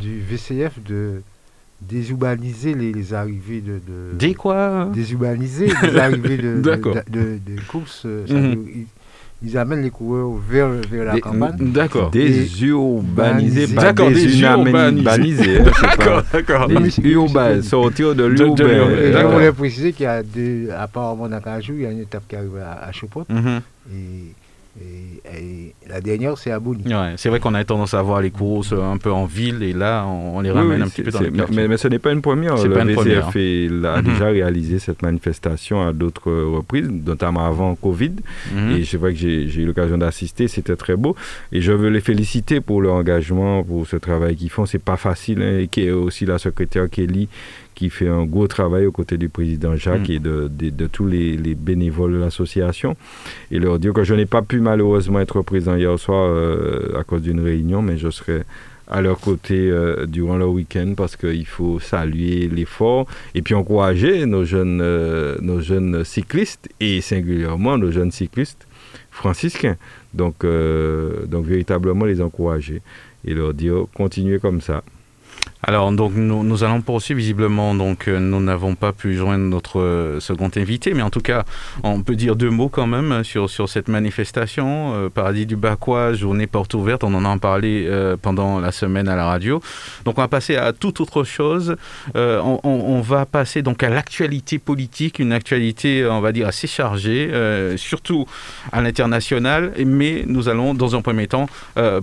du 0.00 0.20
VCF 0.20 0.82
de 0.82 1.20
désurbaniser 1.82 2.72
les, 2.72 3.12
arrivées 3.12 3.60
de, 3.60 3.74
de, 3.86 4.16
Des 4.16 4.34
quoi? 4.34 4.90
Désurbaniser 4.94 5.70
les 5.82 5.98
arrivées 5.98 6.38
de, 6.38 6.60
de, 6.62 7.38
de, 7.38 7.60
courses. 7.68 8.06
Ils 9.42 9.56
amènent 9.56 9.82
les 9.82 9.90
coureurs 9.90 10.32
vers, 10.32 10.68
vers 10.68 11.04
la 11.04 11.20
campagne. 11.20 11.56
D'accord. 11.72 12.10
Désurbanisé, 12.10 13.74
pas 13.74 13.82
D'accord, 13.82 14.10
désurbanisé. 14.10 15.58
D'accord, 15.82 16.22
d'accord. 16.32 16.68
Urbain, 17.04 17.62
sortir 17.62 18.14
de 18.14 18.24
l'urbain. 18.24 18.64
Je 18.66 19.26
voulais 19.26 19.52
préciser 19.52 19.92
qu'il 19.92 20.04
y 20.04 20.06
a 20.06 20.22
deux, 20.22 20.68
apparemment 20.76 21.28
dans 21.28 21.40
Cajou, 21.40 21.74
il 21.74 21.82
y 21.82 21.86
a 21.86 21.90
une 21.90 22.00
étape 22.00 22.24
qui 22.28 22.36
arrive 22.36 22.56
à, 22.56 22.84
à 22.86 22.92
Chopot. 22.92 23.24
Mm 23.28 23.58
Et 23.92 24.34
et, 24.80 25.74
la 25.88 26.00
dernière, 26.00 26.36
c'est 26.36 26.50
à 26.50 26.58
Bouni. 26.58 26.84
c'est 27.16 27.28
vrai 27.28 27.40
qu'on 27.40 27.54
a 27.54 27.64
tendance 27.64 27.94
à 27.94 28.02
voir 28.02 28.20
les 28.20 28.30
courses 28.30 28.72
un 28.72 28.98
peu 28.98 29.10
en 29.10 29.24
ville 29.24 29.62
et 29.62 29.72
là, 29.72 30.06
on, 30.06 30.40
les 30.40 30.50
ramène 30.50 30.82
un 30.82 30.88
petit 30.88 31.02
peu 31.02 31.10
dans 31.10 31.20
les 31.20 31.30
mais, 31.30 31.68
mais, 31.68 31.76
ce 31.76 31.88
n'est 31.88 31.98
pas 31.98 32.12
une 32.12 32.22
première. 32.22 32.56
Le 32.56 32.70
pas 32.70 32.84
VCF 32.84 33.36
a 33.84 34.02
mhm. 34.02 34.02
déjà 34.02 34.26
réalisé 34.26 34.78
cette 34.78 35.02
manifestation 35.02 35.86
à 35.86 35.92
d'autres 35.92 36.32
reprises, 36.32 36.88
notamment 36.90 37.46
avant 37.46 37.74
Covid. 37.74 38.12
Mhm. 38.54 38.76
Et 38.76 38.84
c'est 38.84 38.96
vrai 38.96 39.12
que 39.12 39.18
j'ai 39.18 39.44
eu 39.44 39.66
l'occasion 39.66 39.98
d'assister, 39.98 40.48
c'était 40.48 40.76
très 40.76 40.96
beau. 40.96 41.16
Et 41.52 41.60
je 41.60 41.72
veux 41.72 41.88
les 41.88 42.00
féliciter 42.00 42.60
pour 42.60 42.82
leur 42.82 42.94
engagement, 42.94 43.62
pour 43.62 43.86
ce 43.86 43.96
travail 43.96 44.36
qu'ils 44.36 44.50
font. 44.50 44.66
C'est 44.66 44.78
pas 44.82 44.96
facile. 44.96 45.42
Hein, 45.42 45.58
et 45.60 45.68
qui 45.68 45.86
est 45.86 45.90
aussi 45.90 46.26
la 46.26 46.38
secrétaire 46.38 46.88
Kelly 46.90 47.28
qui 47.78 47.90
fait 47.90 48.08
un 48.08 48.24
gros 48.24 48.48
travail 48.48 48.86
aux 48.86 48.90
côtés 48.90 49.18
du 49.18 49.28
président 49.28 49.76
Jacques 49.76 50.08
mm. 50.08 50.12
et 50.12 50.18
de, 50.18 50.48
de, 50.48 50.86
tous 50.88 51.06
les, 51.06 51.36
les, 51.36 51.54
bénévoles 51.54 52.14
de 52.14 52.18
l'association. 52.18 52.96
Et 53.52 53.60
leur 53.60 53.78
dire 53.78 53.92
que 53.92 54.02
je 54.02 54.14
n'ai 54.14 54.26
pas 54.26 54.42
pu 54.42 54.58
malheureusement 54.58 55.20
être 55.20 55.42
présent 55.42 55.76
hier 55.76 55.96
soir 55.96 56.28
euh, 56.28 56.98
à 56.98 57.04
cause 57.04 57.22
d'une 57.22 57.38
réunion, 57.38 57.80
mais 57.80 57.96
je 57.96 58.10
serai 58.10 58.42
à 58.88 59.00
leur 59.00 59.20
côté 59.20 59.70
euh, 59.70 60.06
durant 60.06 60.36
le 60.36 60.46
week-end 60.46 60.94
parce 60.96 61.14
qu'il 61.14 61.46
faut 61.46 61.78
saluer 61.78 62.48
l'effort 62.48 63.06
et 63.36 63.42
puis 63.42 63.54
encourager 63.54 64.26
nos 64.26 64.44
jeunes, 64.44 64.80
euh, 64.82 65.36
nos 65.40 65.60
jeunes 65.60 66.02
cyclistes 66.02 66.68
et 66.80 67.00
singulièrement 67.00 67.78
nos 67.78 67.92
jeunes 67.92 68.10
cyclistes 68.10 68.66
franciscains. 69.12 69.76
Donc, 70.14 70.44
donc 71.26 71.44
véritablement 71.44 72.06
les 72.06 72.20
encourager 72.20 72.82
et 73.24 73.34
leur 73.34 73.54
dire 73.54 73.84
continuez 73.94 74.40
comme 74.40 74.60
ça. 74.60 74.82
Alors 75.64 75.90
donc 75.90 76.12
nous, 76.14 76.44
nous, 76.44 76.62
allons 76.62 76.82
poursuivre 76.82 77.18
visiblement 77.18 77.74
donc 77.74 78.06
euh, 78.06 78.20
nous 78.20 78.40
n'avons 78.40 78.76
pas 78.76 78.92
pu 78.92 79.14
joindre 79.14 79.44
notre 79.44 79.80
euh, 79.80 80.20
second 80.20 80.50
invité 80.54 80.94
mais 80.94 81.02
en 81.02 81.10
tout 81.10 81.20
cas 81.20 81.44
on 81.82 82.02
peut 82.02 82.14
dire 82.14 82.36
deux 82.36 82.50
mots 82.50 82.68
quand 82.68 82.86
même 82.86 83.24
sur, 83.24 83.50
sur 83.50 83.68
cette 83.68 83.88
manifestation 83.88 84.94
euh, 84.94 85.08
Paradis 85.08 85.46
du 85.46 85.56
Bacois 85.56 86.12
journée 86.12 86.46
porte 86.46 86.74
ouverte 86.74 87.02
on 87.02 87.12
en 87.12 87.24
a 87.24 87.38
parlé 87.38 87.88
pendant 88.22 88.58
la 88.58 88.72
semaine 88.72 89.08
à 89.08 89.16
la 89.16 89.26
radio. 89.26 89.60
Donc 90.04 90.18
on 90.18 90.22
va 90.22 90.28
passer 90.28 90.56
à 90.56 90.72
toute 90.72 91.00
autre 91.00 91.24
chose. 91.24 91.76
On, 92.14 92.58
on, 92.64 93.00
va 93.00 93.26
passer 93.26 93.62
donc 93.62 93.82
à 93.82 93.90
l'actualité 93.90 94.58
politique 94.58 95.18
une 95.18 95.32
actualité 95.32 96.06
on 96.06 96.20
va 96.20 96.32
dire 96.32 96.48
assez 96.48 96.66
chargée 96.66 97.30
surtout 97.76 98.26
à 98.72 98.80
l'international 98.80 99.72
mais 99.84 100.24
nous 100.26 100.48
allons 100.48 100.74
dans 100.74 100.96
un 100.96 101.02
premier 101.02 101.26
temps 101.28 101.46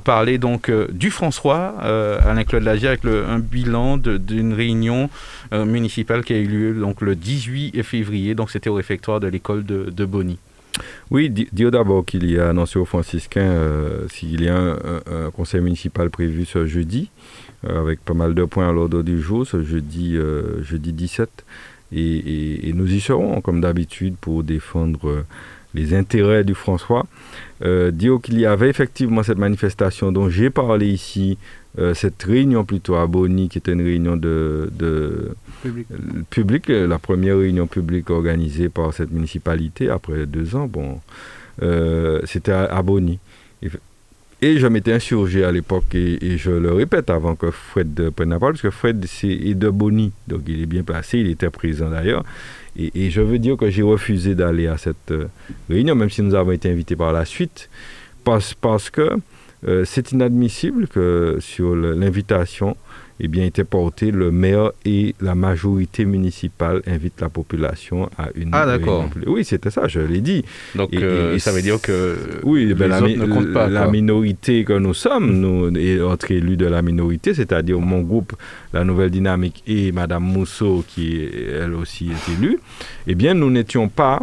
parler 0.03 0.37
donc 0.37 0.71
du 0.91 1.09
François 1.09 1.75
Alain 1.79 2.43
Claude 2.43 2.63
Lagier 2.63 2.89
avec 2.89 3.03
le 3.03 3.25
bilan 3.55 3.97
d'une 3.97 4.53
réunion 4.53 5.09
euh, 5.53 5.63
municipale 5.63 6.25
qui 6.25 6.33
a 6.33 6.37
eu 6.37 6.47
lieu 6.47 6.73
donc, 6.73 6.99
le 6.99 7.15
18 7.15 7.81
février. 7.83 8.35
Donc, 8.35 8.51
c'était 8.51 8.69
au 8.69 8.73
réfectoire 8.73 9.21
de 9.21 9.27
l'école 9.27 9.65
de, 9.65 9.89
de 9.89 10.05
Bonny. 10.05 10.37
Oui, 11.09 11.29
dire 11.29 11.71
d'abord 11.71 12.03
qu'il 12.03 12.29
y 12.29 12.37
a 12.37 12.49
annoncé 12.49 12.77
aux 12.77 12.85
franciscains 12.85 13.41
euh, 13.41 14.09
s'il 14.09 14.43
y 14.43 14.49
a 14.49 14.57
un, 14.57 15.31
conseil 15.31 15.61
municipal 15.61 16.09
prévu 16.09 16.43
ce 16.43 16.65
jeudi, 16.65 17.09
euh, 17.65 17.79
avec 17.81 18.03
pas 18.03 18.13
mal 18.13 18.33
de 18.33 18.43
points 18.43 18.67
à 18.67 18.73
l'ordre 18.73 19.01
du 19.01 19.21
jour, 19.21 19.47
ce 19.47 19.63
jeudi, 19.63 20.17
jeudi 20.61 20.91
17. 20.91 21.29
Et, 21.93 22.73
nous 22.73 22.91
y 22.91 22.99
serons, 22.99 23.39
comme 23.39 23.61
d'habitude, 23.61 24.15
pour 24.19 24.43
défendre 24.43 25.23
les 25.73 25.93
intérêts 25.93 26.43
du 26.43 26.55
François. 26.55 27.05
Euh, 27.63 27.91
dire 27.91 28.19
qu'il 28.21 28.39
y 28.39 28.45
avait 28.45 28.69
effectivement 28.69 29.23
cette 29.23 29.37
manifestation 29.37 30.11
dont 30.11 30.29
j'ai 30.29 30.49
parlé 30.49 30.87
ici, 30.87 31.37
cette 31.93 32.23
réunion 32.23 32.63
plutôt 32.63 32.95
à 32.95 33.05
Bonny, 33.05 33.49
qui 33.49 33.57
était 33.57 33.73
une 33.73 33.81
réunion 33.81 34.15
de, 34.15 34.69
de 34.79 35.35
public. 36.29 36.69
la 36.69 36.99
première 36.99 37.37
réunion 37.37 37.67
publique 37.67 38.09
organisée 38.09 38.69
par 38.69 38.93
cette 38.93 39.11
municipalité 39.11 39.89
après 39.89 40.25
deux 40.25 40.55
ans. 40.55 40.67
Bon, 40.67 41.01
c'était 42.25 42.53
à, 42.53 42.63
à 42.63 42.81
Bonny. 42.81 43.19
Et 44.41 44.59
je 44.59 44.67
m'étais 44.67 44.93
insurgé 44.93 45.43
à 45.43 45.51
l'époque, 45.51 45.95
et, 45.95 46.37
je 46.37 46.51
le 46.51 46.73
répète 46.73 47.09
avant 47.09 47.35
que 47.35 47.51
Fred 47.51 48.09
prenne 48.11 48.29
la 48.29 48.39
parole, 48.39 48.53
parce 48.53 48.61
que 48.61 48.69
Fred 48.69 49.03
est 49.23 49.55
de 49.55 49.69
Bonny, 49.69 50.11
donc 50.27 50.41
il 50.47 50.61
est 50.61 50.65
bien 50.65 50.83
placé, 50.83 51.19
il 51.19 51.29
était 51.29 51.49
présent 51.49 51.89
d'ailleurs. 51.89 52.23
Et, 52.77 53.09
je 53.09 53.21
veux 53.21 53.39
dire 53.39 53.55
que 53.55 53.69
j'ai 53.69 53.83
refusé 53.83 54.35
d'aller 54.35 54.67
à 54.67 54.77
cette 54.77 55.11
euh, 55.11 55.27
réunion, 55.69 55.95
même 55.95 56.09
si 56.09 56.21
nous 56.21 56.35
avons 56.35 56.51
été 56.51 56.69
invités 56.69 56.95
par 56.95 57.13
la 57.13 57.23
suite, 57.23 57.69
parce, 58.23 58.53
parce 58.53 58.89
que 58.89 59.11
euh, 59.67 59.85
c'est 59.85 60.11
inadmissible 60.11 60.87
que 60.87 61.37
sur 61.39 61.75
l'invitation, 61.75 62.75
eh 63.19 63.27
bien, 63.27 63.45
était 63.45 63.63
porté 63.63 64.11
le 64.11 64.31
maire 64.31 64.71
et 64.83 65.15
la 65.21 65.35
majorité 65.35 66.05
municipale 66.05 66.81
invitent 66.85 67.21
la 67.21 67.29
population 67.29 68.09
à 68.17 68.27
une. 68.35 68.49
Ah, 68.51 68.65
d'accord. 68.65 69.09
Oui, 69.25 69.45
c'était 69.45 69.69
ça, 69.69 69.87
je 69.87 69.99
l'ai 70.01 70.21
dit. 70.21 70.43
Donc, 70.75 70.93
euh, 70.93 71.37
ça 71.39 71.51
veut 71.51 71.61
dire 71.61 71.79
que. 71.81 72.17
Oui, 72.43 72.73
ben, 72.73 72.89
la, 72.89 73.01
ne 73.01 73.53
pas, 73.53 73.67
la 73.67 73.87
minorité 73.87 74.65
que 74.65 74.73
nous 74.73 74.93
sommes, 74.93 75.39
nous, 75.39 75.75
et 75.77 75.99
autres 76.01 76.31
élus 76.31 76.57
de 76.57 76.65
la 76.65 76.81
minorité, 76.81 77.33
c'est-à-dire 77.33 77.79
mon 77.79 78.01
groupe, 78.01 78.33
la 78.73 78.83
Nouvelle 78.83 79.11
Dynamique, 79.11 79.63
et 79.65 79.91
Madame 79.91 80.23
Mousseau, 80.23 80.83
qui 80.87 81.21
elle 81.53 81.73
aussi 81.73 82.09
est 82.11 82.33
élue, 82.33 82.59
eh 83.07 83.15
bien, 83.15 83.33
nous 83.33 83.49
n'étions 83.49 83.87
pas 83.87 84.21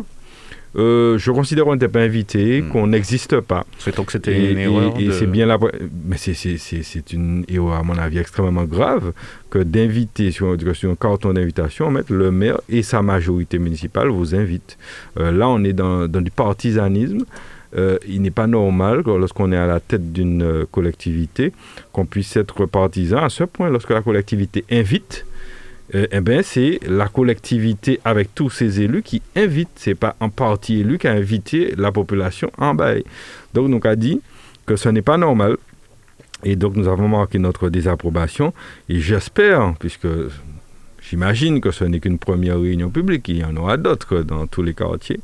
euh, 0.76 1.18
je 1.18 1.30
considère 1.30 1.64
qu'on 1.64 1.74
n'était 1.74 1.88
pas 1.88 2.00
invité, 2.00 2.62
hmm. 2.62 2.68
qu'on 2.70 2.86
n'existe 2.86 3.40
pas. 3.40 3.66
C'est 3.78 3.94
donc 3.96 4.10
c'était 4.10 4.52
une 4.52 4.58
erreur. 4.58 4.94
Et, 4.98 5.10
c'est 5.12 5.26
bien 5.26 5.46
la... 5.46 5.58
Mais 6.06 6.16
c'est 6.16 7.12
une 7.12 7.44
erreur, 7.48 7.74
à 7.74 7.82
mon 7.82 7.98
avis, 7.98 8.18
extrêmement 8.18 8.64
grave 8.64 9.12
que 9.50 9.58
d'inviter 9.58 10.30
sur, 10.30 10.56
sur, 10.74 10.90
un 10.90 10.94
carton 10.94 11.34
d'invitation, 11.34 11.90
mettre 11.90 12.12
le 12.12 12.30
maire 12.30 12.60
et 12.68 12.82
sa 12.82 13.02
majorité 13.02 13.58
municipale 13.58 14.08
vous 14.08 14.34
invitent. 14.34 14.78
Euh, 15.18 15.30
là, 15.30 15.48
on 15.48 15.62
est 15.64 15.74
dans, 15.74 16.08
dans 16.08 16.20
du 16.20 16.30
partisanisme. 16.30 17.24
Euh, 17.74 17.98
il 18.06 18.20
n'est 18.20 18.30
pas 18.30 18.46
normal 18.46 19.02
lorsqu'on 19.06 19.50
est 19.50 19.56
à 19.56 19.66
la 19.66 19.80
tête 19.80 20.12
d'une 20.12 20.66
collectivité 20.70 21.52
qu'on 21.92 22.04
puisse 22.04 22.36
être 22.36 22.66
partisan 22.66 23.24
à 23.24 23.30
ce 23.30 23.44
point 23.44 23.70
lorsque 23.70 23.88
la 23.88 24.02
collectivité 24.02 24.62
invite 24.70 25.24
euh, 25.94 26.06
eh 26.10 26.20
ben, 26.20 26.42
c'est 26.42 26.80
la 26.88 27.08
collectivité 27.08 28.00
avec 28.04 28.34
tous 28.34 28.48
ses 28.48 28.80
élus 28.80 29.02
qui 29.02 29.20
invite, 29.36 29.68
c'est 29.76 29.94
pas 29.94 30.16
un 30.20 30.30
parti 30.30 30.80
élu 30.80 30.98
qui 30.98 31.06
a 31.06 31.12
invité 31.12 31.74
la 31.76 31.92
population 31.92 32.50
en 32.56 32.74
bail. 32.74 33.04
Donc, 33.52 33.68
nous 33.68 33.80
a 33.84 33.94
dit 33.94 34.20
que 34.64 34.76
ce 34.76 34.88
n'est 34.88 35.02
pas 35.02 35.18
normal. 35.18 35.56
Et 36.44 36.56
donc, 36.56 36.76
nous 36.76 36.88
avons 36.88 37.08
marqué 37.08 37.38
notre 37.38 37.68
désapprobation. 37.68 38.54
Et 38.88 39.00
j'espère, 39.00 39.74
puisque 39.78 40.08
j'imagine 41.02 41.60
que 41.60 41.70
ce 41.70 41.84
n'est 41.84 42.00
qu'une 42.00 42.18
première 42.18 42.58
réunion 42.58 42.88
publique, 42.88 43.28
il 43.28 43.38
y 43.38 43.44
en 43.44 43.54
aura 43.56 43.76
d'autres 43.76 44.22
dans 44.22 44.46
tous 44.46 44.62
les 44.62 44.72
quartiers. 44.72 45.20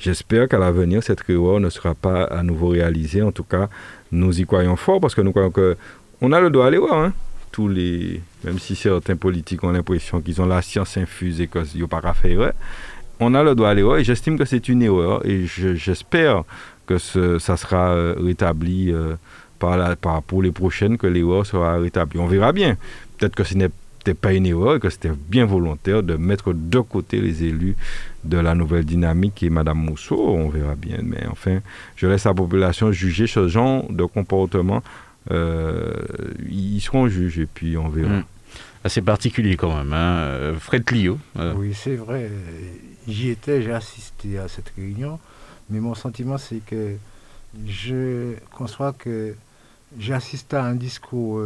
J'espère 0.00 0.48
qu'à 0.48 0.58
l'avenir, 0.58 1.04
cette 1.04 1.20
réunion 1.20 1.60
ne 1.60 1.70
sera 1.70 1.94
pas 1.94 2.24
à 2.24 2.42
nouveau 2.42 2.68
réalisée. 2.68 3.22
En 3.22 3.30
tout 3.30 3.44
cas, 3.44 3.68
nous 4.10 4.40
y 4.40 4.44
croyons 4.44 4.74
fort 4.74 5.00
parce 5.00 5.14
que 5.14 5.20
nous 5.20 5.30
croyons 5.30 5.52
qu'on 5.52 6.32
a 6.32 6.40
le 6.40 6.50
droit 6.50 6.66
à 6.66 6.78
voir. 6.78 6.94
Hein 6.94 7.12
tous 7.52 7.68
les, 7.68 8.20
même 8.44 8.58
si 8.58 8.74
certains 8.74 9.16
politiques 9.16 9.62
ont 9.64 9.72
l'impression 9.72 10.20
qu'ils 10.20 10.40
ont 10.40 10.46
la 10.46 10.62
science 10.62 10.96
infuse 10.96 11.40
et 11.40 11.48
qu'ils 11.48 11.80
n'ont 11.80 11.88
pas 11.88 12.00
à 12.02 12.14
faire, 12.14 12.52
on 13.18 13.34
a 13.34 13.42
le 13.42 13.54
droit 13.54 13.68
à 13.68 13.74
l'erreur 13.74 13.98
et 13.98 14.04
j'estime 14.04 14.38
que 14.38 14.44
c'est 14.44 14.68
une 14.68 14.82
erreur 14.82 15.24
et 15.26 15.46
j'espère 15.46 16.44
que 16.86 16.98
ça 16.98 17.56
sera 17.56 17.90
euh, 17.90 18.14
rétabli 18.18 18.92
euh, 18.92 19.14
pour 20.26 20.42
les 20.42 20.50
prochaines, 20.50 20.96
que 20.96 21.06
l'erreur 21.06 21.44
sera 21.46 21.78
rétablie. 21.78 22.18
On 22.18 22.26
verra 22.26 22.52
bien. 22.52 22.76
Peut-être 23.18 23.34
que 23.34 23.44
ce 23.44 23.54
n'était 23.54 24.14
pas 24.14 24.32
une 24.32 24.46
erreur 24.46 24.76
et 24.76 24.80
que 24.80 24.88
c'était 24.88 25.12
bien 25.28 25.44
volontaire 25.44 26.02
de 26.02 26.16
mettre 26.16 26.52
de 26.54 26.80
côté 26.80 27.20
les 27.20 27.44
élus 27.44 27.76
de 28.24 28.38
la 28.38 28.54
nouvelle 28.54 28.84
dynamique 28.84 29.42
et 29.42 29.50
Mme 29.50 29.78
Mousseau, 29.78 30.18
on 30.18 30.48
verra 30.48 30.74
bien. 30.74 30.98
Mais 31.02 31.26
enfin, 31.30 31.60
je 31.96 32.06
laisse 32.06 32.24
la 32.24 32.34
population 32.34 32.90
juger 32.90 33.26
ce 33.26 33.48
genre 33.48 33.84
de 33.90 34.04
comportement 34.04 34.82
ils 35.28 36.80
seront 36.80 37.08
juges 37.08 37.38
et 37.38 37.46
puis 37.46 37.76
on 37.76 37.88
verra. 37.88 38.18
Hmm. 38.18 38.24
Assez 38.82 39.02
particulier 39.02 39.56
quand 39.56 39.76
même. 39.76 39.92
Hein. 39.92 40.18
Euh, 40.20 40.58
Fred 40.58 40.84
Clio. 40.84 41.18
Euh. 41.38 41.52
Oui, 41.54 41.74
c'est 41.74 41.96
vrai. 41.96 42.30
J'y 43.06 43.28
étais, 43.28 43.60
j'ai 43.62 43.72
assisté 43.72 44.38
à 44.38 44.48
cette 44.48 44.70
réunion, 44.70 45.18
mais 45.68 45.80
mon 45.80 45.94
sentiment 45.94 46.38
c'est 46.38 46.64
que 46.64 46.96
je 47.66 48.34
conçois 48.52 48.92
que 48.92 49.34
j'assiste 49.98 50.54
à 50.54 50.64
un 50.64 50.74
discours 50.74 51.42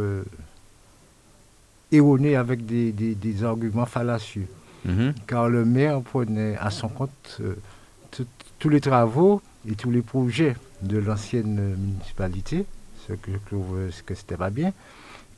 erroné 1.91 2.35
avec 2.35 2.65
des, 2.65 2.91
des, 2.91 3.43
arguments 3.43 3.85
fallacieux. 3.85 4.47
Mhm. 4.85 5.13
Car 5.27 5.49
le 5.49 5.65
maire 5.65 6.01
prenait 6.01 6.55
à 6.57 6.69
son 6.69 6.89
compte 6.89 7.41
tous 8.59 8.69
les 8.69 8.81
travaux 8.81 9.41
et 9.69 9.75
tous 9.75 9.91
les 9.91 10.01
projets 10.01 10.55
de 10.81 10.97
l'ancienne 10.97 11.75
municipalité 11.75 12.65
ce 13.07 13.13
que 13.13 13.31
je 13.31 13.37
trouve 13.45 13.77
que 14.05 14.15
c'était 14.15 14.37
pas 14.37 14.49
bien. 14.49 14.73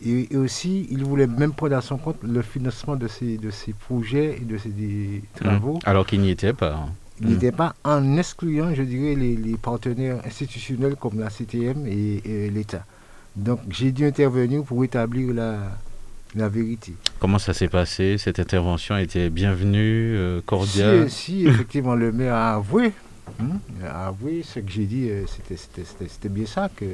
Et, 0.06 0.36
aussi, 0.38 0.88
il 0.92 1.04
voulait 1.04 1.28
même 1.28 1.54
prendre 1.54 1.76
à 1.76 1.82
son 1.82 1.98
compte 1.98 2.18
le 2.24 2.42
financement 2.42 2.96
de 2.96 3.08
ces, 3.08 3.38
de 3.38 3.50
ces 3.50 3.74
projets 3.74 4.38
et 4.38 4.46
de 4.46 4.58
ces 4.58 5.24
travaux. 5.36 5.76
Mmh. 5.76 5.90
Alors 5.90 6.06
qu'il 6.06 6.22
n'y 6.22 6.30
était 6.30 6.54
pas. 6.54 6.88
Il 7.20 7.30
n'était 7.30 7.52
pas 7.52 7.74
en 7.84 8.18
excluant, 8.18 8.76
je 8.76 8.84
dirais, 8.84 9.16
les, 9.16 9.58
partenaires 9.58 10.20
institutionnels 10.24 10.96
comme 10.96 11.20
la 11.20 11.30
CTM 11.30 11.88
et, 11.88 12.50
l'État. 12.52 12.86
Donc 13.36 13.60
j'ai 13.70 13.92
dû 13.92 14.06
intervenir 14.06 14.64
pour 14.64 14.84
établir 14.84 15.34
la, 15.34 15.58
la 16.36 16.48
vérité. 16.48 16.94
Comment 17.20 17.40
ça 17.40 17.54
s'est 17.54 17.68
passé? 17.68 18.18
Cette 18.20 18.40
intervention 18.40 18.98
était 18.98 19.32
bienvenue, 19.32 20.16
euh, 20.16 20.42
cordiale? 20.46 21.10
Si, 21.10 21.42
si, 21.42 21.48
effectivement, 21.48 21.96
le 21.96 22.12
maire 22.12 22.36
a 22.36 22.56
avoué. 22.56 22.94
Hein, 23.42 23.58
a 23.84 24.08
avoué 24.08 24.44
ce 24.44 24.60
que 24.60 24.70
j'ai 24.70 24.86
dit, 24.86 25.10
euh, 25.10 25.26
c'était 25.28 26.30
bien 26.30 26.46
ça, 26.46 26.70
que 26.76 26.86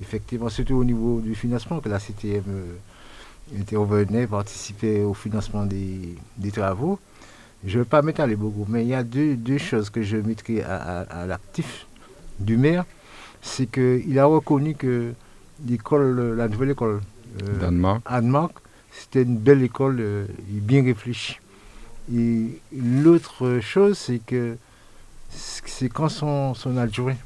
effectivement, 0.00 0.48
surtout 0.48 0.74
au 0.74 0.84
niveau 0.84 1.20
du 1.20 1.34
financement, 1.34 1.80
que 1.80 1.88
la 1.88 1.98
CTM 1.98 2.44
euh, 2.48 3.58
intervenait, 3.58 4.26
participait 4.26 5.02
au 5.02 5.14
financement 5.14 5.66
des, 5.66 6.16
travaux. 6.52 6.98
Je 7.66 7.78
ne 7.78 7.84
vais 7.84 7.88
pas 7.88 8.02
m'étaler 8.02 8.36
beaucoup, 8.36 8.66
mais 8.68 8.82
il 8.84 8.88
y 8.88 8.94
a 8.94 9.02
deux, 9.02 9.58
choses 9.58 9.90
que 9.90 10.02
je 10.02 10.16
mettrai 10.16 10.62
à, 10.62 11.24
l'actif 11.26 11.86
du 12.38 12.56
maire. 12.56 12.84
C'est 13.40 13.66
qu'il 13.66 14.18
a 14.18 14.24
reconnu 14.26 14.74
que 14.74 15.12
l'école, 15.66 16.36
la 16.36 16.48
nouvelle 16.48 16.70
école 16.70 17.00
euh, 17.42 18.48
c'était 18.90 19.22
une 19.22 19.38
belle 19.38 19.62
école 19.62 19.98
euh, 20.00 20.26
bien 20.48 20.84
réfléchie. 20.84 21.38
Et 22.14 22.60
l'autre 22.72 23.58
chose, 23.60 23.98
c'est 23.98 24.20
que 24.24 24.56
c'est 25.30 25.88
quand 25.88 26.08
son, 26.08 26.54
son 26.54 26.76
adjoint 26.76 27.16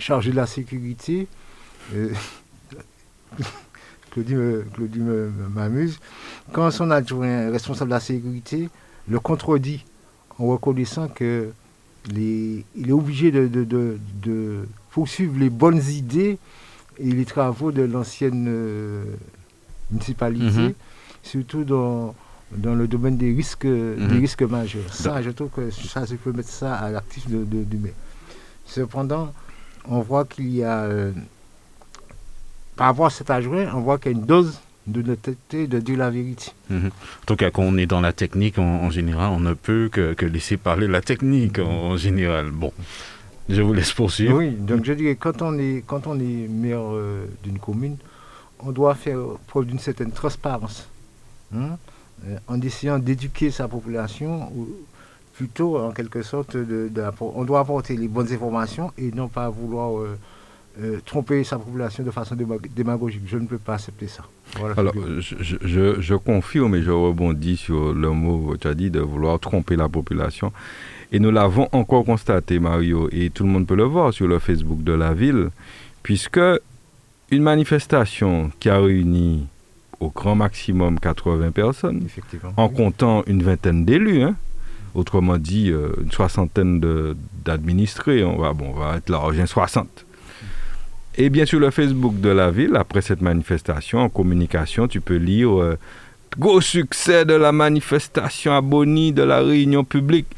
chargé 0.00 0.30
de 0.30 0.36
la 0.36 0.46
sécurité. 0.46 1.28
Euh, 1.94 2.12
Claudie 4.10 4.34
m'amuse. 5.54 6.00
Quand 6.52 6.70
son 6.70 6.90
adjoint 6.90 7.50
responsable 7.50 7.90
de 7.90 7.94
la 7.94 8.00
sécurité 8.00 8.68
le 9.08 9.20
contredit 9.20 9.84
en 10.38 10.46
reconnaissant 10.46 11.08
que 11.08 11.50
il 12.08 12.64
est 12.88 12.92
obligé 12.92 13.30
de, 13.30 14.66
poursuivre 14.90 15.38
les 15.38 15.50
bonnes 15.50 15.82
idées 15.90 16.38
et 16.98 17.10
les 17.10 17.24
travaux 17.24 17.72
de 17.72 17.82
l'ancienne 17.82 18.46
euh, 18.48 19.04
municipalité, 19.90 20.68
mhm. 20.68 20.74
surtout 21.22 21.64
dans, 21.64 22.14
dans 22.56 22.74
le 22.74 22.88
domaine 22.88 23.16
des 23.16 23.32
risques, 23.32 23.66
des 23.66 23.96
mhm. 23.96 24.18
risques 24.18 24.42
majeurs. 24.42 24.92
Ça, 24.92 25.20
je 25.22 25.30
trouve 25.30 25.50
que 25.50 25.70
ça, 25.70 26.04
je 26.06 26.16
peux 26.16 26.32
mettre 26.32 26.48
ça 26.48 26.74
à 26.74 26.90
l'actif 26.90 27.28
du 27.28 27.76
maire. 27.76 27.92
Cependant, 28.66 29.32
on 29.88 30.00
voit 30.00 30.24
qu'il 30.24 30.54
y 30.54 30.62
a, 30.64 30.82
euh, 30.82 31.12
par 32.76 32.88
rapport 32.88 33.06
à 33.06 33.10
cet 33.10 33.30
adjoint, 33.30 33.66
on 33.74 33.80
voit 33.80 33.98
qu'il 33.98 34.12
y 34.12 34.14
a 34.14 34.18
une 34.18 34.26
dose 34.26 34.58
de 34.86 35.00
honnêteté 35.00 35.66
de 35.66 35.78
dire 35.78 35.98
la 35.98 36.10
vérité. 36.10 36.52
Mhm. 36.68 36.86
En 36.88 37.26
tout 37.26 37.36
cas, 37.36 37.50
quand 37.50 37.62
on 37.62 37.76
est 37.76 37.86
dans 37.86 38.00
la 38.00 38.12
technique, 38.12 38.58
en, 38.58 38.90
général, 38.90 39.30
on 39.30 39.40
ne 39.40 39.54
peut 39.54 39.88
que, 39.92 40.24
laisser 40.24 40.56
parler 40.56 40.86
la 40.86 41.00
technique 41.00 41.58
en, 41.58 41.96
général. 41.96 42.50
Bon, 42.50 42.72
je 43.48 43.62
vous 43.62 43.72
laisse 43.72 43.92
poursuivre. 43.92 44.38
Oui, 44.38 44.50
donc 44.50 44.84
je 44.84 44.92
dirais, 44.92 45.16
quand 45.16 45.42
on 45.42 45.58
est, 45.58 45.84
quand 45.86 46.06
on 46.06 46.18
est 46.18 46.48
maire 46.48 46.82
euh, 46.82 47.26
d'une 47.42 47.58
commune, 47.58 47.96
on 48.58 48.72
doit 48.72 48.94
faire 48.94 49.18
preuve 49.46 49.66
d'une 49.66 49.78
certaine 49.78 50.12
transparence. 50.12 50.88
Hein, 51.54 51.78
euh, 52.26 52.36
en 52.48 52.60
essayant 52.60 52.98
d'éduquer 52.98 53.50
sa 53.50 53.66
population 53.66 54.52
plutôt 55.40 55.78
en 55.78 55.90
quelque 55.92 56.20
sorte 56.20 56.54
de, 56.54 56.90
on 57.20 57.44
doit 57.44 57.60
apporter 57.60 57.96
les 57.96 58.08
bonnes 58.08 58.30
informations 58.30 58.92
et 58.98 59.10
non 59.10 59.28
pas 59.28 59.48
vouloir 59.48 59.98
euh, 59.98 60.98
tromper 61.06 61.44
sa 61.44 61.58
population 61.58 62.04
de 62.04 62.10
façon 62.10 62.36
démagogique. 62.76 63.22
Je 63.24 63.38
ne 63.38 63.46
peux 63.46 63.56
pas 63.56 63.76
accepter 63.76 64.06
ça. 64.06 64.22
Alors, 64.76 64.92
je, 65.18 65.96
je, 65.98 66.14
confirme 66.14 66.74
et 66.74 66.82
je 66.82 66.90
rebondis 66.90 67.56
sur 67.56 67.94
le 67.94 68.10
mot 68.10 68.52
que 68.52 68.58
tu 68.58 68.68
as 68.68 68.74
dit 68.74 68.90
de 68.90 69.00
vouloir 69.00 69.40
tromper 69.40 69.76
la 69.76 69.88
population. 69.88 70.52
Et 71.10 71.18
nous 71.18 71.30
l'avons 71.30 71.70
encore 71.72 72.04
constaté, 72.04 72.58
Mario, 72.58 73.08
et 73.10 73.30
tout 73.30 73.44
le 73.44 73.48
monde 73.48 73.66
peut 73.66 73.76
le 73.76 73.84
voir 73.84 74.12
sur 74.12 74.28
le 74.28 74.38
Facebook 74.38 74.84
de 74.84 74.92
la 74.92 75.14
ville, 75.14 75.48
puisque 76.02 76.40
une 77.30 77.42
manifestation 77.42 78.50
qui 78.60 78.68
a 78.68 78.78
réuni 78.78 79.46
au 80.00 80.10
grand 80.10 80.34
maximum 80.34 81.00
80 81.00 81.50
personnes, 81.52 82.06
en 82.58 82.68
comptant 82.68 83.22
une 83.26 83.42
vingtaine 83.42 83.86
d'élus, 83.86 84.22
hein, 84.22 84.36
autrement 84.94 85.38
dit 85.38 85.70
euh, 85.70 85.88
une 86.02 86.10
soixantaine 86.10 86.80
d'administrés, 87.44 88.24
on 88.24 88.38
va, 88.38 88.52
bon, 88.52 88.72
on 88.74 88.78
va 88.78 88.96
être 88.96 89.08
large, 89.08 89.44
60. 89.44 90.06
Et 91.16 91.28
bien 91.28 91.44
sûr, 91.44 91.60
le 91.60 91.70
Facebook 91.70 92.20
de 92.20 92.30
la 92.30 92.50
ville, 92.50 92.76
après 92.76 93.02
cette 93.02 93.20
manifestation, 93.20 93.98
en 93.98 94.08
communication, 94.08 94.88
tu 94.88 95.00
peux 95.00 95.16
lire 95.16 95.60
euh, 95.60 95.76
Gros 96.38 96.60
succès 96.60 97.24
de 97.24 97.34
la 97.34 97.50
manifestation 97.50 98.54
à 98.54 98.60
Bonny 98.60 99.12
de 99.12 99.22
la 99.22 99.40
réunion 99.40 99.82
publique 99.82 100.28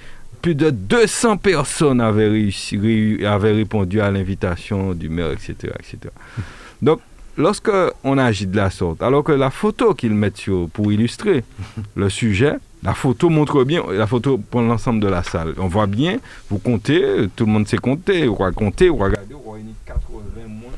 plus 0.40 0.54
de 0.54 0.70
200 0.70 1.36
personnes 1.36 2.00
avaient, 2.00 2.28
réussi, 2.28 3.20
avaient 3.24 3.52
répondu 3.52 4.00
à 4.00 4.10
l'invitation 4.10 4.94
du 4.94 5.08
maire, 5.08 5.30
etc., 5.30 5.72
etc. 5.78 6.12
Donc, 6.82 7.00
lorsque 7.36 7.70
on 8.02 8.18
agit 8.18 8.46
de 8.46 8.56
la 8.56 8.70
sorte, 8.70 9.02
alors 9.02 9.22
que 9.22 9.32
la 9.32 9.50
photo 9.50 9.94
qu'ils 9.94 10.14
mettent 10.14 10.38
sur, 10.38 10.68
pour 10.70 10.90
illustrer 10.90 11.44
le 11.94 12.08
sujet, 12.10 12.54
la 12.82 12.94
photo 12.94 13.28
montre 13.28 13.64
bien, 13.64 13.82
la 13.90 14.06
photo 14.06 14.38
pour 14.38 14.60
l'ensemble 14.60 15.00
de 15.00 15.09
la 15.09 15.22
salle. 15.22 15.54
On 15.59 15.68
voit 15.68 15.86
bien, 15.86 16.18
vous 16.50 16.59
comptez, 16.59 17.28
tout 17.36 17.46
le 17.46 17.52
monde 17.52 17.68
sait 17.68 17.76
compter, 17.76 18.26
vous 18.26 18.36
compter, 18.52 18.88
vous 18.88 18.96
regardez, 18.96 19.34
vous 19.34 19.42
voyez 19.44 19.64
80 19.86 20.48
moun, 20.48 20.72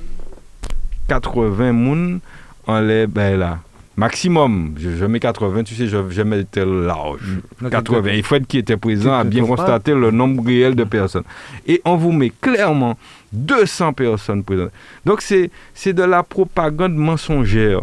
80 1.09 1.73
moun 1.73 2.21
en 2.67 2.81
les, 2.81 3.07
ben 3.07 3.39
là, 3.39 3.59
Maximum, 3.97 4.75
je, 4.77 5.05
mets 5.05 5.21
80, 5.21 5.63
tu 5.63 5.77
sais, 5.77 5.87
je, 5.87 5.97
je 6.11 6.43
tel 6.43 6.69
large. 6.69 7.39
80. 7.71 8.01
Mm. 8.01 8.15
Il 8.15 8.23
faut 8.25 8.35
être 8.35 8.47
qui 8.47 8.59
était 8.59 8.77
présent 8.77 9.15
à 9.15 9.23
bien 9.23 9.47
constater 9.47 9.95
le 9.95 10.11
nombre 10.11 10.45
réel 10.45 10.75
de 10.75 10.83
personnes. 10.83 11.23
Et 11.65 11.81
on 11.85 11.95
vous 11.95 12.11
met 12.11 12.33
clairement 12.41 12.99
200 13.33 13.93
personnes 13.93 14.43
présentes. 14.43 14.73
Donc 15.05 15.23
c'est 15.23 15.93
de 15.93 16.03
la 16.03 16.25
propagande 16.25 16.97
mensongère. 16.97 17.83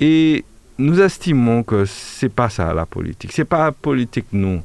Et 0.00 0.44
nous 0.78 1.00
estimons 1.00 1.62
que 1.62 1.84
c'est 1.84 2.28
pas 2.28 2.48
ça 2.48 2.72
la 2.72 2.86
politique. 2.86 3.32
C'est 3.32 3.44
pas 3.44 3.72
politique, 3.72 4.26
nous 4.32 4.62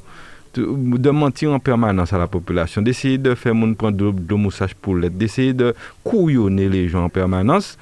de, 0.60 1.10
mentir 1.10 1.52
en 1.52 1.58
permanence 1.58 2.12
à 2.12 2.18
la 2.18 2.26
population, 2.26 2.82
d'essayer 2.82 3.18
de 3.18 3.34
faire 3.34 3.54
mon 3.54 3.74
prendre 3.74 3.96
de, 3.96 4.10
de 4.10 4.34
moussage 4.34 4.74
pour 4.74 4.96
l'aide, 4.96 5.16
d'essayer 5.16 5.52
de 5.52 5.74
couillonner 6.02 6.68
les 6.68 6.88
gens 6.88 7.04
en 7.04 7.08
permanence. 7.08 7.78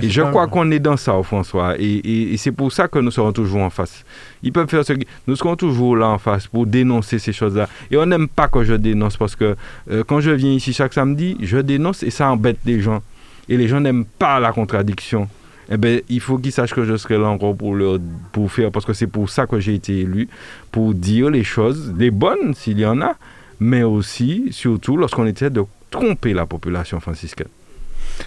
et 0.00 0.08
je 0.08 0.22
crois 0.22 0.46
qu'on 0.46 0.70
est 0.70 0.78
dans 0.78 0.96
ça, 0.96 1.12
François. 1.22 1.74
Et, 1.78 2.32
et, 2.32 2.36
c'est 2.36 2.52
pour 2.52 2.72
ça 2.72 2.88
que 2.88 2.98
nous 2.98 3.10
serons 3.10 3.32
toujours 3.32 3.60
en 3.60 3.70
face. 3.70 4.04
Ils 4.42 4.52
peuvent 4.52 4.68
faire 4.68 4.84
ce 4.84 4.92
Nous 5.26 5.36
serons 5.36 5.56
toujours 5.56 5.96
là 5.96 6.08
en 6.08 6.18
face 6.18 6.46
pour 6.46 6.66
dénoncer 6.66 7.18
ces 7.18 7.32
choses-là. 7.32 7.68
Et 7.90 7.96
on 7.96 8.06
n'aime 8.06 8.28
pas 8.28 8.48
que 8.48 8.64
je 8.64 8.74
dénonce 8.74 9.16
parce 9.16 9.36
que 9.36 9.56
euh, 9.90 10.04
quand 10.04 10.20
je 10.20 10.30
viens 10.30 10.52
ici 10.52 10.72
chaque 10.72 10.92
samedi, 10.92 11.36
je 11.40 11.58
dénonce 11.58 12.02
et 12.02 12.10
ça 12.10 12.30
embête 12.30 12.58
les 12.64 12.80
gens. 12.80 13.02
Et 13.48 13.56
les 13.56 13.68
gens 13.68 13.80
n'aiment 13.80 14.04
pas 14.04 14.40
la 14.40 14.52
contradiction 14.52 15.28
eh 15.70 15.76
ben, 15.76 16.00
il 16.08 16.20
faut 16.20 16.38
qu'ils 16.38 16.52
sachent 16.52 16.74
que 16.74 16.84
je 16.84 16.96
serai 16.96 17.18
là 17.18 17.28
encore 17.28 17.56
pour, 17.56 17.74
leur, 17.74 17.98
pour 18.32 18.50
faire, 18.50 18.70
parce 18.70 18.84
que 18.84 18.92
c'est 18.92 19.06
pour 19.06 19.30
ça 19.30 19.46
que 19.46 19.58
j'ai 19.58 19.74
été 19.74 20.00
élu, 20.00 20.28
pour 20.70 20.94
dire 20.94 21.30
les 21.30 21.44
choses, 21.44 21.92
les 21.96 22.10
bonnes 22.10 22.54
s'il 22.54 22.78
y 22.78 22.86
en 22.86 23.00
a, 23.00 23.14
mais 23.60 23.82
aussi, 23.82 24.48
surtout, 24.50 24.96
lorsqu'on 24.96 25.26
essaie 25.26 25.50
de 25.50 25.64
tromper 25.90 26.34
la 26.34 26.46
population 26.46 27.00
franciscaine. 27.00 27.48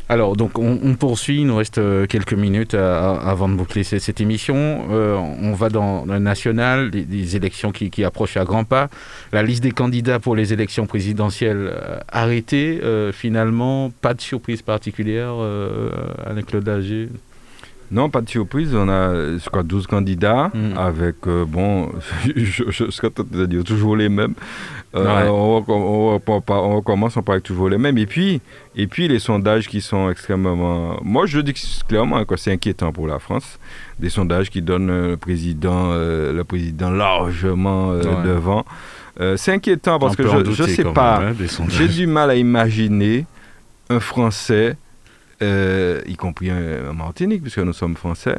Alors, 0.07 0.35
donc, 0.35 0.59
on, 0.59 0.95
poursuit. 0.95 1.41
Il 1.41 1.47
nous 1.47 1.55
reste 1.55 1.77
euh, 1.77 2.05
quelques 2.05 2.33
minutes 2.33 2.73
avant 2.73 3.49
de 3.49 3.55
boucler 3.55 3.83
cette, 3.83 4.21
émission. 4.21 4.87
Euh, 4.91 5.15
on 5.15 5.53
va 5.53 5.69
dans 5.69 6.05
le 6.05 6.19
national, 6.19 6.91
des, 6.91 7.35
élections 7.35 7.71
qui, 7.71 8.03
approchent 8.03 8.37
à 8.37 8.45
grands 8.45 8.63
pas. 8.63 8.89
La 9.31 9.43
liste 9.43 9.63
des 9.63 9.71
candidats 9.71 10.19
pour 10.19 10.35
les 10.35 10.53
élections 10.53 10.85
présidentielles 10.85 11.71
euh, 11.73 11.99
arrêtée. 12.07 12.79
finalement, 13.13 13.91
pas 14.01 14.13
de 14.13 14.21
surprise 14.21 14.61
particulière, 14.61 15.33
avec 16.25 16.47
Claude 16.47 16.63
Dager 16.63 17.09
non, 17.91 18.09
pas 18.09 18.21
de 18.21 18.29
surprise. 18.29 18.73
On 18.75 18.87
a, 18.87 19.37
je 19.37 19.49
crois, 19.49 19.63
12 19.63 19.87
candidats 19.87 20.51
mm. 20.53 20.77
avec, 20.77 21.15
euh, 21.27 21.45
bon, 21.45 21.91
je, 22.35 22.63
je, 22.69 22.91
serais 22.91 23.09
de 23.31 23.45
dire 23.45 23.63
toujours 23.63 23.95
les 23.95 24.09
mêmes. 24.09 24.35
Euh, 24.95 25.27
on, 25.27 25.63
on, 25.67 26.21
on, 26.47 26.81
commence 26.81 27.17
avec 27.17 27.43
toujours 27.43 27.69
les 27.69 27.77
mêmes. 27.77 27.97
Et 27.97 28.05
puis, 28.05 28.41
et 28.75 28.87
puis, 28.87 29.07
les 29.07 29.19
sondages 29.19 29.67
qui 29.67 29.81
sont 29.81 30.09
extrêmement. 30.09 30.99
Moi, 31.03 31.25
je 31.25 31.39
dis 31.39 31.53
clairement 31.87 32.23
que 32.25 32.35
c'est 32.37 32.51
inquiétant 32.51 32.91
pour 32.91 33.07
la 33.07 33.19
France. 33.19 33.59
Des 33.99 34.09
sondages 34.09 34.49
qui 34.49 34.61
donnent 34.61 35.09
le 35.09 35.17
président, 35.17 35.91
euh, 35.91 36.33
le 36.33 36.43
président 36.43 36.89
largement 36.89 37.93
devant. 37.93 38.65
c'est 39.35 39.53
inquiétant 39.53 39.99
parce 39.99 40.15
que 40.15 40.27
je 40.27 40.61
ne 40.63 40.67
sais 40.67 40.83
pas. 40.83 41.21
Hein, 41.21 41.33
j'ai 41.69 41.87
du 41.87 42.07
mal 42.07 42.29
à 42.29 42.35
imaginer 42.35 43.25
un 43.89 43.99
Français 43.99 44.77
euh, 45.41 46.01
y 46.07 46.15
compris 46.15 46.51
en 46.51 46.93
Martinique, 46.93 47.41
puisque 47.41 47.59
nous 47.59 47.73
sommes 47.73 47.95
français, 47.95 48.37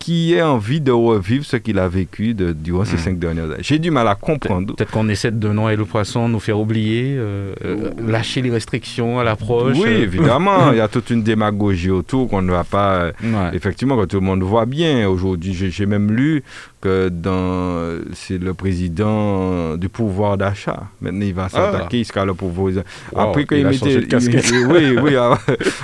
qui 0.00 0.32
ait 0.32 0.42
envie 0.42 0.80
de 0.80 0.90
revivre 0.90 1.44
ce 1.44 1.58
qu'il 1.58 1.78
a 1.78 1.86
vécu 1.86 2.32
de, 2.32 2.52
durant 2.52 2.86
ces 2.86 2.96
hmm. 2.96 2.98
cinq 2.98 3.18
dernières 3.18 3.44
années. 3.44 3.62
J'ai 3.62 3.78
du 3.78 3.90
mal 3.90 4.08
à 4.08 4.14
comprendre. 4.14 4.74
Peut-être 4.74 4.90
qu'on 4.90 5.08
essaie 5.10 5.30
de 5.30 5.48
noyer 5.50 5.76
le 5.76 5.84
poisson, 5.84 6.26
nous 6.26 6.40
faire 6.40 6.58
oublier, 6.58 7.16
euh, 7.18 7.54
euh, 7.62 7.90
lâcher 8.08 8.40
les 8.40 8.50
restrictions 8.50 9.20
à 9.20 9.24
l'approche. 9.24 9.76
Oui, 9.78 9.90
évidemment. 9.90 10.70
il 10.72 10.78
y 10.78 10.80
a 10.80 10.88
toute 10.88 11.10
une 11.10 11.22
démagogie 11.22 11.90
autour 11.90 12.28
qu'on 12.28 12.40
ne 12.40 12.50
va 12.50 12.64
pas. 12.64 13.12
Effectivement, 13.52 13.98
que 13.98 14.06
tout 14.06 14.20
le 14.20 14.26
monde 14.26 14.42
voit 14.42 14.64
bien. 14.64 15.06
Aujourd'hui, 15.06 15.52
j'ai 15.52 15.86
même 15.86 16.10
lu 16.10 16.42
que 16.80 17.08
dans 17.08 18.00
c'est 18.14 18.38
le 18.38 18.54
président 18.54 19.76
du 19.76 19.88
pouvoir 19.88 20.36
d'achat. 20.36 20.84
Maintenant, 21.00 21.26
il 21.26 21.34
va 21.34 21.44
ah. 21.46 21.48
s'attaquer, 21.48 22.00
il 22.00 22.04
sera 22.04 22.24
le 22.24 22.34
pouvoir. 22.34 22.72
Après 23.14 23.44
qu'il 23.44 23.66
mettait, 23.66 23.96
oui, 24.68 24.98
oui. 25.00 25.16
Alors, 25.16 25.38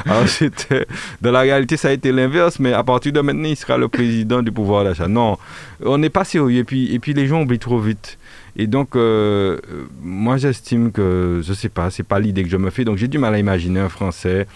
c'était 0.27 0.87
dans 1.21 1.33
la 1.33 1.41
réalité, 1.41 1.77
ça 1.77 1.89
a 1.89 1.93
été 1.93 2.13
l'inverse, 2.13 2.59
mais 2.59 2.73
à 2.73 2.83
partir 2.83 3.13
de 3.13 3.21
maintenant, 3.21 3.49
il 3.49 3.57
sera 3.57 3.77
le 3.77 3.89
président 3.89 4.43
du 4.43 4.53
pouvoir 4.53 4.85
d'achat. 4.85 5.09
Non, 5.09 5.39
on 5.85 5.99
n'est 5.99 6.11
pas 6.11 6.25
sérieux. 6.25 6.59
Et 6.59 6.65
puis, 6.65 6.95
et 6.95 6.99
puis, 6.99 7.15
les 7.15 7.27
gens 7.27 7.43
oublient 7.43 7.59
trop 7.59 7.79
vite. 7.79 8.19
Et 8.57 8.67
donc, 8.67 8.97
euh, 8.97 9.59
moi, 10.03 10.39
j'estime 10.39 10.91
que, 10.91 11.43
je 11.45 11.53
sais 11.53 11.69
pas, 11.69 11.91
c'est 11.91 12.03
pas 12.03 12.19
l'idée 12.19 12.43
que 12.43 12.49
je 12.49 12.57
me 12.57 12.71
fais. 12.71 12.85
Donc, 12.85 12.97
j'ai 12.97 13.09
du 13.09 13.19
mal 13.19 13.35
à 13.35 13.39
imaginer 13.39 13.81
un 13.81 13.91
Français 13.91 14.47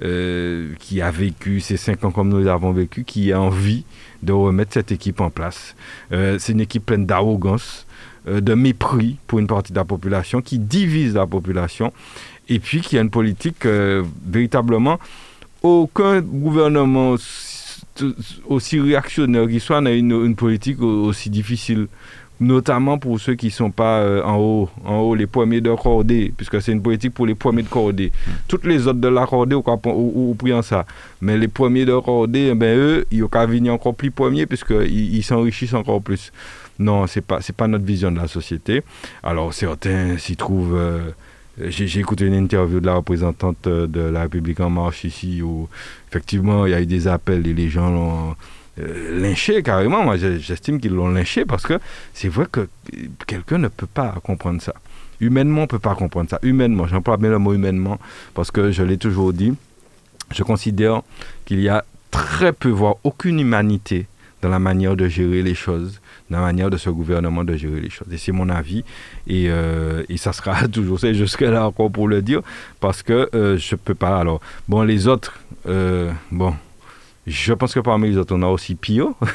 euh, 0.00 0.68
qui 0.78 1.00
a 1.00 1.10
vécu 1.10 1.58
ces 1.58 1.76
cinq 1.76 2.04
ans 2.04 2.12
comme 2.12 2.28
nous 2.28 2.46
avons 2.46 2.72
vécu, 2.72 3.02
qui 3.02 3.32
a 3.32 3.40
envie 3.40 3.84
de 4.22 4.32
remettre 4.32 4.72
cette 4.74 4.92
équipe 4.92 5.20
en 5.20 5.30
place. 5.30 5.74
Euh, 6.12 6.36
c'est 6.38 6.52
une 6.52 6.60
équipe 6.60 6.86
pleine 6.86 7.06
d'arrogance, 7.06 7.86
euh, 8.26 8.40
de 8.40 8.54
mépris 8.54 9.16
pour 9.26 9.38
une 9.38 9.46
partie 9.46 9.72
de 9.72 9.78
la 9.78 9.84
population, 9.84 10.40
qui 10.42 10.58
divise 10.58 11.14
la 11.14 11.26
population, 11.26 11.92
et 12.48 12.58
puis 12.58 12.80
qui 12.80 12.98
a 12.98 13.00
une 13.00 13.10
politique 13.10 13.66
euh, 13.66 14.04
véritablement... 14.26 14.98
Aucun 15.60 16.20
gouvernement 16.20 17.16
aussi 18.46 18.80
réactionnaire 18.80 19.48
qu'il 19.48 19.60
soit 19.60 19.80
n'a 19.80 19.90
une, 19.90 20.12
une 20.12 20.36
politique 20.36 20.80
aussi 20.80 21.30
difficile 21.30 21.88
notamment 22.40 22.98
pour 22.98 23.18
ceux 23.18 23.34
qui 23.34 23.46
ne 23.46 23.52
sont 23.52 23.70
pas 23.70 24.00
euh, 24.00 24.22
en 24.22 24.36
haut, 24.36 24.70
en 24.84 24.98
haut, 24.98 25.14
les 25.14 25.26
premiers 25.26 25.60
de 25.60 25.74
cordée, 25.74 26.32
puisque 26.36 26.60
c'est 26.62 26.72
une 26.72 26.82
politique 26.82 27.14
pour 27.14 27.26
les 27.26 27.34
premiers 27.34 27.62
de 27.62 27.68
cordée. 27.68 28.12
Hmm. 28.26 28.30
Toutes 28.46 28.64
les 28.64 28.86
autres 28.86 29.00
de 29.00 29.08
la 29.08 29.26
cordée, 29.26 29.56
ou, 29.56 29.62
ou, 29.84 30.62
ça. 30.62 30.86
Mais 31.20 31.36
les 31.36 31.48
premiers 31.48 31.84
de 31.84 31.98
cordée, 31.98 32.50
eh 32.52 32.54
ben, 32.54 32.78
eux, 32.78 33.06
ils 33.10 33.24
ont 33.24 33.28
qu'à 33.28 33.46
venir 33.46 33.72
encore 33.72 33.94
plus 33.94 34.10
premiers, 34.10 34.46
puisqu'ils 34.46 35.16
ils 35.16 35.22
s'enrichissent 35.22 35.74
encore 35.74 36.00
plus. 36.00 36.32
Non, 36.78 37.06
ce 37.08 37.18
n'est 37.18 37.24
pas, 37.24 37.40
pas 37.56 37.66
notre 37.66 37.84
vision 37.84 38.12
de 38.12 38.18
la 38.18 38.28
société. 38.28 38.82
Alors, 39.22 39.52
certains 39.52 40.16
s'y 40.18 40.36
trouvent... 40.36 40.76
Euh, 40.76 41.10
j'ai 41.60 41.98
écouté 41.98 42.24
une 42.24 42.34
interview 42.34 42.78
de 42.78 42.86
la 42.86 42.94
représentante 42.94 43.66
de 43.66 44.00
la 44.00 44.22
République 44.22 44.60
en 44.60 44.70
marche 44.70 45.02
ici, 45.02 45.42
où 45.42 45.68
effectivement, 46.08 46.66
il 46.66 46.70
y 46.70 46.74
a 46.74 46.80
eu 46.80 46.86
des 46.86 47.08
appels 47.08 47.44
et 47.48 47.52
les 47.52 47.68
gens 47.68 47.90
l'ont 47.90 48.36
euh, 48.80 49.20
lynché 49.20 49.62
carrément. 49.62 50.04
Moi, 50.04 50.16
j'estime 50.16 50.80
qu'ils 50.80 50.92
l'ont 50.92 51.08
lynché 51.08 51.44
parce 51.44 51.64
que 51.64 51.78
c'est 52.14 52.28
vrai 52.28 52.46
que 52.50 52.68
quelqu'un 53.26 53.58
ne 53.58 53.68
peut 53.68 53.86
pas 53.86 54.14
comprendre 54.22 54.60
ça. 54.62 54.74
Humainement, 55.20 55.60
on 55.60 55.62
ne 55.62 55.66
peut 55.66 55.78
pas 55.78 55.94
comprendre 55.94 56.30
ça. 56.30 56.38
Humainement, 56.42 56.86
j'emploie 56.86 57.16
bien 57.16 57.30
le 57.30 57.38
mot 57.38 57.52
humainement 57.52 57.98
parce 58.34 58.50
que 58.50 58.70
je 58.70 58.82
l'ai 58.82 58.98
toujours 58.98 59.32
dit. 59.32 59.54
Je 60.32 60.42
considère 60.42 61.02
qu'il 61.44 61.60
y 61.60 61.68
a 61.68 61.84
très 62.10 62.52
peu, 62.52 62.68
voire 62.68 62.96
aucune 63.04 63.40
humanité 63.40 64.06
dans 64.42 64.48
la 64.48 64.60
manière 64.60 64.94
de 64.94 65.08
gérer 65.08 65.42
les 65.42 65.54
choses, 65.54 66.00
dans 66.30 66.38
la 66.38 66.44
manière 66.44 66.70
de 66.70 66.76
ce 66.76 66.90
gouvernement 66.90 67.42
de 67.42 67.56
gérer 67.56 67.80
les 67.80 67.90
choses. 67.90 68.06
Et 68.12 68.18
c'est 68.18 68.30
mon 68.30 68.48
avis. 68.48 68.84
Et, 69.26 69.46
euh, 69.48 70.04
et 70.08 70.16
ça 70.16 70.32
sera 70.32 70.68
toujours 70.72 71.00
ça. 71.00 71.12
Je 71.12 71.24
serai 71.24 71.50
là 71.50 71.66
encore 71.66 71.90
pour 71.90 72.06
le 72.06 72.22
dire 72.22 72.42
parce 72.78 73.02
que 73.02 73.28
euh, 73.34 73.56
je 73.56 73.74
ne 73.74 73.78
peux 73.78 73.94
pas. 73.94 74.18
Alors, 74.18 74.40
bon, 74.68 74.82
les 74.82 75.08
autres, 75.08 75.40
bon, 76.30 76.54
je 77.28 77.52
pense 77.52 77.74
que 77.74 77.80
parmi 77.80 78.10
les 78.10 78.18
autres, 78.18 78.34
on 78.34 78.42
a 78.42 78.46
aussi 78.46 78.74
Pio. 78.74 79.16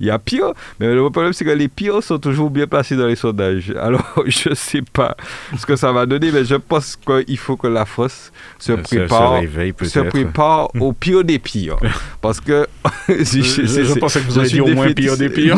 il 0.00 0.06
y 0.06 0.10
a 0.10 0.18
pire. 0.18 0.52
Mais 0.78 0.94
le 0.94 1.10
problème, 1.10 1.32
c'est 1.32 1.44
que 1.44 1.50
les 1.50 1.68
pires 1.68 2.02
sont 2.02 2.18
toujours 2.18 2.50
bien 2.50 2.66
placés 2.66 2.96
dans 2.96 3.06
les 3.06 3.16
sondages. 3.16 3.72
Alors, 3.80 4.22
je 4.26 4.50
ne 4.50 4.54
sais 4.54 4.82
pas 4.82 5.16
ce 5.56 5.66
que 5.66 5.76
ça 5.76 5.92
va 5.92 6.06
donner, 6.06 6.30
mais 6.30 6.44
je 6.44 6.54
pense 6.54 6.96
qu'il 6.96 7.38
faut 7.38 7.56
que 7.56 7.66
la 7.66 7.84
France 7.84 8.32
se 8.58 8.72
prépare, 8.72 9.40
se, 9.82 10.00
prépare 10.00 10.70
au 10.80 10.92
pire 10.92 11.24
des 11.24 11.38
pires. 11.38 11.76
Parce 12.20 12.40
que 12.40 12.66
je, 13.08 13.14
je, 13.22 13.98
pensais 13.98 14.20
que 14.20 14.26
vous 14.26 14.38
avez 14.38 14.48
dit 14.48 14.60
au 14.60 14.68
moins 14.68 14.92
pire 14.92 15.16
des 15.16 15.28
pires. 15.28 15.56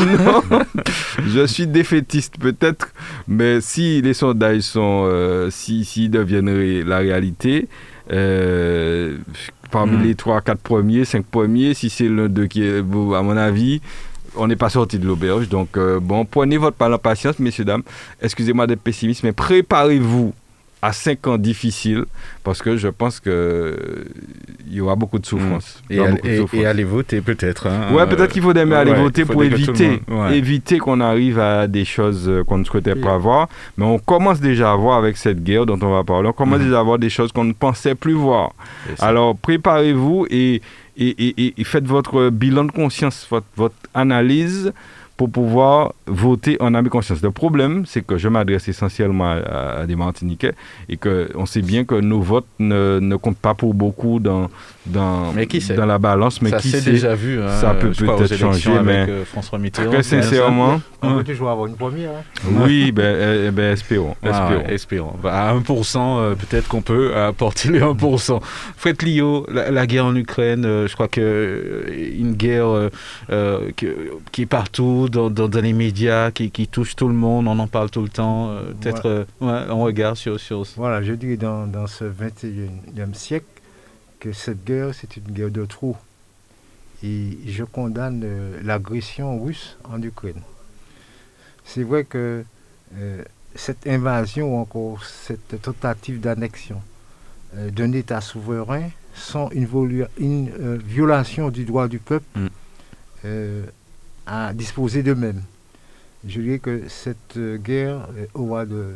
je 1.27 1.47
suis 1.47 1.67
défaitiste 1.67 2.39
peut-être, 2.39 2.89
mais 3.29 3.61
si 3.61 4.01
les 4.03 4.15
sondages 4.15 4.63
sont, 4.63 5.05
euh, 5.07 5.51
si, 5.51 5.85
si 5.85 6.09
deviennent 6.09 6.83
la 6.83 6.99
réalité, 6.99 7.69
euh, 8.11 9.19
parmi 9.71 9.97
hmm. 9.97 10.03
les 10.03 10.15
3, 10.15 10.41
4 10.41 10.59
premiers, 10.61 11.05
5 11.05 11.25
premiers, 11.25 11.75
si 11.75 11.91
c'est 11.91 12.09
l'un 12.09 12.29
d'eux 12.29 12.47
qui 12.47 12.63
est, 12.65 12.79
à 12.79 12.83
mon 12.83 13.37
avis, 13.37 13.81
on 14.37 14.47
n'est 14.47 14.57
pas 14.57 14.71
sorti 14.71 14.99
de 14.99 15.07
l'auberge. 15.07 15.49
Donc, 15.49 15.77
euh, 15.77 16.01
bon, 16.01 16.25
prenez 16.25 16.57
votre 16.57 16.77
part 16.77 16.99
patience, 16.99 17.39
messieurs, 17.39 17.65
dames. 17.65 17.83
Excusez-moi 18.21 18.67
d'être 18.67 18.83
pessimiste, 18.83 19.23
mais 19.23 19.33
préparez-vous 19.33 20.33
à 20.83 20.93
5 20.93 21.27
ans 21.27 21.39
difficiles 21.39 22.05
parce 22.43 22.63
que 22.63 22.77
je 22.77 22.89
pense 22.89 23.21
que 23.21 23.77
il 24.67 24.77
y 24.77 24.81
aura 24.81 24.95
beaucoup 24.95 25.19
de 25.19 25.27
souffrance. 25.27 25.83
Et, 25.91 25.99
aller 26.65 26.85
voter 26.85 27.21
peut-être. 27.21 27.67
Hein, 27.67 27.93
ouais, 27.93 28.07
peut-être 28.07 28.33
qu'il 28.33 28.43
faut 28.43 28.55
aimer 28.55 28.77
aller 28.77 28.95
voter 28.95 29.25
pour 29.25 29.43
éviter, 29.43 30.01
éviter 30.33 30.79
qu'on 30.79 31.01
arrive 31.01 31.39
à 31.39 31.67
des 31.67 31.85
choses 31.85 32.29
euh, 32.29 32.45
qu'on 32.45 32.59
ne 32.59 32.65
souhaitait 32.65 32.95
pas 32.95 33.19
voir. 33.19 33.49
Mais 33.77 33.85
on 33.85 33.99
commence 33.99 34.41
déjà 34.41 34.73
à 34.73 34.77
voir 34.77 34.99
avec 34.99 35.17
cette 35.17 35.43
guerre 35.43 35.67
dont 35.67 35.79
on 35.83 35.91
va 35.91 36.05
parler, 36.05 36.29
on 36.29 36.33
commence 36.33 36.61
mhm. 36.61 36.67
déjà 36.67 36.81
à 36.81 36.83
voir 36.83 36.99
des 36.99 37.11
choses 37.11 37.33
qu'on 37.33 37.45
ne 37.45 37.53
pensait 37.53 37.95
plus 37.95 38.13
voir. 38.13 38.53
Alors 39.01 39.37
préparez-vous 39.37 40.27
et, 40.31 40.63
et, 40.97 41.65
faites 41.65 41.87
votre 41.87 42.31
bilan 42.31 42.65
de 42.65 42.73
conscience, 42.73 43.27
votre, 43.31 43.47
votre 43.57 43.75
analyse 43.95 44.73
pour 45.21 45.29
pouvoir 45.29 45.93
voter 46.07 46.57
en 46.61 46.73
âme 46.75 46.89
conscience. 46.89 47.21
Le 47.21 47.31
problème, 47.31 47.85
c'est 47.85 48.01
que 48.01 48.17
je 48.17 48.27
m'adresse 48.27 48.69
essentiellement 48.69 49.33
à, 49.33 49.85
des 49.87 49.95
Martiniquais 49.95 50.55
et 50.89 50.97
qu'on 50.97 51.45
sait 51.45 51.61
bien 51.61 51.85
que 51.85 51.95
nos 51.97 52.23
votes 52.23 52.47
ne, 52.59 53.01
ne 53.03 53.17
comptent 53.17 53.37
pas 53.37 53.53
pour 53.53 53.75
beaucoup 53.75 54.19
dans, 54.19 54.49
dans, 54.87 55.33
dans 55.77 55.87
la 55.87 55.99
balance. 55.99 56.41
Mais 56.43 56.51
ça 56.51 56.59
qui 56.59 56.71
s'est 56.71 56.91
déjà 56.91 57.15
vu. 57.15 57.41
Hein, 57.41 57.49
ça 57.61 57.75
peut 57.75 57.91
peut-être 57.91 58.37
changer. 58.37 58.71
Mais 58.83 59.07
euh, 59.09 59.25
François 59.25 59.59
Mitterrand. 59.59 59.91
Très 59.91 60.03
sincèrement. 60.03 60.81
On 61.03 61.17
peut 61.17 61.25
toujours 61.25 61.51
avoir 61.51 61.67
une 61.67 61.77
première. 61.77 62.11
Hein. 62.11 62.49
Oui, 62.65 62.93
ben, 62.93 63.17
eh, 63.19 63.47
eh 63.49 63.51
ben, 63.51 63.73
espérons. 63.73 64.17
espérons. 64.69 65.15
Bah, 65.23 65.49
à 65.49 65.55
1%, 65.55 65.97
euh, 65.99 66.35
peut-être 66.35 66.69
qu'on 66.69 66.83
peut 66.83 67.17
apporter 67.17 67.71
les 67.71 67.81
1%. 67.81 68.41
Fred 68.77 69.03
Lio, 69.03 69.47
la, 69.51 69.87
guerre 69.87 70.07
en 70.07 70.17
Ukraine, 70.17 70.65
euh, 70.65 70.89
je 70.89 70.95
crois 70.95 71.09
que 71.09 71.87
une 72.19 72.33
guerre 72.33 72.91
qui, 73.77 74.43
est 74.43 74.47
partout, 74.47 75.09
dans, 75.11 75.31
dans, 75.31 75.61
les 75.61 75.73
médias, 75.73 76.31
qui, 76.31 76.51
qui, 76.51 76.69
touche 76.69 76.97
tout 76.97 77.09
le 77.09 77.15
monde, 77.15 77.49
on 77.49 77.59
en 77.59 77.67
parle 77.67 77.91
tout 77.91 78.03
le 78.03 78.09
temps. 78.09 78.55
peut-être 78.81 79.27
on 79.41 79.83
regarde 79.83 80.17
sur, 80.17 80.39
sur... 80.39 80.65
Voilà, 80.77 81.03
je 81.03 81.13
dis 81.13 81.37
dans, 81.37 81.67
dans 81.67 81.87
ce 81.87 82.05
21e 82.05 83.15
siècle, 83.15 83.47
que 84.21 84.33
cette 84.33 84.65
guerre, 84.65 84.95
c'est 84.95 85.17
une 85.17 85.33
guerre 85.33 85.51
de 85.51 85.65
trous. 85.65 85.97
Et 87.03 87.39
je 87.47 87.65
condamne 87.65 88.23
euh, 88.23 88.61
l'agression 88.63 89.43
russe 89.43 89.77
en 89.85 90.01
Ukraine. 90.03 90.43
C'est 91.65 91.83
vrai 91.83 92.05
que 92.05 92.45
euh, 92.97 93.25
cette 93.55 93.87
invasion 93.87 94.55
ou 94.55 94.61
encore 94.61 95.05
cette 95.05 95.61
tentative 95.63 96.21
d'annexion 96.21 96.83
euh, 97.57 97.71
d'un 97.71 97.93
État 97.93 98.21
souverain 98.21 98.91
sont 99.15 99.49
une, 99.51 100.07
une 100.19 100.77
violation 100.77 101.51
du 101.51 101.65
droit 101.65 101.89
du 101.89 101.99
peuple 101.99 102.27
mm. 102.37 103.29
à 104.27 104.53
disposer 104.53 105.03
d'eux-mêmes. 105.03 105.43
Je 106.25 106.41
dirais 106.41 106.59
que 106.59 106.87
cette 106.89 107.39
guerre 107.39 108.07
aura 108.35 108.67
de, 108.67 108.95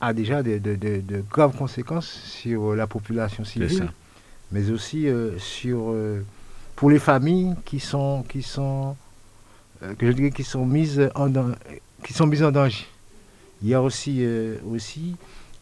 a 0.00 0.12
déjà 0.12 0.42
de, 0.44 0.58
de, 0.58 1.24
graves 1.28 1.56
conséquences 1.56 2.06
sur 2.06 2.76
la 2.76 2.86
population 2.86 3.44
civile 3.44 3.90
mais 4.52 4.70
aussi 4.70 5.08
euh, 5.08 5.36
sur 5.38 5.90
euh, 5.90 6.24
pour 6.76 6.90
les 6.90 6.98
familles 6.98 7.54
qui 7.64 7.80
sont 7.80 8.24
qui 8.28 8.42
sont 8.42 8.96
euh, 9.82 9.94
que 9.94 10.06
je 10.06 10.12
dirais 10.12 10.30
qui 10.30 10.44
sont 10.44 10.64
mises 10.64 11.10
en 11.14 11.30
qui 12.04 12.12
sont 12.12 12.26
mises 12.26 12.42
en 12.42 12.52
danger. 12.52 12.86
Il 13.62 13.68
y 13.68 13.74
a 13.74 13.82
aussi 13.82 14.26
aussi 14.68 15.16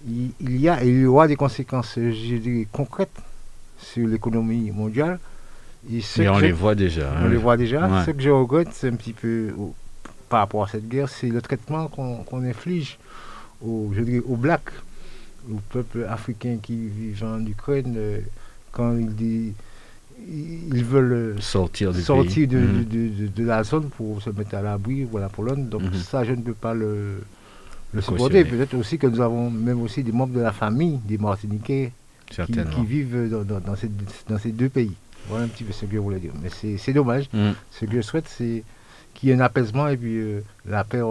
il, 0.07 0.33
y 0.41 0.69
a 0.69 0.83
et 0.83 0.89
il 0.89 1.01
y 1.01 1.07
aura 1.07 1.29
des 1.29 1.37
conséquences 1.37 1.95
je 1.97 2.37
dirais, 2.37 2.67
concrètes 2.73 3.21
sur 3.79 4.07
l'économie 4.07 4.71
mondiale. 4.71 5.19
Et, 5.91 6.03
on 6.29 6.39
les 6.39 6.53
voit 6.53 6.75
déjà. 6.75 7.11
On 7.23 7.29
les 7.29 7.39
voit 7.39 7.57
déjà. 7.57 8.05
Ce 8.05 8.11
que 8.11 8.21
je 8.21 8.29
regrette, 8.29 8.69
c'est 8.73 8.89
un 8.89 8.97
petit 8.97 9.15
peu 9.15 9.55
par 10.29 10.41
rapport 10.41 10.65
à 10.65 10.69
cette 10.69 10.89
guerre, 10.89 11.09
c'est 11.09 11.29
le 11.29 11.43
traitement 11.43 11.89
qu'on 11.89 12.45
inflige 12.45 12.99
aux, 13.63 13.91
je 13.95 14.01
dirais, 14.03 14.23
aux 14.27 14.37
blacks, 14.37 14.73
aux 15.51 15.61
peuples 15.71 16.07
africains 16.09 16.59
qui 16.63 16.87
vivent 16.89 17.25
en 17.25 17.45
Ukraine 17.45 18.23
quand 18.73 18.97
ils 18.97 19.15
dit 19.15 19.53
ils 20.29 20.85
veulent 20.85 21.41
sortir, 21.41 21.93
du 21.93 22.03
sortir 22.03 22.49
mhm. 22.49 22.85
de, 22.85 23.27
de, 23.27 23.45
la 23.45 23.65
zone 23.65 23.89
pour 23.91 24.21
se 24.23 24.31
mettre 24.31 24.55
à 24.55 24.63
l'abri 24.63 25.05
pour 25.05 25.19
la 25.19 25.29
Pologne. 25.29 25.69
Donc 25.69 25.83
mhm. 25.83 25.95
ça, 25.95 26.25
je 26.25 26.33
ne 26.33 26.43
peux 26.43 26.53
pas 26.55 26.75
le, 26.75 27.23
le 27.95 28.01
supporter. 28.01 28.45
Peut-être 28.45 28.75
aussi 28.75 28.99
que 28.99 29.07
nous 29.07 29.21
avons 29.21 29.51
même 29.51 29.81
aussi 29.81 30.03
des 30.03 30.13
membres 30.13 30.35
de 30.35 30.41
la 30.41 30.53
famille 30.53 30.99
des 31.05 31.19
Martiniquais 31.19 31.93
qui, 32.27 32.85
vivent 32.87 33.29
dans, 33.31 33.61
dans, 33.61 33.77
ces, 33.77 33.91
dans, 34.29 34.39
ces, 34.39 34.53
deux 34.53 34.69
pays. 34.69 34.93
Voilà 35.29 35.45
un 35.45 35.49
petit 35.49 35.65
peu 35.65 35.73
ce 35.73 35.85
que 35.87 35.93
je 35.93 35.99
voulais 35.99 36.21
dire. 36.21 36.33
Mais 36.43 36.51
c'est 36.79 36.93
dommage. 36.93 37.29
Mhm. 37.33 37.55
Ce 37.71 37.85
que 37.85 37.93
je 37.97 38.01
souhaite, 38.03 38.29
c'est 38.29 38.63
qu'il 39.15 39.29
y 39.29 39.33
ait 39.33 39.37
un 39.37 39.41
apaisement 39.41 39.89
et 39.89 39.97
puis 39.97 40.19
euh, 40.19 40.41
la 40.67 40.85
paix 40.85 41.03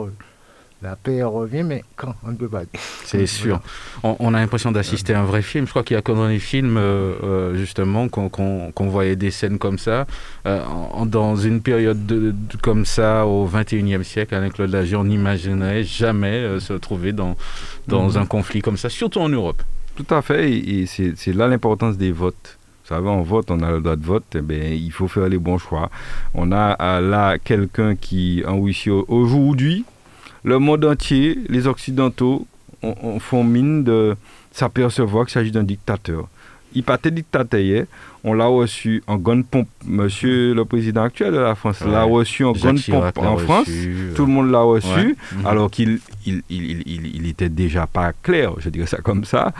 la 0.81 0.95
paix 0.95 1.23
revient, 1.23 1.64
mais 1.64 1.84
quand 1.97 2.15
On 2.23 2.30
ne 2.30 2.35
peut 2.35 2.47
pas. 2.47 2.61
C'est 3.03 3.26
sûr. 3.26 3.60
On, 4.03 4.34
a 4.34 4.39
l'impression 4.39 4.72
d'assister 4.72 5.14
à 5.14 5.22
un 5.22 5.26
vrai 5.26 5.41
film. 5.41 5.65
Je 5.65 5.72
crois 5.72 5.84
qu'il 5.84 5.95
y 5.95 5.97
a 5.97 6.01
que 6.01 6.14
dans 6.14 6.27
les 6.27 6.39
films, 6.39 6.77
euh, 6.77 7.15
euh, 7.22 7.56
justement, 7.56 8.07
qu'on 8.07 8.72
voyait 8.88 9.18
des 9.18 9.31
scènes 9.31 9.57
comme 9.57 9.77
ça. 9.77 10.07
Euh, 10.45 10.64
dans 11.06 11.35
une 11.35 11.61
période 11.61 12.06
de, 12.06 12.34
comme 12.61 12.85
ça, 12.85 13.26
au 13.26 13.45
21e 13.45 14.03
siècle, 14.03 14.35
Alain-Claude 14.35 14.72
Lagier, 14.72 14.95
on 14.95 15.03
n'imaginerait 15.03 15.84
jamais 15.84 16.60
se 16.61 16.73
trouver 16.73 17.11
dans, 17.11 17.35
dans 17.88 18.11
mhm. 18.11 18.18
un 18.18 18.26
conflit 18.26 18.61
comme 18.61 18.77
ça, 18.77 18.88
surtout 18.89 19.19
en 19.19 19.30
Europe. 19.30 19.61
Tout 19.95 20.15
à 20.15 20.22
fait. 20.22 20.49
Et, 20.49 20.85
c'est 20.85 21.34
là 21.34 21.47
l'importance 21.47 21.97
des 21.97 22.14
votes. 22.14 22.57
Vous 22.84 22.95
savez, 22.95 23.10
on 23.10 23.22
vote, 23.22 23.51
on 23.51 23.61
a 23.61 23.69
le 23.69 23.81
droit 23.81 23.97
de 23.97 24.06
vote, 24.06 24.23
eh 24.34 24.41
bien, 24.41 24.64
il 24.64 24.91
faut 24.91 25.10
faire 25.10 25.27
les 25.27 25.38
bons 25.38 25.57
choix. 25.57 25.91
On 26.34 26.53
a 26.53 27.01
là 27.01 27.38
quelqu'un 27.38 27.95
qui, 27.95 28.43
en 28.47 28.61
Russie, 28.61 28.89
aujourd'hui, 28.89 29.84
le 30.44 30.60
monde 30.60 30.86
entier, 30.86 31.38
les 31.49 31.68
Occidentaux, 31.68 32.48
font 33.20 33.44
mine 33.44 33.84
de 33.84 34.16
s'apercevoir 34.52 35.26
qu'il 35.26 35.34
s'agit 35.34 35.52
d'un 35.52 35.64
dictateur. 35.64 36.28
Il 36.74 36.84
partait 36.84 37.11
dictateur 37.11 37.86
on 38.24 38.34
l'a 38.34 38.45
reçu 38.45 39.02
en 39.07 39.18
grande 39.18 39.45
pompe. 39.45 39.70
Monsieur 39.86 40.53
le 40.53 40.66
président 40.66 41.03
actuel 41.03 41.32
de 41.32 41.38
la 41.38 41.56
France 41.56 41.82
l'a 41.82 42.03
reçu 42.03 42.44
en 42.44 42.52
grande 42.52 42.82
pompe 42.82 43.18
en 43.18 43.38
France. 43.38 43.68
Euh, 43.70 44.14
Tout 44.14 44.26
le 44.26 44.32
monde 44.32 44.52
l'a 44.52 44.60
reçu, 44.60 45.16
mhm. 45.38 45.45
alors 45.45 45.72
qu'il 45.72 45.99
il, 46.26 46.41
il, 46.49 47.16
il, 47.16 47.28
était 47.28 47.49
déjà 47.49 47.88
pas 47.88 48.11
clair, 48.22 48.53
je 48.57 48.70
dirais 48.70 48.88
ça 48.88 48.98
comme 48.98 49.24
ça. 49.24 49.53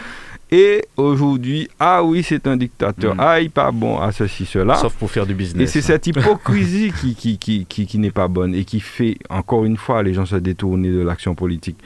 Et 0.52 0.84
aujourd'hui, 0.98 1.70
ah 1.80 2.04
oui, 2.04 2.24
c'est 2.24 2.48
un 2.48 2.58
dictateur. 2.58 3.14
Mm. 3.16 3.20
Ah, 3.20 3.40
il 3.40 3.52
pas 3.52 3.72
bon 3.72 4.00
à 4.00 4.12
ceci, 4.12 4.46
cela. 4.46 4.76
Sauf 4.76 4.94
pour 4.96 5.12
faire 5.12 5.28
du 5.28 5.36
business. 5.36 5.70
Et 5.70 5.72
c'est 5.72 5.82
cette 5.82 6.08
hypocrisie 6.08 6.92
qui, 7.00 7.14
qui, 7.14 7.38
qui, 7.38 7.66
qui, 7.66 7.86
qui 7.86 7.98
n'est 8.00 8.12
pas 8.12 8.28
bonne 8.28 8.56
et 8.56 8.66
qui 8.66 8.80
fait, 8.80 9.18
encore 9.30 9.66
une 9.66 9.78
fois, 9.78 10.02
les 10.02 10.14
gens 10.14 10.26
se 10.26 10.38
détourner 10.38 10.90
de 10.90 11.02
l'action 11.02 11.36
politique. 11.36 11.78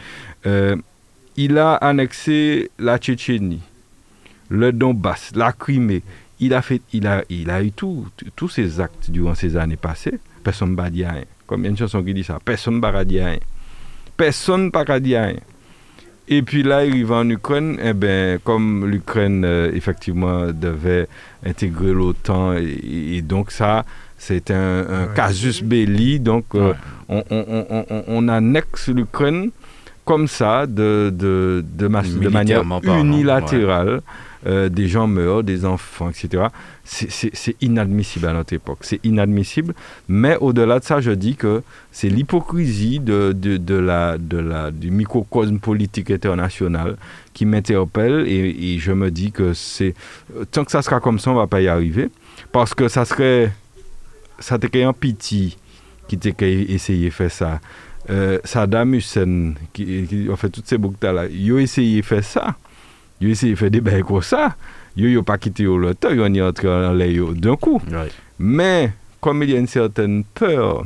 Euh, 0.46 0.78
il 1.36 1.58
a 1.58 1.74
annexé 1.76 2.72
la 2.80 2.98
Tchétchénie, 2.98 3.62
le 4.50 4.72
Donbass, 4.72 5.32
la 5.36 5.52
Crimée. 5.52 6.04
Il 6.40 6.54
a, 6.54 6.62
fait, 6.62 6.82
il 6.94 7.08
a, 7.08 7.24
il 7.30 7.50
a 7.50 7.64
eu 7.64 7.72
tous 7.72 8.50
ces 8.50 8.80
actes 8.80 9.10
durant 9.10 9.36
ces 9.36 9.58
années 9.58 9.76
passées. 9.78 10.20
Personne 10.44 10.72
ne 10.72 10.76
va 10.76 10.90
dire 10.90 11.10
rien. 11.10 11.24
Comme 11.48 11.62
il 11.62 11.64
y 11.64 11.68
a 11.68 11.70
une 11.72 11.78
chanson 11.78 12.04
qui 12.04 12.14
dit 12.14 12.24
ça? 12.24 12.40
Personne 12.44 12.76
ne 12.76 12.80
va 12.82 13.04
dire 13.04 13.26
rien. 13.26 13.40
Personne 14.16 14.66
ne 14.66 14.86
va 14.88 15.00
dire 15.00 15.22
rien. 15.22 15.36
Et 16.28 16.42
puis 16.42 16.64
là, 16.64 16.86
va 17.04 17.16
en 17.16 17.30
Ukraine, 17.30 17.78
eh 17.84 17.94
ben, 17.94 18.40
comme 18.44 18.86
l'Ukraine, 18.88 19.44
euh, 19.44 19.72
effectivement, 19.74 20.48
devait 20.54 21.08
intégrer 21.46 21.92
l'OTAN, 21.92 22.54
et, 22.54 23.22
donc 23.22 23.52
ça, 23.52 23.84
c'est 24.18 24.50
un, 24.52 25.08
casus 25.16 25.62
belli. 25.62 26.20
Donc, 26.22 26.46
euh, 26.56 26.74
on, 27.10 27.24
on, 27.30 27.66
on, 27.70 28.04
on, 28.08 28.28
annexe 28.30 28.88
l'Ukraine 28.88 29.52
comme 30.06 30.28
ça, 30.28 30.66
de, 30.66 31.12
de, 31.14 31.64
de, 31.76 31.88
de 32.20 32.30
manière 32.30 32.64
unilatérale. 32.86 34.02
Euh, 34.46 34.68
des 34.68 34.90
gens 34.90 35.08
meurent, 35.08 35.44
des 35.44 35.64
enfants, 35.64 36.10
etc. 36.10 36.46
C'est 36.84 37.56
inadmissible 37.62 38.28
à 38.28 38.34
notre 38.34 38.54
époque. 38.54 38.80
C'est 38.82 39.00
inadmissible. 39.06 39.74
Mais 40.10 40.38
au-delà 40.42 40.80
de 40.80 40.84
ça, 40.84 41.00
je 41.00 41.12
dis 41.12 41.36
que 41.36 41.64
c'est 41.92 42.10
l'hypocrisie 42.10 43.00
de, 43.00 43.34
la, 43.80 44.18
du 44.72 44.92
microcosme 44.92 45.60
politique 45.60 46.12
international 46.12 46.98
qui 47.34 47.46
m'interpelle 47.46 48.26
et, 48.28 48.78
je 48.80 48.92
me 48.92 49.12
dis 49.12 49.32
que 49.32 49.54
c'est 49.54 49.94
tant 50.52 50.66
que 50.66 50.72
ça 50.72 50.82
sera 50.82 51.00
comme 51.00 51.20
ça, 51.20 51.32
on 51.32 51.36
va 51.36 51.48
pas 51.48 51.62
y 51.62 51.70
arriver. 51.70 52.10
Parce 52.52 52.74
que 52.74 52.90
ça 52.90 53.06
serait, 53.06 53.52
ça 54.40 54.60
te 54.60 54.84
un 54.84 54.94
pitié 54.94 55.54
qui 56.08 56.18
t'a 56.18 56.46
essayé 56.46 57.06
de 57.06 57.14
faire 57.14 57.32
ça. 57.32 57.62
Euh, 58.10 58.40
Saddam 58.44 58.96
Hussein, 58.96 59.54
qui, 59.72 60.04
qui 60.04 60.28
a 60.30 60.36
fait 60.36 60.50
toutes 60.50 60.68
ces 60.68 60.78
boucles 60.78 60.98
là, 61.06 61.28
il 61.28 61.54
a 61.54 61.60
essayé 61.60 62.02
de 62.02 62.06
faire 62.06 62.24
ça. 62.24 62.58
Il 63.24 63.30
a 63.30 63.32
essayé 63.32 63.54
de 63.54 63.58
faire 63.58 63.72
des 63.72 63.80
bails 63.80 64.04
comme 64.04 64.22
ça. 64.22 64.58
Il 64.98 65.16
n'a 65.16 65.24
pas 65.24 65.38
quitté 65.38 65.64
le 65.64 65.96
temps, 65.96 66.10
il 66.12 66.20
est 66.20 66.42
entré 66.42 66.68
en 66.68 66.92
l'air 66.92 67.28
d'un 67.28 67.56
coup. 67.56 67.82
Ouais. 67.90 68.10
Mais 68.38 68.92
comme 69.22 69.42
il 69.44 69.50
y 69.52 69.56
a 69.56 69.60
une 69.60 69.68
certaine 69.68 70.26
peur 70.26 70.84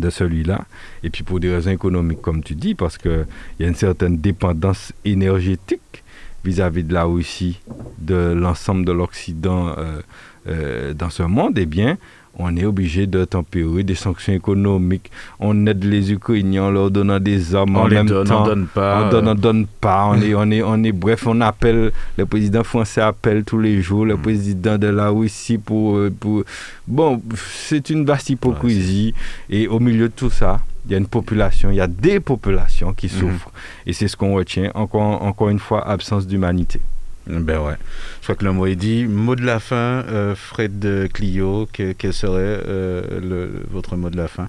de 0.00 0.08
celui-là, 0.08 0.64
et 1.02 1.10
puis 1.10 1.22
pour 1.22 1.40
des 1.40 1.54
raisons 1.54 1.70
économiques, 1.70 2.22
comme 2.22 2.42
tu 2.42 2.54
dis, 2.54 2.74
parce 2.74 2.96
qu'il 2.96 3.26
y 3.60 3.64
a 3.64 3.68
une 3.68 3.74
certaine 3.74 4.16
dépendance 4.16 4.94
énergétique 5.04 6.02
vis-à-vis 6.46 6.82
de 6.82 6.94
la 6.94 7.04
Russie, 7.04 7.60
de 7.98 8.32
l'ensemble 8.34 8.86
de 8.86 8.92
l'Occident 8.92 9.74
euh, 9.76 10.00
euh, 10.48 10.94
dans 10.94 11.10
ce 11.10 11.24
monde, 11.24 11.58
eh 11.58 11.66
bien, 11.66 11.98
on 12.38 12.56
est 12.56 12.64
obligé 12.64 13.06
de 13.06 13.24
tempérer 13.24 13.84
des 13.84 13.94
sanctions 13.94 14.32
économiques. 14.32 15.10
On 15.38 15.66
aide 15.66 15.84
les 15.84 16.12
Ukrainiens 16.12 16.64
en 16.64 16.70
leur 16.70 16.90
donnant 16.90 17.20
des 17.20 17.54
armes 17.54 17.76
On 17.76 17.82
en 17.82 17.88
même 17.88 18.06
donne, 18.06 18.26
temps. 18.26 18.42
on 18.42 18.46
donne 18.46 18.66
pas. 18.66 19.04
On 19.06 19.10
donne, 19.10 19.28
euh, 19.28 19.32
on 19.32 19.34
donne 19.34 19.66
pas. 19.80 20.06
On 20.10 20.20
est, 20.20 20.34
on 20.34 20.50
est, 20.50 20.62
on 20.62 20.82
est, 20.82 20.92
bref, 20.92 21.26
on 21.26 21.40
appelle, 21.40 21.92
le 22.18 22.26
président 22.26 22.64
français 22.64 23.00
appelle 23.00 23.44
tous 23.44 23.58
les 23.58 23.80
jours 23.82 24.04
Mm. 24.04 24.08
le 24.08 24.16
président 24.16 24.78
de 24.78 24.88
la 24.88 25.08
Russie 25.10 25.58
pour, 25.58 25.96
euh, 25.96 26.10
pour... 26.18 26.42
Bon, 26.88 27.22
c'est 27.36 27.88
une 27.90 28.04
vaste 28.04 28.30
hypocrisie. 28.30 29.14
Et 29.48 29.68
au 29.68 29.78
milieu 29.78 30.08
de 30.08 30.14
tout 30.14 30.30
ça, 30.30 30.60
il 30.86 30.92
y 30.92 30.94
a 30.94 30.98
une 30.98 31.06
population, 31.06 31.70
il 31.70 31.76
y 31.76 31.80
a 31.80 31.86
des 31.86 32.20
populations 32.20 32.92
qui 32.92 33.06
Mhm. 33.06 33.12
souffrent. 33.20 33.50
Et 33.86 33.92
c'est 33.92 34.08
ce 34.08 34.16
qu'on 34.16 34.34
retient. 34.34 34.70
Encore, 34.74 35.22
encore 35.22 35.48
une 35.50 35.58
fois, 35.60 35.86
absence 35.88 36.26
d'humanité. 36.26 36.80
Ben 37.26 37.58
ouais. 37.58 37.76
Je 38.20 38.24
crois 38.24 38.34
que 38.34 38.44
le 38.44 38.52
mot 38.52 38.66
est 38.66 38.76
dit. 38.76 39.06
Mot 39.06 39.34
de 39.34 39.44
la 39.44 39.58
fin, 39.60 39.76
euh, 40.08 40.34
Fred 40.34 41.08
Clio, 41.12 41.66
que- 41.72 41.92
quel 41.92 42.12
serait 42.12 42.60
euh, 42.66 43.20
le, 43.20 43.62
votre 43.70 43.96
mot 43.96 44.10
de 44.10 44.16
la 44.16 44.28
fin? 44.28 44.48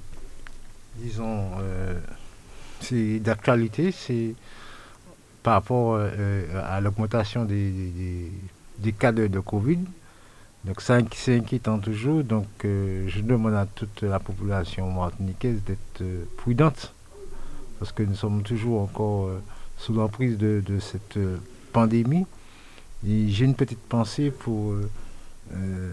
Disons, 0.97 1.45
euh, 1.59 1.93
c'est 2.81 3.19
d'actualité, 3.19 3.91
c'est 3.93 4.35
par 5.43 5.53
rapport 5.55 5.95
euh, 5.97 6.43
à 6.67 6.81
l'augmentation 6.81 7.45
des, 7.45 7.69
des- 8.79 8.91
cas 8.93 9.11
de, 9.11 9.27
Covid. 9.39 9.79
Donc 10.65 10.81
ça, 10.81 10.97
c'est 11.13 11.37
inquiétant 11.37 11.79
toujours. 11.79 12.23
Donc 12.23 12.47
je 12.63 13.19
demande 13.21 13.53
à 13.53 13.65
toute 13.73 14.01
la 14.01 14.19
population 14.19 14.91
martiniquaise 14.91 15.59
d'être 15.65 16.03
prudente 16.37 16.93
parce 17.79 17.91
que 17.91 18.03
nous 18.03 18.15
sommes 18.15 18.41
toujours 18.43 18.81
encore 18.81 19.29
sous 19.77 19.93
l'emprise 19.93 20.37
de, 20.37 20.61
de 20.65 20.79
cette 20.79 21.19
pandémie. 21.71 22.25
J'ai 23.05 23.45
une 23.45 23.55
petite 23.55 23.79
pensée 23.79 24.31
pour 24.31 24.71
euh, 24.73 24.89
euh, 25.53 25.91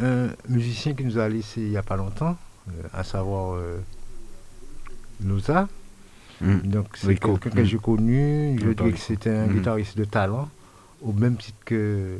un 0.00 0.28
musicien 0.48 0.92
qui 0.94 1.04
nous 1.04 1.18
a 1.18 1.28
laissé 1.28 1.60
il 1.60 1.68
n'y 1.70 1.76
a 1.76 1.82
pas 1.82 1.96
longtemps, 1.96 2.36
euh, 2.68 2.72
à 2.92 3.04
savoir 3.04 3.58
Loza. 5.24 5.68
Mm. 6.40 6.56
Donc 6.64 6.86
c'est 6.96 7.14
quelqu'un 7.14 7.50
que 7.50 7.60
Mm. 7.60 7.64
j'ai 7.64 7.78
connu, 7.78 8.58
je 8.60 8.72
dirais 8.72 8.90
que 8.92 8.98
c'était 8.98 9.30
un 9.30 9.46
Mm. 9.46 9.52
guitariste 9.54 9.96
de 9.96 10.04
talent, 10.04 10.48
au 11.00 11.12
même 11.12 11.36
titre 11.36 11.58
que, 11.64 12.18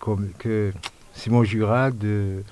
comme, 0.00 0.28
que 0.38 0.72
Simon 1.14 1.44
Jura 1.44 1.90
de 1.92 2.42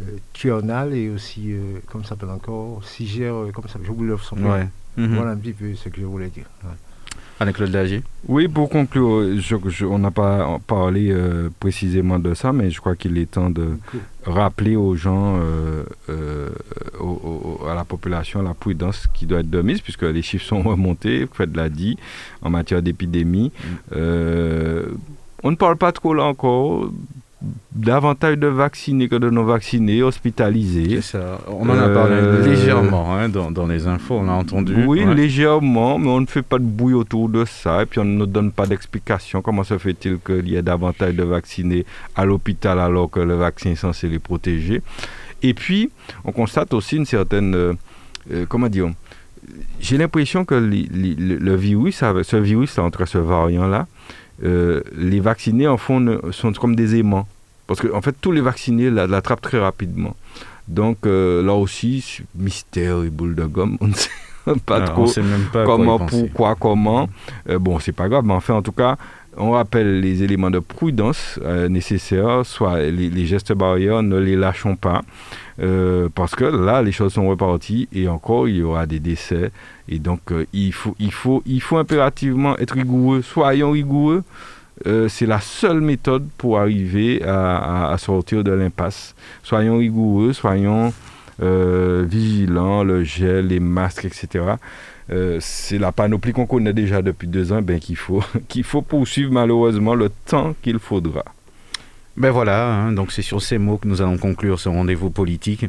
euh, 0.00 0.16
Tuernal 0.32 0.92
et 0.94 1.08
aussi, 1.08 1.52
euh, 1.52 1.78
comment 1.86 2.04
ça 2.04 2.10
s'appelle 2.10 2.30
encore, 2.30 2.84
Sigère, 2.84 3.34
euh, 3.34 3.50
comment 3.52 3.68
ça 3.68 3.78
j'oublie 3.82 4.12
son 4.22 4.36
nom. 4.36 4.52
Ouais. 4.52 4.68
Voilà 4.96 5.32
un 5.32 5.36
petit 5.36 5.52
peu 5.52 5.74
ce 5.74 5.88
que 5.88 6.00
je 6.00 6.06
voulais 6.06 6.28
dire. 6.30 6.46
ouais. 6.62 6.70
Anne-Claude 7.40 7.72
Lagier 7.72 8.02
Oui, 8.28 8.46
pour 8.46 8.68
conclure, 8.70 9.36
je- 9.38 9.56
je- 9.68 9.84
on 9.84 9.98
n'a 9.98 10.12
pas 10.12 10.58
parlé 10.66 11.10
euh, 11.10 11.48
précisément 11.58 12.18
de 12.20 12.32
ça, 12.32 12.52
mais 12.52 12.70
je 12.70 12.78
crois 12.80 12.94
qu'il 12.94 13.18
est 13.18 13.30
temps 13.30 13.50
de 13.50 13.70
rappeler 14.24 14.76
aux 14.76 14.94
gens, 14.94 15.36
euh, 15.38 15.82
euh, 16.08 16.50
au- 17.00 17.58
au- 17.62 17.66
à 17.66 17.74
la 17.74 17.84
population, 17.84 18.40
la 18.40 18.54
prudence 18.54 19.08
qui 19.12 19.26
doit 19.26 19.40
être 19.40 19.50
de 19.50 19.62
mise, 19.62 19.80
puisque 19.80 20.02
les 20.02 20.22
chiffres 20.22 20.46
sont 20.46 20.62
remontés, 20.72 21.26
Fred 21.32 21.54
l'a 21.56 21.68
dit, 21.68 21.98
en 22.40 22.50
matière 22.50 22.80
d'épidémie. 22.82 23.50
Euh, 23.94 24.86
on 25.42 25.50
ne 25.50 25.56
parle 25.56 25.76
pas 25.76 25.92
trop 25.92 26.14
là 26.14 26.24
encore 26.24 26.88
davantage 27.72 28.36
de 28.38 28.46
vaccinés 28.46 29.08
que 29.08 29.16
de 29.16 29.30
non 29.30 29.44
vaccinés, 29.44 30.02
hospitalisés. 30.02 31.00
C'est 31.00 31.18
ça. 31.18 31.38
On 31.48 31.68
en 31.68 31.78
a 31.78 31.88
parlé 31.88 32.14
Euh, 32.16 32.46
légèrement 32.46 33.14
hein, 33.16 33.28
dans, 33.28 33.50
dans 33.50 33.66
les 33.66 33.86
infos, 33.86 34.16
on 34.18 34.24
l'a 34.24 34.32
entendu. 34.32 34.74
Oui, 34.86 35.04
Ouais. 35.04 35.14
légèrement, 35.14 35.98
mais 35.98 36.08
on 36.08 36.20
ne 36.20 36.26
fait 36.26 36.42
pas 36.42 36.58
de 36.58 36.64
bruit 36.64 36.94
autour 36.94 37.28
de 37.28 37.44
ça 37.44 37.82
et 37.82 37.86
puis 37.86 37.98
on 38.00 38.04
ne 38.04 38.16
nous 38.16 38.26
donne 38.26 38.52
pas 38.52 38.66
d'explication. 38.66 39.42
Comment 39.42 39.64
se 39.64 39.76
fait-il 39.78 40.18
qu'il 40.18 40.48
y 40.48 40.56
ait 40.56 40.62
davantage 40.62 41.14
de 41.14 41.22
vaccinés 41.24 41.84
à 42.16 42.24
l'hôpital 42.24 42.78
alors 42.78 43.10
que 43.10 43.20
le 43.20 43.34
vaccin 43.34 43.70
est 43.70 43.74
censé 43.76 44.08
les 44.08 44.18
protéger? 44.18 44.82
Et 45.42 45.52
puis, 45.54 45.90
on 46.24 46.32
constate 46.32 46.72
aussi 46.74 46.96
une 46.96 47.06
certaine... 47.06 47.54
euh, 47.54 47.72
euh, 48.32 48.46
comment 48.48 48.68
dire 48.68 48.88
J'ai 49.80 49.98
l'impression 49.98 50.44
que 50.46 50.54
li- 50.54 50.88
li- 50.90 51.16
le, 51.16 51.54
virus, 51.56 52.02
ce 52.22 52.36
virus, 52.36 52.78
entre 52.78 53.04
ce 53.06 53.18
variant-là, 53.18 53.86
les 54.42 55.20
vaccinés 55.20 55.68
en 55.68 55.76
font, 55.76 56.18
sont 56.32 56.52
comme 56.52 56.74
des 56.74 56.96
aimants. 56.96 57.28
Parce 57.66 57.80
qu'en 57.80 57.96
en 57.96 58.02
fait, 58.02 58.14
tous 58.20 58.32
les 58.32 58.40
vaccinés 58.40 58.90
la- 58.90 59.06
l'attrapent 59.06 59.40
très 59.40 59.58
rapidement. 59.58 60.14
Donc 60.68 61.06
euh, 61.06 61.42
là 61.42 61.54
aussi, 61.54 62.20
mystère 62.34 63.02
et 63.02 63.10
boule 63.10 63.34
de 63.34 63.44
gomme, 63.44 63.76
on 63.80 63.88
ne 63.88 63.94
sait 63.94 64.10
pas 64.66 64.76
Alors, 64.76 64.88
trop 64.90 65.06
sait 65.06 65.22
même 65.22 65.46
pas 65.52 65.64
quoi 65.64 65.76
comment, 65.76 65.98
pourquoi, 65.98 66.54
comment. 66.54 67.08
Euh, 67.48 67.58
bon, 67.58 67.78
c'est 67.78 67.92
pas 67.92 68.08
grave, 68.08 68.24
mais 68.26 68.32
enfin, 68.34 68.54
en 68.54 68.62
tout 68.62 68.72
cas, 68.72 68.96
on 69.36 69.50
rappelle 69.52 70.00
les 70.00 70.22
éléments 70.22 70.50
de 70.50 70.60
prudence 70.60 71.38
euh, 71.42 71.68
nécessaires, 71.68 72.46
soit 72.46 72.80
les, 72.80 73.10
les 73.10 73.26
gestes 73.26 73.52
barrières, 73.52 74.02
ne 74.02 74.16
les 74.18 74.36
lâchons 74.36 74.76
pas, 74.76 75.02
euh, 75.60 76.08
parce 76.14 76.34
que 76.34 76.44
là, 76.44 76.82
les 76.82 76.92
choses 76.92 77.14
sont 77.14 77.28
reparties 77.28 77.88
et 77.92 78.06
encore, 78.08 78.48
il 78.48 78.56
y 78.56 78.62
aura 78.62 78.86
des 78.86 79.00
décès. 79.00 79.50
Et 79.88 79.98
donc, 79.98 80.20
il, 80.52 80.72
faut, 80.72 80.94
il, 80.98 81.12
faut, 81.12 81.42
il 81.46 81.60
faut 81.60 81.76
impérativement 81.78 82.56
être 82.58 82.74
rigoureux. 82.74 83.22
Soyons 83.22 83.72
rigoureux. 83.72 84.22
Euh, 84.86 85.08
c'est 85.08 85.26
la 85.26 85.40
seule 85.40 85.80
méthode 85.80 86.28
pour 86.36 86.58
arriver 86.58 87.22
à, 87.24 87.94
sortir 87.98 88.44
de 88.44 88.52
l'impasse. 88.52 89.14
Soyons 89.42 89.78
rigoureux, 89.78 90.32
soyons 90.32 90.92
euh, 91.42 92.04
vigilants, 92.06 92.82
le 92.84 93.04
gel, 93.04 93.48
les 93.48 93.60
masques, 93.60 94.04
etc. 94.04 94.44
Euh, 95.10 95.38
c'est 95.40 95.78
la 95.78 95.92
panoplie 95.92 96.32
qu'on 96.32 96.46
connaît 96.46 96.72
déjà 96.72 97.02
depuis 97.02 97.28
deux 97.28 97.52
ans, 97.52 97.62
ben, 97.62 97.78
qu'il 97.78 97.96
faut, 97.96 98.22
faut 98.64 98.82
poursuivre 98.82 99.32
malheureusement 99.32 99.94
le 99.94 100.10
temps 100.26 100.54
qu'il 100.62 100.78
faudra. 100.78 101.24
Ben 102.16 102.30
voilà, 102.30 102.72
hein, 102.72 102.92
donc 102.92 103.10
c'est 103.10 103.22
sur 103.22 103.42
ces 103.42 103.58
mots 103.58 103.76
que 103.76 103.88
nous 103.88 104.00
allons 104.00 104.18
conclure 104.18 104.60
ce 104.60 104.68
rendez-vous 104.68 105.10
politique. 105.10 105.66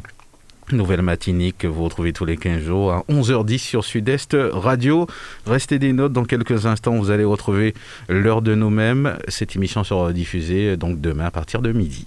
Nouvelle 0.72 1.02
matinique 1.02 1.58
que 1.58 1.66
vous 1.66 1.84
retrouvez 1.84 2.12
tous 2.12 2.24
les 2.24 2.36
15 2.36 2.60
jours 2.60 2.92
à 2.92 3.04
11h10 3.08 3.58
sur 3.58 3.84
Sud-Est 3.84 4.36
Radio. 4.52 5.06
Restez 5.46 5.78
des 5.78 5.92
notes, 5.92 6.12
dans 6.12 6.24
quelques 6.24 6.66
instants 6.66 6.96
vous 6.96 7.10
allez 7.10 7.24
retrouver 7.24 7.74
l'heure 8.08 8.42
de 8.42 8.54
nous-mêmes. 8.54 9.16
Cette 9.28 9.54
émission 9.54 9.84
sera 9.84 10.12
diffusée 10.12 10.76
donc 10.76 11.00
demain 11.00 11.26
à 11.26 11.30
partir 11.30 11.62
de 11.62 11.70
midi. 11.70 12.06